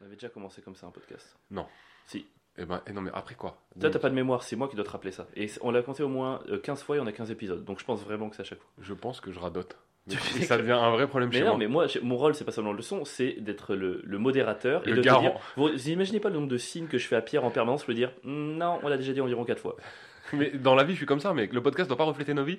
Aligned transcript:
On 0.00 0.06
avait 0.06 0.14
déjà 0.14 0.28
commencé 0.28 0.62
comme 0.62 0.74
ça 0.76 0.86
un 0.86 0.90
podcast. 0.90 1.36
Non. 1.50 1.66
Si. 2.06 2.26
Eh 2.60 2.64
ben, 2.64 2.82
eh 2.88 2.92
non, 2.92 3.02
mais 3.02 3.10
après 3.14 3.34
quoi? 3.36 3.60
Toi, 3.80 3.88
t'as 3.90 3.98
pas 4.00 4.10
de 4.10 4.14
mémoire, 4.14 4.42
c'est 4.42 4.56
moi 4.56 4.68
qui 4.68 4.74
dois 4.74 4.84
te 4.84 4.90
rappeler 4.90 5.12
ça. 5.12 5.28
Et 5.36 5.48
on 5.60 5.70
l'a 5.70 5.82
compté 5.82 6.02
au 6.02 6.08
moins 6.08 6.40
euh, 6.48 6.58
15 6.58 6.82
fois 6.82 6.96
et 6.96 7.00
on 7.00 7.06
a 7.06 7.12
15 7.12 7.30
épisodes. 7.30 7.64
Donc 7.64 7.78
je 7.78 7.84
pense 7.84 8.02
vraiment 8.02 8.28
que 8.28 8.36
c'est 8.36 8.42
à 8.42 8.44
chaque 8.44 8.58
fois. 8.58 8.68
Je 8.80 8.94
pense 8.94 9.20
que 9.20 9.30
je 9.30 9.38
radote. 9.38 9.76
Mais 10.08 10.16
sais 10.16 10.42
ça 10.42 10.56
devient 10.56 10.72
un 10.72 10.90
vrai 10.90 11.06
problème 11.06 11.28
Mais 11.28 11.36
chez 11.38 11.42
non, 11.44 11.50
moi. 11.50 11.58
mais 11.58 11.66
moi, 11.66 11.86
mon 12.02 12.16
rôle, 12.16 12.34
c'est 12.34 12.44
pas 12.46 12.50
seulement 12.52 12.72
le 12.72 12.80
son, 12.82 13.04
c'est 13.04 13.32
d'être 13.34 13.74
le, 13.76 14.00
le 14.04 14.18
modérateur 14.18 14.82
et 14.88 14.90
Le 14.90 14.96
de 14.96 15.02
te 15.02 15.06
garant. 15.06 15.20
dire. 15.20 15.32
Vous, 15.56 15.68
imaginez 15.90 16.18
pas 16.18 16.30
le 16.30 16.36
nombre 16.36 16.48
de 16.48 16.56
signes 16.56 16.86
que 16.86 16.96
je 16.98 17.06
fais 17.06 17.14
à 17.16 17.20
Pierre 17.20 17.44
en 17.44 17.50
permanence 17.50 17.82
pour 17.84 17.90
lui 17.90 17.96
dire 17.96 18.10
non, 18.24 18.80
on 18.82 18.88
l'a 18.88 18.96
déjà 18.96 19.12
dit 19.12 19.20
environ 19.20 19.44
4 19.44 19.60
fois. 19.60 19.76
Mais 20.32 20.50
dans 20.50 20.74
la 20.74 20.82
vie, 20.84 20.94
je 20.94 20.98
suis 20.98 21.06
comme 21.06 21.20
ça, 21.20 21.32
mais 21.34 21.46
le 21.52 21.62
podcast 21.62 21.88
doit 21.88 21.96
pas 21.96 22.04
refléter 22.04 22.34
nos 22.34 22.44
vies. 22.44 22.58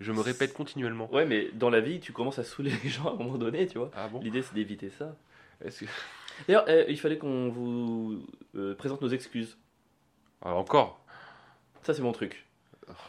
Je 0.00 0.12
me 0.12 0.20
répète 0.20 0.52
continuellement. 0.52 1.10
Ouais, 1.14 1.24
mais 1.24 1.48
dans 1.54 1.70
la 1.70 1.80
vie, 1.80 1.98
tu 2.00 2.12
commences 2.12 2.38
à 2.38 2.44
saouler 2.44 2.70
les 2.84 2.90
gens 2.90 3.08
à 3.08 3.12
un 3.12 3.16
moment 3.16 3.38
donné, 3.38 3.66
tu 3.66 3.78
vois. 3.78 3.90
Ah 3.96 4.08
bon? 4.08 4.20
L'idée, 4.20 4.42
c'est 4.42 4.52
d'éviter 4.54 4.90
ça. 4.90 5.16
Est-ce 5.64 5.84
que- 5.84 5.90
D'ailleurs, 6.46 6.64
euh, 6.68 6.84
il 6.88 6.98
fallait 6.98 7.18
qu'on 7.18 7.48
vous 7.48 8.24
euh, 8.56 8.74
présente 8.74 9.02
nos 9.02 9.08
excuses. 9.08 9.56
Alors 10.42 10.58
encore? 10.58 11.00
Ça, 11.82 11.94
c'est 11.94 12.02
mon 12.02 12.12
truc. 12.12 12.46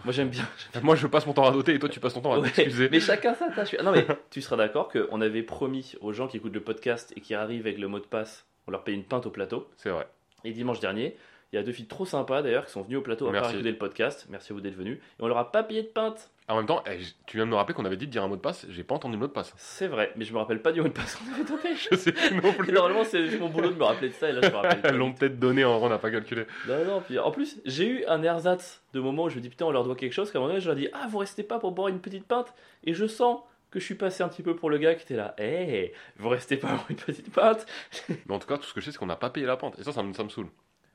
Moi, 0.05 0.13
j'aime 0.13 0.29
bien. 0.29 0.47
Moi, 0.83 0.95
je 0.95 1.07
passe 1.07 1.25
mon 1.27 1.33
temps 1.33 1.43
à 1.43 1.47
radoter 1.47 1.75
et 1.75 1.79
toi, 1.79 1.89
tu 1.89 1.99
passes 1.99 2.13
ton 2.13 2.21
temps 2.21 2.33
à 2.33 2.39
Ouais, 2.39 2.49
t'excuser. 2.49 2.89
Mais 2.89 2.99
chacun 2.99 3.35
ça 3.35 3.49
tâche. 3.51 3.75
Non, 3.83 3.91
mais 3.91 4.05
tu 4.31 4.41
seras 4.41 4.55
d'accord 4.55 4.89
qu'on 4.89 5.21
avait 5.21 5.43
promis 5.43 5.93
aux 6.01 6.13
gens 6.13 6.27
qui 6.27 6.37
écoutent 6.37 6.53
le 6.53 6.63
podcast 6.63 7.13
et 7.15 7.21
qui 7.21 7.35
arrivent 7.35 7.67
avec 7.67 7.77
le 7.77 7.87
mot 7.87 7.99
de 7.99 8.05
passe, 8.05 8.45
on 8.67 8.71
leur 8.71 8.83
paye 8.83 8.95
une 8.95 9.03
pinte 9.03 9.25
au 9.25 9.29
plateau. 9.29 9.69
C'est 9.77 9.89
vrai. 9.89 10.07
Et 10.43 10.51
dimanche 10.51 10.79
dernier, 10.79 11.15
il 11.53 11.55
y 11.55 11.59
a 11.59 11.63
deux 11.63 11.71
filles 11.71 11.87
trop 11.87 12.05
sympas 12.05 12.41
d'ailleurs 12.41 12.65
qui 12.65 12.71
sont 12.71 12.81
venues 12.81 12.97
au 12.97 13.01
plateau 13.01 13.29
Merci. 13.31 13.53
écouter 13.53 13.71
le 13.71 13.77
podcast. 13.77 14.25
Merci 14.29 14.51
à 14.51 14.55
vous 14.55 14.61
d'être 14.61 14.75
venus. 14.75 14.97
Et 14.97 15.23
on 15.23 15.27
leur 15.27 15.37
a 15.37 15.51
pas 15.51 15.63
payé 15.63 15.81
de 15.81 15.87
pinte. 15.87 16.29
En 16.49 16.55
même 16.57 16.65
temps, 16.65 16.81
eh, 16.89 16.99
tu 17.25 17.37
viens 17.37 17.45
de 17.45 17.51
me 17.51 17.55
rappeler 17.55 17.73
qu'on 17.73 17.83
avait 17.83 17.97
dit 17.97 18.05
de 18.05 18.11
dire 18.11 18.23
un 18.23 18.27
mot 18.27 18.35
de 18.35 18.41
passe. 18.41 18.65
J'ai 18.69 18.83
pas 18.83 18.95
entendu 18.95 19.15
le 19.15 19.19
mot 19.19 19.27
de 19.27 19.31
passe. 19.33 19.53
C'est 19.57 19.87
vrai, 19.87 20.11
mais 20.15 20.23
je 20.23 20.33
me 20.33 20.37
rappelle 20.37 20.61
pas 20.61 20.71
du 20.71 20.81
mot 20.81 20.87
de 20.87 20.93
passe 20.93 21.15
qu'on 21.15 21.33
avait 21.33 21.43
tenté. 21.43 21.75
Je 21.91 21.95
sais 21.95 22.11
plus 22.13 22.35
non 22.35 22.53
plus. 22.53 22.71
Normalement, 22.71 23.03
c'est 23.03 23.37
mon 23.37 23.49
boulot 23.49 23.69
de 23.69 23.75
me 23.75 23.83
rappeler 23.83 24.09
de 24.09 24.13
ça 24.13 24.29
et 24.29 24.33
là, 24.33 24.41
je 24.41 24.49
me 24.49 24.55
rappelle. 24.55 24.81
pas. 24.81 24.89
Elles 24.89 24.95
l'ont 24.97 25.11
peut-être 25.13 25.39
donné, 25.39 25.65
en 25.65 25.77
on 25.77 25.89
n'a 25.89 25.97
pas 25.97 26.11
calculé. 26.11 26.45
Non, 26.67 26.85
non, 26.85 27.01
puis 27.01 27.19
en 27.19 27.31
plus, 27.31 27.59
j'ai 27.65 27.87
eu 27.87 28.05
un 28.07 28.23
ersatz 28.23 28.81
de 28.93 28.99
moment 29.01 29.23
où 29.23 29.29
je 29.29 29.35
me 29.35 29.41
dis 29.41 29.49
putain, 29.49 29.65
on 29.65 29.71
leur 29.71 29.83
doit 29.83 29.95
quelque 29.95 30.13
chose. 30.13 30.31
Qu'à 30.31 30.39
un 30.39 30.41
moment 30.41 30.53
donné, 30.53 30.61
je 30.61 30.67
leur 30.67 30.77
dis 30.77 30.87
ah, 30.93 31.07
vous 31.09 31.17
restez 31.17 31.43
pas 31.43 31.59
pour 31.59 31.71
boire 31.71 31.89
une 31.89 31.99
petite 31.99 32.25
pinte? 32.25 32.53
Et 32.85 32.93
je 32.93 33.07
sens 33.07 33.41
que 33.71 33.79
je 33.79 33.85
suis 33.85 33.95
passé 33.95 34.23
un 34.23 34.29
petit 34.29 34.43
peu 34.43 34.55
pour 34.55 34.69
le 34.69 34.77
gars 34.77 34.95
qui 34.95 35.03
était 35.03 35.17
là. 35.17 35.35
Eh, 35.37 35.93
vous 36.17 36.29
restez 36.29 36.55
pas 36.57 36.69
pour 36.69 36.85
une 36.89 36.95
petite 36.95 37.33
pinte? 37.33 37.65
Mais 38.09 38.35
en 38.35 38.39
tout 38.39 38.47
cas, 38.47 38.57
tout 38.57 38.63
ce 38.63 38.73
que 38.73 38.79
je 38.79 38.85
sais, 38.85 38.91
c'est 38.93 38.97
qu'on 38.97 39.05
n'a 39.05 39.17
pas 39.17 39.29
payé 39.29 39.45
la 39.45 39.57
pente. 39.57 39.77
Et 39.79 39.83
ça, 39.83 39.91
ça 39.91 40.03
me, 40.03 40.13
ça 40.13 40.23
me 40.23 40.29
saule. 40.29 40.47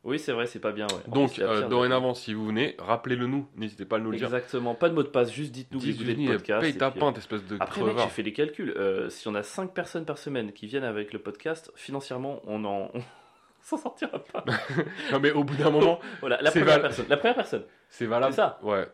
Oui, 0.05 0.19
c'est 0.19 0.33
vrai, 0.33 0.47
c'est 0.47 0.58
pas 0.58 0.72
bien. 0.72 0.86
Ouais. 0.89 1.12
Donc, 1.12 1.39
euh, 1.39 1.61
pire- 1.61 1.69
dorénavant, 1.69 2.12
si 2.14 2.34
vous 2.34 2.47
venez, 2.47 2.75
rappelez-le 2.78 3.27
nous. 3.28 3.47
N'hésitez 3.56 3.84
pas 3.84 3.97
à 3.97 3.98
nous 4.00 4.11
le 4.11 4.17
dire. 4.17 4.27
Exactement, 4.27 4.75
pas 4.75 4.89
de 4.89 4.95
mot 4.95 5.03
de 5.05 5.08
passe, 5.08 5.31
juste 5.33 5.53
dites-nous 5.53 5.78
que 5.78 5.84
vous 5.92 6.03
le 6.05 6.33
podcast. 6.39 6.61
paye 6.61 6.70
et 6.70 6.77
ta 6.77 6.91
puis, 6.91 6.98
euh, 6.98 7.05
pinte, 7.05 7.19
espèce 7.19 7.45
de 7.47 7.56
Après, 7.61 7.81
mec, 7.83 7.97
j'ai 7.98 8.08
fait 8.08 8.23
les 8.23 8.33
calculs. 8.33 8.70
Euh, 8.77 9.08
si 9.11 9.28
on 9.28 9.34
a 9.36 9.42
5 9.45 9.73
personnes 9.73 10.05
par 10.05 10.19
semaine 10.19 10.53
qui 10.53 10.67
viennent 10.67 10.83
avec 10.84 11.12
le 11.12 11.20
podcast, 11.20 11.70
financièrement, 11.77 12.41
on 12.47 12.64
en. 12.64 12.91
S'en 13.64 13.77
sortira 13.77 14.19
pas. 14.19 14.45
Non, 15.12 15.20
mais 15.20 15.30
au 15.30 15.45
bout 15.45 15.55
d'un 15.55 15.70
moment, 15.70 16.00
Voilà, 16.19 16.42
la 16.42 16.50
première 16.50 16.67
val- 16.67 16.80
personne. 16.83 17.06
La 17.08 17.17
première 17.17 17.36
personne. 17.36 17.62
C'est 17.92 18.06
valable. 18.06 18.32
C'est 18.32 18.40
ça. 18.40 18.58
Ouais, 18.62 18.88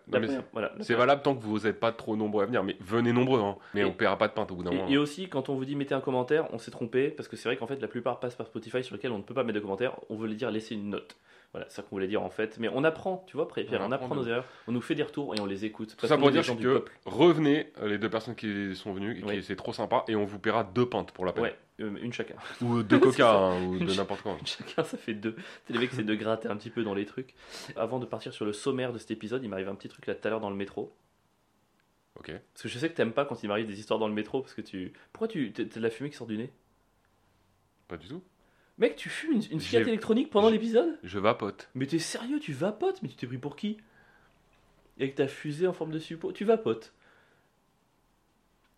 voilà, 0.53 0.73
c'est 0.81 0.95
valable 0.95 1.23
tant 1.23 1.37
que 1.37 1.41
vous 1.41 1.61
n'êtes 1.61 1.79
pas 1.79 1.93
trop 1.93 2.17
nombreux 2.17 2.43
à 2.43 2.47
venir. 2.47 2.65
Mais 2.65 2.77
venez 2.81 3.13
nombreux, 3.13 3.41
hein. 3.41 3.57
Mais 3.73 3.83
Et- 3.83 3.85
on 3.85 3.93
paiera 3.93 4.19
pas 4.19 4.27
de 4.27 4.33
pinte 4.33 4.51
au 4.51 4.57
bout 4.57 4.65
d'un 4.65 4.73
moment. 4.73 4.89
Et, 4.89 4.95
et 4.95 4.99
aussi, 4.99 5.29
quand 5.29 5.49
on 5.49 5.55
vous 5.55 5.65
dit 5.65 5.77
mettez 5.77 5.95
un 5.95 6.01
commentaire, 6.01 6.49
on 6.53 6.59
s'est 6.59 6.73
trompé 6.73 7.09
parce 7.11 7.29
que 7.29 7.37
c'est 7.37 7.49
vrai 7.49 7.57
qu'en 7.57 7.69
fait, 7.69 7.81
la 7.81 7.87
plupart 7.87 8.19
passent 8.19 8.35
par 8.35 8.47
Spotify 8.49 8.83
sur 8.83 8.97
lequel 8.97 9.13
on 9.13 9.19
ne 9.19 9.23
peut 9.23 9.35
pas 9.35 9.45
mettre 9.45 9.55
de 9.55 9.61
commentaire. 9.61 9.93
On 10.11 10.17
voulait 10.17 10.35
dire 10.35 10.51
laisser 10.51 10.75
une 10.75 10.91
note. 10.91 11.17
Voilà, 11.53 11.67
c'est 11.71 11.77
ça 11.77 11.83
qu'on 11.83 11.97
voulait 11.97 12.09
dire 12.09 12.23
en 12.23 12.29
fait. 12.29 12.59
Mais 12.59 12.69
on 12.75 12.85
apprend, 12.85 13.25
tu 13.27 13.37
vois, 13.37 13.49
Pierre, 13.49 13.81
On 13.81 13.87
on, 13.89 13.93
apprend 13.93 14.15
nos 14.15 14.27
erreurs, 14.27 14.45
on 14.67 14.73
nous 14.73 14.83
fait 14.83 14.95
des 14.95 15.03
retours 15.03 15.35
et 15.35 15.41
on 15.41 15.47
les 15.47 15.65
écoute. 15.65 15.95
Tout 15.97 16.07
ça 16.07 16.19
pour 16.19 16.31
dire 16.31 16.43
que 16.45 16.53
peuple. 16.53 16.93
revenez, 17.07 17.73
euh, 17.81 17.89
les 17.89 17.99
deux 17.99 18.11
personnes 18.11 18.35
qui 18.35 18.75
sont 18.75 18.93
venues, 18.93 19.23
Oui. 19.27 19.43
c'est 19.43 19.57
trop 19.57 19.73
sympa, 19.73 20.05
et 20.09 20.17
on 20.17 20.27
vous 20.27 20.39
paiera 20.39 20.63
deux 20.63 20.85
pintes 20.87 21.11
pour 21.13 21.25
la 21.25 21.33
peine. 21.33 21.45
Ouais, 21.45 21.57
euh, 21.81 21.91
une 22.03 22.13
chacun. 22.13 22.35
Ou 22.61 22.83
deux 22.83 22.99
C'est 23.03 23.07
coca, 23.07 23.33
hein, 23.33 23.65
ou 23.67 23.77
Une 23.77 23.87
de 23.87 23.95
n'importe 23.95 24.21
quoi. 24.21 24.37
Chacun, 24.45 24.85
ça 24.85 24.99
fait 24.99 25.15
deux. 25.15 25.37
C'est 25.67 25.73
les 25.73 25.79
mecs 25.79 25.91
essaient 25.91 26.03
de 26.03 26.15
gratter 26.15 26.49
un 26.49 26.57
petit 26.57 26.69
peu 26.69 26.83
dans 26.85 26.93
les 26.93 27.07
trucs. 27.07 27.35
Avant 27.77 27.99
de 27.99 28.05
partir 28.05 28.35
sur 28.35 28.45
le 28.45 28.53
sommaire 28.53 28.88
de 28.93 28.99
cet 28.99 29.11
épisode, 29.11 29.43
il 29.43 29.49
m'arrive 29.49 29.69
un 29.69 29.75
petit 29.75 29.89
truc 29.89 30.07
là 30.07 30.15
tout 30.15 30.27
à 30.27 30.31
l'heure 30.31 30.41
dans 30.41 30.51
le 30.51 30.57
métro. 30.57 30.95
Ok. 32.19 32.33
Parce 32.53 32.63
que 32.63 32.69
je 32.69 32.79
sais 32.79 32.89
que 32.89 32.95
t'aimes 32.95 33.13
pas 33.13 33.25
quand 33.25 33.43
il 33.43 33.49
m'arrive 33.49 33.67
des 33.67 33.79
histoires 33.79 33.99
dans 33.99 34.09
le 34.09 34.15
métro. 34.15 34.41
Parce 34.41 34.55
que 34.55 34.61
tu. 34.61 34.93
Pourquoi 35.13 35.29
tu. 35.29 35.53
T'as 35.53 35.65
de 35.65 35.81
la 35.81 35.91
fumée 35.91 36.11
qui 36.11 36.17
sort 36.17 36.27
du 36.27 36.37
nez? 36.37 36.51
Pas 37.87 37.97
du 37.97 38.09
tout. 38.09 38.23
Mec, 38.79 38.97
tu 38.97 39.09
fumes 39.09 39.33
une, 39.33 39.43
une 39.51 39.61
cigarette 39.61 39.89
électronique 39.89 40.31
pendant 40.31 40.51
l'épisode? 40.51 40.99
Je 41.03 41.19
vapote. 41.19 41.69
Mais 41.75 41.87
t'es 41.87 41.99
sérieux, 41.99 42.39
tu 42.39 42.53
vapotes? 42.53 43.03
Mais 43.03 43.09
tu 43.09 43.17
t'es 43.17 43.27
pris 43.27 43.39
pour 43.39 43.57
qui? 43.57 43.79
Avec 44.99 45.15
ta 45.17 45.27
fusée 45.27 45.67
en 45.67 45.73
forme 45.73 45.91
de 45.91 45.99
suppôt 45.99 46.33
Tu 46.33 46.45
vapotes 46.45 46.93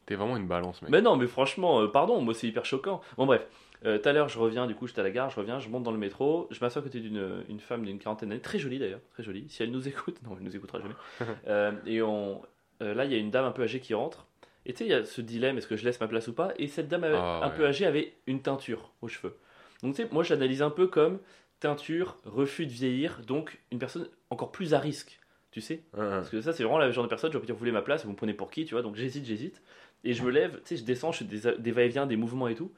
T'es 0.07 0.15
vraiment 0.17 0.37
une 0.37 0.49
balance, 0.49 0.83
mec. 0.83 0.91
Mais 0.91 1.03
non, 1.03 1.17
mais 1.17 1.27
franchement, 1.27 1.83
euh, 1.83 1.87
pardon, 1.89 2.21
moi 2.21 2.35
c'est 2.35 2.49
hyper 2.49 2.65
choquant. 2.65 3.01
Bon, 3.17 3.27
bref. 3.27 3.47
Euh, 3.87 3.99
Tout 3.99 4.09
à 4.09 4.13
l'heure, 4.13 4.29
je 4.29 4.39
reviens, 4.39 4.67
du 4.67 4.75
coup, 4.75 4.87
j'étais 4.87 5.01
à 5.01 5.05
la 5.05 5.11
gare, 5.11 5.31
je 5.31 5.37
reviens, 5.41 5.59
je 5.59 5.69
monte 5.69 5.83
dans 5.85 5.93
le 5.93 5.99
métro, 5.99 6.47
je 6.51 6.61
m'assois 6.61 6.81
à 6.81 6.83
côté 6.85 7.01
d'une 7.01 7.45
une 7.49 7.61
femme 7.61 7.85
d'une 7.85 7.99
quarantaine 7.99 8.29
d'années, 8.29 8.41
très 8.41 8.59
jolie 8.59 8.79
d'ailleurs, 8.79 9.01
très 9.13 9.23
jolie. 9.23 9.47
Si 9.49 9.63
elle 9.63 9.71
nous 9.71 9.89
écoute, 9.89 10.17
non, 10.25 10.37
elle 10.37 10.45
nous 10.45 10.55
écoutera 10.57 10.81
jamais. 10.81 10.95
Euh, 11.47 11.73
et 11.87 12.03
on, 12.03 12.43
euh, 12.83 12.93
là, 12.95 13.05
il 13.07 13.13
y 13.13 13.15
a 13.15 13.19
une 13.19 13.31
dame 13.31 13.45
un 13.47 13.51
peu 13.53 13.63
âgée 13.63 13.81
qui 13.81 13.95
rentre. 13.95 14.27
Et 14.67 14.73
tu 14.73 14.79
sais, 14.81 14.85
il 14.85 14.91
y 14.91 14.95
a 14.95 15.05
ce 15.05 15.23
dilemme, 15.23 15.57
est-ce 15.57 15.67
que 15.67 15.77
je 15.77 15.85
laisse 15.85 15.99
ma 16.01 16.07
place 16.09 16.29
ou 16.29 16.35
pas? 16.35 16.53
Et 16.59 16.67
cette 16.67 16.89
dame 16.89 17.05
avait- 17.05 17.17
Ah, 17.17 17.41
un 17.43 17.49
ouais. 17.49 17.57
peu 17.57 17.67
âgée 17.67 17.87
avait 17.87 18.13
une 18.27 18.43
teinture 18.43 18.93
aux 19.01 19.09
cheveux. 19.09 19.35
Donc 19.83 19.95
tu 19.97 20.03
sais, 20.03 20.09
moi 20.13 20.23
j'analyse 20.23 20.61
un 20.61 20.69
peu 20.71 20.87
comme 20.87 21.19
teinture, 21.61 22.17
refus 22.27 22.67
de 22.67 22.71
vieillir, 22.73 23.21
donc 23.27 23.59
une 23.73 23.79
personne 23.79 24.07
encore 24.29 24.53
plus 24.53 24.75
à 24.75 24.79
risque, 24.79 25.19
tu 25.51 25.61
sais? 25.63 25.83
Parce 25.93 26.29
que 26.29 26.41
ça, 26.43 26.53
c'est 26.53 26.63
vraiment 26.63 26.79
le 26.79 26.91
genre 26.93 27.05
de 27.05 27.09
personne, 27.09 27.33
je 27.33 27.39
vais 27.39 27.45
dire, 27.47 27.55
vous 27.55 27.59
voulez 27.59 27.73
ma 27.73 27.83
place, 27.83 28.05
vous 28.05 28.11
me 28.13 28.17
prenez 28.17 28.35
pour 28.35 28.51
qui, 28.51 28.65
tu 28.67 28.75
vois, 28.75 28.83
donc 28.83 28.97
j'hésite, 28.97 29.25
j'hésite. 29.25 29.63
Et 30.05 30.13
je 30.15 30.23
me 30.23 30.31
lève, 30.31 30.57
tu 30.57 30.61
sais, 30.65 30.77
je 30.77 30.85
descends, 30.85 31.13
je 31.13 31.19
fais 31.19 31.25
des, 31.25 31.59
des 31.59 31.73
va-et-vient, 31.73 32.07
des 32.07 32.17
mouvements 32.17 32.49
et 32.49 32.55
tout. 32.55 32.71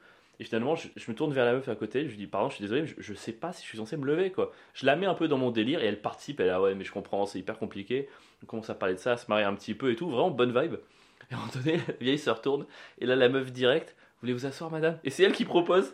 Et 0.43 0.45
finalement, 0.45 0.75
je, 0.75 0.89
me 1.09 1.15
tourne 1.15 1.31
vers 1.31 1.45
la 1.45 1.53
meuf 1.53 1.69
à 1.69 1.75
côté, 1.75 2.03
je 2.03 2.09
lui 2.09 2.17
dis, 2.17 2.27
pardon, 2.27 2.49
je 2.49 2.55
suis 2.55 2.63
désolé, 2.63 2.81
mais 2.81 2.87
je, 2.87 2.95
je 2.97 3.13
sais 3.13 3.31
pas 3.31 3.53
si 3.53 3.63
je 3.63 3.69
suis 3.69 3.77
censé 3.77 3.95
me 3.95 4.05
lever, 4.05 4.29
quoi. 4.29 4.51
Je 4.73 4.85
la 4.85 4.97
mets 4.97 5.05
un 5.05 5.13
peu 5.13 5.29
dans 5.29 5.37
mon 5.37 5.51
délire 5.51 5.81
et 5.81 5.85
elle 5.85 6.01
participe, 6.01 6.41
elle 6.41 6.47
est 6.47 6.49
là, 6.49 6.61
ouais, 6.61 6.75
mais 6.75 6.83
je 6.83 6.91
comprends, 6.91 7.25
c'est 7.25 7.39
hyper 7.39 7.57
compliqué. 7.57 8.09
On 8.43 8.45
commence 8.45 8.69
à 8.69 8.75
parler 8.75 8.95
de 8.95 8.99
ça, 8.99 9.13
à 9.13 9.17
se 9.17 9.27
marier 9.29 9.45
un 9.45 9.55
petit 9.55 9.73
peu 9.73 9.89
et 9.89 9.95
tout, 9.95 10.09
vraiment 10.09 10.31
bonne 10.31 10.49
vibe. 10.49 10.75
Et 11.31 11.33
à 11.33 11.37
un 11.37 11.39
moment 11.39 11.53
donné, 11.55 11.77
la 11.87 11.93
vieille 12.01 12.19
se 12.19 12.29
retourne, 12.29 12.65
et 12.99 13.05
là, 13.05 13.15
la 13.15 13.29
meuf 13.29 13.53
direct, 13.53 13.95
voulez 14.19 14.33
vous 14.33 14.45
asseoir, 14.45 14.69
madame? 14.69 14.99
Et 15.05 15.09
c'est 15.09 15.23
elle 15.23 15.31
qui 15.31 15.45
propose. 15.45 15.93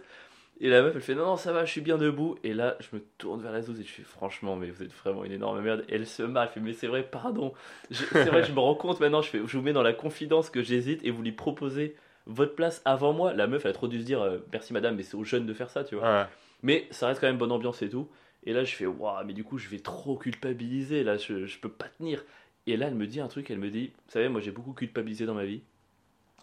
Et 0.59 0.67
la 0.67 0.81
meuf, 0.81 0.95
elle 0.95 1.01
fait 1.01 1.13
non, 1.13 1.25
non, 1.27 1.37
ça 1.37 1.53
va, 1.53 1.63
je 1.63 1.71
suis 1.71 1.81
bien 1.81 1.99
debout. 1.99 2.35
Et 2.43 2.55
là, 2.55 2.75
je 2.79 2.87
me 2.95 3.03
tourne 3.19 3.43
vers 3.43 3.51
la 3.51 3.61
zouze 3.61 3.79
et 3.79 3.83
je 3.83 3.91
fais 3.91 4.01
franchement, 4.01 4.55
mais 4.55 4.71
vous 4.71 4.81
êtes 4.81 4.91
vraiment 4.91 5.23
une 5.23 5.31
énorme 5.31 5.61
merde. 5.61 5.85
Et 5.87 5.95
elle 5.95 6.07
se 6.07 6.23
marre, 6.23 6.45
elle 6.45 6.49
fait 6.49 6.59
mais 6.59 6.73
c'est 6.73 6.87
vrai, 6.87 7.03
pardon. 7.03 7.53
C'est 7.91 8.25
vrai, 8.25 8.43
je 8.43 8.51
me 8.51 8.59
rends 8.59 8.73
compte 8.73 8.99
maintenant, 8.99 9.21
je, 9.21 9.29
fais, 9.29 9.39
je 9.45 9.57
vous 9.57 9.63
mets 9.63 9.71
dans 9.71 9.83
la 9.83 9.93
confidence 9.93 10.49
que 10.49 10.63
j'hésite 10.63 11.05
et 11.05 11.11
vous 11.11 11.21
lui 11.21 11.31
proposez 11.31 11.95
votre 12.29 12.55
place 12.55 12.81
avant 12.85 13.11
moi. 13.11 13.33
La 13.33 13.47
meuf, 13.47 13.65
elle 13.65 13.71
a 13.71 13.73
trop 13.73 13.87
dû 13.87 13.99
se 13.99 14.05
dire 14.05 14.21
euh, 14.21 14.39
merci 14.53 14.71
madame, 14.71 14.95
mais 14.95 15.03
c'est 15.03 15.15
aux 15.15 15.23
jeunes 15.23 15.45
de 15.45 15.53
faire 15.53 15.69
ça, 15.69 15.83
tu 15.83 15.95
vois. 15.95 16.21
Ouais. 16.21 16.25
Mais 16.63 16.87
ça 16.91 17.07
reste 17.07 17.19
quand 17.19 17.27
même 17.27 17.37
bonne 17.37 17.51
ambiance 17.51 17.81
et 17.81 17.89
tout. 17.89 18.07
Et 18.45 18.53
là, 18.53 18.63
je 18.63 18.73
fais 18.73 18.85
waouh, 18.85 19.25
mais 19.25 19.33
du 19.33 19.43
coup, 19.43 19.57
je 19.57 19.67
vais 19.67 19.79
trop 19.79 20.15
culpabiliser. 20.15 21.03
Là, 21.03 21.17
je, 21.17 21.45
je 21.45 21.59
peux 21.59 21.69
pas 21.69 21.89
tenir. 21.89 22.23
Et 22.67 22.77
là, 22.77 22.87
elle 22.87 22.95
me 22.95 23.07
dit 23.07 23.19
un 23.19 23.27
truc, 23.27 23.49
elle 23.49 23.59
me 23.59 23.69
dit 23.69 23.87
vous 23.87 24.11
savez, 24.11 24.29
moi 24.29 24.41
j'ai 24.41 24.51
beaucoup 24.51 24.73
culpabilisé 24.73 25.25
dans 25.25 25.33
ma 25.33 25.45
vie. 25.45 25.61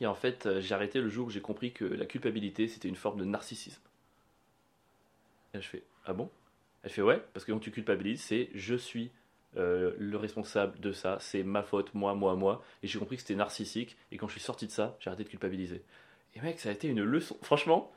Et 0.00 0.06
en 0.06 0.14
fait, 0.14 0.46
euh, 0.46 0.60
j'ai 0.60 0.74
arrêté 0.74 1.00
le 1.00 1.08
jour 1.08 1.28
où 1.28 1.30
j'ai 1.30 1.40
compris 1.40 1.72
que 1.72 1.84
la 1.84 2.04
culpabilité, 2.04 2.68
c'était 2.68 2.88
une 2.88 2.96
forme 2.96 3.18
de 3.18 3.24
narcissisme. 3.24 3.82
Et 5.54 5.58
là, 5.58 5.60
je 5.60 5.68
fais 5.68 5.82
ah 6.04 6.12
bon? 6.12 6.30
Elle 6.82 6.90
fait 6.90 7.02
ouais, 7.02 7.22
parce 7.32 7.44
que 7.44 7.52
quand 7.52 7.58
tu 7.58 7.70
culpabilises, 7.70 8.22
c'est 8.22 8.50
je 8.54 8.74
suis 8.74 9.10
euh, 9.56 9.92
le 9.98 10.16
responsable 10.16 10.78
de 10.80 10.92
ça, 10.92 11.18
c'est 11.20 11.42
ma 11.42 11.62
faute, 11.62 11.94
moi, 11.94 12.14
moi, 12.14 12.34
moi. 12.36 12.62
Et 12.82 12.86
j'ai 12.88 12.98
compris 12.98 13.16
que 13.16 13.22
c'était 13.22 13.34
narcissique. 13.34 13.96
Et 14.12 14.16
quand 14.18 14.26
je 14.28 14.32
suis 14.32 14.40
sorti 14.40 14.66
de 14.66 14.72
ça, 14.72 14.96
j'ai 15.00 15.08
arrêté 15.08 15.24
de 15.24 15.28
culpabiliser. 15.28 15.82
Et 16.34 16.40
mec, 16.40 16.60
ça 16.60 16.68
a 16.68 16.72
été 16.72 16.88
une 16.88 17.02
leçon. 17.02 17.36
Franchement, 17.42 17.92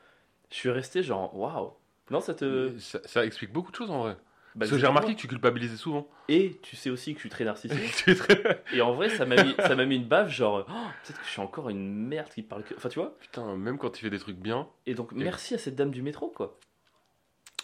je 0.49 0.55
suis 0.55 0.69
resté 0.69 1.03
genre 1.03 1.35
waouh. 1.37 1.73
Non, 2.11 2.21
ça 2.21 2.33
te. 2.33 2.77
Ça, 2.79 2.99
ça 3.05 3.25
explique 3.25 3.51
beaucoup 3.51 3.71
de 3.71 3.75
choses 3.75 3.91
en 3.91 3.99
vrai. 4.03 4.13
Bah, 4.55 4.61
Parce 4.65 4.71
que 4.71 4.77
j'ai 4.79 4.87
remarqué 4.87 5.13
que 5.15 5.19
tu 5.19 5.27
culpabilisais 5.27 5.77
souvent. 5.77 6.07
Et 6.27 6.57
tu 6.63 6.75
sais 6.75 6.89
aussi 6.89 7.11
que 7.13 7.17
je 7.19 7.21
suis 7.23 7.29
très 7.29 7.45
narcissique. 7.45 8.05
Très- 8.16 8.63
Et 8.73 8.81
en 8.81 8.93
vrai, 8.93 9.09
ça 9.09 9.25
m'a 9.25 9.43
mis, 9.43 9.53
ça 9.57 9.75
mis 9.75 9.95
une 9.95 10.07
baffe, 10.07 10.31
genre, 10.31 10.66
oh, 10.67 10.73
peut-être 11.03 11.19
que 11.19 11.25
je 11.25 11.29
suis 11.29 11.41
encore 11.41 11.69
une 11.69 12.07
merde 12.07 12.29
qui 12.33 12.41
parle 12.41 12.63
que. 12.63 12.73
Enfin, 12.75 12.89
tu 12.89 12.97
vois? 12.99 13.16
Putain, 13.19 13.55
même 13.55 13.77
quand 13.77 13.91
tu 13.91 14.01
fais 14.01 14.09
des 14.09 14.17
trucs 14.19 14.37
bien. 14.37 14.67
Et 14.87 14.95
donc, 14.95 15.11
merci 15.11 15.53
à 15.53 15.57
cette 15.59 15.75
dame 15.75 15.91
du 15.91 16.01
métro, 16.01 16.29
quoi. 16.29 16.57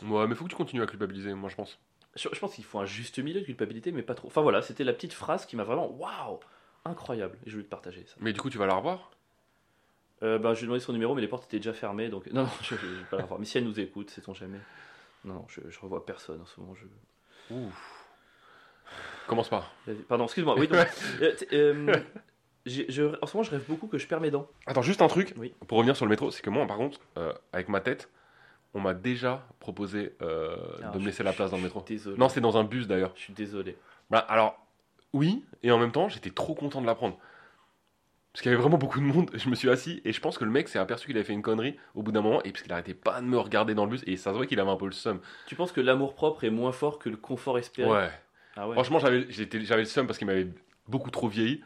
Ouais, 0.03 0.27
mais 0.27 0.35
faut 0.35 0.43
que 0.43 0.49
tu 0.49 0.55
continues 0.55 0.81
à 0.83 0.87
culpabiliser, 0.87 1.33
moi 1.33 1.49
je 1.49 1.55
pense. 1.55 1.79
Je, 2.15 2.27
pense 2.39 2.55
qu'il 2.55 2.63
faut 2.63 2.79
un 2.79 2.85
juste 2.85 3.19
milieu 3.19 3.41
de 3.41 3.45
culpabilité, 3.45 3.91
mais 3.91 4.01
pas 4.01 4.15
trop. 4.15 4.27
Enfin, 4.27 4.41
voilà, 4.41 4.61
c'était 4.61 4.83
la 4.83 4.93
petite 4.93 5.13
phrase 5.13 5.45
qui 5.45 5.55
m'a 5.55 5.63
vraiment. 5.63 5.91
Waouh 5.91 6.39
Incroyable. 6.85 7.37
Et 7.45 7.49
je 7.49 7.55
voulais 7.55 7.65
te 7.65 7.69
partager 7.69 8.05
ça. 8.05 8.15
Mais 8.19 8.31
du 8.31 8.39
coup, 8.39 8.49
tu 8.49 8.57
vas 8.57 8.67
la 8.67 8.75
revoir? 8.75 9.11
Euh, 10.23 10.37
bah, 10.37 10.53
je 10.53 10.59
lui 10.59 10.63
ai 10.63 10.67
demandé 10.67 10.79
son 10.79 10.93
numéro, 10.93 11.13
mais 11.13 11.21
les 11.21 11.27
portes 11.27 11.45
étaient 11.45 11.57
déjà 11.57 11.73
fermées, 11.73 12.09
donc. 12.09 12.27
Non, 12.31 12.43
non, 12.43 12.49
je, 12.61 12.75
je, 12.75 12.85
vais 12.85 13.03
pas 13.09 13.17
la 13.17 13.23
revoir. 13.23 13.39
Mais 13.39 13.45
si 13.45 13.57
elle 13.57 13.65
nous 13.65 13.79
écoute, 13.79 14.09
sait-on 14.09 14.33
jamais. 14.33 14.59
Non, 15.25 15.33
non, 15.33 15.45
je, 15.49 15.59
je 15.69 15.79
revois 15.79 16.05
personne 16.05 16.41
en 16.41 16.45
ce 16.45 16.59
moment. 16.59 16.75
Je... 16.75 16.85
Commence 19.27 19.49
pas. 19.49 19.71
Pardon, 20.07 20.25
excuse-moi. 20.25 20.55
Oui, 20.57 20.67
donc, 20.67 20.87
euh, 21.21 21.33
euh, 21.53 21.95
je- 22.65 23.21
en 23.21 23.25
ce 23.25 23.35
moment, 23.35 23.43
je 23.43 23.51
rêve 23.51 23.65
beaucoup 23.67 23.87
que 23.87 23.97
je 23.97 24.07
perds 24.07 24.21
mes 24.21 24.31
dents. 24.31 24.47
Attends, 24.67 24.81
juste 24.81 25.01
un 25.01 25.07
truc. 25.07 25.33
Oui. 25.37 25.53
Pour 25.67 25.79
revenir 25.79 25.95
sur 25.95 26.05
le 26.05 26.11
métro, 26.11 26.31
c'est 26.31 26.41
que 26.41 26.49
moi, 26.49 26.65
par 26.67 26.77
contre, 26.77 26.99
euh, 27.17 27.33
avec 27.51 27.69
ma 27.69 27.81
tête, 27.81 28.09
on 28.75 28.81
m'a 28.81 28.93
déjà 28.93 29.47
proposé 29.59 30.13
euh, 30.21 30.55
Alors, 30.79 30.91
de 30.91 30.97
me 30.97 31.03
je- 31.03 31.07
laisser 31.07 31.23
la 31.23 31.31
je- 31.31 31.37
place 31.37 31.49
dans 31.51 31.57
le 31.57 31.63
métro. 31.63 31.83
Désolé. 31.87 32.17
Non, 32.17 32.29
c'est 32.29 32.41
dans 32.41 32.57
un 32.57 32.63
bus 32.63 32.87
d'ailleurs. 32.87 33.13
Je 33.15 33.21
suis 33.21 33.33
désolé. 33.33 33.75
Bah, 34.11 34.19
alors, 34.19 34.59
oui, 35.13 35.43
et 35.63 35.71
en 35.71 35.79
même 35.79 35.91
temps, 35.91 36.09
j'étais 36.09 36.29
trop 36.29 36.53
content 36.53 36.81
de 36.81 36.85
l'apprendre. 36.85 37.17
Parce 38.33 38.41
qu'il 38.41 38.51
y 38.51 38.53
avait 38.53 38.61
vraiment 38.61 38.77
beaucoup 38.77 38.99
de 38.99 39.05
monde. 39.05 39.31
Je 39.35 39.47
me 39.49 39.55
suis 39.55 39.69
assis 39.69 40.01
et 40.03 40.11
je 40.11 40.19
pense 40.19 40.37
que 40.37 40.43
le 40.43 40.51
mec 40.51 40.67
s'est 40.67 40.77
aperçu 40.77 41.07
qu'il 41.07 41.15
avait 41.15 41.23
fait 41.25 41.31
une 41.33 41.41
connerie 41.41 41.77
au 41.95 42.03
bout 42.03 42.11
d'un 42.11 42.19
moment 42.21 42.43
et 42.43 42.51
parce 42.51 42.63
qu'il 42.63 42.73
arrêtait 42.73 42.93
pas 42.93 43.21
de 43.21 43.25
me 43.25 43.37
regarder 43.39 43.73
dans 43.75 43.85
le 43.85 43.91
bus 43.91 44.03
et 44.07 44.17
ça 44.17 44.31
se 44.31 44.35
voit 44.35 44.45
qu'il 44.45 44.59
avait 44.59 44.69
un 44.69 44.75
peu 44.75 44.85
le 44.87 44.91
seum. 44.91 45.21
Tu 45.47 45.55
penses 45.55 45.71
que 45.71 45.79
l'amour 45.79 46.15
propre 46.15 46.43
est 46.43 46.49
moins 46.49 46.73
fort 46.73 46.99
que 46.99 47.07
le 47.07 47.15
confort 47.15 47.57
espéré? 47.57 47.89
Ouais. 47.89 48.09
Ah 48.57 48.67
ouais. 48.67 48.73
Franchement, 48.73 48.99
j'avais 48.99 49.19
le 49.21 49.85
seum 49.85 50.05
parce 50.05 50.17
qu'il 50.17 50.27
m'avait 50.27 50.49
beaucoup 50.89 51.11
trop 51.11 51.29
vieilli. 51.29 51.63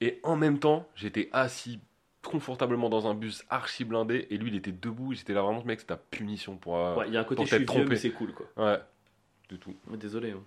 Et 0.00 0.20
en 0.22 0.36
même 0.36 0.60
temps, 0.60 0.88
j'étais 0.94 1.28
assis 1.32 1.80
confortablement 2.24 2.88
dans 2.90 3.06
un 3.08 3.14
bus 3.14 3.44
archi 3.50 3.84
blindé 3.84 4.26
et 4.30 4.36
lui 4.36 4.50
il 4.50 4.56
était 4.56 4.72
debout. 4.72 5.14
J'étais 5.14 5.32
là 5.32 5.42
vraiment, 5.42 5.62
mec, 5.64 5.80
c'est 5.80 5.86
ta 5.86 5.96
punition 5.96 6.56
pour. 6.56 6.76
euh, 6.76 6.96
Ouais, 6.96 7.08
il 7.08 7.14
y 7.14 7.16
a 7.16 7.20
un 7.20 7.24
côté 7.24 7.44
je 7.44 7.54
suis 7.56 7.64
vieux, 7.64 7.84
mais 7.86 7.96
c'est 7.96 8.10
cool 8.10 8.32
quoi. 8.32 8.46
Ouais, 8.56 8.78
du 9.48 9.58
tout. 9.58 9.74
Désolé. 9.96 10.32
hein. 10.32 10.42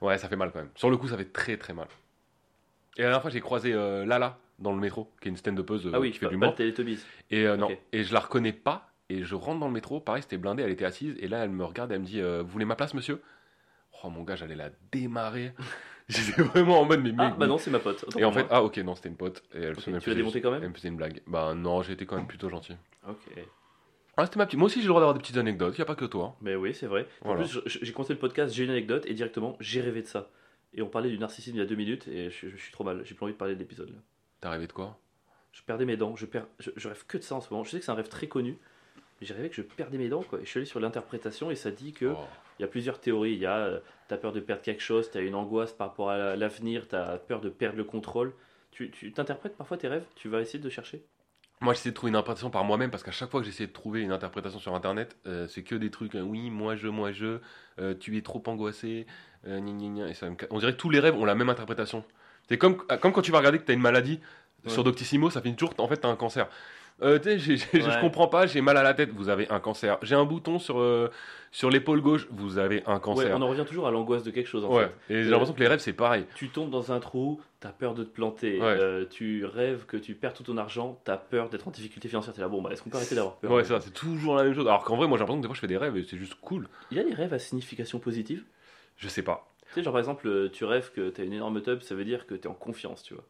Ouais, 0.00 0.18
ça 0.18 0.28
fait 0.28 0.36
mal 0.36 0.50
quand 0.52 0.60
même. 0.60 0.70
Sur 0.74 0.90
le 0.90 0.96
coup, 0.96 1.08
ça 1.08 1.16
fait 1.16 1.32
très 1.32 1.56
très 1.56 1.72
mal. 1.72 1.86
Et 2.96 3.02
la 3.02 3.08
dernière 3.08 3.22
fois, 3.22 3.30
j'ai 3.30 3.40
croisé 3.40 3.72
euh, 3.72 4.04
Lala 4.04 4.38
dans 4.58 4.72
le 4.72 4.78
métro, 4.78 5.12
qui 5.20 5.28
est 5.28 5.30
une 5.30 5.36
stand-upeuse 5.36 5.86
euh, 5.86 5.92
Ah 5.94 6.00
oui, 6.00 6.10
qui 6.12 6.18
fait 6.18 6.28
pas, 6.36 6.48
du 6.48 6.54
Teletubbies. 6.54 6.98
Et 7.30 7.46
euh, 7.46 7.56
non, 7.56 7.66
Ok. 7.66 7.78
et 7.92 8.02
je 8.04 8.12
la 8.12 8.20
reconnais 8.20 8.52
pas. 8.52 8.90
Et 9.08 9.24
je 9.24 9.34
rentre 9.34 9.60
dans 9.60 9.68
le 9.68 9.72
métro, 9.72 10.00
pareil, 10.00 10.22
c'était 10.22 10.36
blindé, 10.36 10.62
elle 10.62 10.70
était 10.70 10.84
assise. 10.84 11.16
Et 11.20 11.28
là, 11.28 11.44
elle 11.44 11.50
me 11.50 11.64
regarde, 11.64 11.90
elle 11.92 12.00
me 12.00 12.04
dit 12.04 12.20
euh, 12.20 12.42
Vous 12.42 12.48
voulez 12.48 12.64
ma 12.64 12.76
place, 12.76 12.92
monsieur? 12.92 13.22
Oh 14.04 14.10
mon 14.10 14.22
gars, 14.22 14.36
j'allais 14.36 14.54
la 14.56 14.70
démarrer. 14.92 15.52
J'étais 16.08 16.42
vraiment 16.42 16.80
en 16.80 16.84
mode 16.84 17.02
Mais, 17.02 17.12
Ah 17.18 17.30
mais- 17.30 17.36
bah 17.36 17.46
non, 17.46 17.58
c'est 17.58 17.70
ma 17.70 17.78
pote. 17.80 18.04
Et 18.18 18.24
en 18.24 18.32
fait, 18.32 18.46
ah 18.50 18.62
ok, 18.64 18.76
non, 18.78 18.94
c'était 18.94 19.08
une 19.10 19.16
pote. 19.16 19.42
Et 19.54 19.58
elle, 19.58 19.72
Ok, 19.72 19.82
elle 19.86 19.94
me 19.94 20.00
tu 20.00 20.08
l'as 20.10 20.16
démonté 20.16 20.40
quand 20.40 20.50
même 20.50 20.62
Elle 20.62 20.70
me 20.70 20.74
faisait 20.74 20.88
une 20.88 20.96
blague. 20.96 21.20
Bah 21.26 21.54
non, 21.54 21.82
j'ai 21.82 21.92
été 21.92 22.06
quand 22.06 22.16
même 22.16 22.26
plutôt 22.26 22.48
gentil. 22.48 22.72
Ok. 23.08 23.16
Ah, 24.16 24.24
c'était 24.26 24.38
ma 24.38 24.46
petite. 24.46 24.58
Moi 24.58 24.66
aussi, 24.66 24.80
j'ai 24.80 24.84
le 24.84 24.88
droit 24.88 25.00
d'avoir 25.00 25.14
des 25.14 25.20
petites 25.20 25.36
anecdotes, 25.36 25.78
y 25.78 25.82
a 25.82 25.84
pas 25.84 25.94
que 25.94 26.04
toi. 26.06 26.36
Mais 26.40 26.56
oui, 26.56 26.74
c'est 26.74 26.86
vrai. 26.86 27.06
En 27.24 27.36
plus, 27.36 27.60
j'ai 27.66 27.92
commencé 27.92 28.12
le 28.14 28.18
podcast, 28.18 28.52
j'ai 28.54 28.64
une 28.64 28.70
anecdote 28.70 29.04
et 29.06 29.14
directement, 29.14 29.56
j'ai 29.60 29.80
rêvé 29.80 30.02
de 30.02 30.06
ça. 30.08 30.30
Et 30.74 30.82
on 30.82 30.88
parlait 30.88 31.08
du 31.08 31.18
narcissisme 31.18 31.56
il 31.56 31.60
y 31.60 31.62
a 31.62 31.66
deux 31.66 31.76
minutes 31.76 32.08
et 32.08 32.30
je, 32.30 32.48
je 32.48 32.56
suis 32.56 32.72
trop 32.72 32.84
mal. 32.84 33.02
J'ai 33.04 33.14
plus 33.14 33.24
envie 33.24 33.32
de 33.32 33.38
parler 33.38 33.54
de 33.54 33.58
l'épisode. 33.60 33.90
là. 33.90 33.96
T'es 34.40 34.48
rêvé 34.48 34.66
de 34.66 34.72
quoi? 34.72 34.98
Je 35.52 35.62
perdais 35.62 35.84
mes 35.84 35.96
dents. 35.96 36.14
Je, 36.16 36.26
je, 36.58 36.70
je 36.76 36.88
rêve 36.88 37.04
que 37.06 37.16
de 37.18 37.22
ça 37.22 37.34
en 37.36 37.40
ce 37.40 37.48
moment. 37.52 37.64
Je 37.64 37.70
sais 37.70 37.78
que 37.78 37.84
c'est 37.84 37.90
un 37.90 37.94
rêve 37.94 38.08
très 38.08 38.26
connu. 38.28 38.58
Mais 39.20 39.26
j'ai 39.26 39.34
rêvé 39.34 39.48
que 39.48 39.54
je 39.56 39.62
perdais 39.62 39.98
mes 39.98 40.08
dents. 40.08 40.22
Quoi. 40.22 40.40
Et 40.40 40.44
je 40.44 40.48
suis 40.50 40.58
allé 40.58 40.66
sur 40.66 40.78
l'interprétation 40.80 41.50
et 41.50 41.54
ça 41.56 41.70
dit 41.70 41.92
que 41.92 42.06
Oh. 42.06 42.16
Il 42.58 42.62
y 42.62 42.64
a 42.64 42.68
plusieurs 42.68 43.00
théories. 43.00 43.32
Il 43.34 43.38
y 43.40 43.46
a 43.46 43.56
euh, 43.58 43.80
t'as 44.08 44.16
peur 44.18 44.32
de 44.32 44.40
perdre 44.40 44.62
quelque 44.62 44.82
chose, 44.82 45.10
t'as 45.10 45.22
une 45.22 45.34
angoisse 45.34 45.72
par 45.72 45.88
rapport 45.88 46.10
à 46.10 46.18
la- 46.18 46.36
l'avenir, 46.36 46.88
t'as 46.88 47.18
peur 47.18 47.40
de 47.40 47.48
perdre 47.50 47.76
le 47.78 47.84
contrôle. 47.84 48.34
Tu 48.70 48.90
tu 48.90 49.12
t'interprètes 49.12 49.56
parfois 49.56 49.76
tes 49.78 49.88
rêves? 49.88 50.06
Tu 50.16 50.28
vas 50.28 50.40
essayer 50.40 50.58
de 50.60 50.70
chercher? 50.70 51.04
Moi, 51.60 51.74
j'essaie 51.74 51.90
de 51.90 51.94
trouver 51.94 52.10
une 52.10 52.16
interprétation 52.16 52.50
par 52.50 52.62
moi-même 52.64 52.90
parce 52.90 53.02
qu'à 53.02 53.10
chaque 53.10 53.30
fois 53.30 53.40
que 53.40 53.46
j'essaie 53.46 53.66
de 53.66 53.72
trouver 53.72 54.00
une 54.02 54.12
interprétation 54.12 54.60
sur 54.60 54.74
internet, 54.76 55.16
euh, 55.26 55.48
c'est 55.48 55.64
que 55.64 55.74
des 55.74 55.90
trucs, 55.90 56.14
euh, 56.14 56.20
oui, 56.20 56.50
moi 56.50 56.76
je, 56.76 56.86
moi 56.86 57.10
je, 57.10 57.40
euh, 57.80 57.94
tu 57.98 58.16
es 58.16 58.22
trop 58.22 58.40
angoissé, 58.46 59.06
euh, 59.46 59.58
gna, 59.58 59.72
gna, 59.72 59.88
gna, 59.88 60.08
et 60.08 60.14
ça 60.14 60.30
me 60.30 60.36
ca- 60.38 60.46
on 60.50 60.58
dirait 60.60 60.72
que 60.72 60.76
tous 60.78 60.90
les 60.90 61.00
rêves 61.00 61.16
ont 61.16 61.24
la 61.24 61.34
même 61.34 61.48
interprétation. 61.48 62.04
C'est 62.48 62.58
comme, 62.58 62.76
comme 63.00 63.12
quand 63.12 63.22
tu 63.22 63.32
vas 63.32 63.38
regarder 63.38 63.58
que 63.58 63.64
tu 63.64 63.72
as 63.72 63.74
une 63.74 63.80
maladie 63.80 64.20
sur. 64.68 64.84
Doctissimo, 64.84 65.30
ça 65.30 65.42
finit 65.42 65.56
toujours, 65.56 65.74
en 65.78 65.88
fait, 65.88 66.00
tu 66.00 66.06
as 66.06 66.10
un 66.10 66.16
cancer. 66.16 66.48
Euh, 67.00 67.18
je 67.22 68.00
comprends 68.00 68.26
pas, 68.26 68.46
j'ai 68.46 68.60
mal 68.60 68.76
à 68.76 68.82
la 68.82 68.92
tête, 68.94 69.10
vous 69.12 69.28
avez 69.28 69.48
un 69.50 69.60
cancer. 69.60 69.98
J'ai 70.02 70.16
un 70.16 70.24
bouton 70.24 70.58
sur, 70.58 70.80
euh, 70.80 71.10
sur 71.52 71.70
l'épaule 71.70 72.00
gauche, 72.00 72.26
vous 72.30 72.58
avez 72.58 72.82
un 72.86 72.94
Ouais, 72.94 73.00
cancer. 73.00 73.36
on 73.36 73.42
en 73.42 73.48
revient 73.48 73.64
toujours 73.64 73.86
à 73.86 73.90
l'angoisse 73.92 74.24
de 74.24 74.30
quelque 74.32 74.48
chose 74.48 74.64
en 74.64 74.74
Ouais, 74.74 74.90
fait. 75.08 75.14
et 75.14 75.22
j'ai 75.22 75.30
l'impression 75.30 75.54
que 75.54 75.60
les 75.60 75.68
rêves, 75.68 75.78
c'est 75.78 75.92
pareil. 75.92 76.24
Tu 76.34 76.48
tombes 76.48 76.70
dans 76.70 76.90
un 76.90 76.98
trou, 76.98 77.40
t'as 77.60 77.68
peur 77.70 77.94
de 77.94 78.02
te 78.02 78.10
planter. 78.10 78.58
Euh, 78.60 79.04
tu 79.08 79.44
rêves 79.44 79.86
que 79.86 79.96
tu 79.96 80.14
perds 80.14 80.34
tout 80.34 80.42
ton 80.42 80.56
argent, 80.56 81.00
t'as 81.04 81.16
peur 81.16 81.48
d'être 81.50 81.68
en 81.68 81.70
difficulté 81.70 82.08
financière. 82.08 82.34
T'es 82.34 82.40
là, 82.40 82.48
bon, 82.48 82.62
bah, 82.62 82.70
est-ce 82.72 82.82
qu'on 82.82 82.90
peut 82.90 82.96
arrêter 82.96 83.14
d'avoir 83.14 83.36
peur 83.36 83.52
Ouais, 83.52 83.62
c'est 83.62 83.74
ça, 83.74 83.80
c'est 83.80 83.94
toujours 83.94 84.34
la 84.34 84.42
même 84.42 84.54
chose. 84.54 84.66
Alors 84.66 84.82
qu'en 84.82 84.96
vrai, 84.96 85.06
moi, 85.06 85.18
j'ai 85.18 85.22
l'impression 85.22 85.38
que 85.40 85.42
des 85.42 85.48
fois, 85.48 85.54
je 85.54 85.60
fais 85.60 85.66
des 85.68 85.76
rêves 85.76 85.96
et 85.96 86.02
c'est 86.02 86.18
juste 86.18 86.34
cool. 86.40 86.68
Il 86.90 86.96
y 86.96 87.00
a 87.00 87.04
des 87.04 87.14
rêves 87.14 87.32
à 87.32 87.38
signification 87.38 88.00
positive? 88.00 88.44
Je 88.96 89.06
sais 89.08 89.22
pas. 89.22 89.48
Tu 89.68 89.74
sais, 89.74 89.82
genre 89.84 89.92
par 89.92 90.00
exemple, 90.00 90.26
euh, 90.26 90.48
tu 90.50 90.64
rêves 90.64 90.90
que 90.92 91.10
t'as 91.10 91.22
une 91.22 91.32
énorme 91.34 91.62
tub, 91.62 91.82
ça 91.82 91.94
veut 91.94 92.04
dire 92.04 92.26
que 92.26 92.34
t'es 92.34 92.48
en 92.48 92.54
confiance, 92.54 93.02
tu 93.04 93.14
vois. 93.14 93.24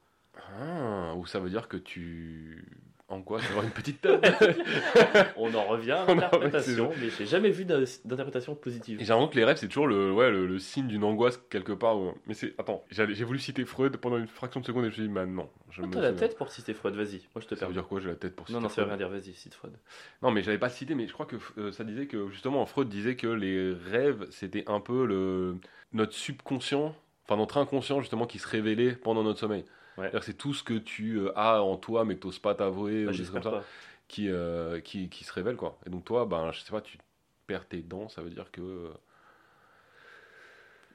Ah, 0.58 1.14
ou 1.16 1.26
ça 1.26 1.40
veut 1.40 1.50
dire 1.50 1.68
que 1.68 1.76
tu 1.76 2.64
angoisses 3.08 3.42
d'avoir 3.46 3.64
une 3.64 3.70
petite 3.70 4.00
tête. 4.00 4.20
On 5.36 5.54
en 5.54 5.64
revient 5.64 5.92
à 5.92 6.04
On 6.08 6.12
en- 6.12 6.14
l'interprétation, 6.16 6.90
mais 7.00 7.08
j'ai 7.16 7.26
jamais 7.26 7.50
vu 7.50 7.64
d'in- 7.64 7.82
d'interprétation 8.04 8.54
positive. 8.54 8.98
J'ai 9.00 9.06
l'impression 9.06 9.28
que 9.28 9.36
les 9.36 9.44
rêves, 9.44 9.56
c'est 9.56 9.68
toujours 9.68 9.86
le, 9.86 10.12
ouais, 10.12 10.30
le, 10.30 10.46
le 10.46 10.58
signe 10.58 10.86
d'une 10.86 11.04
angoisse 11.04 11.38
quelque 11.50 11.72
part. 11.72 11.96
Mais 12.26 12.34
c'est. 12.34 12.54
Attends, 12.58 12.84
j'ai 12.90 13.24
voulu 13.24 13.38
citer 13.38 13.64
Freud 13.64 13.96
pendant 13.96 14.18
une 14.18 14.26
fraction 14.28 14.60
de 14.60 14.66
seconde 14.66 14.84
et 14.84 14.86
je 14.86 14.90
me 14.90 14.94
suis 14.94 15.02
dit, 15.08 15.14
bah 15.14 15.26
non. 15.26 15.48
Je 15.70 15.82
Ah, 15.82 15.86
T'as 15.90 16.00
la 16.00 16.12
tête 16.12 16.36
pour 16.36 16.50
citer 16.50 16.74
Freud, 16.74 16.94
vas-y, 16.94 17.20
moi 17.34 17.40
je 17.42 17.46
te 17.46 17.54
Ça 17.54 17.66
veut 17.66 17.72
dire 17.72 17.86
quoi 17.86 18.00
J'ai 18.00 18.08
la 18.08 18.14
tête 18.14 18.34
pour 18.36 18.46
citer 18.46 18.56
Non, 18.56 18.62
non, 18.62 18.68
ça 18.68 18.82
veut 18.82 18.88
rien 18.88 18.96
dire, 18.96 19.08
vas-y, 19.08 19.32
cite 19.34 19.54
Freud. 19.54 19.72
Non, 20.22 20.30
mais 20.30 20.42
j'avais 20.42 20.58
pas 20.58 20.68
cité, 20.68 20.94
mais 20.94 21.06
je 21.06 21.12
crois 21.12 21.26
que 21.26 21.36
euh, 21.58 21.72
ça 21.72 21.84
disait 21.84 22.06
que 22.06 22.28
justement, 22.30 22.64
Freud 22.66 22.88
disait 22.88 23.16
que 23.16 23.26
les 23.26 23.72
rêves, 23.90 24.26
c'était 24.30 24.64
un 24.66 24.80
peu 24.80 25.06
le 25.06 25.56
notre 25.94 26.12
subconscient, 26.12 26.94
enfin 27.24 27.36
notre 27.36 27.56
inconscient 27.58 28.00
justement, 28.00 28.26
qui 28.26 28.38
se 28.38 28.46
révélait 28.48 28.92
pendant 28.92 29.22
notre 29.22 29.38
sommeil. 29.40 29.64
Ouais. 29.98 30.10
C'est 30.22 30.36
tout 30.38 30.54
ce 30.54 30.62
que 30.62 30.74
tu 30.74 31.16
euh, 31.18 31.32
as 31.36 31.60
en 31.62 31.76
toi, 31.76 32.04
mais 32.04 32.14
que 32.14 32.20
t'oses 32.20 32.38
pas 32.38 32.54
t'avouer, 32.54 33.04
Bah, 33.04 33.10
ou 33.12 33.16
des 33.16 33.24
ça, 33.24 33.64
qui, 34.06 34.28
euh, 34.30 34.80
qui, 34.80 35.08
qui 35.08 35.24
se 35.24 35.32
révèle 35.32 35.56
quoi. 35.56 35.78
Et 35.86 35.90
donc 35.90 36.04
toi, 36.04 36.24
ben, 36.24 36.50
je 36.52 36.60
sais 36.60 36.70
pas, 36.70 36.80
tu 36.80 36.98
perds 37.46 37.66
tes 37.66 37.78
dents, 37.82 38.08
ça 38.08 38.22
veut 38.22 38.30
dire 38.30 38.50
que 38.52 38.60
euh, 38.60 38.88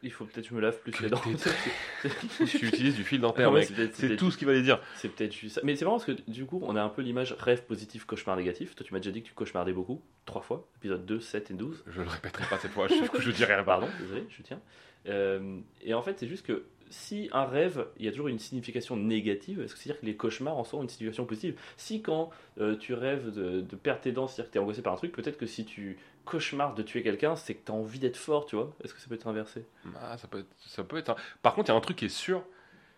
Il 0.03 0.11
faut 0.11 0.25
peut-être 0.25 0.43
que 0.45 0.49
je 0.49 0.55
me 0.55 0.61
lave 0.61 0.79
plus 0.79 0.91
Que 0.91 1.03
les 1.03 1.09
dents. 1.09 1.21
tu 2.47 2.67
utilises 2.67 2.95
du 2.95 3.03
fil 3.03 3.21
dentaire, 3.21 3.51
Ouais, 3.51 3.67
mec. 3.69 3.91
c'est 3.93 4.15
tout 4.17 4.31
ce 4.31 4.37
qu'il 4.37 4.47
fallait 4.47 4.61
dire. 4.61 4.79
C'est 4.95 5.09
peut-être 5.09 5.33
ça. 5.49 5.61
Mais 5.63 5.75
c'est 5.75 5.85
marrant 5.85 5.97
parce 5.97 6.05
que 6.05 6.29
du 6.29 6.45
coup, 6.45 6.59
on 6.63 6.75
a 6.75 6.81
un 6.81 6.89
peu 6.89 7.01
l'image 7.01 7.33
rêve 7.39 7.63
positif, 7.65 8.05
cauchemar 8.05 8.35
négatif. 8.35 8.75
Toi, 8.75 8.85
tu 8.85 8.93
m'as 8.93 8.99
déjà 8.99 9.11
dit 9.11 9.21
que 9.21 9.27
tu 9.27 9.33
cauchemardais 9.33 9.73
beaucoup, 9.73 10.01
trois 10.25 10.41
fois, 10.41 10.67
épisode 10.77 11.05
2, 11.05 11.19
7 11.19 11.51
et 11.51 11.53
12. 11.53 11.83
Je 11.87 12.01
le 12.01 12.07
répéterai 12.07 12.45
pas 12.49 12.57
cette 12.57 12.71
fois, 12.71 12.87
je, 12.87 12.95
je 13.19 13.31
dirai 13.31 13.55
rien. 13.55 13.63
Pardon, 13.63 13.87
désolé, 13.99 14.25
je 14.29 14.41
tiens. 14.41 14.59
Euh, 15.07 15.59
et 15.81 15.93
en 15.93 16.01
fait, 16.01 16.19
c'est 16.19 16.27
juste 16.27 16.45
que 16.45 16.63
si 16.93 17.29
un 17.31 17.45
rêve, 17.45 17.87
il 17.97 18.05
y 18.05 18.07
a 18.07 18.11
toujours 18.11 18.27
une 18.27 18.39
signification 18.39 18.95
négative, 18.95 19.61
est-ce 19.61 19.73
que 19.73 19.79
c'est-à-dire 19.79 20.01
que 20.01 20.05
les 20.05 20.15
cauchemars 20.15 20.57
en 20.57 20.63
sont 20.63 20.81
une 20.81 20.89
signification 20.89 21.25
positive 21.25 21.59
Si 21.75 22.01
quand 22.01 22.29
euh, 22.59 22.75
tu 22.77 22.93
rêves 22.93 23.31
de, 23.33 23.61
de 23.61 23.75
perdre 23.75 24.01
tes 24.01 24.11
dents, 24.11 24.27
c'est-à-dire 24.27 24.49
que 24.49 24.53
tu 24.53 24.57
es 24.57 24.61
angoissé 24.61 24.81
par 24.81 24.93
un 24.93 24.97
truc, 24.97 25.11
peut-être 25.11 25.37
que 25.37 25.47
si 25.47 25.65
tu 25.65 25.97
cauchemardes 26.25 26.77
de 26.77 26.83
tuer 26.83 27.03
quelqu'un, 27.03 27.35
c'est 27.35 27.55
que 27.55 27.65
tu 27.65 27.71
as 27.71 27.75
envie 27.75 27.99
d'être 27.99 28.17
fort, 28.17 28.45
tu 28.45 28.55
vois 28.55 28.73
Est-ce 28.83 28.93
que 28.93 29.01
ça 29.01 29.07
peut 29.07 29.15
être 29.15 29.27
inversé? 29.27 29.65
Ah, 30.01 30.17
ça 30.17 30.27
peut 30.27 30.39
être, 30.39 30.55
ça 30.59 30.83
peut 30.83 30.97
être. 30.97 31.15
Par 31.41 31.55
contre, 31.55 31.69
il 31.69 31.73
y 31.73 31.75
a 31.75 31.77
un 31.77 31.81
truc 31.81 31.97
qui 31.97 32.05
est 32.05 32.09
sûr, 32.09 32.43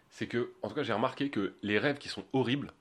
c'est 0.09 0.27
que, 0.27 0.51
en 0.61 0.69
tout 0.69 0.75
cas, 0.75 0.83
j'ai 0.83 0.93
remarqué 0.93 1.29
que 1.29 1.53
les 1.63 1.79
rêves 1.79 1.97
qui 1.97 2.09
sont 2.09 2.23
horribles 2.33 2.71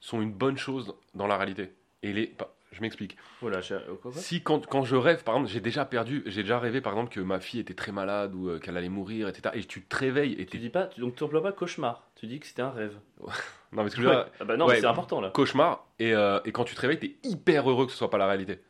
sont 0.00 0.20
une 0.20 0.32
bonne 0.32 0.58
chose 0.58 0.94
dans 1.14 1.26
la 1.26 1.36
réalité. 1.36 1.72
Et 2.02 2.12
les, 2.12 2.34
je 2.74 2.80
m'explique. 2.82 3.16
Voilà, 3.40 3.60
j'ai- 3.60 3.74
euh, 3.74 3.96
Si 4.12 4.42
quand, 4.42 4.66
quand 4.66 4.84
je 4.84 4.96
rêve, 4.96 5.22
par 5.24 5.36
exemple, 5.36 5.50
j'ai 5.50 5.60
déjà 5.60 5.84
perdu, 5.84 6.22
j'ai 6.26 6.42
déjà 6.42 6.58
rêvé, 6.58 6.80
par 6.80 6.92
exemple, 6.92 7.10
que 7.12 7.20
ma 7.20 7.40
fille 7.40 7.60
était 7.60 7.74
très 7.74 7.92
malade 7.92 8.34
ou 8.34 8.48
euh, 8.50 8.58
qu'elle 8.58 8.76
allait 8.76 8.88
mourir, 8.88 9.28
etc. 9.28 9.54
Et 9.56 9.64
tu 9.64 9.82
te 9.82 9.96
réveilles 9.96 10.34
et 10.38 10.46
Tu 10.46 10.58
dis 10.58 10.68
pas, 10.70 10.86
tu, 10.88 11.00
donc 11.00 11.14
tu 11.16 11.22
n'emploies 11.24 11.42
pas 11.42 11.52
cauchemar, 11.52 12.08
tu 12.16 12.26
dis 12.26 12.40
que 12.40 12.46
c'était 12.46 12.62
un 12.62 12.70
rêve. 12.70 12.96
Non, 13.72 13.82
mais 13.82 13.90
ce 13.90 13.96
que 13.96 14.02
je 14.02 14.06
veux 14.06 14.14
dire, 14.14 14.26
Ah 14.40 14.44
bah 14.44 14.56
non, 14.56 14.66
ouais. 14.66 14.78
c'est 14.80 14.86
important 14.86 15.20
là. 15.20 15.30
cauchemar 15.30 15.84
et, 15.98 16.14
euh, 16.14 16.38
et 16.44 16.52
quand 16.52 16.62
tu 16.64 16.74
te 16.76 16.80
réveilles, 16.80 17.00
t'es 17.00 17.16
hyper 17.24 17.68
heureux 17.68 17.86
que 17.86 17.92
ce 17.92 17.98
soit 17.98 18.10
pas 18.10 18.18
la 18.18 18.26
réalité. 18.28 18.60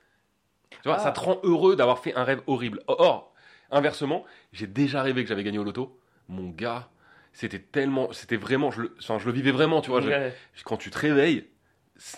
Tu 0.70 0.76
vois, 0.88 0.94
Ah. 0.96 0.98
ça 1.00 1.12
te 1.12 1.20
rend 1.20 1.40
heureux 1.42 1.76
d'avoir 1.76 1.98
fait 1.98 2.14
un 2.14 2.24
rêve 2.24 2.40
horrible. 2.46 2.80
Or, 2.86 3.34
inversement, 3.70 4.24
j'ai 4.52 4.66
déjà 4.66 5.02
rêvé 5.02 5.22
que 5.22 5.28
j'avais 5.28 5.44
gagné 5.44 5.58
au 5.58 5.64
loto. 5.64 5.98
Mon 6.28 6.48
gars, 6.48 6.88
c'était 7.34 7.58
tellement, 7.58 8.12
c'était 8.12 8.36
vraiment, 8.38 8.70
je 8.70 8.82
le, 8.82 8.96
enfin, 8.98 9.18
je 9.18 9.26
le 9.26 9.32
vivais 9.32 9.50
vraiment, 9.50 9.82
tu 9.82 9.90
vois. 9.90 10.00
je- 10.00 10.30
quand 10.64 10.76
tu 10.78 10.90
te 10.90 10.98
réveilles, 10.98 11.46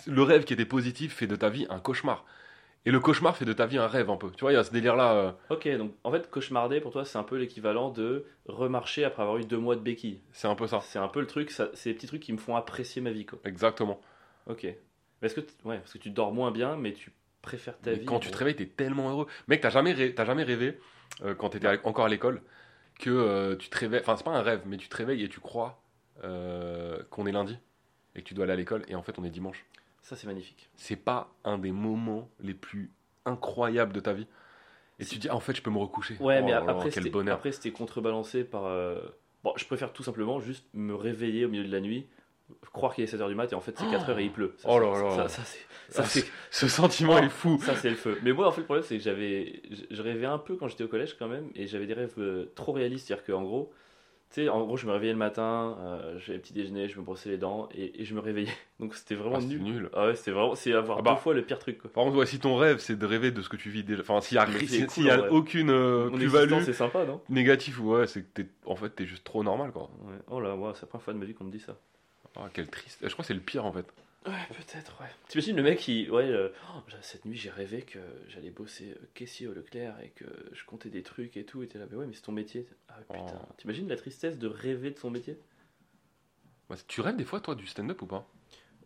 le 0.07 0.23
rêve 0.23 0.43
qui 0.43 0.53
était 0.53 0.65
positif 0.65 1.13
fait 1.15 1.27
de 1.27 1.35
ta 1.35 1.49
vie 1.49 1.67
un 1.69 1.79
cauchemar. 1.79 2.25
Et 2.85 2.91
le 2.91 2.99
cauchemar 2.99 3.35
fait 3.35 3.45
de 3.45 3.53
ta 3.53 3.65
vie 3.65 3.77
un 3.77 3.87
rêve 3.87 4.09
un 4.09 4.15
peu. 4.17 4.31
Tu 4.31 4.41
vois, 4.41 4.51
il 4.53 4.55
y 4.55 4.57
a 4.57 4.63
ce 4.63 4.71
délire-là. 4.71 5.13
euh, 5.13 5.31
Ok, 5.49 5.67
donc 5.77 5.93
en 6.03 6.11
fait, 6.11 6.29
cauchemarder 6.29 6.79
pour 6.79 6.91
toi, 6.91 7.03
c'est 7.05 7.17
un 7.17 7.23
peu 7.23 7.35
l'équivalent 7.37 7.89
de 7.89 8.25
remarcher 8.45 9.03
après 9.03 9.23
avoir 9.23 9.37
eu 9.37 9.43
deux 9.43 9.57
mois 9.57 9.75
de 9.75 9.81
béquille. 9.81 10.21
c'est 10.31 10.47
un 10.47 10.55
peu 10.55 10.67
ça. 10.67 10.79
C'est 10.81 10.99
un 10.99 11.07
peu 11.09 11.19
le 11.19 11.27
truc, 11.27 11.51
ça- 11.51 11.69
c'est 11.73 11.89
les 11.89 11.95
petits 11.95 12.07
trucs 12.07 12.21
qui 12.21 12.31
me 12.33 12.37
font 12.37 12.55
apprécier 12.55 13.01
ma 13.01 13.11
vie, 13.11 13.25
quoi. 13.25 13.39
Exactement. 13.43 13.99
Ok. 14.47 14.63
Mais 14.63 14.77
Est-ce 15.21 15.35
que, 15.35 15.41
t- 15.41 15.53
ouais, 15.65 15.79
parce 15.79 15.93
que 15.93 15.97
tu 15.97 16.11
dors 16.11 16.31
moins 16.33 16.51
bien, 16.51 16.77
mais 16.77 16.93
tu 16.93 17.11
préfères 17.41 17.77
ta 17.79 17.91
Mais 17.91 17.97
vie. 17.99 18.05
quand 18.05 18.19
tu 18.19 18.31
te 18.31 18.37
réveilles, 18.37 18.55
t'es 18.55 18.67
tellement 18.67 19.09
heureux. 19.09 19.27
Mec, 19.47 19.61
t'as 19.61 19.69
jamais, 19.69 20.13
t'as 20.13 20.25
jamais 20.25 20.43
rêvé, 20.43 20.79
euh, 21.23 21.35
quand 21.35 21.49
t'étais 21.49 21.67
à- 21.67 21.77
encore 21.83 22.05
à 22.05 22.09
l'école, 22.09 22.41
que 22.99 23.09
euh, 23.09 23.55
tu 23.57 23.69
te 23.69 23.77
réveilles. 23.77 24.01
Enfin, 24.01 24.15
c'est 24.15 24.23
pas 24.23 24.31
un 24.31 24.41
rêve, 24.41 24.61
mais 24.65 24.77
tu 24.77 24.87
te 24.89 24.95
réveilles 24.95 25.23
et 25.23 25.29
tu 25.29 25.39
crois 25.39 25.81
qu'on 26.21 27.25
est 27.25 27.31
lundi? 27.31 27.57
Et 28.17 28.21
que 28.21 28.27
tu 28.27 28.33
dois 28.33 28.43
aller 28.43 28.53
à 28.53 28.57
l'école 28.57 28.83
et 28.87 28.95
en 28.95 29.01
fait 29.01 29.17
on 29.19 29.23
est 29.23 29.29
dimanche. 29.29 29.65
Ça, 30.01 30.15
c'est 30.15 30.27
magnifique. 30.27 30.69
C'est 30.75 30.95
pas 30.95 31.29
un 31.43 31.57
des 31.57 31.71
moments 31.71 32.29
les 32.39 32.53
plus 32.53 32.91
incroyables 33.25 33.91
de 33.93 33.99
ta 33.99 34.13
vie. 34.13 34.27
Et 34.99 35.05
tu 35.05 35.15
te 35.15 35.21
dis, 35.21 35.27
ah, 35.29 35.35
en 35.35 35.39
fait, 35.41 35.53
je 35.55 35.61
peux 35.61 35.69
me 35.69 35.77
recoucher. 35.77 36.15
Ouais, 36.19 36.39
Oh 36.41 36.45
mais 36.45 36.51
là, 36.51 36.63
après, 36.67 36.85
quel 36.89 37.03
c'était, 37.03 37.09
bonheur. 37.09 37.35
après, 37.35 37.51
c'était 37.51 37.71
contrebalancé 37.71 38.43
par. 38.43 38.65
euh, 38.65 38.99
Bon, 39.43 39.53
je 39.57 39.65
préfère 39.65 39.93
tout 39.93 40.03
simplement 40.03 40.39
juste 40.39 40.65
me 40.73 40.95
réveiller 40.95 41.45
au 41.45 41.49
milieu 41.49 41.63
de 41.65 41.71
la 41.71 41.79
nuit, 41.81 42.07
croire 42.73 42.95
qu'il 42.95 43.03
est 43.03 43.13
7h 43.13 43.27
du 43.27 43.35
mat 43.35 43.51
et 43.51 43.55
en 43.55 43.59
fait 43.61 43.77
c'est 43.77 43.85
4h 43.85 44.17
et 44.19 44.23
il 44.23 44.31
pleut. 44.31 44.55
Ça, 44.57 44.69
Oh 44.71 44.79
là 44.79 44.91
là. 45.03 45.15
Ça, 45.15 45.27
ça, 45.29 45.41
c'est, 45.43 45.59
ça, 45.89 46.03
Ah, 46.05 46.29
Ce 46.51 46.67
sentiment 46.67 47.19
est 47.19 47.29
fou. 47.29 47.59
ça, 47.61 47.75
c'est 47.75 47.89
le 47.89 47.95
feu. 47.97 48.17
Mais 48.23 48.31
moi, 48.33 48.47
en 48.47 48.51
fait, 48.51 48.61
le 48.61 48.65
problème, 48.65 48.83
c'est 48.87 48.97
que 48.97 49.03
j'avais. 49.03 49.61
Je, 49.69 49.95
je 49.95 50.01
rêvais 50.01 50.25
un 50.25 50.39
peu 50.39 50.55
quand 50.55 50.67
j'étais 50.69 50.83
au 50.85 50.87
collège 50.87 51.15
quand 51.19 51.27
même, 51.27 51.49
et 51.53 51.67
j'avais 51.67 51.85
des 51.85 51.93
rêves 51.93 52.13
euh, 52.17 52.45
trop 52.55 52.71
réalistes. 52.71 53.07
C'est-à-dire 53.07 53.25
qu'en 53.25 53.43
gros. 53.43 53.71
Tu 54.29 54.43
sais, 54.43 54.49
en 54.49 54.65
gros, 54.65 54.75
je 54.75 54.85
me 54.85 54.91
réveillais 54.91 55.13
le 55.13 55.17
matin, 55.17 55.77
euh, 55.79 56.19
j'avais 56.19 56.39
petit 56.39 56.51
déjeuner, 56.51 56.89
je 56.89 56.99
me 56.99 57.03
brossais 57.05 57.29
les 57.29 57.37
dents 57.37 57.69
et, 57.73 58.01
et 58.01 58.03
je 58.05 58.13
me 58.13 58.19
réveillais. 58.19 58.51
Donc 58.79 58.93
c'était 58.93 59.15
vraiment 59.15 59.37
Ah, 59.37 59.41
c'est 59.41 59.47
nul. 59.47 59.61
nul. 59.63 59.89
Ah 59.93 60.07
ouais, 60.07 60.15
c'était 60.15 60.31
vraiment, 60.31 60.53
c'est 60.53 60.73
avoir 60.73 60.97
Ah 60.97 61.01
bah. 61.01 61.13
deux 61.13 61.19
fois 61.21 61.33
le 61.33 61.43
pire 61.43 61.59
truc 61.59 61.77
quoi. 61.77 61.89
Par 61.91 62.03
contre, 62.03 62.17
ouais, 62.17 62.25
si 62.25 62.37
ton 62.39 62.57
rêve 62.57 62.79
c'est 62.79 62.97
de 62.97 63.05
rêver 63.05 63.31
de 63.31 63.41
ce 63.41 63.47
que 63.47 63.55
tu 63.55 63.69
vis 63.69 63.83
déjà, 63.83 64.01
enfin, 64.01 64.19
s'il 64.19 64.35
y 64.35 64.39
a, 64.39 64.45
c'est 64.67 64.97
y 65.01 65.09
a 65.09 65.31
aucune 65.31 65.69
euh, 65.69 66.09
plus-value 66.09 66.61
c'est 66.65 66.73
sympa, 66.73 67.05
non? 67.05 67.21
négative, 67.29 67.81
ouais, 67.85 68.05
c'est 68.05 68.21
que 68.23 68.27
t'es, 68.41 68.47
en 68.65 68.75
fait, 68.75 68.89
t'es 68.89 69.05
juste 69.05 69.23
trop 69.23 69.43
normal, 69.43 69.71
quoi. 69.71 69.83
Ouais. 70.03 70.15
Oh 70.29 70.41
là, 70.41 70.55
ouais, 70.55 70.71
c'est 70.75 70.81
la 70.81 70.87
première 70.87 71.03
fois 71.03 71.13
de 71.13 71.19
ma 71.19 71.25
vie 71.25 71.33
qu'on 71.33 71.45
me 71.45 71.51
dit 71.51 71.59
ça. 71.61 71.77
Ah, 72.35 72.49
quel 72.53 72.67
triste. 72.67 72.99
Je 73.01 73.07
crois 73.09 73.23
que 73.23 73.27
c'est 73.27 73.33
le 73.33 73.39
pire 73.39 73.65
en 73.65 73.71
fait. 73.71 73.85
Ouais, 74.25 74.33
peut-être, 74.49 74.99
ouais. 75.01 75.07
T'imagines 75.29 75.55
le 75.55 75.63
mec 75.63 75.79
qui. 75.79 76.09
Ouais, 76.09 76.25
euh, 76.25 76.49
oh, 76.75 76.79
cette 77.01 77.23
nuit 77.25 77.37
j'ai 77.37 77.49
rêvé 77.49 77.81
que 77.83 77.99
j'allais 78.27 78.49
bosser 78.49 78.91
euh, 78.91 79.05
caissier 79.13 79.47
au 79.47 79.53
Leclerc 79.53 79.95
et 80.03 80.09
que 80.09 80.25
je 80.51 80.65
comptais 80.65 80.89
des 80.89 81.03
trucs 81.03 81.37
et 81.37 81.45
tout. 81.45 81.63
Et 81.63 81.67
t'es 81.67 81.79
là, 81.79 81.85
mais 81.89 81.95
ouais, 81.95 82.05
mais 82.07 82.13
c'est 82.13 82.23
ton 82.23 82.33
métier. 82.33 82.67
Ah 82.89 82.95
putain. 83.09 83.39
Oh. 83.41 83.53
T'imagines 83.57 83.87
la 83.87 83.95
tristesse 83.95 84.37
de 84.37 84.47
rêver 84.47 84.91
de 84.91 84.99
son 84.99 85.09
métier? 85.11 85.39
Tu 86.87 86.99
rêves 86.99 87.15
des 87.15 87.23
fois, 87.23 87.39
toi, 87.39 87.55
du 87.55 87.65
stand-up 87.65 88.01
ou 88.01 88.07
pas? 88.07 88.27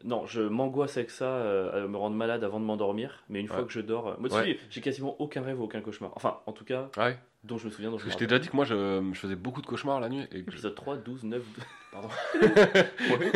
Non, 0.03 0.27
je 0.27 0.41
m'angoisse 0.41 0.97
avec 0.97 1.09
ça, 1.09 1.25
euh, 1.37 1.85
à 1.85 1.87
me 1.87 1.97
rendre 1.97 2.15
malade 2.15 2.43
avant 2.43 2.59
de 2.59 2.65
m'endormir. 2.65 3.23
Mais 3.29 3.39
une 3.39 3.47
fois 3.47 3.63
que 3.63 3.71
je 3.71 3.79
dors. 3.81 4.07
euh, 4.09 4.15
Moi, 4.19 4.29
tu 4.29 4.35
Ouais. 4.35 4.43
sais, 4.53 4.59
j'ai 4.69 4.81
quasiment 4.81 5.19
aucun 5.19 5.41
rêve, 5.41 5.59
aucun 5.61 5.81
cauchemar. 5.81 6.11
Enfin, 6.15 6.41
en 6.45 6.53
tout 6.53 6.65
cas, 6.65 6.89
Ah 6.97 7.07
ouais 7.07 7.19
dont 7.43 7.57
je 7.57 7.65
me 7.65 7.71
souviens. 7.71 7.89
Dont 7.91 7.97
je 7.97 8.09
je 8.09 8.15
t'ai 8.17 8.27
déjà 8.27 8.39
dit 8.39 8.47
que 8.49 8.55
moi, 8.55 8.65
je, 8.65 9.01
je 9.13 9.19
faisais 9.19 9.35
beaucoup 9.35 9.61
de 9.61 9.65
cauchemars 9.67 9.99
la 9.99 10.09
nuit 10.09 10.21
et 10.31 10.43
que 10.43 10.51
je- 10.51 10.57
Épisode 10.57 10.75
3, 10.75 10.97
12, 10.97 11.23
9. 11.23 11.41
Pardon. 11.91 12.07
Ouais. 12.41 13.31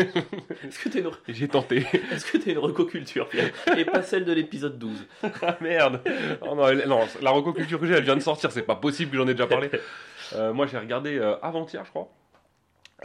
Est-ce 0.64 0.80
que 0.80 0.90
t'as 0.90 1.00
une, 1.00 1.10
j'ai 1.28 1.48
tenté. 1.48 1.78
est-ce 2.12 2.32
que 2.32 2.38
t'as 2.38 2.52
une 2.52 2.60
recoculture, 2.60 3.28
Pierre 3.28 3.52
Et 3.78 3.84
pas 3.86 4.02
celle 4.04 4.24
de 4.26 4.32
l'épisode 4.32 4.78
12. 4.80 5.06
ah 5.42 5.58
merde 5.62 6.02
Oh 6.42 6.56
non, 6.56 6.68
elle- 6.68 6.88
non, 6.88 7.02
la 7.22 7.32
recoculture 7.32 7.80
que 7.80 7.86
j'ai, 7.88 7.94
elle 7.96 8.04
vient 8.04 8.16
de 8.16 8.22
sortir, 8.22 8.52
c'est 8.52 8.62
pas 8.62 8.76
possible 8.76 9.12
que 9.12 9.18
j'en 9.18 9.28
ai 9.28 9.34
déjà 9.34 9.48
parlé. 9.48 9.70
Euh, 10.34 10.54
moi, 10.54 10.68
j'ai 10.68 10.78
regardé 10.78 11.18
euh, 11.18 11.36
avant-hier, 11.42 11.84
je 11.86 11.90
crois, 11.90 12.10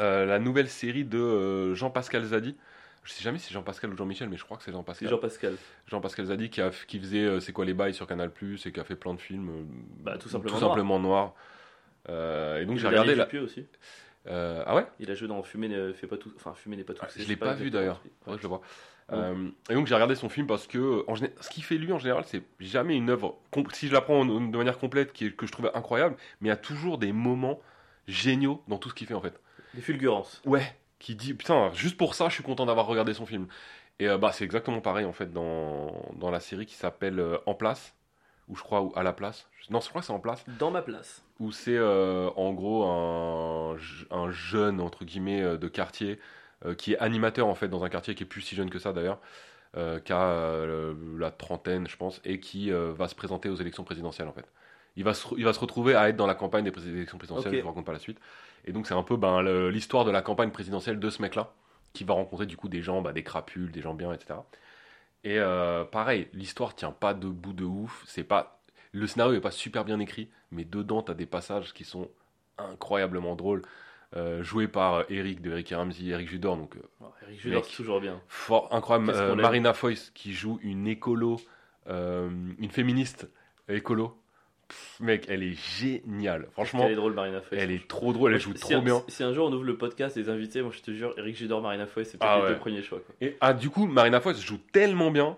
euh, 0.00 0.25
la 0.26 0.38
nouvelle 0.38 0.69
série 0.69 1.04
de 1.04 1.75
Jean-Pascal 1.75 2.25
Zadi. 2.25 2.57
Je 3.02 3.12
sais 3.12 3.23
jamais 3.23 3.38
si 3.38 3.47
c'est 3.47 3.54
Jean-Pascal 3.54 3.92
ou 3.92 3.97
Jean-Michel, 3.97 4.28
mais 4.28 4.37
je 4.37 4.45
crois 4.45 4.57
que 4.59 4.62
c'est 4.62 4.73
Jean-Pascal. 4.73 5.09
Jean-Pascal. 5.09 5.54
Jean-Pascal 5.87 6.26
Zadi 6.26 6.50
qui, 6.50 6.61
a, 6.61 6.71
qui 6.87 6.99
faisait 7.00 7.25
euh, 7.25 7.40
C'est 7.40 7.52
quoi 7.52 7.64
les 7.64 7.73
bails 7.75 7.95
sur 7.95 8.07
Canal 8.07 8.30
et 8.42 8.73
qui 8.73 8.80
a 8.80 8.85
fait 8.85 8.97
plein 8.97 9.14
de 9.14 9.21
films. 9.21 9.49
euh, 9.49 9.62
Bah, 10.02 10.19
tout 10.19 10.28
simplement 10.28 10.54
Tout 10.54 10.61
noir. 10.61 10.71
simplement 10.73 10.99
noir. 11.00 11.35
Euh, 12.09 12.61
et 12.61 12.66
donc 12.66 12.78
j'ai 12.78 12.88
regardé 12.88 13.14
la. 13.14 13.26
Aussi. 13.42 13.66
Ah 14.26 14.75
ouais? 14.75 14.87
Il 14.99 15.11
a 15.11 15.14
joué 15.14 15.28
dans 15.28 15.42
Fumer 15.42 15.69
ne 15.69 15.92
fait 15.92 16.07
pas 16.07 16.16
tout. 16.19 16.33
Enfin, 16.37 16.52
Fumer 16.54 16.76
n'est 16.76 16.85
pas 16.85 16.92
tout. 16.95 17.00
Ah, 17.04 17.09
Je 17.16 17.26
l'ai 17.26 17.37
pas, 17.37 17.54
vu 17.54 17.71
d'ailleurs. 17.71 18.02
que 18.26 18.37
je 18.37 18.42
le 18.42 18.49
vois. 18.49 18.61
Ouais. 19.11 19.19
Et 19.71 19.75
donc 19.75 19.87
j'ai 19.88 19.95
regardé 19.95 20.14
son 20.14 20.28
film 20.28 20.47
parce 20.47 20.69
que 20.69 21.04
en 21.09 21.16
ce 21.16 21.50
qu'il 21.50 21.64
fait 21.64 21.76
lui 21.78 21.92
en 21.92 21.99
général, 21.99 22.23
c'est 22.26 22.42
jamais 22.61 22.97
une 22.97 23.11
œuvre. 23.11 23.38
Si 23.73 23.88
je 23.88 23.92
la 23.92 24.00
prends 24.02 24.21
en- 24.21 24.25
de 24.40 24.57
manière 24.57 24.78
complète, 24.78 25.12
qui 25.12 25.26
est- 25.26 25.30
que 25.37 25.47
je 25.47 25.52
trouvais 25.52 25.71
incroyable, 25.75 26.14
mais 26.40 26.47
il 26.49 26.50
y 26.50 26.52
a 26.52 26.57
toujours 26.57 26.97
des 26.99 27.12
moments 27.12 27.61
géniaux 28.07 28.62
dans 28.69 28.78
tout 28.78 28.88
ce 28.88 28.95
qu'il 28.95 29.09
fait 29.09 29.14
en 29.14 29.21
fait. 29.21 29.40
Des 29.75 29.80
fulgurances. 29.80 30.40
Ouais. 30.45 30.62
Qui 31.00 31.16
dit 31.16 31.35
putain, 31.35 31.73
juste 31.73 31.97
pour 31.97 32.14
ça, 32.14 32.28
je 32.28 32.35
suis 32.35 32.42
content 32.45 32.66
d'avoir 32.66 32.87
regardé 32.87 33.12
son 33.14 33.26
film. 33.26 33.49
Et 33.99 34.09
euh, 34.09 34.16
bah 34.19 34.30
c'est 34.33 34.45
exactement 34.45 34.80
pareil 34.80 35.04
en 35.04 35.12
fait 35.12 35.33
dans, 35.33 35.90
dans 36.14 36.30
la 36.30 36.40
série 36.40 36.66
qui 36.66 36.75
s'appelle 36.76 37.19
euh, 37.19 37.38
En 37.47 37.54
place, 37.54 37.95
ou 38.49 38.54
je 38.57 38.62
crois 38.62 38.83
ou 38.83 38.92
à 38.95 39.02
la 39.02 39.12
place. 39.12 39.49
Non, 39.71 39.80
je 39.80 39.88
crois 39.88 40.00
que 40.02 40.07
c'est 40.07 40.12
En 40.12 40.21
place 40.21 40.45
Dans 40.59 40.71
ma 40.71 40.83
place. 40.83 41.23
où 41.38 41.52
c'est 41.52 41.76
euh, 41.76 42.30
en 42.37 42.52
gros 42.52 42.85
un, 42.85 43.76
un 44.11 44.30
jeune 44.30 44.80
entre 44.80 45.04
guillemets 45.04 45.59
de 45.59 45.69
quartier 45.69 46.21
qui 46.76 46.92
est 46.92 46.99
animateur 46.99 47.47
en 47.47 47.54
fait 47.54 47.69
dans 47.69 47.83
un 47.85 47.88
quartier 47.88 48.14
qui 48.14 48.23
est 48.25 48.26
plus 48.26 48.42
si 48.42 48.54
jeune 48.54 48.69
que 48.69 48.78
ça 48.78 48.92
d'ailleurs, 48.92 49.19
qui 49.75 50.12
a 50.12 50.66
la 51.19 51.30
trentaine 51.30 51.88
je 51.88 51.97
pense 51.97 52.21
et 52.25 52.38
qui 52.38 52.71
va 52.71 53.09
se 53.09 53.14
présenter 53.14 53.49
aux 53.49 53.54
élections 53.57 53.85
présidentielles 53.85 54.28
en 54.28 54.33
fait. 54.35 54.45
Il 54.97 55.04
va, 55.04 55.14
se, 55.14 55.26
il 55.37 55.44
va 55.44 55.52
se 55.52 55.61
retrouver 55.61 55.94
à 55.94 56.09
être 56.09 56.16
dans 56.16 56.26
la 56.26 56.35
campagne 56.35 56.64
des 56.64 56.88
élections 56.88 57.18
présidentielles, 57.18 57.52
Ok. 57.52 57.59
je 57.59 57.62
vous 57.62 57.68
raconte 57.68 57.87
pas 57.87 57.92
la 57.92 57.99
suite. 57.99 58.18
Et 58.64 58.73
donc 58.73 58.87
c'est 58.87 58.94
un 58.94 59.02
peu 59.02 59.16
ben, 59.16 59.42
l'histoire 59.70 60.04
de 60.04 60.11
la 60.11 60.23
campagne 60.23 60.50
présidentielle 60.50 60.99
de 60.99 61.11
ce 61.11 61.23
mec-là, 61.23 61.52
qui 61.92 62.04
va 62.04 62.14
rencontrer 62.14 62.47
du 62.47 62.56
coup 62.56 62.68
des 62.68 62.82
gens, 62.82 63.00
bah, 63.00 63.12
des 63.12 63.23
crapules, 63.23 63.70
des 63.70 63.80
gens 63.80 63.94
bien, 63.94 64.12
etc. 64.12 64.40
Et 65.25 65.38
euh, 65.38 65.85
pareil, 65.85 66.28
l'histoire 66.32 66.75
tient 66.75 66.92
pas 66.92 67.14
debout 67.14 67.52
de 67.52 67.64
ouf, 67.64 68.02
c'est 68.06 68.25
pas 68.25 68.61
le 68.92 69.06
scénario 69.06 69.35
est 69.35 69.40
pas 69.40 69.50
super 69.50 69.85
bien 69.85 70.00
écrit, 70.00 70.28
mais 70.50 70.64
dedans, 70.64 71.02
tu 71.02 71.12
as 71.12 71.14
des 71.14 71.26
passages 71.26 71.73
qui 71.73 71.85
sont 71.85 72.09
incroyablement 72.59 73.37
drôles, 73.37 73.62
euh, 74.16 74.42
joués 74.42 74.66
par 74.66 74.94
euh, 74.94 75.02
Eric 75.09 75.40
de 75.40 75.52
Eric 75.52 75.70
et 75.70 75.75
Ramsey, 75.76 76.06
Eric 76.06 76.28
Judor, 76.28 76.56
donc 76.56 76.75
euh, 76.76 77.06
Eric 77.23 77.40
Judor, 77.40 77.61
Mec. 77.61 77.70
c'est 77.70 77.76
toujours 77.76 78.00
bien. 78.00 78.20
fort, 78.26 78.68
incroyable. 78.73 79.12
Euh. 79.14 79.37
Marina 79.37 79.73
Foïs 79.73 80.11
qui 80.14 80.32
joue 80.32 80.59
une 80.62 80.88
écolo, 80.88 81.40
une 81.88 82.70
féministe 82.70 83.28
écolo. 83.68 84.20
Pff, 84.71 85.00
mec, 85.00 85.27
elle 85.29 85.43
est 85.43 85.53
géniale. 85.79 86.49
Franchement, 86.53 86.85
Elle 86.87 86.93
est 86.93 86.97
drôle, 86.97 87.12
Marina 87.15 87.41
Foïs. 87.41 87.61
elle 87.61 87.71
est 87.71 87.87
trop 87.89 88.12
drôle, 88.12 88.33
elle 88.35 88.41
joue 88.41 88.55
Si 88.55 88.61
trop 88.61 88.75
un- 88.77 88.83
bien. 88.83 89.03
Si 89.09 89.23
un 89.23 89.33
jour 89.35 89.47
on 89.49 89.53
ouvre 89.53 89.65
le 89.65 89.77
podcast 89.77 90.17
des 90.17 90.29
invités, 90.31 90.62
moi 90.62 90.71
je 90.75 90.81
te 90.81 90.91
jure, 90.93 91.12
Eric 91.19 91.37
Judor, 91.37 91.61
Marina 91.61 91.87
Foïs, 91.87 92.09
c'est 92.09 92.19
peut-être 92.19 92.31
Ah 92.33 92.41
les 92.49 92.55
deux 92.55 92.59
premiers 92.61 92.83
choix. 92.83 93.00
Quoi. 93.00 93.15
Et 93.21 93.37
ah, 93.41 93.53
du 93.53 93.69
coup, 93.71 93.87
Marina 93.87 94.21
Foïs 94.21 94.41
joue 94.41 94.59
tellement 94.73 95.11
bien 95.11 95.37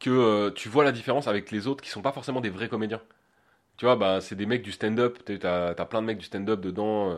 que 0.00 0.10
euh, 0.10 0.50
tu 0.50 0.68
vois 0.68 0.82
la 0.84 0.92
différence 0.92 1.28
avec 1.28 1.50
les 1.50 1.66
autres 1.66 1.82
qui 1.84 1.90
sont 1.90 2.02
pas 2.02 2.12
forcément 2.12 2.40
des 2.40 2.50
vrais 2.50 2.68
comédiens. 2.68 3.00
Tu 3.76 3.84
vois, 3.86 3.96
bah, 3.96 4.20
c'est 4.20 4.34
des 4.36 4.46
mecs 4.46 4.62
du 4.62 4.72
stand-up, 4.72 5.18
t'as 5.24 5.70
as 5.70 5.84
plein 5.86 6.00
de 6.02 6.06
mecs 6.06 6.18
du 6.18 6.24
stand-up 6.24 6.60
dedans 6.60 7.10
euh, 7.12 7.16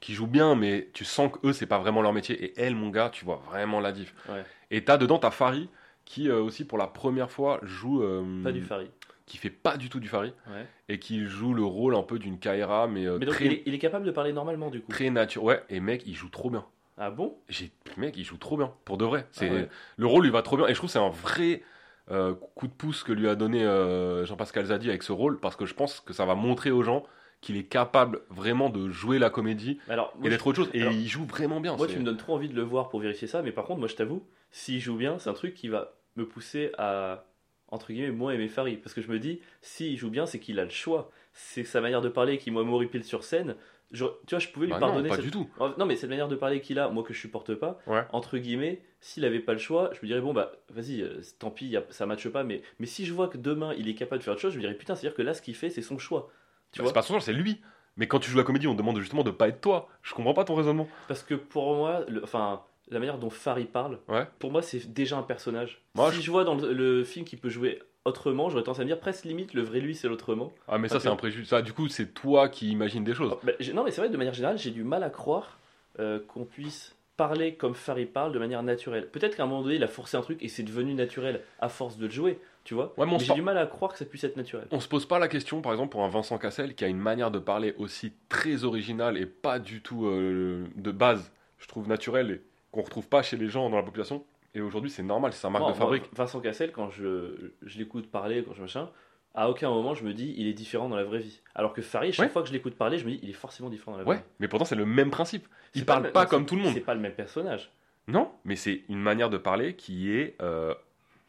qui 0.00 0.12
jouent 0.14 0.26
bien, 0.26 0.54
mais 0.54 0.88
tu 0.92 1.04
sens 1.04 1.32
que 1.32 1.46
eux 1.48 1.52
c'est 1.52 1.66
pas 1.66 1.78
vraiment 1.78 2.02
leur 2.02 2.12
métier. 2.12 2.42
Et 2.44 2.52
elle, 2.60 2.74
mon 2.74 2.90
gars, 2.90 3.10
tu 3.10 3.24
vois 3.24 3.42
vraiment 3.46 3.80
la 3.80 3.92
diff. 3.92 4.14
Ouais. 4.28 4.44
Et 4.70 4.84
t'as 4.84 4.98
dedans, 4.98 5.18
t'as 5.18 5.30
Fari 5.30 5.68
qui 6.04 6.28
euh, 6.28 6.40
aussi 6.40 6.64
pour 6.64 6.78
la 6.78 6.86
première 6.86 7.30
fois 7.30 7.58
joue. 7.62 8.02
euh, 8.02 8.42
Pas 8.44 8.52
du 8.52 8.62
Fari. 8.62 8.88
Qui 9.26 9.36
fait 9.38 9.50
pas 9.50 9.76
du 9.76 9.88
tout 9.88 9.98
du 10.00 10.08
Fari 10.08 10.32
Ouais. 10.48 10.66
et 10.88 10.98
qui 11.00 11.26
joue 11.26 11.52
le 11.52 11.64
rôle 11.64 11.94
un 11.96 12.02
peu 12.02 12.18
d'une 12.18 12.38
Kaira, 12.38 12.86
mais, 12.86 13.06
euh, 13.06 13.18
Mais 13.18 13.26
donc 13.26 13.34
très, 13.34 13.46
il, 13.46 13.52
est, 13.52 13.62
il 13.66 13.74
est 13.74 13.78
capable 13.78 14.06
de 14.06 14.12
parler 14.12 14.32
normalement 14.32 14.70
du 14.70 14.80
coup. 14.80 14.90
très 14.92 15.10
naturel. 15.10 15.46
Ouais, 15.46 15.62
et 15.68 15.80
mec, 15.80 16.02
il 16.06 16.14
joue 16.14 16.28
trop 16.28 16.48
bien. 16.48 16.64
Ah 16.96 17.10
bon? 17.10 17.36
J'ai 17.48 17.72
mec, 17.96 18.16
il 18.16 18.24
joue 18.24 18.38
trop 18.38 18.56
bien, 18.56 18.72
pour 18.84 18.96
de 18.96 19.04
vrai. 19.04 19.26
C'est 19.32 19.50
Ah 19.50 19.52
ouais. 19.54 19.68
le 19.96 20.06
rôle 20.06 20.24
lui 20.24 20.30
va 20.30 20.42
trop 20.42 20.56
bien 20.56 20.66
et 20.66 20.70
je 20.70 20.76
trouve 20.78 20.88
que 20.88 20.92
c'est 20.92 20.98
un 20.98 21.10
vrai 21.10 21.62
euh, 22.10 22.34
coup 22.34 22.68
de 22.68 22.72
pouce 22.72 23.02
que 23.02 23.12
lui 23.12 23.28
a 23.28 23.34
donné 23.34 23.64
euh, 23.64 24.24
Jean-Pascal 24.24 24.64
Zadi 24.66 24.88
avec 24.88 25.02
ce 25.02 25.10
rôle 25.12 25.40
parce 25.40 25.56
que 25.56 25.66
je 25.66 25.74
pense 25.74 25.98
que 26.00 26.12
ça 26.12 26.24
va 26.24 26.36
montrer 26.36 26.70
aux 26.70 26.82
gens 26.84 27.04
qu'il 27.40 27.56
est 27.56 27.64
capable 27.64 28.20
vraiment 28.30 28.70
de 28.70 28.88
jouer 28.88 29.18
la 29.18 29.28
comédie 29.28 29.78
Alors, 29.88 30.14
moi, 30.16 30.26
et 30.28 30.30
d'être 30.30 30.46
autre 30.46 30.56
chose 30.56 30.70
et 30.72 30.82
alors, 30.82 30.92
il 30.94 31.06
joue 31.08 31.24
vraiment 31.26 31.60
bien. 31.60 31.76
Moi, 31.76 31.86
c'est- 31.88 31.94
tu 31.94 31.98
me 31.98 32.04
donnes 32.04 32.16
trop 32.16 32.34
envie 32.34 32.48
de 32.48 32.54
le 32.54 32.62
voir 32.62 32.88
pour 32.88 33.00
vérifier 33.00 33.26
ça, 33.28 33.42
mais 33.42 33.50
par 33.52 33.64
contre, 33.64 33.80
moi, 33.80 33.88
je 33.88 33.96
t'avoue, 33.96 34.24
s'il 34.52 34.80
joue 34.80 34.96
bien, 34.96 35.18
c'est 35.18 35.28
un 35.28 35.34
truc 35.34 35.54
qui 35.54 35.66
va 35.68 35.94
me 36.14 36.26
pousser 36.26 36.70
à, 36.78 37.26
entre 37.68 37.92
guillemets, 37.92 38.10
moi 38.10 38.34
aimer 38.34 38.48
Farid. 38.48 38.80
Parce 38.82 38.94
que 38.94 39.02
je 39.02 39.08
me 39.10 39.18
dis, 39.18 39.40
s'il 39.62 39.96
joue 39.96 40.10
bien, 40.10 40.26
c'est 40.26 40.38
qu'il 40.38 40.58
a 40.60 40.64
le 40.64 40.70
choix. 40.70 41.10
C'est 41.32 41.64
sa 41.64 41.80
manière 41.80 42.00
de 42.00 42.08
parler 42.08 42.38
qui, 42.38 42.50
moi, 42.50 42.64
m'horripile 42.64 43.04
sur 43.04 43.24
scène. 43.24 43.56
Je- 43.92 44.04
tu 44.26 44.30
vois, 44.30 44.38
je 44.40 44.48
pouvais 44.48 44.66
lui 44.66 44.72
Bah 44.72 44.80
non, 44.80 44.86
pardonner. 44.88 45.08
pas 45.08 45.14
cette- 45.16 45.24
du 45.24 45.30
tout. 45.30 45.48
Non, 45.78 45.86
mais 45.86 45.94
cette 45.96 46.10
manière 46.10 46.26
de 46.28 46.34
parler 46.34 46.60
qu'il 46.60 46.78
a, 46.78 46.88
moi, 46.88 47.04
que 47.04 47.12
je 47.14 47.20
supporte 47.20 47.54
pas, 47.54 47.78
Ouais. 47.86 48.02
entre 48.12 48.36
guillemets, 48.38 48.82
s'il 49.00 49.24
avait 49.24 49.38
pas 49.38 49.52
le 49.52 49.58
choix, 49.60 49.90
je 49.92 49.98
me 50.02 50.06
dirais, 50.08 50.20
bon, 50.20 50.32
bah, 50.32 50.52
vas-y, 50.70 51.02
euh, 51.02 51.20
tant 51.38 51.50
pis, 51.50 51.66
y 51.66 51.76
a- 51.76 51.84
ça 51.90 52.04
matche 52.06 52.28
pas, 52.28 52.42
mais, 52.42 52.62
mais 52.80 52.86
si 52.86 53.06
je 53.06 53.12
vois 53.12 53.28
que 53.28 53.38
demain, 53.38 53.74
il 53.78 53.88
est 53.88 53.94
capable 53.94 54.18
de 54.18 54.24
faire 54.24 54.32
autre 54.32 54.42
chose, 54.42 54.52
je 54.52 54.56
me 54.56 54.62
dirais, 54.62 54.74
putain, 54.74 54.96
c'est-à-dire 54.96 55.16
que 55.16 55.22
là, 55.22 55.34
ce 55.34 55.42
qu'il 55.42 55.54
fait, 55.54 55.70
c'est 55.70 55.82
son 55.82 55.98
choix. 55.98 56.30
Tu 56.72 56.78
Bah, 56.78 56.82
vois 56.82 56.90
c'est 56.90 56.94
pas 56.94 57.02
son 57.02 57.14
genre, 57.14 57.22
c'est 57.22 57.32
lui. 57.32 57.60
Mais 57.96 58.08
quand 58.08 58.18
tu 58.18 58.28
joues 58.30 58.36
la 58.38 58.44
comédie, 58.44 58.66
on 58.66 58.72
te 58.72 58.78
demande 58.78 58.98
justement 58.98 59.22
de 59.22 59.30
pas 59.30 59.48
être 59.48 59.60
toi. 59.60 59.88
Je 60.02 60.12
comprends 60.14 60.34
pas 60.34 60.44
ton 60.44 60.54
raisonnement. 60.56 60.86
Parce 61.08 61.22
que 61.22 61.34
pour 61.34 61.74
moi, 61.76 62.04
le- 62.08 62.22
enfin, 62.24 62.62
la 62.90 62.98
manière 62.98 63.18
dont 63.18 63.30
Farid 63.30 63.68
parle, 63.68 63.98
Ouais. 64.08 64.26
pour 64.38 64.50
moi, 64.52 64.62
c'est 64.62 64.92
déjà 64.92 65.16
un 65.18 65.22
personnage. 65.22 65.80
Moi, 65.94 66.10
si 66.12 66.18
je- 66.18 66.22
je... 66.22 66.30
vois 66.30 66.44
dans 66.44 66.54
le, 66.54 66.72
le 66.72 67.04
film 67.04 67.24
qu'il 67.24 67.38
peut 67.38 67.48
jouer 67.48 67.82
autrement, 68.04 68.48
j'aurais 68.48 68.62
tendance 68.62 68.78
à 68.78 68.82
me 68.82 68.86
dire 68.88 69.00
presque 69.00 69.24
limite 69.24 69.52
le 69.54 69.62
vrai 69.62 69.80
lui, 69.80 69.94
c'est 69.96 70.06
l'autrement. 70.08 70.52
Ah 70.68 70.78
mais 70.78 70.88
ça 70.88 71.00
c'est 71.00 71.08
un 71.08 71.16
préjugé. 71.16 71.44
Ça 71.44 71.60
du 71.62 71.72
coup 71.72 71.88
c'est 71.88 72.14
toi 72.14 72.48
qui 72.48 72.70
imagines 72.70 73.02
des 73.02 73.14
choses. 73.14 73.34
Bah, 73.42 73.52
j'ai- 73.58 73.72
non, 73.72 73.82
mais 73.82 73.90
c'est 73.90 74.00
vrai, 74.00 74.10
de 74.10 74.16
manière 74.16 74.34
générale, 74.34 74.58
j'ai 74.58 74.70
du 74.70 74.84
mal 74.84 75.02
à 75.02 75.10
croire 75.10 75.58
euh, 75.98 76.20
qu'on 76.28 76.44
puisse 76.44 76.94
parler 77.16 77.54
comme 77.54 77.74
Farid 77.74 78.08
parle 78.12 78.30
de 78.32 78.38
manière 78.38 78.62
naturelle. 78.62 79.08
Peut-être 79.08 79.36
qu'à 79.36 79.42
un 79.44 79.46
moment 79.46 79.62
donné, 79.62 79.76
il 79.76 79.82
a 79.82 79.88
forcé 79.88 80.16
un 80.16 80.20
truc 80.20 80.40
et 80.42 80.48
c'est 80.48 80.62
devenu 80.62 80.92
naturel 80.94 81.40
à 81.58 81.68
force 81.70 81.96
de 81.96 82.04
le 82.06 82.12
jouer, 82.12 82.38
tu 82.62 82.74
vois. 82.74 82.92
Ouais, 82.98 83.06
j'ai 83.18 83.26
par- 83.28 83.36
du 83.36 83.42
mal 83.42 83.56
à 83.58 83.66
croire 83.66 83.90
que 83.92 83.98
ça 83.98 84.04
puisse 84.04 84.22
être 84.22 84.36
naturel. 84.36 84.68
On 84.70 84.78
se 84.80 84.86
pose 84.88 85.06
pas 85.06 85.18
la 85.18 85.26
question, 85.26 85.60
par 85.62 85.72
exemple, 85.72 85.90
pour 85.92 86.04
un 86.04 86.08
Vincent 86.10 86.36
Cassel 86.38 86.74
qui 86.74 86.84
a 86.84 86.88
une 86.88 86.98
manière 86.98 87.30
de 87.30 87.38
parler 87.38 87.74
aussi 87.78 88.12
très 88.28 88.64
originale 88.64 89.16
et 89.16 89.24
pas 89.26 89.58
du 89.58 89.80
tout 89.80 90.04
euh, 90.06 90.66
de 90.76 90.90
base, 90.92 91.32
je 91.58 91.66
trouve 91.66 91.88
naturelle 91.88 92.30
et 92.30 92.42
qu'on 92.76 92.82
retrouve 92.82 93.08
pas 93.08 93.22
chez 93.22 93.36
les 93.36 93.48
gens 93.48 93.68
dans 93.70 93.76
la 93.76 93.82
population. 93.82 94.24
Et 94.54 94.60
aujourd'hui, 94.60 94.90
c'est 94.90 95.02
normal, 95.02 95.32
c'est 95.32 95.40
sa 95.40 95.50
marque 95.50 95.62
Moi, 95.64 95.72
de 95.72 95.76
moi, 95.78 95.86
fabrique. 95.86 96.04
Vincent 96.14 96.40
Cassel, 96.40 96.72
quand 96.72 96.90
je, 96.90 97.52
je 97.62 97.78
l'écoute 97.78 98.10
parler, 98.10 98.42
quand 98.46 98.54
je 98.54 98.62
machin, 98.62 98.88
à 99.34 99.50
aucun 99.50 99.68
moment 99.68 99.94
je 99.94 100.02
me 100.02 100.14
dis 100.14 100.34
il 100.38 100.46
est 100.46 100.54
différent 100.54 100.88
dans 100.88 100.96
la 100.96 101.04
vraie 101.04 101.18
vie. 101.18 101.42
Alors 101.54 101.74
que 101.74 101.82
Farid, 101.82 102.12
chaque 102.14 102.26
Ouais. 102.28 102.32
fois 102.32 102.40
que 102.42 102.48
je 102.48 102.54
l'écoute 102.54 102.74
parler, 102.74 102.96
je 102.96 103.04
me 103.04 103.10
dis 103.10 103.20
il 103.22 103.28
est 103.28 103.34
forcément 103.34 103.68
différent 103.68 103.92
dans 103.92 103.98
la 103.98 104.04
vraie 104.04 104.14
Ouais, 104.14 104.20
vie. 104.22 104.28
mais 104.40 104.48
pourtant, 104.48 104.64
c'est 104.64 104.76
le 104.76 104.86
même 104.86 105.10
principe. 105.10 105.46
Il 105.74 105.84
parle 105.84 106.04
le- 106.04 106.12
pas 106.12 106.22
non, 106.22 106.28
comme 106.30 106.46
tout 106.46 106.56
le 106.56 106.62
monde. 106.62 106.72
C'est 106.72 106.80
pas 106.80 106.94
le 106.94 107.00
même 107.00 107.12
personnage. 107.12 107.70
Non, 108.08 108.30
mais 108.44 108.56
c'est 108.56 108.82
une 108.88 109.00
manière 109.00 109.28
de 109.28 109.36
parler 109.36 109.74
qui 109.74 110.10
est 110.12 110.36
euh, 110.40 110.72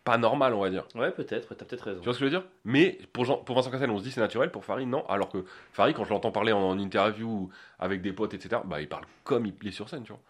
pas 0.06 0.18
normale, 0.18 0.54
on 0.54 0.62
va 0.62 0.70
dire. 0.70 0.86
Ouais, 0.96 1.12
peut-être, 1.12 1.54
t'as 1.54 1.66
peut-être 1.66 1.82
raison. 1.82 2.00
Tu 2.00 2.06
vois 2.06 2.14
ce 2.14 2.20
que 2.20 2.26
je 2.30 2.32
veux 2.34 2.40
dire? 2.40 2.48
Mais 2.64 2.98
pour, 3.12 3.26
Jean- 3.26 3.40
pour 3.40 3.58
Vincent 3.58 3.72
Cassel, 3.72 3.90
on 3.90 3.98
se 3.98 4.04
dit 4.04 4.12
c'est 4.12 4.22
naturel, 4.22 4.52
pour 4.52 4.64
Farid, 4.64 4.88
non. 4.88 5.06
Alors 5.10 5.28
que 5.28 5.44
Farid, 5.74 5.94
quand 5.98 6.06
je 6.06 6.12
l'entends 6.12 6.32
parler 6.32 6.54
en, 6.54 6.60
en 6.62 6.80
interview 6.80 7.50
avec 7.80 8.02
des 8.02 8.14
potes, 8.14 8.34
etc., 8.34 8.62
bah, 8.64 8.80
il 8.80 8.88
parle 8.88 9.04
comme 9.26 9.46
il 9.48 9.54
est 9.68 9.72
sur 9.72 9.90
scène, 9.90 10.04
tu 10.04 10.14
vois. 10.14 10.22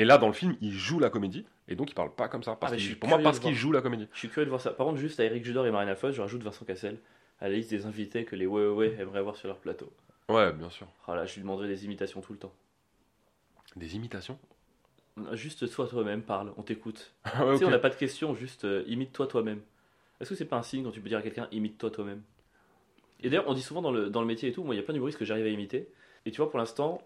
Mais 0.00 0.06
là, 0.06 0.16
dans 0.16 0.28
le 0.28 0.32
film, 0.32 0.56
il 0.62 0.72
joue 0.72 0.98
la 0.98 1.10
comédie, 1.10 1.44
et 1.68 1.76
donc 1.76 1.90
il 1.90 1.94
parle 1.94 2.14
pas 2.14 2.26
comme 2.26 2.42
ça. 2.42 2.56
Parce 2.56 2.72
Ah, 2.72 2.78
je 2.78 2.82
suis 2.86 2.94
pour 2.94 3.10
moi, 3.10 3.18
parce 3.18 3.38
qu'il 3.38 3.54
joue 3.54 3.70
la 3.70 3.82
comédie. 3.82 4.08
Je 4.14 4.18
suis 4.20 4.28
curieux 4.30 4.46
de 4.46 4.48
voir 4.48 4.62
ça. 4.62 4.70
Par 4.70 4.86
contre, 4.86 4.98
juste 4.98 5.20
à 5.20 5.24
Eric 5.24 5.44
Judor 5.44 5.66
et 5.66 5.70
Marina 5.70 5.94
Foïs, 5.94 6.14
je 6.14 6.22
rajoute 6.22 6.42
Vincent 6.42 6.64
Cassel 6.64 6.96
à 7.38 7.50
la 7.50 7.54
liste 7.56 7.68
des 7.68 7.84
invités 7.84 8.24
que 8.24 8.34
les 8.34 8.46
ouais 8.46 8.62
ouais 8.62 8.72
ouais 8.72 8.96
aimeraient 8.98 9.18
avoir 9.18 9.36
sur 9.36 9.46
leur 9.48 9.58
plateau. 9.58 9.92
Ouais, 10.30 10.54
bien 10.54 10.70
sûr. 10.70 10.86
Là, 11.06 11.26
je 11.26 11.34
lui 11.34 11.42
demanderai 11.42 11.68
des 11.68 11.84
imitations 11.84 12.22
tout 12.22 12.32
le 12.32 12.38
temps. 12.38 12.52
Des 13.76 13.94
imitations? 13.94 14.38
Juste 15.32 15.66
sois 15.66 15.86
toi-même, 15.86 16.22
parle, 16.22 16.54
on 16.56 16.62
t'écoute. 16.62 17.12
Ah 17.24 17.44
ouais, 17.44 17.52
Tu 17.52 17.58
sais, 17.58 17.64
ok. 17.64 17.68
on 17.68 17.70
n'a 17.70 17.78
pas 17.78 17.90
de 17.90 17.94
questions, 17.96 18.34
juste 18.34 18.64
euh, 18.64 18.82
imite-toi 18.86 19.26
toi-même. 19.26 19.60
Est-ce 20.18 20.30
que 20.30 20.34
c'est 20.34 20.46
pas 20.46 20.56
un 20.56 20.62
signe 20.62 20.82
quand 20.82 20.92
tu 20.92 21.02
peux 21.02 21.10
dire 21.10 21.18
à 21.18 21.22
quelqu'un 21.22 21.46
imite-toi 21.52 21.90
toi-même? 21.90 22.22
Et 23.22 23.28
d'ailleurs, 23.28 23.48
on 23.48 23.52
dit 23.54 23.60
souvent 23.60 23.82
dans 23.82 23.92
le, 23.92 24.08
dans 24.08 24.22
le 24.22 24.26
métier 24.26 24.48
et 24.48 24.52
tout, 24.52 24.64
moi 24.64 24.74
il 24.74 24.78
y 24.78 24.80
a 24.80 24.82
plein 24.82 24.94
d'humoristes 24.94 25.18
que 25.18 25.26
j'arrive 25.26 25.44
à 25.44 25.50
imiter. 25.50 25.90
Et 26.24 26.30
tu 26.30 26.38
vois, 26.38 26.48
pour 26.48 26.58
l'instant, 26.58 27.02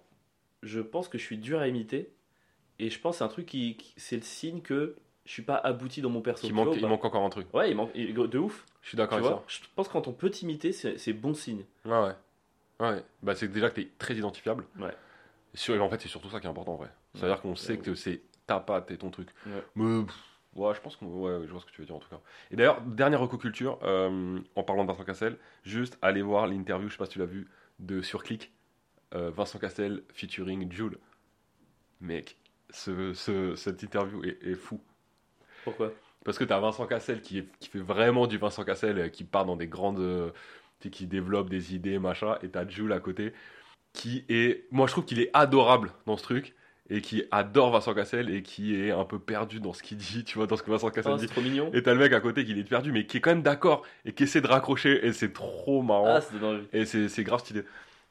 je 0.62 0.78
pense 0.80 1.08
que 1.08 1.18
je 1.18 1.24
suis 1.24 1.38
dur 1.38 1.58
à 1.58 1.66
imiter 1.66 2.12
Et 2.78 2.90
je 2.90 2.99
pense 3.00 3.14
que 3.14 3.19
c'est 3.19 3.25
un 3.25 3.28
truc 3.28 3.47
qui, 3.47 3.76
qui- 3.76 3.95
c'est 3.97 4.16
le 4.16 4.23
signe 4.23 4.61
que 4.61 4.97
je 5.25 5.33
suis 5.33 5.43
pas 5.43 5.57
abouti 5.57 6.02
dans 6.02 6.11
mon 6.11 6.21
perso. 6.21 6.43
Qui 6.43 6.49
Tu 6.49 6.52
manque, 6.52 6.66
vois 6.66 6.75
ou 6.75 6.76
il 6.78 6.83
pas 6.83 6.88
manque 6.88 7.04
encore 7.04 7.25
un 7.25 7.31
truc. 7.31 7.52
Ouais, 7.54 7.71
il 7.71 7.76
manque 7.76 7.90
il- 7.95 8.12
de 8.14 8.38
ouf. 8.38 8.64
Je 8.83 8.88
suis 8.88 8.97
d'accord 8.97 9.19
Tu 9.19 9.25
avec 9.25 9.37
vois, 9.37 9.45
je 9.47 9.59
pense 9.75 9.88
que 9.88 9.93
quand 9.93 10.09
on 10.09 10.12
peut 10.12 10.31
t'imiter, 10.31 10.73
c'est 10.73 10.99
c'est 10.99 11.12
bon 11.12 11.35
signe. 11.35 11.64
ça. 11.85 11.88
Ouais, 12.02 12.09
ouais. 12.09 12.14
Ouais. 12.81 13.04
Bah, 13.23 13.35
c'est 13.35 13.49
déjà 13.49 13.71
que 13.71 13.76
t'es 13.76 13.88
très 13.99 14.14
identifiable. 14.14 14.66
Ouais. 14.78 14.95
Et 15.69 15.78
en 15.78 15.88
fait, 15.88 16.00
c'est 16.00 16.09
surtout 16.09 16.28
ça 16.28 16.40
qui 16.40 16.47
est 16.47 16.50
important 16.50 16.73
en 16.75 16.76
vrai. 16.76 16.90
C'est-à-dire 17.14 17.40
qu'on 17.40 17.54
sait 17.54 17.78
que 17.78 17.95
c'est 17.95 18.21
ta 18.47 18.59
patte 18.59 18.90
et 18.90 18.99
ton 18.99 19.11
truc. 19.11 19.28
Ouais. 19.47 19.62
Mais, 19.76 20.04
pff, 20.04 20.14
ouais, 20.57 20.75
je 20.75 20.81
pense 20.81 20.97
que 20.97 21.04
ouais, 21.04 21.47
je 21.47 21.52
vois 21.52 21.61
ce 21.61 21.66
que 21.66 21.71
tu 21.71 21.81
veux 21.81 21.87
dire 21.87 21.95
en 21.95 22.00
tout 22.00 22.09
cas. 22.09 22.21
Et 22.50 22.57
d'ailleurs, 22.57 22.81
dernière 22.83 23.21
recoculture, 23.21 23.78
euh, 23.85 24.40
en 24.57 24.62
parlant 24.64 24.83
de 24.85 24.88
Vincent 24.90 25.04
Cassel, 25.04 25.38
juste 25.62 25.97
aller 26.02 26.23
voir 26.23 26.49
l'interview, 26.49 26.88
je 26.88 26.95
sais 26.95 26.99
pas 26.99 27.07
si 27.07 27.12
tu 27.12 27.19
l'as 27.21 27.25
vu, 27.26 27.47
de 27.78 28.02
sur 28.02 28.25
Click, 28.25 28.52
euh, 29.14 29.31
Vincent 29.31 29.61
Cassel 29.61 30.02
featuring 30.12 30.71
Jules. 30.73 30.99
Mec, 32.00 32.37
ce, 32.75 33.14
ce- 33.14 33.54
cette 33.57 33.83
interview 33.83 34.23
est, 34.25 34.38
est 34.43 34.54
fou. 34.54 34.81
Pourquoi? 35.64 35.93
Parce 36.25 36.38
que 36.38 36.45
tu 36.45 36.52
as 36.52 36.61
Vincent 36.61 36.87
Cassel 36.87 37.21
qui, 37.21 37.38
est- 37.38 37.59
qui 37.59 37.69
fait 37.69 37.78
vraiment 37.81 38.26
du 38.26 38.38
Vincent 38.38 38.64
Cassel, 38.64 38.99
euh, 38.99 39.09
qui 39.09 39.25
part 39.25 39.45
dans 39.47 39.57
des 39.57 39.69
grandes. 39.69 40.00
euh, 40.00 40.31
qui 40.93 41.07
développe 41.07 41.49
des 41.49 41.75
idées, 41.75 41.99
machin, 41.99 42.37
et 42.43 42.50
tu 42.50 42.59
as 42.59 42.69
Jules 42.69 42.93
à 42.93 43.00
côté, 43.00 43.33
qui 43.95 44.25
est. 44.28 44.66
Moi, 44.71 44.87
je 44.87 44.93
trouve 44.93 45.07
qu'il 45.07 45.19
est 45.21 45.31
adorable 45.33 45.93
dans 46.04 46.19
ce 46.19 46.23
truc, 46.23 46.54
et 46.90 47.00
qui 47.00 47.25
adore 47.31 47.71
Vincent 47.71 47.95
Cassel, 47.95 48.28
et 48.28 48.43
qui 48.43 48.75
est 48.76 48.90
un 48.90 49.04
peu 49.07 49.19
perdu 49.19 49.61
dans 49.61 49.73
ce 49.73 49.83
qu'il 49.83 49.97
dit, 49.97 50.25
tu 50.25 50.37
vois, 50.37 50.47
dans 50.47 50.57
ce 50.59 50.62
que 50.62 50.71
Vincent 50.71 50.90
Cassel 50.90 51.12
Oh, 51.14 51.16
dit. 51.19 51.26
Trop 51.26 51.40
mignon. 51.40 51.71
Et 51.73 51.83
t'as 51.83 51.95
le 51.95 52.00
mec 52.00 52.12
à 52.12 52.21
côté 52.21 52.45
qui 52.45 52.52
est 52.52 52.64
perdu, 52.64 52.93
mais 52.93 53.07
qui 53.07 53.16
est 53.16 53.21
quand 53.23 53.31
même 53.31 53.43
d'accord, 53.43 53.83
et 54.04 54.12
qui 54.12 54.25
essaie 54.25 54.43
de 54.43 54.47
raccrocher, 54.47 55.07
et 55.07 55.14
c'est 55.14 55.33
trop 55.33 55.83
marrant. 55.83 56.19
Ah, 56.19 56.21
et 56.75 56.85
c'est 56.85 57.09
c'est 57.09 57.25
grave 57.25 57.40
stylé. 57.40 57.62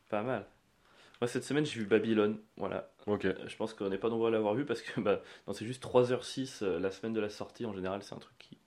Pas 0.10 0.24
mal. 0.24 0.48
Moi, 1.22 1.27
cette 1.27 1.43
semaine, 1.43 1.65
j'ai 1.65 1.79
vu 1.79 1.86
Babylone. 1.86 2.38
Voilà. 2.58 2.89
Ok. 3.08 3.25
Euh, 3.25 3.34
Je 3.48 3.55
pense 3.55 3.74
qu'on 3.74 3.89
n'est 3.89 3.98
pas 3.98 4.10
nombreux 4.10 4.27
à 4.27 4.32
l'avoir 4.32 4.53
vu 4.55 4.65
parce 4.65 4.82
que 4.82 5.00
bah, 5.00 5.22
non, 5.48 5.53
c'est 5.53 5.65
juste 5.65 5.82
3h06 5.84 6.63
euh, 6.63 6.79
la 6.79 6.91
semaine 6.91 7.13
de 7.13 7.22
la 7.22 7.29
sortie. 7.29 7.65
En 7.65 7.74
général, 7.74 8.03
c'est 8.03 8.13
un 8.13 8.20
truc 8.20 8.38
qui, 8.38 8.58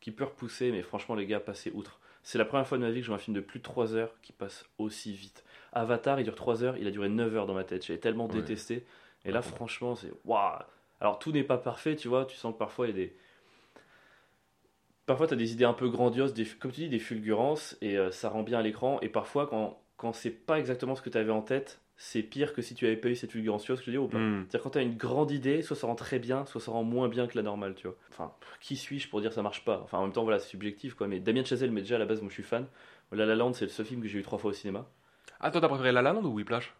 qui 0.00 0.10
peut 0.10 0.24
repousser, 0.24 0.72
mais 0.72 0.82
franchement, 0.82 1.14
les 1.14 1.26
gars, 1.26 1.40
passez 1.40 1.70
outre. 1.72 2.00
C'est 2.22 2.36
la 2.38 2.44
première 2.44 2.66
fois 2.66 2.76
de 2.78 2.82
ma 2.82 2.90
vie 2.90 2.96
que 3.00 3.04
je 3.04 3.06
vois 3.10 3.16
un 3.16 3.20
film 3.20 3.34
de 3.36 3.40
plus 3.40 3.60
de 3.60 3.64
3 3.64 3.94
heures 3.94 4.14
qui 4.22 4.32
passe 4.32 4.66
aussi 4.78 5.12
vite. 5.14 5.44
Avatar, 5.72 6.20
il 6.20 6.24
dure 6.24 6.34
3 6.34 6.64
heures, 6.64 6.76
il 6.76 6.86
a 6.86 6.90
duré 6.90 7.08
9 7.08 7.34
heures 7.36 7.46
dans 7.46 7.54
ma 7.54 7.64
tête. 7.64 7.86
J'ai 7.86 7.98
tellement 7.98 8.26
Ouais. 8.26 8.34
détesté. 8.34 8.84
Et 9.24 9.30
là, 9.30 9.38
Ouais. 9.40 9.46
franchement, 9.46 9.94
c'est 9.94 10.12
waouh. 10.24 10.58
Alors, 11.00 11.18
tout 11.18 11.32
n'est 11.32 11.44
pas 11.44 11.56
parfait, 11.58 11.96
tu 11.96 12.08
vois. 12.08 12.26
Tu 12.26 12.36
sens 12.36 12.52
que 12.52 12.58
parfois, 12.58 12.86
il 12.86 12.90
y 12.90 12.92
a 12.92 12.96
des. 13.06 13.16
Parfois, 15.06 15.26
tu 15.26 15.34
as 15.34 15.36
des 15.36 15.52
idées 15.52 15.64
un 15.64 15.72
peu 15.72 15.88
grandioses, 15.88 16.34
des, 16.34 16.44
comme 16.44 16.72
tu 16.72 16.82
dis, 16.82 16.88
des 16.88 16.98
fulgurances, 16.98 17.76
et 17.80 17.96
euh, 17.98 18.10
ça 18.10 18.28
rend 18.28 18.42
bien 18.42 18.58
à 18.58 18.62
l'écran. 18.62 18.98
Et 19.00 19.08
parfois, 19.08 19.46
quand, 19.46 19.80
quand 19.96 20.12
c'est 20.12 20.30
pas 20.30 20.58
exactement 20.58 20.94
ce 20.94 21.02
que 21.02 21.10
tu 21.10 21.18
avais 21.18 21.32
en 21.32 21.42
tête, 21.42 21.80
c'est 22.02 22.22
pire 22.22 22.54
que 22.54 22.62
si 22.62 22.74
tu 22.74 22.86
avais 22.86 22.96
pas 22.96 23.08
eu 23.08 23.14
cette 23.14 23.30
fulgurance. 23.30 23.62
Tu 23.62 23.72
vois 23.72 23.76
ce 23.76 23.82
que 23.82 23.90
je 23.90 23.90
veux 23.90 24.02
dire 24.02 24.02
ou 24.02 24.08
pas 24.08 24.16
Hmm. 24.16 24.46
c'est-à-dire 24.48 24.62
quand 24.62 24.70
t'as 24.70 24.82
une 24.82 24.96
grande 24.96 25.30
idée, 25.30 25.60
soit 25.60 25.76
ça 25.76 25.86
rend 25.86 25.94
très 25.94 26.18
bien, 26.18 26.46
soit 26.46 26.58
ça 26.60 26.70
rend 26.70 26.82
moins 26.82 27.08
bien 27.08 27.26
que 27.26 27.36
la 27.36 27.42
normale, 27.42 27.74
tu 27.74 27.86
vois. 27.86 27.96
Enfin, 28.10 28.32
qui 28.58 28.74
suis-je 28.74 29.06
pour 29.10 29.20
dire 29.20 29.34
ça 29.34 29.42
marche 29.42 29.66
pas? 29.66 29.82
Enfin, 29.84 29.98
en 29.98 30.04
même 30.04 30.12
temps, 30.12 30.22
voilà, 30.22 30.38
c'est 30.38 30.48
subjectif, 30.48 30.94
quoi. 30.94 31.08
Mais 31.08 31.20
Damien 31.20 31.44
Chazelle, 31.44 31.70
mais 31.70 31.82
déjà 31.82 31.96
à 31.96 31.98
la 31.98 32.06
base, 32.06 32.22
moi 32.22 32.30
je 32.30 32.34
suis 32.34 32.42
fan. 32.42 32.66
La 33.12 33.26
La 33.26 33.34
Land, 33.34 33.52
c'est 33.52 33.66
le 33.66 33.70
seul 33.70 33.84
film 33.84 34.00
que 34.00 34.08
j'ai 34.08 34.18
eu 34.18 34.22
trois 34.22 34.38
fois 34.38 34.50
au 34.50 34.54
cinéma. 34.54 34.88
Ah, 35.40 35.50
toi, 35.50 35.60
t'as 35.60 35.68
préféré 35.68 35.92
La 35.92 36.00
La 36.00 36.14
Land 36.14 36.24
ou 36.24 36.32
Whiplash? 36.32 36.72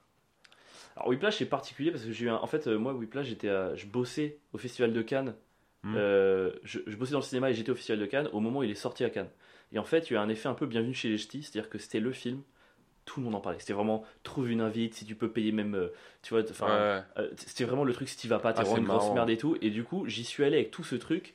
Alors 0.97 1.09
Whiplash, 1.09 1.37
c'est 1.37 1.47
particulier 1.47 1.91
parce 1.91 2.05
que 2.05 2.13
j'ai 2.13 2.25
eu 2.25 2.31
un... 2.31 2.37
En 2.37 2.47
fait, 2.47 2.67
euh, 2.67 2.79
moi, 2.79 2.95
Whiplash, 2.95 3.27
j'étais 3.27 3.51
à... 3.51 3.75
je 3.75 3.87
bossais 3.87 4.39
au 4.55 4.59
Festival 4.59 4.93
de 4.95 5.03
Cannes. 5.03 5.35
Hmm. 5.83 5.95
Euh, 5.97 6.53
je, 6.63 6.79
je 6.87 6.97
bossais 6.97 7.13
dans 7.13 7.19
le 7.19 7.25
cinéma 7.25 7.51
et 7.51 7.55
j'étais 7.55 7.71
au 7.71 7.75
Festival 7.75 8.01
de 8.01 8.07
Cannes 8.07 8.29
au 8.33 8.41
moment 8.41 8.61
où 8.61 8.63
il 8.63 8.71
est 8.71 8.75
sorti 8.75 9.05
à 9.05 9.11
Cannes. 9.11 9.31
Et 9.73 9.79
en 9.79 9.85
fait, 9.85 10.09
il 10.11 10.15
y 10.15 10.17
a 10.17 10.21
eu 10.21 10.23
un 10.23 10.29
effet 10.31 10.49
un 10.49 10.55
peu 10.55 10.67
bienvenu 10.67 10.95
chez 10.95 11.09
les 11.09 11.19
ch'tis, 11.19 11.43
c'est-à-dire 11.43 11.71
que 11.71 11.79
c'était 11.79 12.01
le 12.01 12.13
film. 12.13 12.43
Tout 13.05 13.21
le 13.21 13.25
monde 13.27 13.35
en 13.35 13.41
parlait. 13.41 13.59
C'était 13.59 13.73
vraiment 13.73 14.05
trouve 14.23 14.51
une 14.51 14.61
invite, 14.61 14.95
si 14.95 15.05
tu 15.05 15.15
peux 15.15 15.31
payer 15.31 15.53
même, 15.53 15.75
euh, 15.75 15.89
tu 16.23 16.35
vois, 16.35 16.43
enfin, 16.49 16.67
Ouais. 16.67 17.03
Euh, 17.19 17.31
c'était 17.37 17.65
vraiment 17.65 17.85
le 17.85 17.93
truc 17.93 18.09
si 18.09 18.17
tu 18.17 18.29
vas 18.29 18.39
pas, 18.39 18.53
t'es 18.53 18.61
Ah, 18.61 18.65
vraiment 18.65 18.79
une 18.79 18.87
grosse 18.87 19.13
merde 19.15 19.31
et 19.31 19.37
tout. 19.37 19.57
Et 19.63 19.71
du 19.71 19.83
coup, 19.85 20.07
j'y 20.07 20.25
suis 20.25 20.45
allé 20.45 20.57
avec 20.57 20.71
tout 20.71 20.85
ce 20.85 20.95
truc 20.95 21.35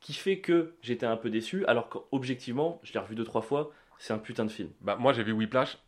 qui 0.00 0.12
fait 0.12 0.38
que 0.38 0.74
j'étais 0.82 1.06
un 1.06 1.16
peu 1.16 1.30
déçu, 1.30 1.64
alors 1.66 1.88
qu'objectivement, 1.88 2.80
je 2.84 2.92
l'ai 2.92 3.00
revu 3.00 3.14
deux 3.14 3.24
trois 3.24 3.42
fois, 3.42 3.72
c'est 3.98 4.12
un 4.12 4.18
putain 4.18 4.44
de 4.44 4.50
film. 4.50 4.68
Bah, 4.82 4.96
moi, 5.00 5.12
j'ai 5.12 5.22
vu 5.24 5.32
Whiplash 5.32 5.78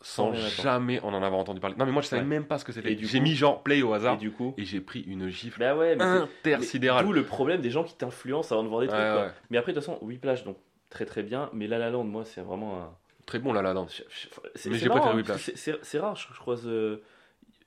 sans 0.00 0.32
jamais 0.32 1.00
en 1.00 1.12
en 1.12 1.22
avoir 1.22 1.40
entendu 1.40 1.60
parler. 1.60 1.76
Non, 1.76 1.84
mais 1.84 1.92
moi, 1.92 2.02
je 2.02 2.06
savais 2.08 2.22
Ouais. 2.22 2.28
même 2.28 2.46
pas 2.46 2.58
ce 2.58 2.64
que 2.64 2.70
Et 2.70 2.74
c'était. 2.74 2.96
J'ai 3.00 3.20
mis 3.20 3.34
genre 3.34 3.62
play 3.62 3.82
au 3.82 3.92
Et 3.92 3.96
hasard, 3.96 4.16
du 4.16 4.30
coup, 4.30 4.54
et 4.56 4.64
j'ai 4.64 4.80
pris 4.80 5.00
une 5.00 5.28
gifle 5.28 5.58
bah 5.58 5.76
ouais, 5.76 5.96
mais 5.96 6.04
intersidérale. 6.04 7.04
D'où 7.04 7.12
le 7.12 7.24
problème 7.24 7.60
des 7.60 7.70
gens 7.70 7.84
qui 7.84 7.94
t'influencent 7.96 8.52
avant 8.54 8.62
de 8.64 8.68
voir 8.68 8.80
des 8.80 8.86
trucs. 8.88 8.98
Ouais, 9.00 9.12
quoi. 9.12 9.24
ouais. 9.26 9.32
Mais 9.50 9.58
après, 9.58 9.72
de 9.72 9.78
toute 9.78 9.84
façon, 9.86 9.98
Whiplash, 10.02 10.44
donc 10.44 10.56
très 10.88 11.04
très 11.04 11.22
bien. 11.22 11.50
Mais 11.52 11.66
La 11.66 11.78
La 11.78 11.90
Land, 11.90 12.04
moi, 12.04 12.24
c'est 12.24 12.40
vraiment 12.40 12.78
un. 12.82 12.90
Très 13.28 13.38
bon, 13.38 13.52
La 13.52 13.60
La 13.60 13.74
Land. 13.74 13.86
je- 13.88 14.02
je- 14.08 14.28
c'est- 14.54 14.70
Mais 14.70 14.76
c'est 14.76 14.80
j'ai 14.80 14.88
marrant, 14.88 15.00
préféré 15.02 15.10
hein, 15.12 16.00
rare, 16.00 16.16
je, 16.16 16.28
je 16.32 16.38
croise. 16.38 16.66
euh, 16.66 17.02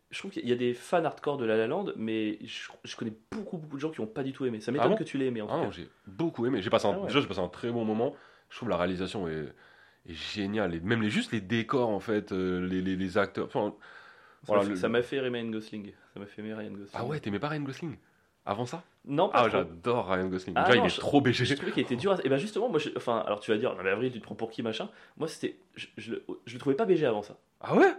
Je 0.10 0.17
trouve 0.19 0.32
qu'il 0.32 0.45
y 0.50 0.52
a 0.52 0.56
des 0.56 0.74
fans 0.74 1.06
hardcore 1.06 1.38
de 1.38 1.45
La 1.45 1.56
La 1.56 1.67
Land, 1.67 1.93
mais 1.95 2.38
je, 2.43 2.69
je 2.84 2.95
connais 2.97 3.13
beaucoup, 3.32 3.58
beaucoup 3.58 3.76
de 3.78 3.82
gens 3.82 3.91
qui 3.91 4.02
n'ont 4.02 4.08
pas 4.08 4.24
du 4.24 4.34
tout 4.34 4.43
aimé. 4.45 4.60
Ça 4.60 4.71
m'étonne 4.74 4.88
Ah 4.88 4.89
bon 4.89 4.95
que 4.97 5.04
tu 5.06 5.17
l'aies 5.17 5.28
aimé 5.28 5.41
en 5.41 5.47
Ah 5.50 5.69
j'ai 5.71 5.88
beaucoup 6.08 6.45
aimé. 6.47 6.62
J'ai 6.63 6.69
passé 6.71 6.88
un... 6.88 6.93
Ah 6.95 7.00
ouais. 7.00 7.08
Déjà, 7.08 7.21
j'ai 7.21 7.28
passé 7.28 7.39
un 7.39 7.47
très 7.47 7.71
bon 7.71 7.86
moment. 7.86 8.13
Je 8.50 8.58
trouve 8.58 8.67
la 8.69 8.76
réalisation 8.76 9.28
est, 9.30 9.54
est 10.10 10.13
géniale. 10.13 10.74
Et 10.76 10.80
même 10.82 11.02
les, 11.04 11.10
juste 11.12 11.32
les 11.32 11.39
décors, 11.41 11.88
en 11.89 12.00
fait, 12.02 12.32
euh, 12.34 12.60
les, 12.67 12.82
les, 12.82 12.95
les 12.97 13.17
acteurs. 13.17 13.45
Enfin, 13.45 13.74
Ça 13.80 13.84
voilà, 14.47 14.63
m'a 14.63 14.76
fait- 14.76 14.88
le- 14.89 15.02
fait 15.04 15.19
Ryan 15.21 15.45
Gosling. 15.50 15.93
Ça 16.13 16.19
m'a 16.19 16.26
fait 16.26 16.41
aimer 16.41 16.56
Ryan 16.56 16.71
Gosling. 16.71 16.89
Ah 16.93 17.06
ouais, 17.06 17.19
t'aimais 17.21 17.39
pas 17.39 17.47
Ryan 17.50 17.62
Gosling? 17.62 17.95
Avant 18.45 18.65
ça? 18.65 18.84
Non, 19.06 19.30
pas 19.30 19.39
Ah, 19.45 19.49
trop. 19.49 19.60
j'adore 19.60 20.08
Ryan 20.10 20.27
Gosling. 20.27 20.54
Ah 20.58 20.63
Déjà, 20.65 20.77
non, 20.77 20.84
il 20.84 20.88
est 20.88 20.89
je- 20.95 20.99
trop 20.99 21.21
BG. 21.21 21.45
Je 21.45 21.54
trouvais 21.56 21.71
qu'il 21.71 21.84
était 21.84 21.95
dur. 21.95 22.12
à- 22.13 22.17
Et 22.23 22.30
ben 22.30 22.38
justement, 22.38 22.69
moi, 22.69 22.80
je- 22.80 22.89
enfin, 22.95 23.19
alors 23.25 23.39
tu 23.39 23.51
vas 23.51 23.58
dire, 23.58 23.75
non 23.75 23.84
mais 23.84 23.89
Avril, 23.89 24.12
tu 24.12 24.19
te 24.19 24.23
prends 24.23 24.36
pour 24.36 24.49
qui 24.51 24.62
machin? 24.63 24.89
Moi, 25.17 25.27
c'était, 25.27 25.58
je, 25.75 25.88
je, 25.97 26.12
le- 26.13 26.23
je 26.45 26.54
le 26.54 26.60
trouvais 26.60 26.75
pas 26.75 26.86
BG 26.86 27.06
avant 27.06 27.21
ça. 27.23 27.38
Ah 27.62 27.75
ouais? 27.75 27.91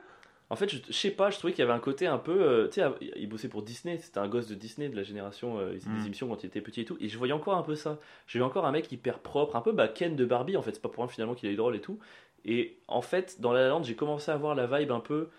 En 0.51 0.57
fait, 0.57 0.69
je, 0.69 0.79
je 0.87 0.93
sais 0.93 1.11
pas, 1.11 1.31
je 1.31 1.39
trouvais 1.39 1.53
qu'il 1.53 1.61
y 1.61 1.63
avait 1.63 1.73
un 1.73 1.79
côté 1.81 2.07
un 2.07 2.19
peu, 2.19 2.43
euh, 2.43 2.69
tu 2.69 2.81
sais, 2.81 2.87
il 3.17 3.29
bossait 3.29 3.49
pour 3.49 3.63
Disney. 3.63 3.99
C'était 3.99 4.19
un 4.19 4.29
gosse 4.29 4.47
de 4.49 4.55
Disney 4.55 4.89
de 4.91 4.97
la 4.97 5.03
génération, 5.03 5.59
euh, 5.59 5.71
il 5.73 5.79
faisait 5.81 5.91
Mm. 5.91 5.99
des 5.99 6.07
émissions 6.07 6.29
quand 6.29 6.43
il 6.43 6.47
était 6.47 6.61
petit 6.61 6.83
et 6.83 6.85
tout. 6.85 6.97
Et 7.01 7.09
je 7.09 7.17
voyais 7.17 7.33
encore 7.33 7.55
un 7.57 7.63
peu 7.63 7.75
ça. 7.75 7.99
J'ai 8.27 8.39
vu 8.39 8.45
encore 8.45 8.67
un 8.67 8.73
mec 8.73 8.91
hyper 8.93 9.21
propre, 9.21 9.57
un 9.57 9.61
peu 9.63 9.73
bah, 9.73 9.89
Ken 9.89 10.15
de 10.15 10.25
Barbie. 10.25 10.57
En 10.57 10.63
fait, 10.63 10.73
c'est 10.75 10.83
pas 10.83 10.89
pour 10.91 11.03
rien 11.05 11.09
finalement 11.09 11.35
qu'il 11.35 11.49
est 11.49 11.57
drôle 11.57 11.75
et 11.77 11.81
tout. 11.81 11.99
Et 12.45 12.77
en 12.89 13.01
fait, 13.01 13.41
dans 13.41 13.53
La 13.53 13.63
La 13.63 13.69
Land, 13.69 13.83
j'ai 13.85 13.95
commencé 13.95 14.31
à 14.31 14.35
avoir 14.35 14.55
la 14.55 14.67
vibe 14.67 14.91
un 14.93 15.01
peu 15.01 15.31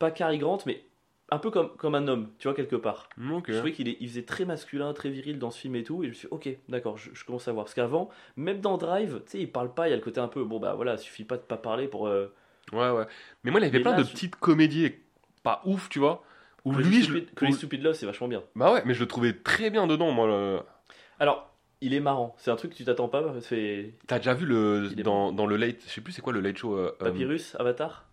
pas 0.00 0.10
Cary 0.10 0.38
Grant, 0.38 0.58
mais 0.66 0.82
un 1.30 1.38
peu 1.38 1.50
comme, 1.50 1.70
comme 1.76 1.94
un 1.94 2.08
homme, 2.08 2.28
tu 2.38 2.48
vois 2.48 2.54
quelque 2.54 2.76
part. 2.76 3.08
Je 3.46 3.52
trouvais 3.58 3.72
qu'il 3.72 3.88
il 3.88 4.08
faisait 4.08 4.24
très 4.24 4.44
masculin, 4.44 4.92
très 4.92 5.10
viril 5.10 5.38
dans 5.38 5.50
ce 5.50 5.58
film 5.60 5.76
et 5.76 5.82
tout. 5.84 6.02
Et 6.02 6.06
je 6.06 6.10
me 6.10 6.14
suis 6.14 6.28
dit, 6.28 6.34
ok, 6.34 6.48
d'accord, 6.68 6.96
je, 6.98 7.10
je 7.12 7.24
commence 7.24 7.46
à 7.48 7.52
voir. 7.52 7.64
Parce 7.64 7.74
qu'avant, 7.74 8.10
même 8.36 8.60
dans 8.60 8.76
Drive, 8.78 9.22
tu 9.26 9.32
sais, 9.32 9.38
il 9.40 9.50
parle 9.50 9.72
pas, 9.74 9.88
il 9.88 9.90
y 9.90 9.94
a 9.94 9.96
le 9.96 10.02
côté 10.02 10.20
un 10.20 10.28
peu, 10.28 10.44
bon 10.44 10.58
bah 10.58 10.74
voilà, 10.74 10.96
suffit 10.96 11.24
pas 11.24 11.36
de 11.36 11.42
pas 11.42 11.56
parler 11.56 11.88
pour. 11.88 12.06
euh, 12.08 12.32
Ouais, 12.72 12.90
ouais. 12.90 13.06
Mais 13.42 13.50
moi, 13.50 13.60
il 13.60 13.64
y 13.64 13.66
avait 13.66 13.78
Mais 13.78 13.82
plein 13.82 13.92
là, 13.92 13.98
de 13.98 14.02
petites 14.04 14.36
comédies 14.36 14.92
pas 15.42 15.62
ouf, 15.64 15.88
tu 15.88 15.98
vois. 15.98 16.22
Où 16.64 16.72
Crazy 16.72 16.88
lui, 16.88 17.02
je... 17.02 17.52
Stupid- 17.52 17.82
Love, 17.82 17.94
c'est 17.94 18.06
vachement 18.06 18.28
bien. 18.28 18.42
Bah 18.54 18.72
ouais, 18.72 18.82
mais 18.84 18.94
je 18.94 19.00
le 19.00 19.08
trouvais 19.08 19.32
très 19.32 19.70
bien 19.70 19.86
dedans, 19.86 20.10
moi. 20.12 20.26
le- 20.26 20.60
Alors, 21.18 21.50
il 21.80 21.94
est 21.94 22.00
marrant. 22.00 22.34
C'est 22.38 22.50
un 22.50 22.56
truc 22.56 22.72
que 22.72 22.76
tu 22.76 22.84
t'attends 22.84 23.08
pas. 23.08 23.22
T'as 24.06 24.18
déjà 24.18 24.34
vu 24.34 24.44
le 24.46 24.90
dans, 25.02 25.32
dans 25.32 25.46
le 25.46 25.56
late, 25.56 25.82
je 25.86 25.90
sais 25.90 26.00
plus 26.00 26.12
c'est 26.12 26.22
quoi 26.22 26.32
le 26.32 26.40
late 26.40 26.58
show. 26.58 26.76
euh, 26.76 26.94
euh, 27.00 27.04
Papyrus, 27.06 27.54
Avatar? 27.58 28.04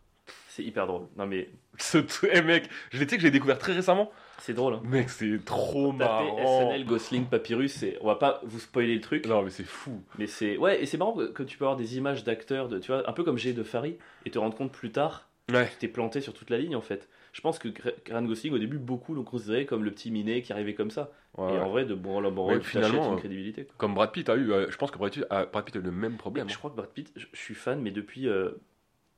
C'est 0.58 0.64
hyper 0.64 0.88
drôle. 0.88 1.04
Non 1.18 1.28
mais 1.28 1.50
ce 1.78 2.00
truc- 2.00 2.32
eh, 2.34 2.42
mec, 2.42 2.68
je 2.90 2.98
sais 2.98 3.16
que 3.16 3.20
j'ai 3.22 3.30
découvert 3.30 3.60
très 3.60 3.74
récemment. 3.74 4.12
c'est 4.40 4.54
drôle. 4.56 4.74
Hein. 4.74 4.82
Mec, 4.86 5.08
c'est 5.12 5.38
trop 5.46 5.92
Tapez 5.92 6.00
marrant. 6.00 6.72
SNL 6.72 6.84
Gosling 6.86 7.26
Papyrus, 7.26 7.74
c'est- 7.74 7.98
on 8.02 8.08
va 8.08 8.16
pas 8.16 8.42
vous 8.44 8.60
spoiler 8.60 8.96
le 8.96 9.02
truc, 9.02 9.28
Non, 9.28 9.44
mais 9.44 9.52
c'est 9.52 9.64
fou. 9.68 10.02
mais 10.18 10.26
c'est 10.26 10.58
ouais 10.58 10.82
et 10.82 10.88
c'est 10.88 10.98
marrant 10.98 11.14
que, 11.14 11.26
que 11.28 11.44
tu 11.44 11.60
peux 11.60 11.66
avoir 11.66 11.78
des 11.78 11.96
images 11.98 12.24
d'acteurs, 12.24 12.70
de, 12.70 12.80
tu 12.80 12.88
vois, 12.92 13.08
un 13.08 13.14
peu 13.14 13.24
comme 13.24 13.38
j'ai 13.38 13.54
de 13.54 13.62
Farid 13.62 13.98
et 14.26 14.32
te 14.32 14.40
rendre 14.40 14.56
compte 14.58 14.72
plus 14.72 14.92
tard 14.92 15.30
Ouais. 15.54 15.68
que 15.74 15.80
t'es 15.80 15.88
planté 15.88 16.20
sur 16.22 16.34
toute 16.34 16.50
la 16.50 16.58
ligne 16.58 16.76
en 16.76 16.82
fait. 16.82 17.08
Je 17.34 17.40
pense 17.42 17.60
que 17.60 17.70
Ryan 18.08 18.24
Gosling 18.24 18.54
au 18.54 18.58
début 18.58 18.80
beaucoup 18.80 19.14
l'ont 19.14 19.24
considéré 19.24 19.68
comme 19.68 19.84
le 19.84 19.92
petit 19.92 20.10
minet 20.10 20.42
qui 20.42 20.52
arrivait 20.54 20.74
comme 20.74 20.90
ça. 20.92 21.12
Ouais, 21.38 21.50
et 21.54 21.54
ouais. 21.54 21.60
en 21.60 21.70
vrai 21.70 21.86
de 21.86 21.94
bon 21.94 22.26
en 22.26 22.32
bon 22.32 22.58
tu 22.60 22.66
finalement, 22.68 22.96
t'achètes 22.98 23.10
euh, 23.10 23.14
une 23.14 23.20
crédibilité. 23.20 23.64
quoi. 23.66 23.76
Comme 23.78 23.94
Brad 23.94 24.12
Pitt 24.12 24.28
a 24.28 24.36
eu, 24.36 24.52
euh, 24.52 24.66
je 24.72 24.76
pense 24.78 24.90
que 24.90 24.98
Brad 24.98 25.12
Pitt 25.14 25.24
a, 25.30 25.46
Brad 25.46 25.64
Pitt 25.64 25.76
a 25.76 25.80
eu 25.80 25.84
le 25.84 25.92
même 25.92 26.18
problème. 26.18 26.48
Et 26.48 26.50
hein. 26.50 26.54
je 26.54 26.58
crois 26.58 26.72
que 26.72 26.76
Brad 26.76 26.90
Pitt, 26.90 27.12
je, 27.16 27.28
je 27.32 27.40
suis 27.40 27.54
fan 27.54 27.80
mais 27.80 27.92
depuis 27.92 28.28
euh, 28.28 28.50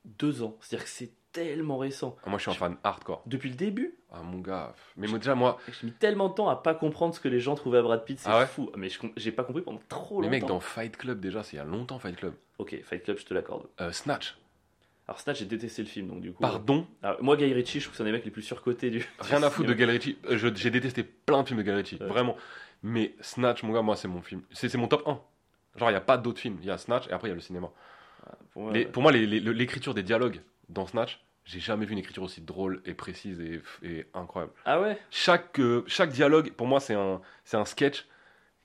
deux 0.04 0.42
ans. 0.42 0.56
C'est-à-dire 0.60 0.84
que 0.84 0.90
c'est 0.90 1.10
tellement 1.32 1.78
récent. 1.78 2.16
Ah, 2.24 2.30
moi, 2.30 2.38
je 2.38 2.42
suis 2.42 2.50
un 2.50 2.54
fan 2.54 2.76
hardcore. 2.84 3.22
Depuis 3.26 3.48
le 3.50 3.54
début, 3.56 3.96
Ah, 4.12 4.22
mon 4.22 4.38
gars. 4.40 4.74
Mais 4.96 5.06
moi, 5.06 5.18
déjà, 5.18 5.34
moi, 5.34 5.58
J'ai 5.80 5.86
mis 5.86 5.92
tellement 5.92 6.28
de 6.28 6.34
temps 6.34 6.48
à 6.48 6.56
pas 6.56 6.74
comprendre 6.74 7.14
ce 7.14 7.20
que 7.20 7.28
les 7.28 7.40
gens 7.40 7.54
trouvaient 7.54 7.78
à 7.78 7.82
Brad 7.82 8.04
Pitt, 8.04 8.18
c'est 8.18 8.28
Ah 8.28 8.40
ouais 8.40 8.46
fou. 8.46 8.70
Mais 8.76 8.88
je 8.88 8.98
com- 8.98 9.12
j'ai 9.16 9.30
pas 9.32 9.44
compris 9.44 9.62
pendant 9.62 9.80
trop 9.88 10.16
longtemps. 10.20 10.30
mecs 10.30 10.46
dans 10.46 10.60
Fight 10.60 10.96
Club, 10.96 11.20
déjà, 11.20 11.42
c'est 11.42 11.56
il 11.56 11.58
y 11.58 11.62
a 11.62 11.64
longtemps, 11.64 11.98
Fight 11.98 12.16
Club. 12.16 12.34
Ok, 12.58 12.76
Fight 12.82 13.02
Club, 13.04 13.18
je 13.18 13.24
te 13.24 13.32
l'accorde. 13.34 13.66
Euh, 13.80 13.92
Snatch. 13.92 14.36
Alors 15.06 15.18
Snatch, 15.20 15.38
j'ai 15.40 15.44
détesté 15.46 15.82
le 15.82 15.88
film, 15.88 16.06
donc 16.08 16.20
du 16.20 16.32
coup. 16.32 16.40
Pardon. 16.40 16.86
Alors, 17.02 17.22
moi, 17.22 17.36
Guy 17.36 17.52
Ritchie, 17.52 17.80
je 17.80 17.84
trouve 17.86 17.92
que 17.92 17.96
c'est 17.96 18.02
un 18.02 18.06
des 18.06 18.12
mecs 18.12 18.24
les 18.24 18.30
plus 18.30 18.42
surcotés 18.42 18.90
du. 18.90 19.08
Rien 19.20 19.42
à 19.42 19.50
foutre 19.50 19.68
de. 19.68 19.74
Guy 19.74 19.84
Ritchie. 19.84 20.18
Euh, 20.30 20.38
J'ai 20.54 20.70
détesté 20.70 21.02
plein 21.02 21.42
de 21.42 21.48
films 21.48 21.58
de 21.58 21.64
Guy 21.64 21.72
Ritchie. 21.72 21.98
Ouais. 22.00 22.06
Vraiment. 22.06 22.36
Mais 22.82 23.14
Snatch, 23.20 23.62
mon 23.64 23.72
gars, 23.72 23.82
moi, 23.82 23.96
c'est 23.96 24.08
mon 24.08 24.22
film. 24.22 24.42
C'est 24.52 24.72
mon 24.76 24.86
top 24.88 25.02
1. 25.06 25.20
Genre, 25.76 25.90
il 25.90 25.92
n'y 25.92 25.96
a 25.96 26.00
pas 26.00 26.16
d'autres 26.16 26.38
films. 26.40 26.58
Il 26.60 26.66
y 26.66 26.70
a 26.70 26.78
Snatch 26.78 27.08
et 27.08 27.12
après, 27.12 27.28
il 27.28 27.30
y 27.30 27.32
a 27.32 27.34
le 27.34 27.40
cinéma. 27.40 27.70
Pour 28.52 28.62
moi, 28.62 28.72
Les- 28.72 28.84
ouais. 28.84 28.90
pour 28.90 29.02
moi, 29.02 29.10
les- 29.12 29.26
les- 29.26 29.40
l'écriture 29.40 29.94
des 29.94 30.02
dialogues 30.02 30.40
dans 30.70 30.86
Snatch, 30.86 31.24
j'ai 31.44 31.60
jamais 31.60 31.86
vu 31.86 31.92
une 31.92 31.98
écriture 31.98 32.22
aussi 32.22 32.40
drôle 32.42 32.82
et 32.84 32.94
précise 32.94 33.40
et, 33.40 33.62
et 33.82 34.06
incroyable. 34.14 34.52
Ah 34.64 34.80
ouais? 34.80 34.98
Chaque, 35.10 35.60
euh, 35.60 35.84
chaque 35.86 36.10
dialogue, 36.12 36.52
pour 36.52 36.66
moi, 36.66 36.80
c'est 36.80 36.94
un, 36.94 37.20
c'est 37.44 37.56
un 37.56 37.64
sketch 37.64 38.06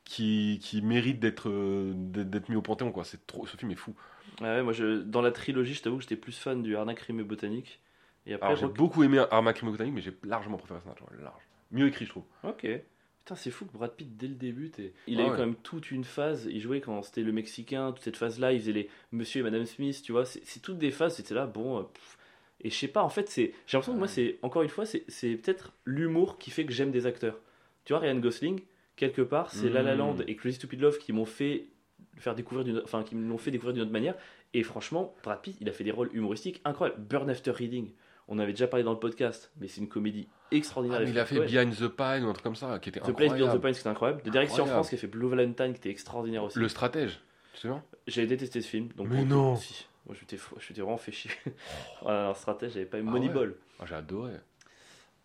qui, 0.06 0.60
qui 0.64 0.82
mérite 0.82 1.20
d'être 1.20 1.50
euh, 1.50 1.94
d'être 1.96 2.50
mis 2.50 2.56
au 2.56 2.62
panthéon. 2.62 2.92
Quoi. 2.92 3.04
C'est 3.06 3.26
trop, 3.28 3.48
ce 3.48 3.58
film 3.58 3.72
est 3.72 3.76
fou. 3.76 3.96
Ah 4.42 4.56
ouais, 4.56 4.64
moi, 4.64 4.74
je... 4.74 5.02
dans 5.02 5.22
la 5.22 5.32
trilogie, 5.32 5.74
je 5.74 5.82
t'avoue 5.82 5.98
que 5.98 6.04
j'étais 6.04 6.16
plus 6.16 6.38
fan 6.38 6.62
du 6.62 6.76
Arnaque 6.76 7.10
et 7.10 7.14
Botanique. 7.14 7.80
Et 8.26 8.34
après, 8.34 8.48
Alors, 8.48 8.58
j'ai 8.58 8.66
Rock- 8.68 8.78
beaucoup 8.78 9.04
aimé 9.04 9.24
Arma 9.32 9.54
Crime 9.54 9.72
Botanique, 9.72 9.94
mais 9.94 10.02
j'ai 10.02 10.16
largement 10.24 10.58
préféré 10.58 10.80
Snatch. 10.82 11.02
ouais, 11.02 11.24
large. 11.24 11.42
mieux 11.72 11.88
écrit, 11.88 12.06
je 12.06 12.12
trouve. 12.12 12.24
Ok. 12.44 12.66
Putain, 13.26 13.36
c'est 13.36 13.50
fou 13.50 13.66
que 13.66 13.74
Brad 13.74 13.92
Pitt, 13.92 14.16
dès 14.18 14.28
le 14.28 14.36
début, 14.36 14.70
t'es- 14.70 14.94
il 15.08 15.20
Ah 15.20 15.24
a 15.24 15.26
eu 15.26 15.30
ouais. 15.32 15.36
quand 15.36 15.46
même 15.46 15.56
toute 15.56 15.90
une 15.90 16.04
phase. 16.04 16.48
Il 16.50 16.62
jouait 16.62 16.80
quand 16.80 17.02
c'était 17.02 17.24
le 17.24 17.32
Mexicain, 17.32 17.92
toute 17.92 18.04
cette 18.04 18.18
phase-là. 18.18 18.54
Il 18.54 18.60
faisait 18.60 18.72
les 18.72 18.90
Monsieur 19.12 19.40
et 19.40 19.44
Madame 19.44 19.66
Smith, 19.66 20.00
tu 20.04 20.12
vois. 20.12 20.26
C'est 20.26 20.42
c'est 20.46 20.60
toutes 20.62 20.78
des 20.78 20.92
phases. 20.92 21.16
C'était 21.16 21.34
là, 21.34 21.48
bon. 21.48 21.80
euh. 21.80 21.84
Et 22.62 22.70
je 22.70 22.76
sais 22.76 22.88
pas, 22.88 23.02
en 23.04 23.10
fait, 23.10 23.28
c'est. 23.28 23.54
J'ai 23.66 23.78
l'impression 23.78 23.94
que 23.94 23.98
moi, 23.98 24.08
c'est. 24.08 24.38
Encore 24.44 24.62
une 24.62 24.70
fois, 24.70 24.86
c'est 24.86 25.04
c'est 25.08 25.36
peut-être 25.38 25.74
l'humour 25.86 26.38
qui 26.38 26.52
fait 26.52 26.66
que 26.66 26.72
j'aime 26.72 26.92
des 26.92 27.08
acteurs. 27.08 27.40
Tu 27.84 27.94
vois, 27.94 28.00
Ryan 28.00 28.18
Gosling, 28.20 28.62
quelque 28.96 29.24
part, 29.24 29.52
c'est 29.52 29.70
La 29.70 29.82
La 29.82 29.96
Mm. 29.96 29.98
Land 29.98 30.18
et 30.28 30.36
Crazy 30.36 30.56
Stupid 30.58 30.80
Love 30.82 31.00
qui 31.00 31.12
m'ont 31.12 31.26
fait 31.26 31.66
faire 32.18 32.36
découvrir 32.36 32.64
d'une 32.64 32.80
enfin 32.84 33.04
qui 33.04 33.16
me 33.16 33.28
l'ont 33.28 33.38
fait 33.40 33.52
découvrir 33.52 33.74
d'une 33.74 33.84
autre 33.84 33.92
manière 33.92 34.16
et 34.54 34.64
franchement 34.64 35.14
Brad 35.22 35.42
Pitt 35.42 35.58
il 35.60 35.68
a 35.68 35.74
fait 35.74 35.84
des 35.84 35.92
rôles 35.92 36.10
humoristiques 36.14 36.62
incroyables 36.64 37.02
Burn 37.02 37.30
After 37.30 37.52
Reading 37.52 37.90
on 38.28 38.40
avait 38.40 38.54
déjà 38.54 38.68
parlé 38.68 38.84
dans 38.84 38.94
le 38.94 39.00
podcast 39.00 39.52
mais 39.60 39.68
c'est 39.68 39.82
une 39.82 39.88
comédie 39.88 40.28
extraordinaire 40.52 41.00
Ah, 41.02 41.04
mais 41.06 41.12
il 41.12 41.20
a 41.20 41.26
fait 41.26 41.40
Ouais. 41.40 41.46
Behind 41.46 41.76
the 41.76 41.88
Pine 41.88 42.24
ou 42.26 42.30
un 42.30 42.34
truc 42.34 42.44
comme 42.44 42.56
ça, 42.56 42.80
qui 42.80 42.90
était 42.90 43.00
The 43.00 43.12
Place 43.16 43.34
Beyond 43.34 43.38
the 43.38 43.42
incroyable. 43.56 43.62
Pine, 43.62 43.74
c'était 43.74 43.90
incroyable. 43.90 44.22
De 44.24 44.30
Incroyable. 44.30 44.70
France 44.70 44.90
qui 44.90 44.96
a 44.96 44.98
fait 44.98 45.08
Blue 45.08 45.28
Valentine, 45.30 45.74
qui 45.74 45.78
était 45.80 45.90
extraordinaire 45.90 46.44
aussi. 46.44 46.58
Le 46.60 46.68
stratège, 46.70 47.20
tu 47.54 47.62
souviens 47.62 47.84
J'avais 48.08 48.28
détesté 48.28 48.62
ce 48.62 48.68
film. 48.68 48.90
Donc 48.96 49.08
Mais 49.10 49.26
non. 49.26 49.56
Si. 49.56 49.88
Moi, 50.06 50.16
je 50.16 50.22
m'étais 50.70 50.82
vraiment 50.82 50.98
fait 50.98 51.12
chier. 51.12 51.32
un 52.06 52.34
stratège, 52.36 52.74
j'avais 52.74 52.86
pas 52.86 52.98
eu 53.00 53.04
Ah 53.08 53.10
Moneyball. 53.12 53.56
Ah, 53.80 53.86
J'ai 53.88 53.96
adoré. 53.96 54.34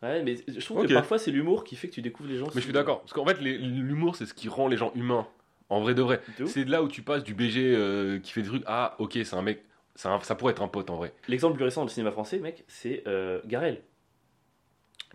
Ouais. 0.03 0.23
mais 0.23 0.37
je 0.49 0.65
trouve 0.65 0.87
que 0.87 0.95
parfois 0.95 1.19
c'est 1.19 1.31
l'humour 1.31 1.63
qui 1.65 1.77
fait 1.77 1.89
que 1.89 1.93
tu 1.95 2.01
découvres 2.03 2.31
les 2.31 2.39
gens. 2.39 2.47
Mais 2.55 2.61
je 2.61 2.65
suis 2.65 2.73
d'accord, 2.73 3.01
parce 3.01 3.13
qu'en 3.13 3.27
fait, 3.27 3.39
l'humour, 3.41 4.17
c'est 4.17 4.25
ce 4.25 4.33
qui 4.33 4.49
rend 4.49 4.67
les 4.69 4.79
gens 4.79 4.93
humains. 4.95 5.27
En 5.69 5.81
vrai 5.83 5.95
de 5.95 6.03
vrai. 6.03 6.21
C'est 6.47 6.65
de 6.65 6.71
là 6.71 6.83
où 6.83 6.89
tu 6.89 7.03
passes 7.03 7.23
du 7.23 7.35
BG 7.35 7.75
euh, 7.77 8.19
qui 8.19 8.33
fait 8.33 8.43
des 8.43 8.49
trucs. 8.49 8.63
Ah, 8.67 8.97
ok, 8.99 9.13
c'est 9.23 9.35
un 9.35 9.43
mec. 9.43 9.63
Ça 9.95 10.19
pourrait 10.37 10.53
être 10.53 10.63
un 10.63 10.69
pote 10.69 10.91
en 10.91 10.97
vrai. 10.97 11.13
L'exemple 11.29 11.55
le 11.55 11.57
plus 11.59 11.65
récent 11.65 11.81
dans 11.83 11.87
le 11.87 11.91
cinéma 11.91 12.11
français, 12.11 12.39
mec, 12.39 12.65
c'est 12.69 13.03
euh, 13.07 13.41
Garel. 13.45 13.83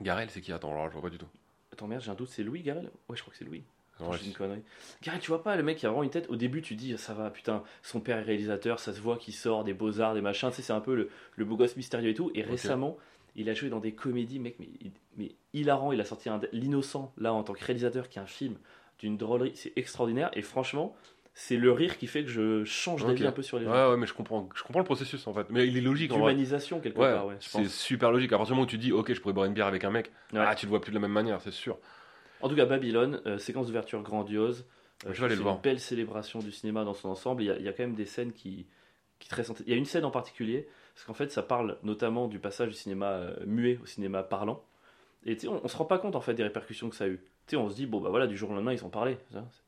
Garel, 0.01 0.29
c'est 0.29 0.41
qui? 0.41 0.51
Attends, 0.51 0.71
alors 0.71 0.87
je 0.87 0.93
vois 0.93 1.01
pas 1.01 1.09
du 1.09 1.17
tout. 1.17 1.27
Attends, 1.71 1.87
merde, 1.87 2.01
j'ai 2.01 2.11
un 2.11 2.15
doute, 2.15 2.29
c'est 2.29 2.43
Louis 2.43 2.61
Garel? 2.61 2.89
Ouais, 3.09 3.15
je 3.15 3.21
crois 3.21 3.31
que 3.31 3.37
c'est 3.37 3.45
Louis. 3.45 3.63
Attends, 3.95 4.11
ouais, 4.11 4.17
je 4.17 4.23
dis 4.23 4.29
une 4.29 4.35
connerie. 4.35 4.61
Garel, 5.01 5.21
tu 5.21 5.29
vois 5.29 5.41
pas, 5.41 5.55
le 5.55 5.63
mec 5.63 5.77
qui 5.77 5.85
a 5.85 5.89
vraiment 5.89 6.03
une 6.03 6.09
tête. 6.09 6.29
Au 6.29 6.35
début, 6.35 6.61
tu 6.61 6.75
dis, 6.75 6.97
ça 6.97 7.13
va, 7.13 7.29
putain, 7.29 7.63
son 7.81 8.01
père 8.01 8.17
est 8.17 8.23
réalisateur, 8.23 8.79
ça 8.79 8.93
se 8.93 8.99
voit 8.99 9.17
qu'il 9.17 9.33
sort 9.33 9.63
des 9.63 9.73
beaux-arts, 9.73 10.13
des 10.13 10.21
machins, 10.21 10.49
tu 10.49 10.57
sais, 10.57 10.61
c'est 10.61 10.73
un 10.73 10.81
peu 10.81 10.95
le, 10.95 11.09
le 11.35 11.45
beau 11.45 11.55
gosse 11.55 11.77
mystérieux 11.77 12.09
et 12.09 12.13
tout. 12.13 12.29
Et 12.35 12.41
récemment, 12.41 12.97
il 13.35 13.49
a 13.49 13.53
joué 13.53 13.69
dans 13.69 13.79
des 13.79 13.93
comédies, 13.93 14.39
mec, 14.39 14.57
mais, 14.59 14.67
mais 15.17 15.31
hilarant. 15.53 15.93
Il 15.93 16.01
a 16.01 16.05
sorti 16.05 16.29
L'Innocent, 16.51 17.13
là, 17.17 17.33
en 17.33 17.43
tant 17.43 17.53
que 17.53 17.63
réalisateur, 17.63 18.09
qui 18.09 18.19
est 18.19 18.21
un 18.21 18.27
film 18.27 18.57
d'une 18.99 19.17
drôlerie, 19.17 19.53
c'est 19.55 19.73
extraordinaire. 19.77 20.29
Et 20.33 20.41
franchement, 20.41 20.95
c'est 21.37 21.57
le 21.57 21.71
rire 21.71 21.97
qui 21.97 22.07
fait 22.07 22.23
que 22.23 22.29
je 22.29 22.63
change 22.63 23.05
d'avis 23.05 23.27
un 23.27 23.31
peu 23.31 23.43
sur 23.43 23.59
les 23.59 23.65
gens. 23.65 23.71
Ouais, 23.71 23.89
ouais, 23.91 23.97
mais 23.97 24.07
je 24.07 24.13
comprends, 24.13 24.49
je 24.55 24.63
comprends 24.63 24.79
le 24.79 24.85
processus 24.85 25.27
en 25.27 25.33
fait. 25.33 25.47
Mais 25.49 25.67
il 25.67 25.77
est 25.77 25.81
logique. 25.81 26.11
D'humanisation, 26.11 26.79
quelque 26.79 26.97
Ouais, 26.97 27.11
part, 27.11 27.27
ouais, 27.27 27.35
c'est 27.39 27.67
super 27.67 28.11
logique. 28.11 28.31
À 28.31 28.37
partir 28.37 28.53
du 28.53 28.55
moment 28.55 28.63
où 28.65 28.69
tu 28.69 28.77
dis, 28.77 28.93
ok, 28.93 29.13
je 29.13 29.19
pourrais 29.19 29.33
boire 29.33 29.45
une 29.45 29.53
bière 29.53 29.67
avec 29.67 29.83
un 29.83 29.91
mec, 29.91 30.11
Ouais. 30.33 30.39
ah, 30.47 30.55
tu 30.55 30.65
le 30.65 30.69
vois 30.69 30.79
plus 30.81 30.91
de 30.91 30.95
la 30.95 31.01
même 31.01 31.11
manière, 31.11 31.41
c'est 31.41 31.51
sûr. 31.51 31.77
En 32.39 32.47
tout 32.47 32.55
cas, 32.55 32.65
Babylone, 32.65 33.21
euh, 33.25 33.37
séquence 33.37 33.67
d'ouverture 33.67 34.01
grandiose. 34.01 34.65
Je 35.05 35.11
vais 35.19 35.25
aller 35.25 35.35
le 35.35 35.41
voir. 35.41 35.55
une 35.55 35.61
belle 35.61 35.79
célébration 35.79 36.39
du 36.39 36.51
cinéma 36.51 36.83
dans 36.85 36.93
son 36.93 37.09
ensemble. 37.09 37.43
Il 37.43 37.47
y 37.47 37.51
a, 37.51 37.57
il 37.57 37.63
y 37.65 37.67
a 37.67 37.73
quand 37.73 37.83
même 37.83 37.95
des 37.95 38.05
scènes 38.05 38.31
qui, 38.31 38.65
qui 39.19 39.27
très 39.27 39.43
Il 39.65 39.69
y 39.69 39.73
a 39.73 39.75
une 39.77 39.85
scène 39.85 40.05
en 40.05 40.11
particulier, 40.11 40.67
parce 40.93 41.05
qu'en 41.05 41.13
fait, 41.13 41.31
ça 41.31 41.43
parle 41.43 41.77
notamment 41.83 42.27
du 42.29 42.39
passage 42.39 42.69
du 42.69 42.75
cinéma 42.75 43.07
euh, 43.07 43.35
muet 43.45 43.77
au 43.83 43.85
cinéma 43.85 44.23
parlant. 44.23 44.63
Et 45.25 45.35
tu 45.35 45.41
sais, 45.41 45.47
on, 45.47 45.59
on 45.63 45.67
se 45.67 45.75
rend 45.75 45.85
pas 45.85 45.97
compte 45.99 46.15
en 46.15 46.21
fait 46.21 46.33
des 46.33 46.43
répercussions 46.43 46.89
que 46.89 46.95
ça 46.95 47.03
a 47.05 47.07
eu. 47.07 47.17
Tu 47.47 47.51
sais, 47.51 47.55
on 47.57 47.69
se 47.69 47.75
dit, 47.75 47.85
bon 47.87 47.99
bah 47.99 48.09
voilà, 48.09 48.25
du 48.25 48.37
jour 48.37 48.51
au 48.51 48.53
lendemain, 48.53 48.73
ils 48.73 48.85
ont 48.85 48.89
parlé. 48.89 49.17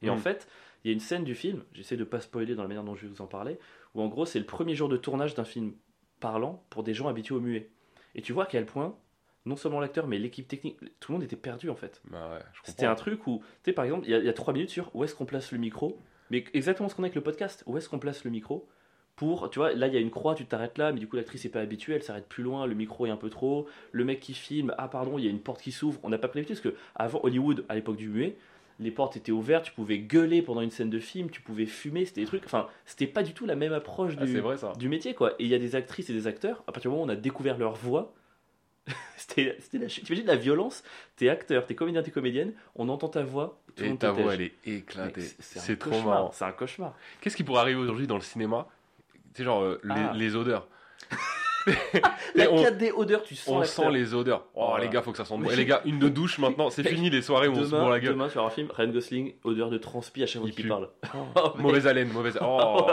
Et 0.01 0.10
en 0.10 0.15
Mhm. 0.15 0.21
fait, 0.21 0.47
il 0.83 0.87
y 0.89 0.91
a 0.91 0.93
une 0.93 0.99
scène 0.99 1.23
du 1.23 1.35
film, 1.35 1.63
j'essaie 1.73 1.97
de 1.97 2.03
pas 2.03 2.19
spoiler 2.21 2.55
dans 2.55 2.61
la 2.61 2.67
manière 2.67 2.83
dont 2.83 2.95
je 2.95 3.03
vais 3.03 3.07
vous 3.13 3.21
en 3.21 3.27
parler, 3.27 3.57
où 3.95 4.01
en 4.01 4.07
gros, 4.07 4.25
c'est 4.25 4.39
le 4.39 4.45
premier 4.45 4.75
jour 4.75 4.89
de 4.89 4.97
tournage 4.97 5.35
d'un 5.35 5.43
film 5.43 5.73
parlant 6.19 6.63
pour 6.69 6.83
des 6.83 6.93
gens 6.93 7.07
habitués 7.07 7.35
au 7.35 7.39
muet. 7.41 7.69
Et 8.15 8.21
tu 8.21 8.33
vois 8.33 8.43
à 8.43 8.47
quel 8.47 8.65
point, 8.65 8.95
non 9.45 9.55
seulement 9.55 9.79
l'acteur, 9.79 10.07
mais 10.07 10.17
l'équipe 10.19 10.47
technique, 10.47 10.77
tout 10.99 11.11
le 11.11 11.17
monde 11.17 11.23
était 11.23 11.35
perdu 11.35 11.69
en 11.69 11.75
fait. 11.75 12.01
Bah 12.09 12.29
ouais, 12.33 12.41
C'était 12.63 12.85
un 12.85 12.95
truc 12.95 13.27
où, 13.27 13.39
tu 13.63 13.69
sais, 13.69 13.73
par 13.73 13.85
exemple, 13.85 14.05
il 14.07 14.11
y, 14.11 14.13
a- 14.15 14.19
il 14.19 14.25
y 14.25 14.29
a 14.29 14.33
trois 14.33 14.53
minutes 14.53 14.69
sur 14.69 14.89
où 14.95 15.03
est-ce 15.03 15.15
qu'on 15.15 15.25
place 15.25 15.51
le 15.51 15.57
micro, 15.57 15.99
mais 16.29 16.43
exactement 16.53 16.89
ce 16.89 16.95
qu'on 16.95 17.03
a 17.03 17.05
avec 17.05 17.15
le 17.15 17.21
podcast, 17.21 17.63
où 17.67 17.77
est-ce 17.77 17.87
qu'on 17.89 17.99
place 17.99 18.23
le 18.23 18.31
micro 18.31 18.67
pour, 19.15 19.49
tu 19.49 19.57
vois, 19.57 19.73
là 19.73 19.87
il 19.87 19.93
y 19.95 19.97
a 19.97 19.99
une 19.99 20.11
croix, 20.11 20.35
tu 20.35 20.45
t'arrêtes 20.45 20.77
là, 20.77 20.91
mais 20.91 20.99
du 20.99 21.07
coup 21.07 21.15
l'actrice 21.15 21.43
n'est 21.43 21.49
pas 21.49 21.61
habituée, 21.61 21.95
elle 21.95 22.03
s'arrête 22.03 22.27
plus 22.27 22.43
loin, 22.43 22.67
le 22.67 22.75
micro 22.75 23.07
est 23.07 23.09
un 23.09 23.17
peu 23.17 23.31
trop 23.31 23.65
le 23.91 24.05
mec 24.05 24.19
qui 24.19 24.35
filme, 24.35 24.75
ah 24.77 24.87
pardon, 24.87 25.17
il 25.17 25.25
y 25.25 25.27
a 25.27 25.31
une 25.31 25.39
porte 25.39 25.59
qui 25.61 25.71
s'ouvre, 25.71 25.99
on 26.03 26.09
n'a 26.09 26.19
pas 26.19 26.27
prévu 26.27 26.45
parce 26.45 26.59
que 26.61 26.75
avant 26.93 27.21
Hollywood, 27.23 27.65
à 27.67 27.73
l'époque 27.73 27.95
du 27.97 28.09
muet, 28.09 28.37
les 28.79 28.91
portes 28.91 29.17
étaient 29.17 29.31
ouvertes, 29.31 29.65
tu 29.65 29.71
pouvais 29.71 29.99
gueuler 29.99 30.41
pendant 30.41 30.61
une 30.61 30.69
scène 30.71 30.89
de 30.89 30.99
film, 30.99 31.29
tu 31.31 31.41
pouvais 31.41 31.65
fumer, 31.65 32.05
c'était 32.05 32.21
des 32.21 32.27
trucs, 32.27 32.45
enfin, 32.45 32.67
c'était 32.85 33.07
pas 33.07 33.23
du 33.23 33.33
tout 33.33 33.45
la 33.45 33.55
même 33.55 33.73
approche 33.73 34.13
Ah, 34.19 34.25
du, 34.25 34.31
c'est 34.33 34.39
vrai 34.39 34.57
ça. 34.57 34.73
du 34.77 34.87
métier 34.89 35.13
quoi. 35.15 35.31
Et 35.39 35.45
il 35.45 35.47
y 35.49 35.55
a 35.55 35.59
des 35.59 35.75
actrices 35.75 36.09
et 36.09 36.13
des 36.13 36.27
acteurs, 36.27 36.63
à 36.67 36.71
partir 36.71 36.89
du 36.91 36.95
moment 36.95 37.03
où 37.03 37.05
on 37.07 37.09
a 37.09 37.15
découvert 37.15 37.57
leur 37.57 37.73
voix, 37.75 38.13
c'était 39.17 39.55
la 39.73 39.87
chute. 39.89 40.05
T'imagines 40.05 40.27
la 40.27 40.35
violence 40.35 40.83
T'es 41.15 41.29
acteur, 41.29 41.65
t'es 41.65 41.75
comédien, 41.75 42.03
t'es 42.03 42.11
comédienne, 42.11 42.53
on 42.75 42.87
entend 42.89 43.09
ta 43.09 43.23
voix, 43.23 43.59
tout 43.75 43.83
Et 43.83 43.97
ta 43.97 44.11
voix, 44.11 44.33
elle 44.35 44.41
est 44.41 44.53
éclatée. 44.65 45.21
c'est 45.21 45.59
C'est 45.59 45.77
trop 45.77 45.89
cauchemar, 45.91 46.07
marrant. 46.13 46.31
C'est 46.31 46.45
un 46.45 46.51
cauchemar. 46.51 46.95
Qu'est-ce 47.21 47.35
qui 47.35 47.43
pourrait 47.43 47.61
arriver 47.61 47.79
aujourd'hui 47.79 48.07
dans 48.07 48.15
le 48.15 48.21
cinéma? 48.21 48.67
Tu 49.33 49.39
sais, 49.39 49.43
genre, 49.43 49.61
euh, 49.63 49.79
les, 49.83 49.91
Ah. 49.95 50.13
les 50.15 50.35
odeurs. 50.35 50.67
La 52.36 52.51
on- 52.51 52.63
4D 52.63 52.91
odeur, 52.95 53.23
tu 53.23 53.36
sens 53.36 53.49
On 53.56 53.63
sent 53.63 53.91
les 53.91 54.13
odeurs. 54.13 54.45
Oh, 54.56 54.71
Oh 54.73 54.77
les 54.80 54.89
gars, 54.89 55.01
faut 55.01 55.12
que 55.12 55.17
ça 55.17 55.25
sente 55.25 55.41
bon. 55.41 55.49
Et 55.49 55.56
les 55.56 55.65
gars, 55.65 55.82
une 55.86 55.99
de 55.99 56.10
douche 56.10 56.38
maintenant, 56.39 56.69
c'est 56.69 56.88
fini 56.88 57.10
les 57.10 57.21
soirées 57.21 57.47
où 57.47 57.53
on 57.53 57.63
se 57.65 57.69
bourre 57.69 57.89
la 57.89 57.99
gueule. 57.99 58.13
demain, 58.13 58.27
voir 58.27 58.45
un 58.45 58.49
film, 58.49 58.67
Ryan 58.75 58.89
Gosling, 58.89 59.34
odeur 59.43 59.69
de 59.69 59.77
transpi 59.77 60.23
à 60.23 60.25
chaque 60.25 60.41
fois 60.41 60.49
Il 60.49 60.56
qu'il 60.56 60.67
parle. 60.67 60.89
Oh, 61.15 61.17
mec. 61.56 61.56
Mauvaise 61.58 61.88
haleine, 61.88 62.10
mauvaise. 62.12 62.38
Oh, 62.41 62.88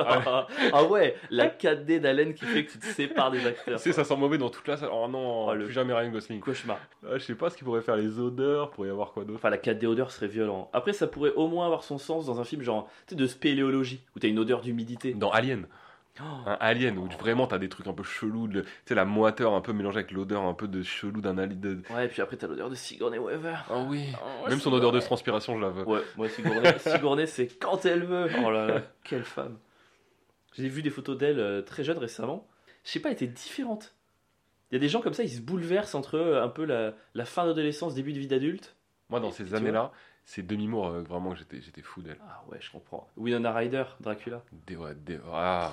ah, 0.72 0.84
ouais, 0.88 1.16
la 1.30 1.48
4D 1.48 2.00
d'haleine 2.00 2.34
qui 2.34 2.44
fait 2.44 2.64
que 2.64 2.72
tu 2.72 2.78
te 2.78 2.86
sépares 2.86 3.30
des 3.30 3.46
acteurs. 3.46 3.76
tu 3.78 3.82
sais, 3.82 3.92
ça 3.92 4.04
sent 4.04 4.16
mauvais 4.16 4.38
dans 4.38 4.50
toute 4.50 4.66
la 4.68 4.76
salle. 4.76 4.90
Oh 4.92 5.06
non, 5.08 5.46
Oh, 5.48 5.54
le- 5.54 5.64
plus 5.66 5.72
jamais 5.74 5.92
Ryan 5.92 6.10
Gosling. 6.10 6.40
Cauchemar. 6.40 6.78
Ah, 7.06 7.18
je 7.18 7.24
sais 7.24 7.34
pas 7.34 7.50
ce 7.50 7.56
qu'il 7.56 7.64
pourrait 7.64 7.82
faire, 7.82 7.96
les 7.96 8.18
odeurs, 8.18 8.70
pourrait 8.70 8.88
y 8.88 8.90
avoir 8.90 9.12
quoi 9.12 9.24
d'autre. 9.24 9.38
Enfin, 9.38 9.50
la 9.50 9.58
4D 9.58 9.86
odeur 9.86 10.10
serait 10.10 10.28
violent. 10.28 10.70
Après, 10.72 10.92
ça 10.92 11.06
pourrait 11.06 11.32
au 11.36 11.48
moins 11.48 11.66
avoir 11.66 11.82
son 11.84 11.98
sens 11.98 12.26
dans 12.26 12.40
un 12.40 12.44
film 12.44 12.62
genre, 12.62 12.88
tu 13.06 13.14
sais, 13.14 13.16
de 13.16 13.26
spéléologie, 13.26 14.00
où 14.16 14.18
t'as 14.20 14.28
une 14.28 14.38
odeur 14.38 14.60
d'humidité. 14.60 15.12
Dans 15.14 15.30
Alien, 15.30 15.66
Oh. 15.70 15.74
un 16.46 16.56
Alien 16.60 16.98
où 16.98 17.08
vraiment 17.08 17.46
t'as 17.46 17.58
des 17.58 17.68
trucs 17.68 17.86
un 17.86 17.92
peu 17.92 18.02
chelous, 18.02 18.48
tu 18.48 18.62
sais, 18.86 18.94
la 18.94 19.04
moiteur 19.04 19.52
un 19.54 19.60
peu 19.60 19.72
mélangée 19.72 19.98
avec 19.98 20.10
l'odeur 20.12 20.42
un 20.42 20.54
peu 20.54 20.68
de 20.68 20.82
chelou 20.82 21.20
d'un 21.20 21.38
alien. 21.38 21.60
De... 21.60 21.82
Ouais, 21.90 22.06
et 22.06 22.08
puis 22.08 22.22
après, 22.22 22.36
t'as 22.36 22.46
l'odeur 22.46 22.70
de 22.70 22.74
Sigourney 22.74 23.18
Weaver. 23.18 23.56
Ah 23.68 23.78
oui. 23.88 24.12
Oh, 24.44 24.48
Même 24.48 24.60
son 24.60 24.72
odeur 24.72 24.92
de 24.92 25.00
transpiration, 25.00 25.56
je 25.56 25.62
la 25.62 25.70
veux. 25.70 25.84
Ouais, 25.84 26.02
moi 26.16 26.28
Sigourney, 26.28 26.68
Sigourney 26.78 27.26
c'est 27.26 27.48
quand 27.58 27.84
elle 27.84 28.04
veut. 28.04 28.28
Oh 28.44 28.50
là 28.50 28.66
là, 28.66 28.82
quelle 29.04 29.24
femme. 29.24 29.58
J'ai 30.52 30.68
vu 30.68 30.82
des 30.82 30.90
photos 30.90 31.18
d'elle 31.18 31.40
euh, 31.40 31.62
très 31.62 31.82
jeune 31.82 31.98
récemment. 31.98 32.46
Je 32.84 32.90
sais 32.92 33.00
pas, 33.00 33.08
elle 33.08 33.14
était 33.14 33.26
différente. 33.26 33.94
Il 34.70 34.74
y 34.74 34.76
a 34.76 34.80
des 34.80 34.88
gens 34.88 35.00
comme 35.00 35.14
ça, 35.14 35.22
ils 35.24 35.30
se 35.30 35.40
bouleversent 35.40 35.94
entre 35.96 36.14
euh, 36.16 36.44
un 36.44 36.48
peu 36.48 36.64
la, 36.64 36.94
la 37.14 37.24
fin 37.24 37.44
d'adolescence, 37.46 37.94
début 37.94 38.12
de 38.12 38.18
vie 38.20 38.26
d'adulte. 38.28 38.76
Moi, 39.10 39.20
dans 39.20 39.30
Et- 39.30 39.32
ces 39.32 39.54
années-là, 39.54 39.90
c'est 40.24 40.46
demi-mour 40.46 40.86
euh, 40.86 41.02
vraiment 41.02 41.32
que 41.34 41.38
j'étais 41.38 41.82
fou 41.82 42.02
d'elle. 42.02 42.18
Ah 42.28 42.42
ouais, 42.50 42.56
je 42.60 42.70
comprends. 42.70 43.08
Winona 43.16 43.52
Ryder, 43.52 43.84
Dracula. 44.00 44.42
Des, 44.66 44.76
ouais, 44.76 44.94
des- 44.94 45.18
ah, 45.32 45.72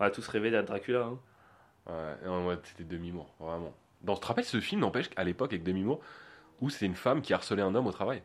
On 0.00 0.04
a 0.04 0.10
tous 0.10 0.26
rêvé 0.28 0.50
d'être 0.50 0.66
Dracula. 0.66 1.04
Hein. 1.06 1.18
ouais, 1.86 2.26
non, 2.26 2.46
ouais, 2.46 2.56
c'était 2.64 2.84
demi-mour, 2.84 3.34
vraiment. 3.38 3.72
Dans, 4.02 4.14
tu 4.14 4.20
te 4.20 4.26
rappelles 4.26 4.44
ce 4.44 4.60
film, 4.60 4.80
n'empêche, 4.82 5.08
à 5.16 5.24
l'époque, 5.24 5.52
avec 5.52 5.62
demi-mour, 5.64 6.00
où 6.60 6.70
c'est 6.70 6.86
une 6.86 6.94
femme 6.94 7.22
qui 7.22 7.32
harcelait 7.32 7.62
un 7.62 7.74
homme 7.74 7.86
au 7.86 7.92
travail? 7.92 8.22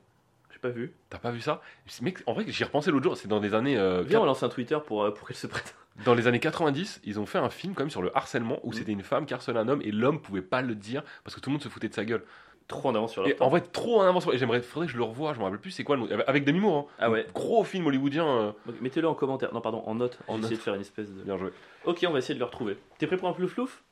J'ai 0.51 0.59
pas 0.59 0.69
vu. 0.69 0.93
T'as 1.09 1.17
pas 1.17 1.31
vu 1.31 1.39
ça? 1.41 1.61
Mec, 2.01 2.19
en 2.25 2.33
vrai, 2.33 2.43
j'y 2.47 2.63
repensais 2.63 2.91
l'autre 2.91 3.03
jour, 3.05 3.17
c'est 3.17 3.27
dans 3.29 3.39
les 3.39 3.53
années. 3.53 3.77
euh, 3.77 4.03
Viens, 4.03 4.19
on 4.19 4.25
lance 4.25 4.43
un 4.43 4.49
Twitter 4.49 4.77
pour, 4.85 5.03
euh, 5.03 5.11
pour 5.11 5.27
qu'elle 5.27 5.37
se 5.37 5.47
prête. 5.47 5.75
Dans 6.05 6.13
les 6.13 6.27
années 6.27 6.39
90, 6.39 7.01
ils 7.03 7.19
ont 7.19 7.25
fait 7.25 7.37
un 7.37 7.49
film 7.49 7.73
quand 7.73 7.83
même 7.83 7.89
sur 7.89 8.01
le 8.01 8.15
harcèlement 8.17 8.59
où 8.63 8.67
Mhm. 8.69 8.73
c'était 8.73 8.91
une 8.91 9.03
femme 9.03 9.25
qui 9.25 9.33
harcelait 9.33 9.59
un 9.59 9.67
homme 9.67 9.81
et 9.81 9.91
l'homme 9.91 10.21
pouvait 10.21 10.41
pas 10.41 10.61
le 10.61 10.75
dire 10.75 11.03
parce 11.23 11.35
que 11.35 11.41
tout 11.41 11.49
le 11.49 11.53
monde 11.53 11.61
se 11.63 11.69
foutait 11.69 11.89
de 11.89 11.93
sa 11.93 12.05
gueule. 12.05 12.23
Trop 12.67 12.87
en 12.89 12.95
avance 12.95 13.11
sur 13.11 13.21
leur 13.23 13.31
Et 13.31 13.35
temps. 13.35 13.45
en 13.45 13.49
vrai, 13.49 13.61
trop 13.61 13.99
en 13.99 14.03
avance. 14.07 14.27
Et 14.31 14.37
j'aimerais, 14.37 14.61
faudrait 14.61 14.87
que 14.87 14.93
je 14.93 14.97
le 14.97 15.03
revoie, 15.03 15.33
je 15.33 15.39
me 15.39 15.43
rappelle 15.43 15.59
plus 15.59 15.71
c'est 15.71 15.83
quoi 15.83 15.97
le 15.97 16.03
nom. 16.03 16.23
Avec 16.27 16.45
Demi 16.45 16.59
Moore, 16.59 16.87
hein. 16.89 16.93
Ah 16.99 17.09
ouais. 17.11 17.25
Gros 17.33 17.63
film 17.65 17.85
hollywoodien. 17.87 18.25
euh, 18.27 18.51
Donc, 18.65 18.79
Mettez-le 18.81 19.07
en 19.09 19.13
commentaire. 19.15 19.53
Non, 19.53 19.59
pardon, 19.61 19.83
en 19.85 19.95
note. 19.95 20.17
En 20.27 20.35
On 20.35 20.37
va 20.37 20.39
essayer 20.39 20.51
note. 20.51 20.59
de 20.59 20.63
faire 20.63 20.75
une 20.75 20.81
espèce 20.81 21.11
de. 21.11 21.23
Bien 21.23 21.37
joué. 21.37 21.49
Ok, 21.85 22.05
on 22.07 22.11
va 22.11 22.19
essayer 22.19 22.35
de 22.35 22.39
le 22.39 22.45
retrouver. 22.45 22.77
T'es 22.97 23.07
prêt 23.07 23.17
pour 23.17 23.27
un 23.27 23.33
plouf 23.33 23.51
flouf 23.51 23.83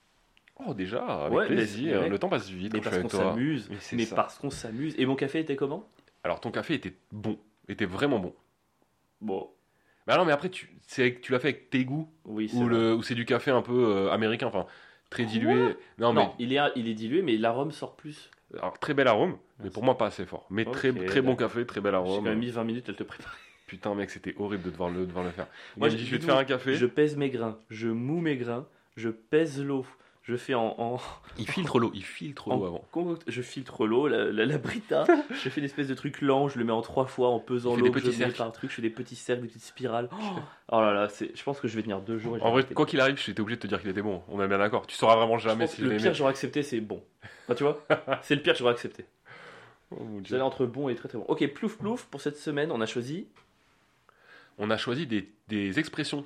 Oh, 0.65 0.73
déjà, 0.73 1.03
avec 1.25 1.37
Ouais, 1.37 1.47
plaisir. 1.47 2.01
mais-. 2.01 2.09
Le 2.09 2.19
temps 2.19 2.29
passe 2.29 2.49
vite 2.49 2.73
Mais 2.73 2.79
je 2.79 2.83
parce 2.83 2.95
suis 2.95 3.01
qu'on 3.03 3.09
avec 3.09 3.21
toi. 3.23 3.31
s'amuse. 3.33 3.67
Mais 3.69 3.77
c'est 3.79 3.95
Mais 3.95 4.05
ça. 4.05 4.15
parce 4.15 4.37
qu'on 4.37 4.49
s'amuse. 4.49 4.95
Et 4.97 5.05
mon 5.05 5.15
café 5.15 5.39
était 5.39 5.55
comment? 5.55 5.87
Alors, 6.23 6.39
ton 6.39 6.51
café 6.51 6.73
était 6.75 6.93
bon. 7.11 7.37
Était 7.67 7.85
vraiment 7.85 8.19
bon. 8.19 8.33
Bon, 9.21 9.49
Mais 10.07 10.15
non, 10.15 10.23
mais 10.25 10.31
après, 10.31 10.49
tu, 10.49 10.69
c'est, 10.87 11.19
tu 11.21 11.31
l'as 11.33 11.39
fait 11.39 11.49
avec 11.49 11.69
tes 11.69 11.83
goûts? 11.85 12.09
Oui, 12.25 12.47
c'est 12.49 12.55
ou, 12.57 12.61
vrai. 12.65 12.69
le, 12.69 12.95
ou 12.95 13.03
c'est 13.03 13.15
du 13.15 13.25
café 13.25 13.51
un 13.51 13.61
peu 13.61 13.85
euh, 13.93 14.11
américain, 14.11 14.47
enfin, 14.47 14.65
très 15.09 15.25
dilué? 15.25 15.75
Non, 15.97 16.13
mais 16.13 16.23
Non, 16.23 16.33
il 16.39 16.53
est, 16.53 16.59
il 16.75 16.87
est 16.87 16.93
dilué, 16.93 17.21
mais 17.21 17.35
l'arôme 17.37 17.71
sort 17.71 17.95
plus. 17.95 18.29
Alors, 18.57 18.79
très 18.79 18.93
bel 18.93 19.07
arôme, 19.07 19.31
mais 19.31 19.65
Merci. 19.65 19.73
pour 19.73 19.83
moi, 19.83 19.97
pas 19.97 20.07
assez 20.07 20.25
fort. 20.25 20.45
Mais 20.49 20.65
très, 20.65 20.91
très 20.91 21.21
bon 21.21 21.35
café, 21.35 21.65
très 21.65 21.81
bel 21.81 21.91
J'ai 21.93 21.97
quand 21.97 22.03
arôme. 22.05 22.23
même 22.23 22.39
mis 22.39 22.49
20 22.49 22.63
minutes 22.63 22.89
à 22.89 22.93
te 22.93 23.03
préparer. 23.03 23.35
Putain, 23.67 23.93
mec, 23.93 24.09
c'était 24.09 24.33
horrible 24.39 24.63
de 24.63 24.71
devoir 24.71 24.89
le, 24.89 25.05
devoir 25.05 25.23
le 25.23 25.29
faire. 25.29 25.47
Moi, 25.77 25.89
je 25.89 25.97
je 25.97 26.11
vais 26.11 26.17
te 26.19 26.25
faire 26.25 26.37
un 26.37 26.45
café. 26.45 26.73
Je 26.73 26.87
pèse 26.87 27.15
mes 27.15 27.29
grains, 27.29 27.59
je 27.69 27.87
moue 27.87 28.19
mes 28.21 28.35
grains, 28.35 28.67
je 28.97 29.09
pèse 29.09 29.63
l'eau. 29.63 29.85
Je 30.29 30.37
fais 30.37 30.53
en, 30.53 30.75
en, 30.77 30.97
Il 31.39 31.49
filtre 31.49 31.79
l'eau, 31.79 31.89
il 31.95 32.03
filtre 32.03 32.49
l'eau 32.51 32.63
avant. 32.63 32.85
je 33.25 33.41
filtre 33.41 33.87
l'eau, 33.87 34.07
la, 34.07 34.25
la, 34.25 34.45
la 34.45 34.57
brita, 34.59 35.05
je 35.31 35.49
fais 35.49 35.59
une 35.59 35.65
espèce 35.65 35.87
de 35.87 35.95
truc 35.95 36.21
lent, 36.21 36.49
je 36.49 36.59
le 36.59 36.65
mets 36.65 36.71
en 36.71 36.83
trois 36.83 37.07
fois 37.07 37.29
en 37.29 37.39
pesant 37.39 37.75
l'eau, 37.75 37.87
je 37.87 37.91
petits 37.91 38.07
mets 38.09 38.13
cercles. 38.13 38.37
par 38.37 38.51
truc, 38.51 38.69
je 38.69 38.75
fais 38.75 38.83
des 38.83 38.91
petits 38.91 39.15
cercles, 39.15 39.41
des 39.41 39.47
petites 39.47 39.63
spirales. 39.63 40.07
Oh, 40.11 40.39
oh 40.71 40.81
là 40.81 40.93
là, 40.93 41.07
je 41.19 41.43
pense 41.43 41.59
que 41.59 41.67
je 41.67 41.75
vais 41.75 41.81
tenir 41.81 41.99
deux 42.01 42.19
jours. 42.19 42.37
et 42.37 42.41
En 42.41 42.51
vrai, 42.51 42.63
quoi 42.63 42.85
qu'il 42.85 43.01
arrive, 43.01 43.17
j'étais 43.17 43.41
obligé 43.41 43.55
de 43.55 43.61
te 43.61 43.65
dire 43.65 43.81
qu'il 43.81 43.89
était 43.89 44.03
bon. 44.03 44.21
On 44.27 44.39
est 44.39 44.47
bien 44.47 44.59
d'accord. 44.59 44.85
Tu 44.85 44.95
sauras 44.95 45.15
vraiment 45.15 45.39
jamais 45.39 45.65
si 45.65 45.81
le 45.81 45.97
pire 45.97 46.11
que 46.11 46.13
j'aurais 46.13 46.29
accepté, 46.29 46.61
c'est 46.61 46.79
bon. 46.79 47.03
Enfin, 47.45 47.55
tu 47.55 47.63
vois, 47.63 47.83
c'est 48.21 48.35
le 48.35 48.43
pire 48.43 48.53
que 48.53 48.59
j'aurais 48.59 48.73
accepté. 48.73 49.05
Oh 49.89 49.97
allez 50.29 50.41
entre 50.41 50.67
bon 50.67 50.89
et 50.89 50.95
très 50.95 51.09
très 51.09 51.17
bon. 51.17 51.25
Ok, 51.27 51.43
plouf 51.55 51.75
plouf, 51.75 52.05
pour 52.05 52.21
cette 52.21 52.37
semaine, 52.37 52.71
on 52.71 52.81
a 52.81 52.85
choisi. 52.85 53.25
On 54.59 54.69
a 54.69 54.77
choisi 54.77 55.07
des, 55.07 55.27
des 55.47 55.79
expressions 55.79 56.23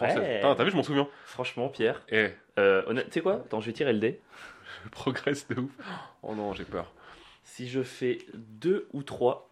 Ouais. 0.00 0.36
Putain, 0.36 0.54
T'as 0.54 0.64
vu, 0.64 0.70
je 0.70 0.76
m'en 0.76 0.82
souviens. 0.82 1.08
Franchement, 1.26 1.68
Pierre. 1.68 2.00
Eh, 2.08 2.30
Euh, 2.58 2.82
honnête- 2.86 3.06
tu 3.06 3.12
sais 3.12 3.20
quoi? 3.20 3.34
Attends, 3.34 3.60
je 3.60 3.66
vais 3.66 3.72
tirer 3.72 3.92
le 3.92 3.98
dé. 3.98 4.20
je 4.84 4.88
progresse 4.90 5.46
de 5.48 5.60
ouf. 5.60 5.70
Oh 6.22 6.34
non, 6.34 6.52
j'ai 6.52 6.64
peur. 6.64 6.92
Si 7.44 7.68
je 7.68 7.82
fais 7.82 8.18
deux 8.34 8.88
ou 8.92 9.02
trois, 9.02 9.48